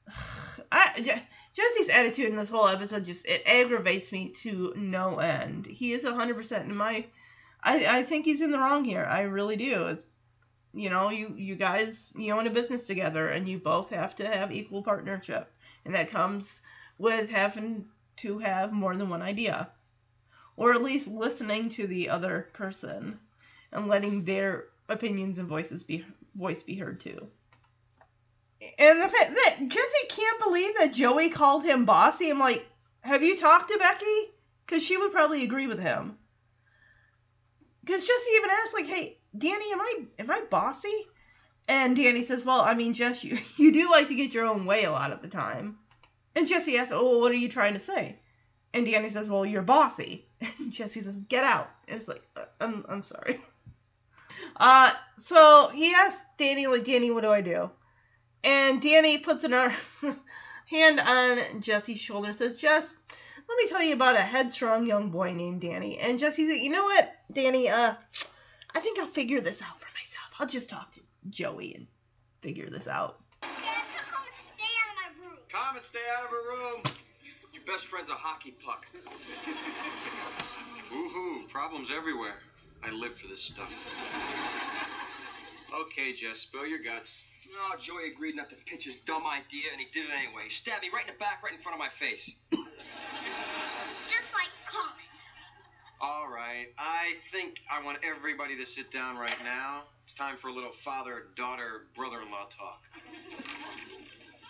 I, 0.73 1.01
Je- 1.01 1.23
Jesse's 1.55 1.89
attitude 1.89 2.29
in 2.29 2.37
this 2.37 2.51
whole 2.51 2.69
episode 2.69 3.07
just, 3.07 3.27
it 3.27 3.43
aggravates 3.47 4.13
me 4.13 4.31
to 4.43 4.75
no 4.77 5.19
end. 5.19 5.65
He 5.65 5.93
is 5.93 6.05
100% 6.05 6.61
in 6.63 6.77
my, 6.77 7.07
I, 7.63 7.99
I 7.99 8.03
think 8.03 8.25
he's 8.25 8.43
in 8.43 8.51
the 8.51 8.59
wrong 8.59 8.85
here. 8.85 9.07
I 9.09 9.23
really 9.23 9.57
do. 9.57 9.87
It's, 9.87 10.05
you 10.77 10.91
know, 10.91 11.11
you, 11.11 11.35
you 11.37 11.57
guys, 11.57 12.13
you 12.17 12.33
own 12.35 12.47
a 12.47 12.51
business 12.51 12.85
together 12.85 13.29
and 13.29 13.49
you 13.49 13.59
both 13.59 13.91
have 13.91 14.15
to 14.17 14.29
have 14.29 14.53
equal 14.53 14.83
partnership. 14.83 15.51
And 15.85 15.95
that 15.95 16.11
comes 16.11 16.61
with 16.99 17.31
having 17.31 17.87
to 18.19 18.39
have 18.39 18.73
more 18.73 18.95
than 18.95 19.09
one 19.09 19.23
idea 19.23 19.71
or 20.57 20.73
at 20.73 20.83
least 20.83 21.09
listening 21.09 21.69
to 21.71 21.87
the 21.87 22.09
other 22.11 22.49
person 22.53 23.19
and 23.73 23.89
letting 23.89 24.25
their 24.25 24.65
opinions 24.89 25.39
and 25.39 25.49
voices 25.49 25.83
be 25.83 26.05
voice 26.35 26.63
be 26.63 26.77
heard 26.77 27.01
too. 27.01 27.27
And 28.79 29.01
the 29.01 29.09
fact 29.09 29.35
that 29.35 29.69
Jesse 29.69 30.07
can't 30.09 30.43
believe 30.43 30.77
that 30.79 30.95
Joey 30.95 31.29
called 31.29 31.65
him 31.65 31.85
bossy, 31.85 32.31
I'm 32.31 32.39
like, 32.39 32.67
have 33.01 33.23
you 33.23 33.37
talked 33.37 33.71
to 33.71 33.79
Becky? 33.79 34.33
Because 34.65 34.83
she 34.83 34.97
would 34.97 35.13
probably 35.13 35.45
agree 35.45 35.67
with 35.67 35.79
him. 35.79 36.17
Because 37.85 38.05
Jesse 38.05 38.31
even 38.37 38.51
asked, 38.51 38.75
like, 38.75 38.87
hey, 38.87 39.19
Danny, 39.39 39.73
am 39.73 39.81
I 39.81 40.05
am 40.19 40.31
I 40.31 40.43
bossy? 40.51 41.07
And 41.69 41.97
Danny 41.97 42.25
says, 42.25 42.45
well, 42.45 42.61
I 42.61 42.75
mean, 42.75 42.95
Jess, 42.95 43.25
you, 43.25 43.39
you 43.57 43.73
do 43.73 43.91
like 43.91 44.09
to 44.09 44.15
get 44.15 44.33
your 44.33 44.47
own 44.47 44.67
way 44.67 44.85
a 44.85 44.93
lot 44.93 45.13
of 45.13 45.21
the 45.21 45.29
time. 45.29 45.79
And 46.35 46.47
Jesse 46.47 46.79
asks, 46.79 46.93
oh, 46.93 47.05
well, 47.05 47.21
what 47.21 47.33
are 47.33 47.37
you 47.37 47.49
trying 47.49 47.75
to 47.75 47.81
say? 47.81 48.17
And 48.73 48.87
Danny 48.87 49.09
says, 49.11 49.29
well, 49.29 49.47
you're 49.47 49.63
bossy. 49.63 50.27
And 50.59 50.71
Jesse 50.71 51.03
says, 51.03 51.15
get 51.29 51.45
out. 51.45 51.71
And 51.89 51.97
it's 51.97 52.09
like, 52.09 52.23
uh, 52.37 52.45
I'm, 52.61 52.85
I'm 52.89 53.03
sorry. 53.03 53.41
Uh, 54.57 54.93
so 55.19 55.71
he 55.73 55.95
asks 55.95 56.23
Danny, 56.37 56.67
like, 56.67 56.85
Danny, 56.85 57.11
what 57.11 57.23
do 57.23 57.31
I 57.31 57.41
do? 57.41 57.71
And 58.45 58.83
Danny 58.83 59.17
puts 59.17 59.45
an 59.45 59.55
arm, 59.55 59.73
hand 60.67 61.01
on 61.01 61.63
Jesse's 61.63 62.01
shoulder 62.01 62.29
and 62.29 62.39
says, 62.39 62.57
Jess, 62.57 62.93
let 63.49 63.57
me 63.57 63.69
tell 63.69 63.83
you 63.83 63.95
about 63.95 64.17
a 64.17 64.21
headstrong 64.21 64.87
young 64.87 65.11
boy 65.11 65.33
named 65.33 65.63
Danny. 65.63 65.99
And 65.99 66.19
Jesse's 66.19 66.51
like, 66.51 66.63
you 66.63 66.71
know 66.71 66.85
what, 66.85 67.09
Danny, 67.33 67.71
uh, 67.71 67.95
I 68.77 68.79
think 68.79 68.99
I'll 68.99 69.07
figure 69.07 69.41
this 69.41 69.63
out 69.63 69.81
for 69.81 69.89
myself. 69.99 70.29
I'll 70.39 70.47
just 70.47 70.69
talk 70.69 70.93
to 70.97 71.01
Joey 71.31 71.75
and 71.75 71.87
figure 72.43 72.69
this 72.69 72.87
out. 72.87 73.21
Comet, 75.51 75.83
stay 75.89 76.05
out 76.15 76.25
of 76.25 76.31
her 76.31 76.43
room. 76.45 76.83
Your 77.55 77.63
best 77.65 77.87
friend's 77.87 78.11
a 78.11 78.13
hockey 78.13 78.55
puck. 78.63 78.85
Woohoo! 80.93 81.49
Problems 81.49 81.89
everywhere. 81.97 82.35
I 82.85 82.91
live 82.91 83.17
for 83.17 83.29
this 83.29 83.41
stuff. 83.41 83.73
Okay, 85.73 86.13
Jess, 86.13 86.41
spill 86.41 86.67
your 86.67 86.83
guts. 86.83 87.11
No, 87.49 87.79
Joey 87.81 88.13
agreed 88.13 88.37
not 88.37 88.51
to 88.51 88.57
pitch 88.67 88.85
his 88.85 88.97
dumb 89.07 89.27
idea, 89.27 89.73
and 89.73 89.81
he 89.81 89.87
did 89.91 90.05
it 90.05 90.13
anyway. 90.13 90.43
He 90.49 90.55
stabbed 90.55 90.83
me 90.83 90.91
right 90.93 91.09
in 91.09 91.15
the 91.15 91.19
back, 91.19 91.43
right 91.43 91.55
in 91.55 91.61
front 91.63 91.77
of 91.77 91.81
my 91.81 91.89
face. 91.99 92.29
Just 92.53 94.29
like 94.37 94.53
Comet. 94.69 95.06
All 95.99 96.29
right, 96.29 96.67
I 96.79 97.15
think 97.33 97.61
I 97.71 97.83
want 97.83 97.99
everybody 98.05 98.55
to 98.59 98.67
sit 98.67 98.93
down 98.93 99.17
right 99.17 99.39
now. 99.43 99.85
It's 100.05 100.15
time 100.15 100.37
for 100.37 100.49
a 100.49 100.53
little 100.53 100.73
father, 100.85 101.25
daughter, 101.37 101.87
brother 101.97 102.21
in 102.21 102.31
law 102.31 102.47
talk. 102.57 102.83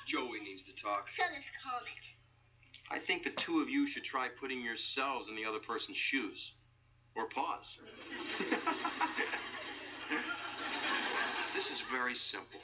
Joey 0.07 0.41
needs 0.41 0.65
to 0.65 0.73
talk. 0.73 1.09
So 1.17 1.23
does 1.23 1.45
Comet. 1.63 2.03
I 2.91 2.99
think 2.99 3.23
the 3.23 3.31
two 3.31 3.61
of 3.61 3.69
you 3.69 3.87
should 3.87 4.03
try 4.03 4.27
putting 4.41 4.61
yourselves 4.61 5.29
in 5.29 5.37
the 5.37 5.45
other 5.45 5.61
person's 5.61 5.97
shoes. 5.97 6.51
Or 7.15 7.29
pause. 7.29 7.79
this 11.55 11.71
is 11.71 11.81
very 11.93 12.17
simple. 12.17 12.61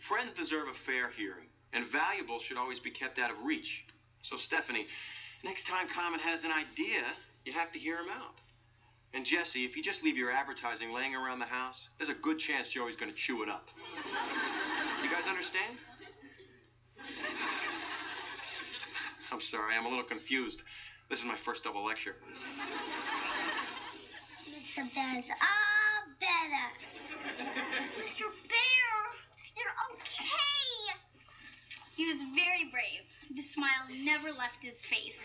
Friends 0.00 0.32
deserve 0.32 0.68
a 0.68 0.74
fair 0.74 1.10
hearing, 1.10 1.46
and 1.74 1.86
valuables 1.86 2.42
should 2.42 2.56
always 2.56 2.80
be 2.80 2.90
kept 2.90 3.18
out 3.18 3.30
of 3.30 3.36
reach. 3.44 3.84
So, 4.22 4.36
Stephanie, 4.38 4.86
next 5.44 5.66
time 5.66 5.86
Comet 5.94 6.20
has 6.20 6.44
an 6.44 6.50
idea, 6.50 7.04
you 7.46 7.52
have 7.52 7.70
to 7.72 7.78
hear 7.78 7.96
him 7.96 8.10
out. 8.10 8.34
And 9.14 9.24
Jesse, 9.24 9.64
if 9.64 9.76
you 9.76 9.82
just 9.82 10.02
leave 10.02 10.16
your 10.16 10.32
advertising 10.32 10.92
laying 10.92 11.14
around 11.14 11.38
the 11.38 11.46
house, 11.46 11.88
there's 11.96 12.10
a 12.10 12.20
good 12.20 12.38
chance 12.38 12.68
Joey's 12.68 12.96
going 12.96 13.10
to 13.10 13.16
chew 13.16 13.42
it 13.42 13.48
up. 13.48 13.68
You 15.02 15.08
guys 15.08 15.26
understand? 15.28 15.78
I'm 19.30 19.40
sorry, 19.40 19.76
I'm 19.76 19.86
a 19.86 19.88
little 19.88 20.04
confused. 20.04 20.62
This 21.08 21.20
is 21.20 21.24
my 21.24 21.36
first 21.36 21.62
double 21.62 21.84
lecture. 21.84 22.16
Mr. 24.50 24.82
Bear's 24.92 25.24
all 25.30 26.02
better. 26.18 26.66
Mr. 28.02 28.26
Bear, 28.50 28.96
you're 29.56 29.76
okay. 29.94 30.98
He 31.94 32.08
was 32.08 32.18
very 32.34 32.68
brave. 32.70 33.06
The 33.34 33.42
smile 33.42 33.90
never 34.04 34.30
left 34.30 34.62
his 34.62 34.80
face. 34.82 35.18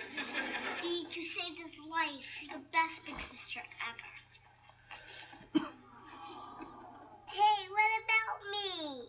Dee, 0.81 1.05
you 1.13 1.23
saved 1.23 1.57
his 1.57 1.77
life. 1.89 2.25
You're 2.41 2.57
the 2.57 2.65
best 2.73 3.05
big 3.05 3.15
sister 3.15 3.61
ever. 3.87 4.09
hey, 7.27 7.67
what 7.69 7.91
about 8.01 8.41
me? 8.51 9.05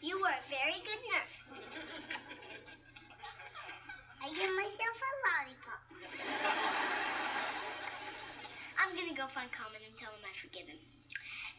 You 0.00 0.20
were 0.20 0.34
a 0.34 0.42
very 0.50 0.82
good 0.82 0.98
nurse. 1.14 1.62
I 4.20 4.28
give 4.28 4.50
myself 4.54 4.98
a 4.98 5.12
lollipop. 5.22 5.82
I'm 8.78 8.96
gonna 8.96 9.14
go 9.14 9.28
find 9.28 9.50
Comet 9.52 9.82
and 9.86 9.96
tell 9.96 10.10
him 10.10 10.26
I 10.26 10.34
forgive 10.36 10.66
him. 10.66 10.78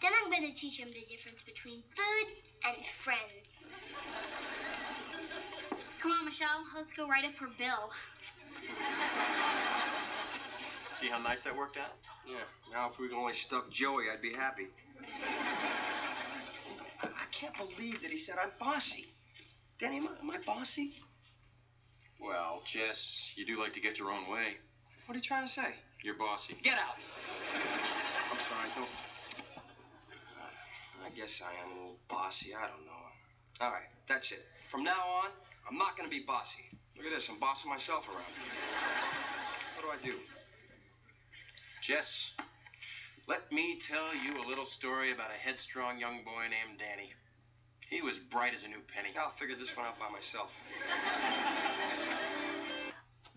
Then 0.01 0.11
I'm 0.21 0.29
to 0.43 0.53
teach 0.53 0.77
him 0.77 0.89
the 0.89 1.05
difference 1.09 1.41
between 1.41 1.83
food 1.95 2.27
and 2.65 2.85
friends. 3.03 3.47
Come 6.03 6.11
on, 6.11 6.25
Michelle. 6.25 6.65
Let's 6.75 6.91
go 6.91 7.07
write 7.07 7.23
up 7.23 7.33
her 7.35 7.47
bill. 7.57 7.89
See 10.99 11.07
how 11.07 11.17
nice 11.17 11.43
that 11.43 11.55
worked 11.55 11.77
out? 11.77 11.95
Yeah, 12.27 12.43
now 12.69 12.89
if 12.89 12.99
we 12.99 13.07
can 13.07 13.17
only 13.17 13.33
stuff 13.33 13.69
Joey, 13.69 14.09
I'd 14.13 14.21
be 14.21 14.33
happy. 14.33 14.67
I, 17.01 17.05
I 17.05 17.25
can't 17.31 17.55
believe 17.57 18.01
that 18.01 18.11
he 18.11 18.17
said 18.17 18.35
I'm 18.37 18.49
bossy. 18.59 19.05
Danny, 19.79 19.95
am 19.95 20.09
I, 20.09 20.19
am 20.19 20.29
I 20.31 20.37
bossy? 20.45 20.91
Well, 22.19 22.63
Jess, 22.65 23.31
you 23.37 23.45
do 23.45 23.57
like 23.57 23.71
to 23.71 23.79
get 23.79 23.97
your 23.97 24.11
own 24.11 24.29
way. 24.29 24.57
What 25.05 25.15
are 25.15 25.19
you 25.19 25.23
trying 25.23 25.47
to 25.47 25.53
say? 25.53 25.73
You're 26.03 26.17
bossy. 26.17 26.57
Get 26.63 26.73
out! 26.73 26.97
I'm 28.29 28.37
sorry, 28.49 28.69
don't. 28.75 28.89
I 31.05 31.09
guess 31.15 31.39
I 31.41 31.63
am 31.63 31.71
a 31.71 31.79
little 31.79 31.97
bossy. 32.09 32.53
I 32.53 32.67
don't 32.67 32.85
know. 32.85 33.61
All 33.61 33.71
right, 33.71 33.87
that's 34.09 34.33
it. 34.33 34.45
From 34.69 34.83
now 34.83 34.99
on, 35.23 35.29
I'm 35.67 35.77
not 35.77 35.95
to 35.97 36.09
be 36.09 36.23
bossy. 36.25 36.69
Look 36.97 37.05
at 37.05 37.15
this. 37.15 37.27
I'm 37.29 37.39
bossing 37.39 37.69
myself 37.69 38.07
around. 38.07 38.23
What 39.75 40.01
do 40.01 40.09
I 40.09 40.13
do? 40.13 40.17
Jess, 41.81 42.31
let 43.27 43.51
me 43.51 43.79
tell 43.79 44.13
you 44.15 44.41
a 44.41 44.45
little 44.47 44.65
story 44.65 45.11
about 45.11 45.29
a 45.31 45.37
headstrong 45.37 45.99
young 45.99 46.23
boy 46.23 46.43
named 46.43 46.79
Danny. 46.79 47.11
He 47.89 48.01
was 48.01 48.17
bright 48.17 48.53
as 48.53 48.63
a 48.63 48.67
new 48.67 48.79
penny. 48.93 49.09
I'll 49.19 49.31
figure 49.31 49.55
this 49.55 49.75
one 49.75 49.85
out 49.85 49.99
by 49.99 50.09
myself. 50.09 50.51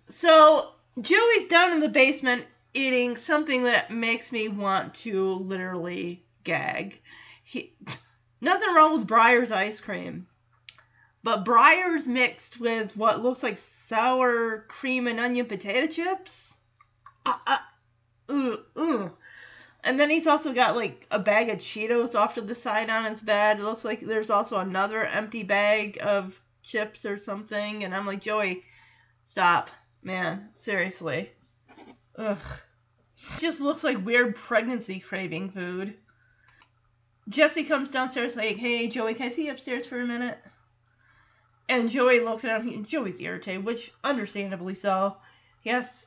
So 0.08 0.72
Joey's 1.00 1.46
down 1.46 1.72
in 1.72 1.80
the 1.80 1.88
basement 1.88 2.46
eating 2.72 3.16
something 3.16 3.64
that 3.64 3.90
makes 3.90 4.30
me 4.30 4.48
want 4.48 4.94
to 4.94 5.34
literally 5.34 6.24
gag. 6.44 7.00
He, 7.42 7.74
nothing 8.40 8.74
wrong 8.74 8.96
with 8.96 9.06
Breyers 9.06 9.50
ice 9.50 9.80
cream, 9.80 10.26
but 11.26 11.44
Breyers 11.44 12.06
mixed 12.06 12.60
with 12.60 12.96
what 12.96 13.20
looks 13.20 13.42
like 13.42 13.58
sour 13.58 14.64
cream 14.68 15.08
and 15.08 15.18
onion 15.18 15.46
potato 15.46 15.88
chips. 15.88 16.54
Uh, 17.26 17.34
uh, 17.48 17.58
ooh, 18.30 18.58
ooh. 18.78 19.10
And 19.82 19.98
then 19.98 20.08
he's 20.08 20.28
also 20.28 20.52
got 20.52 20.76
like 20.76 21.04
a 21.10 21.18
bag 21.18 21.48
of 21.48 21.58
Cheetos 21.58 22.14
off 22.14 22.34
to 22.34 22.42
the 22.42 22.54
side 22.54 22.90
on 22.90 23.06
his 23.06 23.20
bed. 23.20 23.58
It 23.58 23.64
looks 23.64 23.84
like 23.84 24.02
there's 24.02 24.30
also 24.30 24.58
another 24.58 25.04
empty 25.04 25.42
bag 25.42 25.98
of 26.00 26.40
chips 26.62 27.04
or 27.04 27.18
something. 27.18 27.82
And 27.82 27.92
I'm 27.92 28.06
like, 28.06 28.20
Joey, 28.20 28.62
stop. 29.26 29.68
Man, 30.04 30.50
seriously. 30.54 31.32
Ugh. 32.14 32.38
Just 33.40 33.60
looks 33.60 33.82
like 33.82 34.06
weird 34.06 34.36
pregnancy 34.36 35.00
craving 35.00 35.50
food. 35.50 35.96
Jesse 37.28 37.64
comes 37.64 37.90
downstairs 37.90 38.36
like, 38.36 38.58
hey, 38.58 38.86
Joey, 38.86 39.14
can 39.14 39.26
I 39.26 39.30
see 39.30 39.46
you 39.46 39.50
upstairs 39.50 39.88
for 39.88 39.98
a 39.98 40.06
minute? 40.06 40.38
And 41.68 41.90
Joey 41.90 42.20
looks 42.20 42.44
at 42.44 42.60
him. 42.60 42.68
He, 42.68 42.82
Joey's 42.82 43.20
irritated, 43.20 43.64
which 43.64 43.92
understandably 44.04 44.74
so. 44.74 45.16
Yes, 45.62 46.06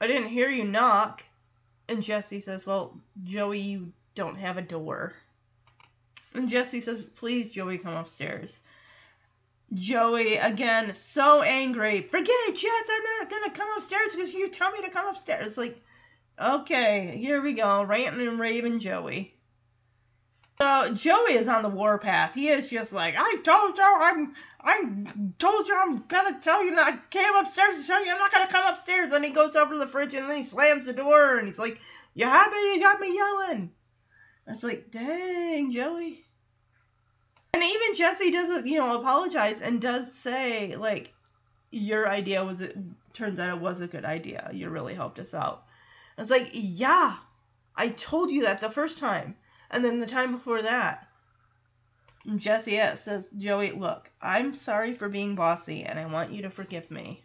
I 0.00 0.06
didn't 0.06 0.28
hear 0.28 0.48
you 0.48 0.64
knock. 0.64 1.22
And 1.88 2.02
Jesse 2.02 2.40
says, 2.40 2.66
well, 2.66 2.98
Joey, 3.24 3.60
you 3.60 3.92
don't 4.14 4.38
have 4.38 4.56
a 4.56 4.62
door. 4.62 5.14
And 6.34 6.48
Jesse 6.48 6.80
says, 6.80 7.04
please, 7.04 7.50
Joey, 7.50 7.78
come 7.78 7.94
upstairs. 7.94 8.60
Joey, 9.74 10.36
again, 10.36 10.94
so 10.94 11.42
angry. 11.42 12.02
Forget 12.02 12.34
it, 12.48 12.56
Jess. 12.56 12.88
I'm 12.90 13.20
not 13.20 13.30
going 13.30 13.44
to 13.44 13.58
come 13.58 13.68
upstairs 13.76 14.12
because 14.12 14.32
you 14.32 14.48
tell 14.48 14.70
me 14.70 14.82
to 14.82 14.90
come 14.90 15.08
upstairs. 15.08 15.58
Like, 15.58 15.80
okay, 16.40 17.16
here 17.18 17.42
we 17.42 17.52
go. 17.52 17.82
Ranting 17.82 18.26
and 18.26 18.38
raving 18.38 18.80
Joey. 18.80 19.35
So 20.58 20.94
Joey 20.94 21.34
is 21.34 21.48
on 21.48 21.62
the 21.62 21.68
warpath. 21.68 22.32
He 22.34 22.48
is 22.48 22.70
just 22.70 22.92
like, 22.92 23.14
I 23.18 23.36
told 23.44 23.76
you 23.76 23.84
I'm 23.84 24.34
I 24.62 24.82
told 25.38 25.68
you 25.68 25.76
I'm 25.76 26.04
gonna 26.08 26.40
tell 26.40 26.64
you 26.64 26.74
I 26.78 26.98
came 27.10 27.34
upstairs 27.36 27.80
to 27.80 27.86
tell 27.86 28.04
you 28.04 28.10
I'm 28.10 28.18
not 28.18 28.32
gonna 28.32 28.50
come 28.50 28.66
upstairs. 28.66 29.12
And 29.12 29.24
he 29.24 29.30
goes 29.30 29.54
over 29.54 29.74
to 29.74 29.78
the 29.78 29.86
fridge 29.86 30.14
and 30.14 30.28
then 30.30 30.38
he 30.38 30.42
slams 30.42 30.86
the 30.86 30.92
door 30.92 31.36
and 31.36 31.46
he's 31.46 31.58
like, 31.58 31.78
You 32.14 32.26
me, 32.26 32.74
you 32.74 32.80
got 32.80 33.00
me 33.00 33.14
yelling. 33.14 33.70
It's 34.46 34.62
like, 34.62 34.90
dang, 34.90 35.72
Joey. 35.72 36.24
And 37.52 37.62
even 37.62 37.96
Jesse 37.96 38.30
doesn't, 38.30 38.66
you 38.66 38.78
know, 38.78 39.00
apologize 39.00 39.60
and 39.60 39.80
does 39.80 40.12
say, 40.12 40.76
like, 40.76 41.12
your 41.70 42.08
idea 42.08 42.44
was 42.44 42.60
it 42.60 42.76
turns 43.12 43.38
out 43.38 43.56
it 43.56 43.60
was 43.60 43.80
a 43.80 43.86
good 43.86 44.04
idea. 44.04 44.50
You 44.52 44.68
really 44.68 44.94
helped 44.94 45.18
us 45.18 45.34
out. 45.34 45.64
It's 46.16 46.30
like, 46.30 46.48
yeah, 46.52 47.16
I 47.74 47.88
told 47.88 48.30
you 48.30 48.42
that 48.42 48.60
the 48.60 48.70
first 48.70 48.98
time. 48.98 49.36
And 49.70 49.84
then 49.84 50.00
the 50.00 50.06
time 50.06 50.32
before 50.32 50.62
that, 50.62 51.08
Jesse 52.36 52.78
S 52.78 53.04
says, 53.04 53.28
Joey, 53.36 53.72
look, 53.72 54.10
I'm 54.20 54.52
sorry 54.52 54.94
for 54.94 55.08
being 55.08 55.34
bossy 55.34 55.84
and 55.84 55.98
I 55.98 56.06
want 56.06 56.32
you 56.32 56.42
to 56.42 56.50
forgive 56.50 56.90
me. 56.90 57.22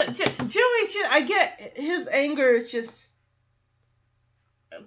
Joey, 0.00 1.04
I 1.08 1.24
get 1.26 1.74
his 1.76 2.08
anger 2.08 2.50
is 2.50 2.70
just 2.70 3.10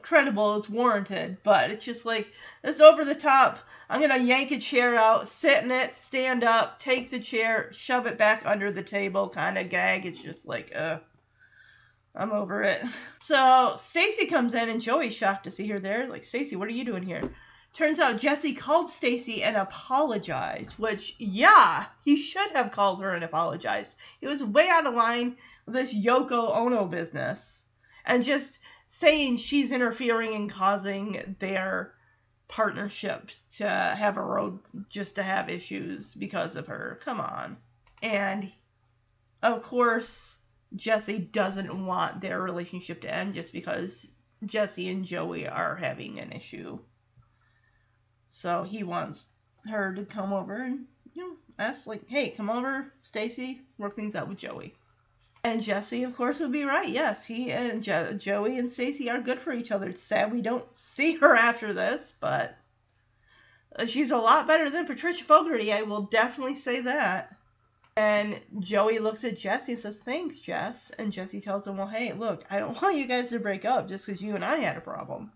credible, 0.02 0.57
it's 0.57 0.69
warranted, 0.69 1.38
but 1.44 1.69
it's 1.69 1.84
just 1.84 2.06
like, 2.06 2.27
it's 2.64 2.80
over 2.80 3.06
the 3.06 3.15
top. 3.15 3.60
I'm 3.90 3.99
going 3.99 4.11
to 4.11 4.26
yank 4.26 4.52
a 4.52 4.60
chair 4.60 4.95
out, 4.95 5.27
sit 5.27 5.64
in 5.64 5.72
it, 5.72 5.94
stand 5.94 6.44
up, 6.44 6.80
take 6.80 7.11
the 7.11 7.19
chair, 7.19 7.72
shove 7.72 8.07
it 8.07 8.18
back 8.18 8.44
under 8.45 8.72
the 8.72 8.84
table, 8.84 9.30
kind 9.30 9.57
of 9.57 9.69
gag. 9.69 10.06
It's 10.06 10.22
just 10.22 10.48
like, 10.48 10.72
uh. 10.76 10.99
I'm 12.15 12.31
over 12.31 12.64
it. 12.64 12.81
So 13.19 13.76
Stacy 13.77 14.27
comes 14.27 14.53
in 14.53 14.69
and 14.69 14.81
Joey's 14.81 15.15
shocked 15.15 15.45
to 15.45 15.52
see 15.52 15.68
her 15.68 15.80
there. 15.80 16.07
Like, 16.07 16.23
Stacy, 16.23 16.56
what 16.56 16.68
are 16.68 16.72
you 16.72 16.85
doing 16.85 17.03
here? 17.03 17.22
Turns 17.73 17.99
out 17.99 18.19
Jesse 18.19 18.53
called 18.53 18.91
Stacy 18.91 19.41
and 19.41 19.57
apologized, 19.57 20.73
which, 20.73 21.15
yeah, 21.18 21.85
he 22.06 22.18
should 22.18 22.52
have 22.52 22.72
called 22.72 23.02
her 23.02 23.15
and 23.15 23.23
apologized. 23.23 23.95
He 24.22 24.27
was 24.27 24.44
way 24.44 24.69
out 24.69 24.85
of 24.85 24.94
line 24.94 25.38
with 25.65 25.73
this 25.73 25.94
Yoko 25.94 26.56
Ono 26.56 26.85
business. 26.85 27.65
And 28.06 28.23
just 28.23 28.60
saying 28.88 29.38
she's 29.38 29.72
interfering 29.72 30.35
and 30.35 30.52
causing 30.52 31.35
their 31.40 31.95
partnership 32.48 33.31
to 33.57 33.68
have 33.68 34.18
a 34.18 34.22
road 34.22 34.60
just 34.90 35.15
to 35.15 35.23
have 35.23 35.49
issues 35.49 36.14
because 36.14 36.56
of 36.56 36.68
her. 36.68 36.99
Come 37.03 37.19
on. 37.19 37.57
And 38.03 38.52
of 39.41 39.64
course, 39.64 40.38
Jesse 40.76 41.20
doesn't 41.20 41.86
want 41.86 42.22
their 42.22 42.41
relationship 42.41 43.02
to 43.02 43.14
end 43.14 43.34
just 43.34 43.54
because 43.54 44.08
Jesse 44.45 44.90
and 44.90 45.06
Joey 45.06 45.48
are 45.48 45.76
having 45.76 46.20
an 46.20 46.32
issue. 46.32 46.80
So 48.30 48.64
he 48.64 48.84
wants 48.84 49.28
her 49.68 49.94
to 49.94 50.06
come 50.06 50.34
over 50.34 50.56
and 50.56 50.88
you 51.14 51.22
know 51.22 51.38
ask 51.60 51.86
like, 51.86 52.08
"Hey, 52.08 52.32
come 52.32 52.50
over, 52.50 52.91
Stacy, 53.02 53.62
work 53.78 53.95
things 53.95 54.16
out 54.16 54.28
with 54.28 54.40
Joey." 54.40 54.74
And 55.44 55.62
Jesse, 55.62 56.04
of 56.04 56.16
course, 56.16 56.40
would 56.40 56.52
be 56.52 56.64
right. 56.64 56.88
Yes, 56.90 57.26
he 57.26 57.52
and 57.52 57.84
jo- 57.84 58.14
Joey 58.14 58.58
and 58.58 58.72
Stacy 58.72 59.10
are 59.10 59.22
good 59.22 59.40
for 59.40 59.54
each 59.54 59.72
other. 59.72 59.90
It's 59.90 60.02
sad 60.02 60.32
we 60.32 60.41
don't 60.41 60.66
see 60.76 61.16
her 61.18 61.36
after 61.36 61.74
this, 61.74 62.14
but 62.20 62.58
she's 63.88 64.12
a 64.12 64.18
lot 64.18 64.48
better 64.48 64.70
than 64.70 64.86
Patricia 64.86 65.24
Fogarty. 65.24 65.72
I 65.74 65.82
will 65.82 66.04
definitely 66.04 66.56
say 66.56 66.82
that. 66.82 67.36
And 67.95 68.40
Joey 68.60 68.98
looks 68.98 69.24
at 69.24 69.38
Jesse 69.38 69.74
and 69.74 69.82
says, 69.82 69.99
Thanks, 69.99 70.40
Jess. 70.40 70.91
And 70.98 71.11
Jesse 71.11 71.41
tells 71.41 71.68
him, 71.68 71.78
Well, 71.78 71.88
hey, 71.88 72.14
look, 72.14 72.44
I 72.49 72.60
don't 72.60 72.80
want 72.82 72.98
you 72.98 73.06
guys 73.06 73.30
to 73.30 73.40
break 73.40 73.65
up 73.65 73.88
just 73.88 74.06
because 74.06 74.22
you 74.22 74.36
and 74.36 74.44
I 74.44 74.57
had 74.57 74.78
a 74.78 74.82
problem. 74.82 75.32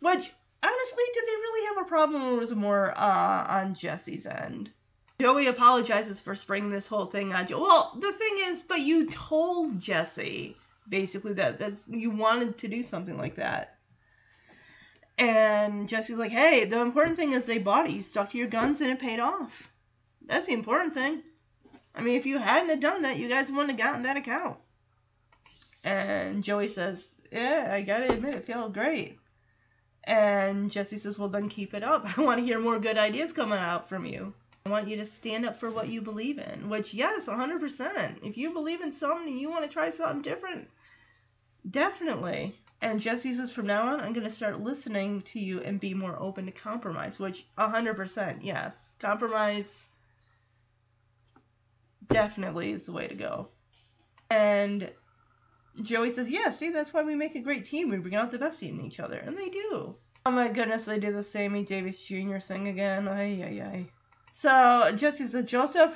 Which, 0.00 0.32
honestly, 0.62 1.04
did 1.14 1.24
they 1.26 1.36
really 1.36 1.66
have 1.66 1.86
a 1.86 1.88
problem 1.88 2.22
or 2.22 2.36
was 2.36 2.52
it 2.52 2.56
more 2.56 2.92
uh, 2.96 3.46
on 3.48 3.74
Jesse's 3.74 4.26
end? 4.26 4.70
Joey 5.20 5.46
apologizes 5.46 6.18
for 6.18 6.34
springing 6.34 6.70
this 6.70 6.88
whole 6.88 7.06
thing 7.06 7.32
on 7.32 7.46
you. 7.46 7.58
Well, 7.58 7.96
the 8.00 8.12
thing 8.12 8.38
is, 8.46 8.62
but 8.62 8.80
you 8.80 9.08
told 9.08 9.80
Jesse 9.80 10.56
basically 10.88 11.34
that 11.34 11.58
that's 11.58 11.86
you 11.88 12.10
wanted 12.10 12.58
to 12.58 12.68
do 12.68 12.82
something 12.82 13.16
like 13.16 13.36
that. 13.36 13.78
And 15.18 15.88
Jesse's 15.88 16.18
like, 16.18 16.32
hey, 16.32 16.64
the 16.64 16.80
important 16.80 17.16
thing 17.16 17.32
is 17.32 17.44
they 17.44 17.58
bought 17.58 17.86
it. 17.86 17.92
You 17.92 18.02
stuck 18.02 18.32
to 18.32 18.38
your 18.38 18.48
guns 18.48 18.80
and 18.80 18.90
it 18.90 18.98
paid 18.98 19.20
off. 19.20 19.70
That's 20.26 20.46
the 20.46 20.54
important 20.54 20.94
thing. 20.94 21.22
I 21.94 22.02
mean, 22.02 22.16
if 22.16 22.26
you 22.26 22.38
hadn't 22.38 22.70
have 22.70 22.80
done 22.80 23.02
that, 23.02 23.18
you 23.18 23.28
guys 23.28 23.50
wouldn't 23.50 23.70
have 23.70 23.78
gotten 23.78 24.02
that 24.04 24.16
account. 24.16 24.58
And 25.84 26.42
Joey 26.42 26.68
says, 26.68 27.12
yeah, 27.30 27.68
I 27.70 27.82
gotta 27.82 28.12
admit, 28.12 28.34
it 28.34 28.46
felt 28.46 28.72
great. 28.72 29.18
And 30.04 30.70
Jesse 30.70 30.98
says, 30.98 31.18
well, 31.18 31.28
then 31.28 31.48
keep 31.48 31.74
it 31.74 31.82
up. 31.82 32.06
I 32.18 32.22
want 32.22 32.40
to 32.40 32.44
hear 32.44 32.58
more 32.58 32.78
good 32.78 32.98
ideas 32.98 33.32
coming 33.32 33.58
out 33.58 33.88
from 33.88 34.04
you. 34.04 34.34
I 34.64 34.70
want 34.70 34.88
you 34.88 34.96
to 34.96 35.06
stand 35.06 35.44
up 35.44 35.58
for 35.58 35.70
what 35.70 35.88
you 35.88 36.00
believe 36.00 36.38
in. 36.38 36.68
Which, 36.68 36.94
yes, 36.94 37.26
100%. 37.26 38.24
If 38.24 38.36
you 38.36 38.52
believe 38.52 38.80
in 38.80 38.92
something 38.92 39.28
and 39.28 39.40
you 39.40 39.50
want 39.50 39.64
to 39.64 39.68
try 39.68 39.90
something 39.90 40.22
different, 40.22 40.68
definitely. 41.68 42.56
And 42.80 43.00
Jesse 43.00 43.34
says, 43.34 43.52
from 43.52 43.66
now 43.66 43.92
on, 43.92 44.00
I'm 44.00 44.12
going 44.12 44.26
to 44.26 44.34
start 44.34 44.60
listening 44.60 45.22
to 45.32 45.40
you 45.40 45.60
and 45.62 45.80
be 45.80 45.94
more 45.94 46.16
open 46.18 46.46
to 46.46 46.52
compromise. 46.52 47.18
Which, 47.18 47.44
100%, 47.58 48.38
yes. 48.42 48.94
Compromise 48.98 49.88
definitely 52.08 52.72
is 52.72 52.86
the 52.86 52.92
way 52.92 53.06
to 53.06 53.14
go. 53.14 53.48
And 54.30 54.90
Joey 55.80 56.10
says, 56.10 56.28
Yeah, 56.28 56.50
see, 56.50 56.70
that's 56.70 56.92
why 56.92 57.02
we 57.02 57.14
make 57.14 57.34
a 57.34 57.40
great 57.40 57.66
team. 57.66 57.90
We 57.90 57.98
bring 57.98 58.14
out 58.14 58.30
the 58.30 58.38
best 58.38 58.62
in 58.62 58.80
each 58.80 59.00
other. 59.00 59.18
And 59.18 59.36
they 59.36 59.48
do. 59.48 59.96
Oh 60.24 60.30
my 60.30 60.48
goodness, 60.48 60.84
they 60.84 60.98
do 60.98 61.12
the 61.12 61.24
Sammy 61.24 61.64
Davis 61.64 61.98
Jr. 61.98 62.38
thing 62.38 62.68
again. 62.68 63.08
Ay, 63.08 63.42
ay, 63.42 63.62
ay. 63.62 63.86
So 64.34 64.92
Jesse 64.96 65.26
says, 65.26 65.44
Joseph, 65.44 65.94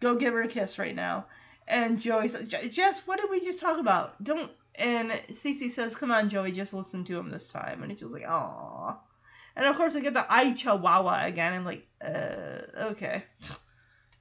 go 0.00 0.16
give 0.16 0.34
her 0.34 0.42
a 0.42 0.48
kiss 0.48 0.78
right 0.78 0.94
now. 0.94 1.26
And 1.68 2.00
Joey 2.00 2.28
says, 2.28 2.46
Jess, 2.46 3.06
what 3.06 3.20
did 3.20 3.30
we 3.30 3.40
just 3.40 3.60
talk 3.60 3.78
about? 3.78 4.22
Don't. 4.22 4.50
And 4.74 5.10
Cece 5.30 5.70
says, 5.70 5.94
Come 5.94 6.10
on, 6.10 6.30
Joey, 6.30 6.52
just 6.52 6.74
listen 6.74 7.04
to 7.04 7.18
him 7.18 7.30
this 7.30 7.48
time. 7.48 7.82
And 7.82 7.92
he's 7.92 8.00
just 8.00 8.12
like, 8.12 8.24
Aww. 8.24 8.96
And 9.56 9.66
of 9.66 9.76
course, 9.76 9.94
I 9.94 10.00
get 10.00 10.14
the 10.14 10.26
I 10.28 10.52
Chihuahua 10.52 11.26
again. 11.26 11.52
I'm 11.52 11.64
like, 11.64 11.86
uh, 12.04 12.88
okay. 12.90 13.24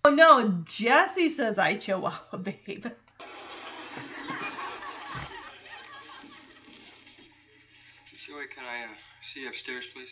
Oh 0.06 0.12
no, 0.12 0.64
Jesse 0.66 1.30
says 1.30 1.58
I 1.58 1.76
Chihuahua, 1.76 2.38
babe. 2.38 2.86
Joey, 8.26 8.48
can 8.54 8.64
I 8.64 8.86
uh, 8.86 8.96
see 9.34 9.42
you 9.42 9.50
upstairs, 9.50 9.86
please? 9.94 10.10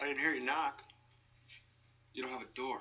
I 0.00 0.06
didn't 0.06 0.20
hear 0.20 0.34
you 0.34 0.44
knock. 0.44 0.82
You 2.14 2.22
don't 2.22 2.32
have 2.32 2.42
a 2.42 2.54
door. 2.54 2.78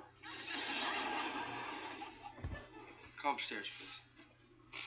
Come 3.22 3.36
upstairs, 3.36 3.66
please. 3.80 4.80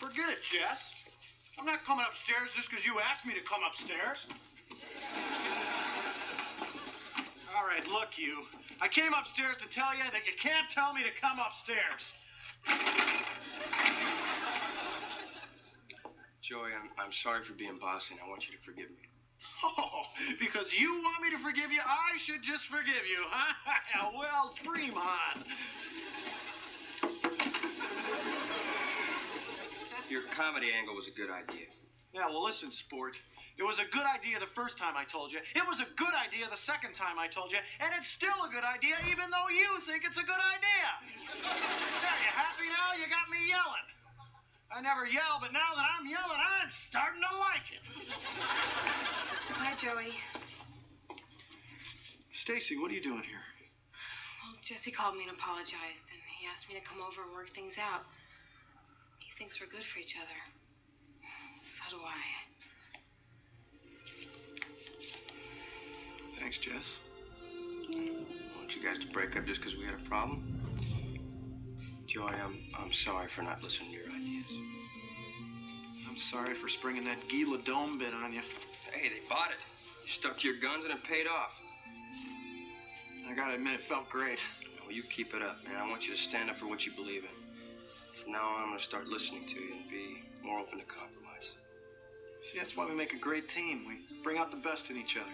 Forget 0.00 0.30
it, 0.30 0.38
Jess. 0.42 0.80
I'm 1.58 1.66
not 1.66 1.84
coming 1.84 2.04
upstairs 2.08 2.48
just 2.54 2.70
because 2.70 2.86
you 2.86 2.98
asked 3.00 3.26
me 3.26 3.34
to 3.34 3.40
come 3.40 3.60
upstairs. 3.66 4.18
All 7.56 7.64
right, 7.66 7.86
look, 7.88 8.16
you. 8.16 8.44
I 8.80 8.88
came 8.88 9.12
upstairs 9.14 9.56
to 9.62 9.68
tell 9.68 9.96
you 9.96 10.04
that 10.04 10.26
you 10.26 10.32
can't 10.40 10.70
tell 10.70 10.92
me 10.92 11.00
to 11.02 11.12
come 11.20 11.38
upstairs. 11.40 12.12
Joey, 16.42 16.70
I'm, 16.76 16.90
I'm 16.98 17.12
sorry 17.12 17.44
for 17.44 17.54
being 17.54 17.78
bossy, 17.80 18.14
and 18.14 18.20
I 18.24 18.28
want 18.28 18.46
you 18.46 18.56
to 18.56 18.62
forgive 18.62 18.90
me. 18.90 19.08
Oh, 19.64 20.02
because 20.38 20.72
you 20.72 20.92
want 21.02 21.22
me 21.22 21.30
to 21.30 21.38
forgive 21.42 21.72
you, 21.72 21.80
I 21.80 22.18
should 22.18 22.42
just 22.42 22.64
forgive 22.66 23.06
you, 23.08 23.24
huh? 23.26 24.12
well, 24.18 24.54
dream 24.62 24.94
on. 24.94 25.44
Your 30.10 30.22
comedy 30.34 30.68
angle 30.76 30.94
was 30.94 31.08
a 31.08 31.16
good 31.16 31.30
idea. 31.30 31.66
Yeah, 32.12 32.28
well, 32.28 32.44
listen, 32.44 32.70
sport. 32.70 33.16
It 33.56 33.64
was 33.64 33.80
a 33.80 33.88
good 33.88 34.04
idea 34.04 34.36
the 34.36 34.52
first 34.52 34.76
time 34.76 35.00
I 35.00 35.08
told 35.08 35.32
you. 35.32 35.40
It 35.56 35.64
was 35.64 35.80
a 35.80 35.88
good 35.96 36.12
idea 36.12 36.44
the 36.52 36.60
second 36.60 36.92
time 36.92 37.16
I 37.16 37.24
told 37.24 37.48
you. 37.48 37.56
And 37.80 37.88
it's 37.96 38.08
still 38.08 38.36
a 38.44 38.52
good 38.52 38.64
idea 38.68 39.00
even 39.08 39.32
though 39.32 39.48
you 39.48 39.80
think 39.88 40.04
it's 40.04 40.20
a 40.20 40.26
good 40.28 40.44
idea. 40.44 40.88
yeah, 41.40 42.20
you 42.20 42.30
happy 42.36 42.68
now? 42.68 42.92
You 43.00 43.08
got 43.08 43.32
me 43.32 43.48
yelling. 43.48 43.88
I 44.68 44.84
never 44.84 45.08
yell, 45.08 45.40
but 45.40 45.56
now 45.56 45.72
that 45.72 45.88
I'm 45.88 46.04
yelling, 46.04 46.36
I'm 46.36 46.68
starting 46.92 47.22
to 47.24 47.32
like 47.40 47.64
it. 47.72 47.84
Hi, 49.56 49.72
Joey. 49.80 50.12
Stacy, 52.36 52.76
what 52.76 52.90
are 52.90 52.94
you 52.94 53.02
doing 53.02 53.24
here? 53.24 53.40
Well, 54.44 54.60
Jesse 54.60 54.92
called 54.92 55.16
me 55.16 55.24
and 55.24 55.32
apologized, 55.32 56.12
and 56.12 56.20
he 56.28 56.44
asked 56.44 56.68
me 56.68 56.76
to 56.76 56.84
come 56.84 57.00
over 57.00 57.24
and 57.24 57.32
work 57.32 57.56
things 57.56 57.78
out. 57.80 58.04
He 59.18 59.32
thinks 59.38 59.56
we're 59.60 59.72
good 59.72 59.86
for 59.86 59.98
each 59.98 60.14
other. 60.20 60.38
So 61.64 61.96
do 61.96 62.04
I. 62.04 62.45
Thanks, 66.38 66.58
Jess. 66.58 66.84
I 67.90 68.58
want 68.58 68.76
you 68.76 68.82
guys 68.82 68.98
to 68.98 69.06
break 69.08 69.36
up 69.36 69.46
just 69.46 69.60
because 69.60 69.76
we 69.76 69.84
had 69.84 69.94
a 69.94 70.08
problem. 70.08 70.60
Joey, 72.06 72.32
I'm, 72.32 72.58
I'm 72.78 72.92
sorry 72.92 73.28
for 73.34 73.42
not 73.42 73.62
listening 73.62 73.90
to 73.92 73.96
your 73.96 74.10
ideas. 74.10 74.46
I'm 76.08 76.18
sorry 76.18 76.54
for 76.54 76.68
springing 76.68 77.04
that 77.04 77.18
Guy 77.28 77.44
Ladome 77.44 77.98
bit 77.98 78.14
on 78.14 78.32
you. 78.32 78.42
Hey, 78.92 79.08
they 79.08 79.28
bought 79.28 79.50
it. 79.50 79.58
You 80.06 80.12
stuck 80.12 80.38
to 80.38 80.48
your 80.48 80.58
guns 80.60 80.84
and 80.84 80.92
it 80.94 81.02
paid 81.04 81.26
off. 81.26 81.50
I 83.28 83.34
gotta 83.34 83.54
admit, 83.54 83.74
it 83.74 83.84
felt 83.84 84.08
great. 84.08 84.38
Well, 84.82 84.94
you 84.94 85.02
keep 85.02 85.34
it 85.34 85.42
up, 85.42 85.64
man. 85.64 85.76
I 85.76 85.88
want 85.88 86.06
you 86.06 86.14
to 86.14 86.20
stand 86.20 86.48
up 86.48 86.58
for 86.58 86.66
what 86.66 86.86
you 86.86 86.92
believe 86.92 87.24
in. 87.24 88.22
From 88.22 88.32
now 88.32 88.46
on, 88.46 88.62
I'm 88.62 88.70
gonna 88.70 88.82
start 88.82 89.08
listening 89.08 89.46
to 89.48 89.54
you 89.54 89.74
and 89.74 89.90
be 89.90 90.22
more 90.44 90.60
open 90.60 90.78
to 90.78 90.84
compromise. 90.84 91.50
See, 92.42 92.58
that's 92.58 92.76
why 92.76 92.86
we 92.86 92.94
make 92.94 93.12
a 93.14 93.18
great 93.18 93.48
team. 93.48 93.84
We 93.88 94.22
bring 94.22 94.38
out 94.38 94.50
the 94.52 94.58
best 94.58 94.90
in 94.90 94.96
each 94.96 95.16
other. 95.16 95.32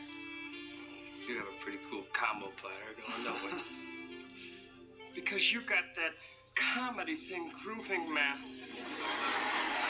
You 1.28 1.36
have 1.38 1.46
a 1.46 1.62
pretty 1.62 1.78
cool 1.90 2.02
combo 2.12 2.50
platter 2.60 2.94
going, 2.98 3.24
don't 3.24 3.42
we? 3.44 3.62
Because 5.14 5.52
you 5.52 5.60
got 5.60 5.84
that 5.96 6.16
comedy 6.56 7.16
thing 7.16 7.52
grooving, 7.62 8.12
man. 8.14 8.38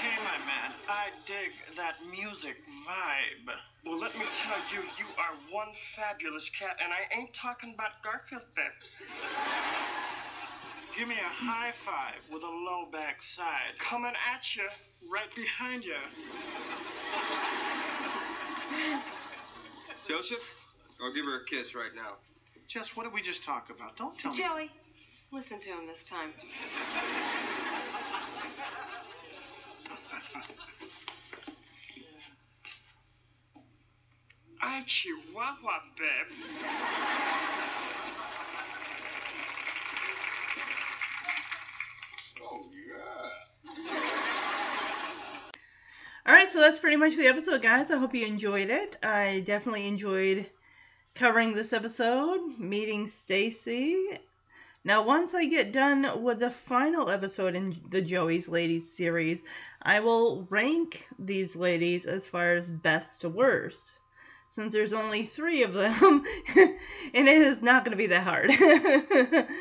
Hey, 0.03 0.19
my 0.19 0.39
man, 0.45 0.75
I 0.89 1.15
dig 1.27 1.55
that 1.77 1.95
music 2.11 2.57
vibe. 2.83 3.55
Well, 3.87 4.01
let 4.01 4.19
me 4.19 4.25
tell 4.33 4.59
you, 4.75 4.83
you 4.99 5.07
are 5.17 5.39
one 5.55 5.69
fabulous 5.95 6.51
cat, 6.51 6.77
and 6.83 6.93
I 6.93 7.07
ain't 7.17 7.33
talking 7.33 7.73
about 7.75 8.03
Garfield, 8.03 8.43
babe. 8.57 8.75
Give 10.99 11.07
me 11.07 11.15
a 11.15 11.33
high 11.47 11.73
five 11.87 12.21
with 12.33 12.43
a 12.43 12.47
low 12.47 12.91
back 12.91 13.23
side. 13.23 13.79
Coming 13.79 14.13
at 14.35 14.57
you, 14.57 14.69
right 15.09 15.33
behind 15.37 15.85
you. 15.85 16.03
Joseph, 20.07 20.43
I'll 21.03 21.13
give 21.13 21.25
her 21.25 21.37
a 21.37 21.45
kiss 21.47 21.75
right 21.75 21.95
now. 21.97 22.15
Jess, 22.69 22.95
what 22.95 23.03
did 23.03 23.13
we 23.13 23.23
just 23.23 23.43
talk 23.43 23.71
about? 23.71 23.97
Don't 23.97 24.17
tell 24.17 24.31
me. 24.33 24.39
Joey, 24.39 24.71
listen 25.33 25.59
to 25.59 25.69
him 25.71 25.89
this 25.89 26.05
time. 26.05 26.31
I 34.63 34.85
Chihuahua, 34.87 35.81
babe. 35.99 36.29
Oh, 42.45 42.67
yeah. 42.87 43.31
All 46.27 46.35
right, 46.35 46.49
so 46.51 46.61
that's 46.61 46.79
pretty 46.81 46.97
much 46.97 47.17
the 47.17 47.27
episode, 47.29 47.63
guys. 47.63 47.91
I 47.91 47.97
hope 47.97 48.15
you 48.15 48.27
enjoyed 48.27 48.69
it. 48.69 48.97
I 49.03 49.43
definitely 49.47 49.87
enjoyed 49.87 50.47
covering 51.15 51.55
this 51.55 51.73
episode, 51.73 52.59
meeting 52.59 53.07
Stacy. 53.09 54.19
Now, 54.85 55.03
once 55.03 55.35
I 55.35 55.45
get 55.45 55.73
done 55.73 56.23
with 56.23 56.41
the 56.41 56.51
final 56.51 57.09
episode 57.09 57.55
in 57.55 57.81
the 57.91 58.03
Joey's 58.03 58.49
Ladies 58.49 58.93
series, 58.97 59.43
I 59.81 60.01
will 60.01 60.47
rank 60.51 61.07
these 61.19 61.55
ladies 61.55 62.07
as 62.07 62.27
far 62.27 62.55
as 62.55 62.69
best 62.69 63.21
to 63.21 63.29
worst. 63.29 63.93
Since 64.49 64.73
there's 64.73 64.93
only 64.93 65.25
three 65.25 65.63
of 65.63 65.73
them, 65.73 66.25
and 66.57 67.29
it 67.29 67.39
is 67.39 67.63
not 67.63 67.85
going 67.85 67.97
to 67.97 67.97
be 67.97 68.09
that 68.09 68.25
hard. 68.25 68.51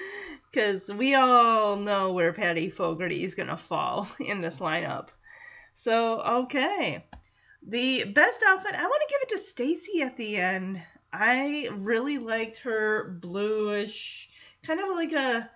Because 0.51 0.91
we 0.91 1.15
all 1.15 1.77
know 1.77 2.11
where 2.11 2.33
Patty 2.33 2.69
Fogarty 2.69 3.23
is 3.23 3.35
going 3.35 3.47
to 3.47 3.55
fall 3.55 4.05
in 4.19 4.41
this 4.41 4.59
lineup. 4.59 5.07
So, 5.75 6.19
okay. 6.19 7.05
The 7.65 8.03
best 8.03 8.43
outfit, 8.45 8.75
I 8.75 8.83
want 8.83 9.01
to 9.07 9.13
give 9.13 9.21
it 9.21 9.29
to 9.29 9.47
Stacy 9.47 10.01
at 10.01 10.17
the 10.17 10.35
end. 10.35 10.81
I 11.13 11.69
really 11.73 12.17
liked 12.17 12.57
her 12.57 13.17
bluish, 13.21 14.29
kind 14.63 14.79
of 14.79 14.89
like 14.89 15.11
a 15.11 15.49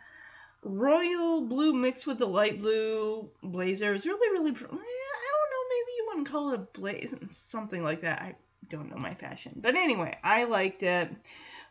royal 0.63 1.41
blue 1.41 1.73
mixed 1.73 2.07
with 2.07 2.17
the 2.17 2.27
light 2.27 2.61
blue 2.61 3.29
blazer. 3.41 3.91
It 3.91 3.93
was 3.93 4.05
really, 4.05 4.31
really. 4.31 4.51
Eh, 4.51 4.55
I 4.55 4.65
don't 4.65 4.71
know, 4.71 5.65
maybe 5.69 5.91
you 5.97 6.05
wouldn't 6.07 6.29
call 6.29 6.51
it 6.51 6.59
a 6.59 6.79
blazer, 6.79 7.19
something 7.33 7.83
like 7.83 8.01
that. 8.01 8.21
I 8.21 8.35
don't 8.69 8.89
know 8.89 8.97
my 8.97 9.13
fashion. 9.13 9.53
But 9.55 9.75
anyway, 9.75 10.17
I 10.23 10.45
liked 10.45 10.83
it. 10.83 11.09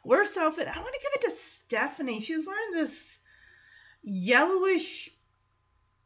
Worst 0.05 0.37
outfit, 0.37 0.69
I 0.69 0.81
want 0.81 0.95
to 0.95 1.01
give 1.01 1.13
it 1.15 1.31
to 1.31 1.37
Stephanie. 1.43 2.21
She 2.21 2.35
was 2.35 2.47
wearing 2.47 2.73
this 2.73 3.19
yellowish 4.03 5.11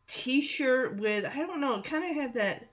t-shirt 0.06 0.96
with 0.96 1.24
I 1.26 1.36
don't 1.38 1.60
know, 1.60 1.76
it 1.76 1.84
kind 1.84 2.04
of 2.04 2.16
had 2.16 2.34
that 2.34 2.70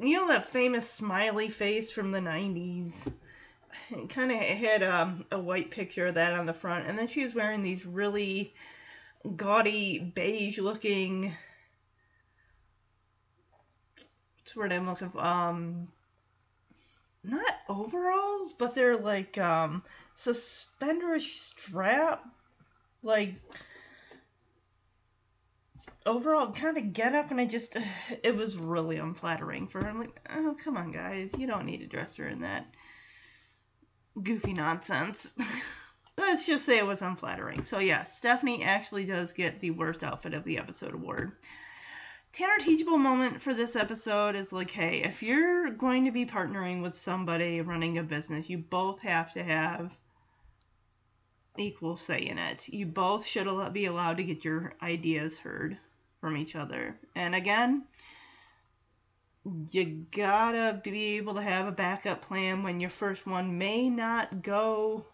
you 0.00 0.16
know 0.16 0.28
that 0.28 0.48
famous 0.48 0.88
smiley 0.88 1.48
face 1.48 1.90
from 1.90 2.12
the 2.12 2.20
90s. 2.20 2.92
It 3.90 4.08
kind 4.08 4.32
of 4.32 4.38
had 4.38 4.82
um, 4.82 5.26
a 5.30 5.38
white 5.38 5.70
picture 5.70 6.06
of 6.06 6.14
that 6.14 6.32
on 6.32 6.46
the 6.46 6.54
front, 6.54 6.86
and 6.86 6.98
then 6.98 7.08
she 7.08 7.22
was 7.22 7.34
wearing 7.34 7.62
these 7.62 7.84
really 7.84 8.54
gaudy 9.36 9.98
beige 9.98 10.58
looking. 10.58 11.34
What's 14.38 14.56
word 14.56 14.72
I'm 14.72 14.88
looking 14.88 15.10
for? 15.10 15.20
Um, 15.20 15.88
not 17.22 17.54
overalls, 17.68 18.52
but 18.52 18.74
they're 18.74 18.96
like 18.96 19.36
um 19.38 19.82
suspenderish 20.16 21.40
strap, 21.40 22.24
like 23.02 23.34
overall 26.06 26.52
kind 26.52 26.78
of 26.78 26.92
get 26.92 27.14
up 27.14 27.30
and 27.30 27.40
I 27.40 27.46
just 27.46 27.76
it 28.22 28.34
was 28.34 28.56
really 28.56 28.96
unflattering 28.96 29.68
for 29.68 29.82
her. 29.82 29.90
I'm 29.90 29.98
like, 29.98 30.18
oh 30.34 30.56
come 30.62 30.76
on 30.76 30.92
guys, 30.92 31.30
you 31.36 31.46
don't 31.46 31.66
need 31.66 31.78
to 31.78 31.86
dress 31.86 32.16
her 32.16 32.28
in 32.28 32.40
that 32.40 32.66
goofy 34.22 34.54
nonsense. 34.54 35.34
let's 36.18 36.46
just 36.46 36.64
say 36.64 36.78
it 36.78 36.86
was 36.86 37.02
unflattering. 37.02 37.62
So 37.62 37.78
yeah, 37.78 38.04
Stephanie 38.04 38.64
actually 38.64 39.04
does 39.04 39.32
get 39.32 39.60
the 39.60 39.70
worst 39.72 40.02
outfit 40.02 40.34
of 40.34 40.44
the 40.44 40.58
episode 40.58 40.94
award. 40.94 41.32
Tanner 42.32 42.58
teachable 42.58 42.98
moment 42.98 43.40
for 43.40 43.54
this 43.54 43.76
episode 43.76 44.34
is 44.34 44.52
like, 44.52 44.70
hey, 44.70 45.02
if 45.02 45.22
you're 45.22 45.70
going 45.70 46.04
to 46.04 46.10
be 46.10 46.26
partnering 46.26 46.82
with 46.82 46.94
somebody 46.94 47.60
running 47.62 47.98
a 47.98 48.02
business, 48.02 48.50
you 48.50 48.58
both 48.58 49.00
have 49.00 49.32
to 49.32 49.42
have 49.42 49.90
equal 51.58 51.96
say 51.96 52.20
in 52.20 52.38
it. 52.38 52.68
You 52.68 52.86
both 52.86 53.26
should 53.26 53.48
be 53.72 53.86
allowed 53.86 54.18
to 54.18 54.24
get 54.24 54.44
your 54.44 54.74
ideas 54.82 55.38
heard 55.38 55.78
from 56.26 56.36
each 56.36 56.56
other. 56.56 56.98
And 57.14 57.36
again, 57.36 57.84
you 59.70 60.06
gotta 60.10 60.80
be 60.82 61.18
able 61.18 61.34
to 61.34 61.40
have 61.40 61.68
a 61.68 61.70
backup 61.70 62.22
plan 62.22 62.64
when 62.64 62.80
your 62.80 62.90
first 62.90 63.28
one 63.28 63.58
may 63.58 63.88
not 63.88 64.42
go, 64.42 65.06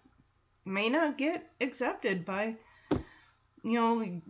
may 0.65 0.89
not 0.89 1.19
get 1.19 1.47
accepted 1.61 2.25
by, 2.25 2.57
you 3.63 3.75
know, 3.75 4.01
you 4.01 4.23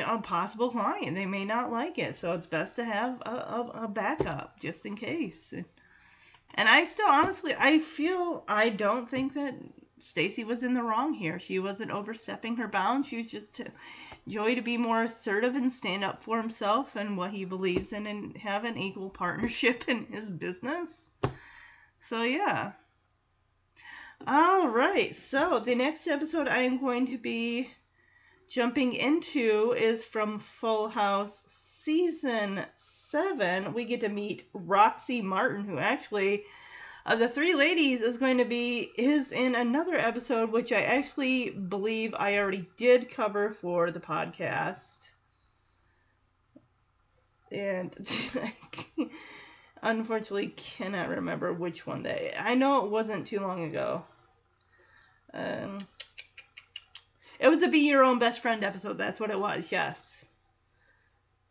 know, 0.00 0.16
a 0.16 0.18
possible 0.18 0.70
client. 0.70 1.14
They 1.14 1.24
may 1.24 1.46
not 1.46 1.72
like 1.72 1.96
it, 1.96 2.14
so 2.14 2.32
it's 2.32 2.44
best 2.44 2.76
to 2.76 2.84
have 2.84 3.22
a, 3.22 3.30
a, 3.30 3.84
a 3.84 3.88
backup 3.88 4.60
just 4.60 4.84
in 4.84 4.96
case. 4.96 5.54
And 6.56 6.68
I 6.68 6.84
still, 6.84 7.08
honestly, 7.08 7.54
I 7.58 7.78
feel 7.78 8.44
I 8.46 8.68
don't 8.68 9.10
think 9.10 9.32
that 9.32 9.54
Stacy 9.98 10.44
was 10.44 10.62
in 10.62 10.74
the 10.74 10.82
wrong 10.82 11.14
here. 11.14 11.40
She 11.40 11.58
wasn't 11.58 11.90
overstepping 11.90 12.56
her 12.56 12.68
bounds. 12.68 13.08
She 13.08 13.16
was 13.16 13.30
just 13.30 13.62
Joey 14.28 14.56
to 14.56 14.62
be 14.62 14.76
more 14.76 15.04
assertive 15.04 15.54
and 15.54 15.70
stand 15.70 16.02
up 16.02 16.24
for 16.24 16.40
himself 16.40 16.96
and 16.96 17.16
what 17.16 17.30
he 17.30 17.44
believes 17.44 17.92
in 17.92 18.06
and 18.06 18.36
have 18.38 18.64
an 18.64 18.76
equal 18.76 19.10
partnership 19.10 19.84
in 19.88 20.06
his 20.06 20.30
business. 20.30 21.10
So 22.00 22.22
yeah. 22.22 22.72
All 24.26 24.68
right. 24.68 25.14
So 25.14 25.60
the 25.60 25.74
next 25.74 26.06
episode 26.08 26.48
I 26.48 26.62
am 26.62 26.78
going 26.78 27.06
to 27.06 27.18
be 27.18 27.70
jumping 28.48 28.94
into 28.94 29.74
is 29.76 30.04
from 30.04 30.38
Full 30.38 30.88
House 30.88 31.44
season 31.46 32.64
7. 32.74 33.74
We 33.74 33.84
get 33.84 34.00
to 34.00 34.08
meet 34.08 34.48
Roxy 34.52 35.22
Martin 35.22 35.64
who 35.64 35.78
actually 35.78 36.44
of 37.06 37.20
the 37.20 37.28
three 37.28 37.54
ladies 37.54 38.02
is 38.02 38.18
going 38.18 38.38
to 38.38 38.44
be 38.44 38.90
is 38.98 39.30
in 39.30 39.54
another 39.54 39.94
episode 39.94 40.50
which 40.50 40.72
I 40.72 40.82
actually 40.82 41.50
believe 41.50 42.14
I 42.18 42.36
already 42.38 42.68
did 42.76 43.10
cover 43.10 43.52
for 43.52 43.92
the 43.92 44.00
podcast. 44.00 45.08
And 47.52 47.94
I 48.34 48.52
unfortunately 49.82 50.48
cannot 50.48 51.08
remember 51.08 51.52
which 51.52 51.86
one 51.86 52.02
they. 52.02 52.34
I 52.36 52.56
know 52.56 52.84
it 52.84 52.90
wasn't 52.90 53.28
too 53.28 53.38
long 53.38 53.64
ago. 53.64 54.04
Um, 55.32 55.86
it 57.38 57.48
was 57.48 57.62
a 57.62 57.68
Be 57.68 57.80
Your 57.80 58.02
Own 58.02 58.18
Best 58.18 58.40
Friend 58.40 58.64
episode. 58.64 58.98
That's 58.98 59.20
what 59.20 59.30
it 59.30 59.38
was. 59.38 59.62
Yes. 59.70 60.15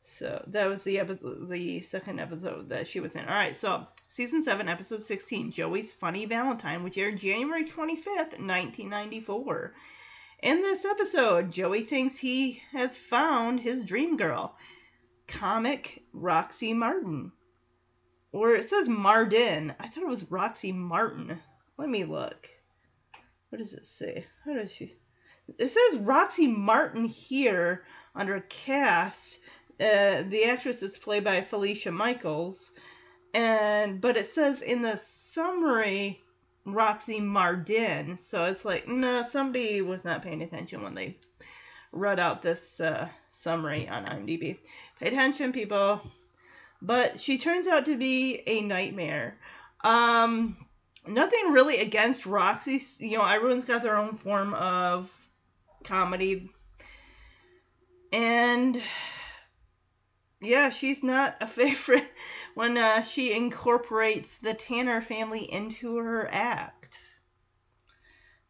So 0.08 0.44
that 0.48 0.68
was 0.68 0.84
the 0.84 1.00
episode, 1.00 1.50
the 1.50 1.82
second 1.82 2.20
episode 2.20 2.70
that 2.70 2.88
she 2.88 3.00
was 3.00 3.16
in. 3.16 3.26
All 3.26 3.34
right, 3.34 3.56
so 3.56 3.88
season 4.08 4.42
seven, 4.42 4.70
episode 4.70 5.02
sixteen, 5.02 5.52
Joey's 5.52 5.92
Funny 5.92 6.26
Valentine, 6.26 6.84
which 6.84 6.98
aired 6.98 7.18
January 7.18 7.66
twenty 7.66 7.96
fifth, 7.96 8.40
nineteen 8.40 8.90
ninety 8.90 9.20
four. 9.20 9.74
In 10.44 10.62
this 10.62 10.86
episode, 10.86 11.52
Joey 11.52 11.84
thinks 11.84 12.18
he 12.18 12.62
has 12.72 12.96
found 12.96 13.60
his 13.60 13.84
dream 13.84 14.16
girl, 14.16 14.56
comic 15.28 16.04
Roxy 16.14 16.74
Martin. 16.74 17.32
Or 18.32 18.54
it 18.54 18.66
says 18.66 18.88
Mardin. 18.88 19.74
I 19.80 19.88
thought 19.88 20.04
it 20.04 20.08
was 20.08 20.32
Roxy 20.32 20.72
Martin. 20.72 21.40
Let 21.78 21.90
me 21.90 22.04
look. 22.04 22.48
What 23.50 23.58
does 23.58 23.74
it 23.74 23.86
say? 23.86 24.26
How 24.46 24.54
does 24.54 24.72
she? 24.72 24.94
It 25.58 25.70
says 25.70 26.00
Roxy 26.00 26.48
Martin 26.48 27.06
here 27.06 27.84
under 28.14 28.42
cast. 28.42 29.40
Uh, 29.80 30.24
the 30.30 30.46
actress 30.46 30.82
is 30.82 30.98
played 30.98 31.24
by 31.24 31.42
Felicia 31.42 31.92
Michaels, 31.92 32.72
and 33.34 34.00
but 34.00 34.16
it 34.16 34.28
says 34.28 34.62
in 34.62 34.82
the 34.82 34.96
summary 34.98 36.22
Roxy 36.66 37.20
Mardin, 37.20 38.18
so 38.18 38.46
it's 38.46 38.64
like 38.64 38.88
no, 38.88 39.24
somebody 39.24 39.82
was 39.82 40.06
not 40.06 40.24
paying 40.24 40.42
attention 40.42 40.82
when 40.82 40.96
they 40.96 41.18
read 41.92 42.20
out 42.20 42.42
this 42.42 42.80
uh, 42.80 43.08
summary 43.32 43.88
on 43.90 44.06
IMDb. 44.06 44.58
Pay 45.00 45.08
attention, 45.08 45.52
people. 45.52 46.02
But 46.82 47.20
she 47.20 47.38
turns 47.38 47.68
out 47.68 47.86
to 47.86 47.98
be 47.98 48.44
a 48.46 48.62
nightmare. 48.62 49.38
Um, 49.84 50.58
nothing 51.08 51.52
really 51.52 51.78
against 51.78 52.26
Roxy. 52.26 52.82
You 53.00 53.18
know, 53.18 53.26
everyone's 53.26 53.66
got 53.66 53.82
their 53.82 53.98
own 53.98 54.18
form 54.18 54.54
of 54.54 55.12
comedy. 55.84 56.52
And 58.12 58.82
yeah, 60.46 60.70
she's 60.70 61.04
not 61.04 61.36
a 61.42 61.48
favorite 61.62 62.12
when 62.54 62.78
uh, 62.78 63.02
she 63.02 63.34
incorporates 63.34 64.38
the 64.38 64.54
Tanner 64.54 65.02
family 65.02 65.52
into 65.52 65.98
her 65.98 66.28
act. 66.32 67.00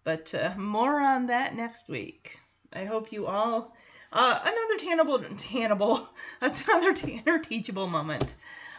But 0.03 0.33
uh, 0.35 0.53
more 0.57 0.99
on 0.99 1.27
that 1.27 1.55
next 1.55 1.89
week. 1.89 2.37
I 2.71 2.85
hope 2.85 3.11
you 3.11 3.25
all. 3.25 3.75
Uh, 4.11 4.39
another 4.43 4.77
Tannable, 4.77 5.37
Tannable, 5.39 6.07
another 6.41 6.93
Tanner 6.93 7.39
teachable 7.39 7.87
moment. 7.87 8.35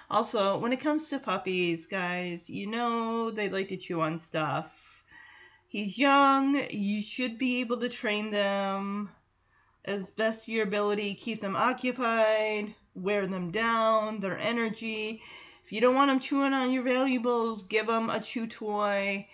Also, 0.08 0.58
when 0.58 0.72
it 0.72 0.80
comes 0.80 1.08
to 1.08 1.18
puppies, 1.18 1.86
guys, 1.86 2.48
you 2.48 2.68
know 2.68 3.30
they 3.30 3.48
like 3.48 3.68
to 3.68 3.76
chew 3.76 4.00
on 4.00 4.18
stuff. 4.18 4.72
He's 5.66 5.98
young. 5.98 6.64
You 6.70 7.02
should 7.02 7.38
be 7.38 7.60
able 7.60 7.78
to 7.80 7.88
train 7.88 8.30
them 8.30 9.10
as 9.84 10.12
best 10.12 10.46
your 10.46 10.62
ability. 10.62 11.16
Keep 11.16 11.40
them 11.40 11.56
occupied. 11.56 12.74
Wear 12.96 13.26
them 13.26 13.50
down. 13.50 14.20
Their 14.20 14.38
energy. 14.38 15.22
If 15.64 15.72
you 15.72 15.80
don't 15.80 15.94
want 15.94 16.10
them 16.10 16.20
chewing 16.20 16.52
on 16.52 16.72
your 16.72 16.82
valuables, 16.82 17.62
give 17.64 17.86
them 17.86 18.10
a 18.10 18.20
chew 18.20 18.46
toy. 18.46 19.28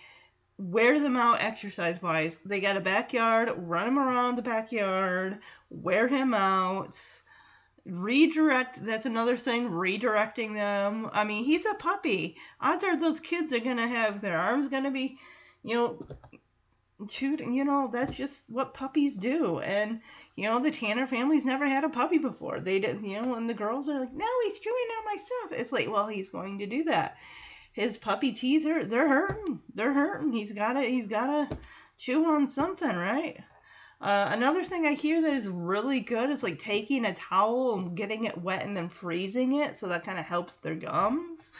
Wear 0.59 0.99
them 0.99 1.15
out 1.15 1.41
exercise 1.41 2.01
wise. 2.01 2.37
They 2.45 2.59
got 2.61 2.77
a 2.77 2.81
backyard. 2.81 3.51
Run 3.57 3.85
them 3.85 3.99
around 3.99 4.37
the 4.37 4.41
backyard. 4.41 5.39
Wear 5.69 6.07
him 6.07 6.33
out 6.33 6.99
redirect 7.85 8.85
that's 8.85 9.05
another 9.05 9.35
thing 9.35 9.69
redirecting 9.69 10.53
them 10.53 11.09
i 11.11 11.25
mean 11.25 11.43
he's 11.43 11.65
a 11.65 11.73
puppy 11.73 12.37
odds 12.61 12.83
are 12.85 12.95
those 12.95 13.19
kids 13.19 13.51
are 13.51 13.59
gonna 13.59 13.87
have 13.87 14.21
their 14.21 14.37
arms 14.37 14.69
gonna 14.69 14.89
be 14.91 15.17
you 15.63 15.75
know 15.75 15.99
shooting 17.11 17.53
you 17.53 17.63
know 17.63 17.89
that's 17.91 18.15
just 18.15 18.49
what 18.49 18.73
puppies 18.73 19.15
do. 19.15 19.59
And 19.59 20.01
you 20.35 20.45
know 20.45 20.59
the 20.59 20.71
tanner 20.71 21.07
family's 21.07 21.45
never 21.45 21.67
had 21.67 21.83
a 21.83 21.89
puppy 21.89 22.17
before. 22.17 22.59
They 22.59 22.79
didn't 22.79 23.05
you 23.05 23.21
know 23.21 23.35
and 23.35 23.49
the 23.49 23.53
girls 23.53 23.89
are 23.89 23.99
like 23.99 24.13
no 24.13 24.25
he's 24.43 24.59
chewing 24.59 24.87
on 24.97 25.05
my 25.05 25.17
stuff. 25.17 25.59
It's 25.59 25.71
like 25.71 25.89
well 25.89 26.07
he's 26.07 26.29
going 26.29 26.59
to 26.59 26.65
do 26.65 26.83
that. 26.85 27.17
His 27.73 27.97
puppy 27.97 28.33
teeth 28.33 28.65
are 28.67 28.85
they're 28.85 29.07
hurting. 29.07 29.59
They're 29.73 29.93
hurting. 29.93 30.31
He's 30.31 30.51
gotta 30.51 30.81
he's 30.81 31.07
gotta 31.07 31.57
chew 31.97 32.25
on 32.25 32.47
something 32.47 32.95
right? 32.95 33.39
Uh, 34.01 34.27
another 34.31 34.65
thing 34.65 34.85
I 34.85 34.93
hear 34.93 35.21
that 35.21 35.33
is 35.33 35.47
really 35.47 36.01
good 36.01 36.29
is 36.29 36.43
like 36.43 36.61
taking 36.61 37.05
a 37.05 37.13
towel 37.13 37.75
and 37.75 37.95
getting 37.95 38.25
it 38.25 38.37
wet 38.37 38.65
and 38.65 38.75
then 38.75 38.89
freezing 38.89 39.53
it, 39.53 39.77
so 39.77 39.87
that 39.87 40.03
kind 40.03 40.19
of 40.19 40.25
helps 40.25 40.55
their 40.55 40.75
gums 40.75 41.51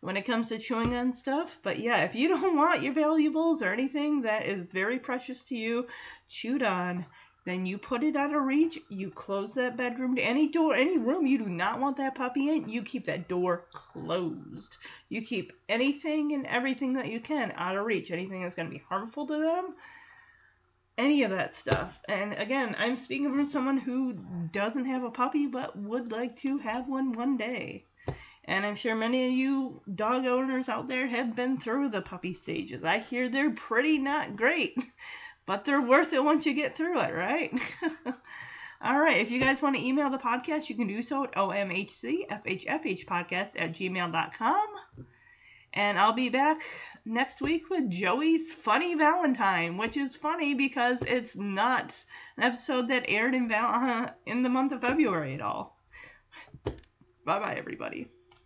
when 0.00 0.16
it 0.16 0.26
comes 0.26 0.48
to 0.48 0.58
chewing 0.58 0.94
on 0.94 1.12
stuff. 1.12 1.58
But 1.62 1.78
yeah, 1.78 2.04
if 2.04 2.14
you 2.14 2.28
don't 2.40 2.56
want 2.56 2.82
your 2.82 2.92
valuables 2.92 3.62
or 3.62 3.72
anything 3.72 4.22
that 4.22 4.46
is 4.46 4.64
very 4.64 4.98
precious 4.98 5.44
to 5.44 5.56
you 5.56 5.86
chewed 6.28 6.62
on, 6.62 7.06
then 7.44 7.66
you 7.66 7.76
put 7.76 8.02
it 8.02 8.16
out 8.16 8.34
of 8.34 8.42
reach. 8.42 8.78
You 8.88 9.10
close 9.10 9.54
that 9.54 9.76
bedroom 9.76 10.16
to 10.16 10.22
any 10.22 10.48
door, 10.48 10.74
any 10.74 10.96
room 10.96 11.26
you 11.26 11.38
do 11.38 11.46
not 11.46 11.78
want 11.78 11.98
that 11.98 12.14
puppy 12.14 12.48
in. 12.48 12.68
You 12.68 12.82
keep 12.82 13.04
that 13.06 13.28
door 13.28 13.66
closed. 13.72 14.78
You 15.10 15.20
keep 15.22 15.52
anything 15.68 16.32
and 16.32 16.46
everything 16.46 16.94
that 16.94 17.12
you 17.12 17.20
can 17.20 17.52
out 17.56 17.76
of 17.76 17.84
reach. 17.84 18.10
Anything 18.10 18.42
that's 18.42 18.54
going 18.54 18.68
to 18.68 18.74
be 18.74 18.82
harmful 18.88 19.26
to 19.26 19.38
them 19.38 19.74
any 20.96 21.22
of 21.24 21.30
that 21.30 21.54
stuff. 21.54 21.98
And 22.08 22.34
again, 22.34 22.76
I'm 22.78 22.96
speaking 22.96 23.30
from 23.30 23.44
someone 23.44 23.78
who 23.78 24.12
doesn't 24.52 24.84
have 24.84 25.02
a 25.02 25.10
puppy 25.10 25.46
but 25.46 25.76
would 25.76 26.12
like 26.12 26.38
to 26.40 26.58
have 26.58 26.88
one 26.88 27.12
one 27.12 27.36
day. 27.36 27.84
And 28.46 28.66
I'm 28.66 28.76
sure 28.76 28.94
many 28.94 29.26
of 29.26 29.32
you 29.32 29.80
dog 29.94 30.26
owners 30.26 30.68
out 30.68 30.86
there 30.86 31.06
have 31.06 31.34
been 31.34 31.58
through 31.58 31.88
the 31.88 32.02
puppy 32.02 32.34
stages. 32.34 32.84
I 32.84 32.98
hear 32.98 33.26
they're 33.28 33.50
pretty 33.50 33.96
not 33.98 34.36
great, 34.36 34.76
but 35.46 35.64
they're 35.64 35.80
worth 35.80 36.12
it 36.12 36.22
once 36.22 36.44
you 36.44 36.52
get 36.52 36.76
through 36.76 37.00
it, 37.00 37.14
right? 37.14 37.50
All 38.82 39.00
right, 39.00 39.16
if 39.16 39.30
you 39.30 39.40
guys 39.40 39.62
want 39.62 39.76
to 39.76 39.84
email 39.84 40.10
the 40.10 40.18
podcast, 40.18 40.68
you 40.68 40.76
can 40.76 40.86
do 40.86 41.02
so 41.02 41.24
at 41.24 41.32
omhcfhfhpodcast 41.32 43.52
at 43.56 43.72
gmail.com. 43.72 44.66
And 45.72 45.98
I'll 45.98 46.12
be 46.12 46.28
back 46.28 46.60
next 47.04 47.40
week 47.40 47.70
with 47.70 47.88
Joey's 47.90 48.52
Funny 48.52 48.94
Valentine, 48.94 49.78
which 49.78 49.96
is 49.96 50.14
funny 50.14 50.54
because 50.54 51.02
it's 51.02 51.34
not 51.34 51.96
an 52.36 52.44
episode 52.44 52.88
that 52.88 53.06
aired 53.08 53.34
in, 53.34 53.48
Val- 53.48 53.74
uh, 53.74 54.10
in 54.26 54.42
the 54.42 54.50
month 54.50 54.72
of 54.72 54.82
February 54.82 55.34
at 55.34 55.40
all. 55.40 55.76
bye 57.24 57.40
bye, 57.40 57.54
everybody. 57.56 58.13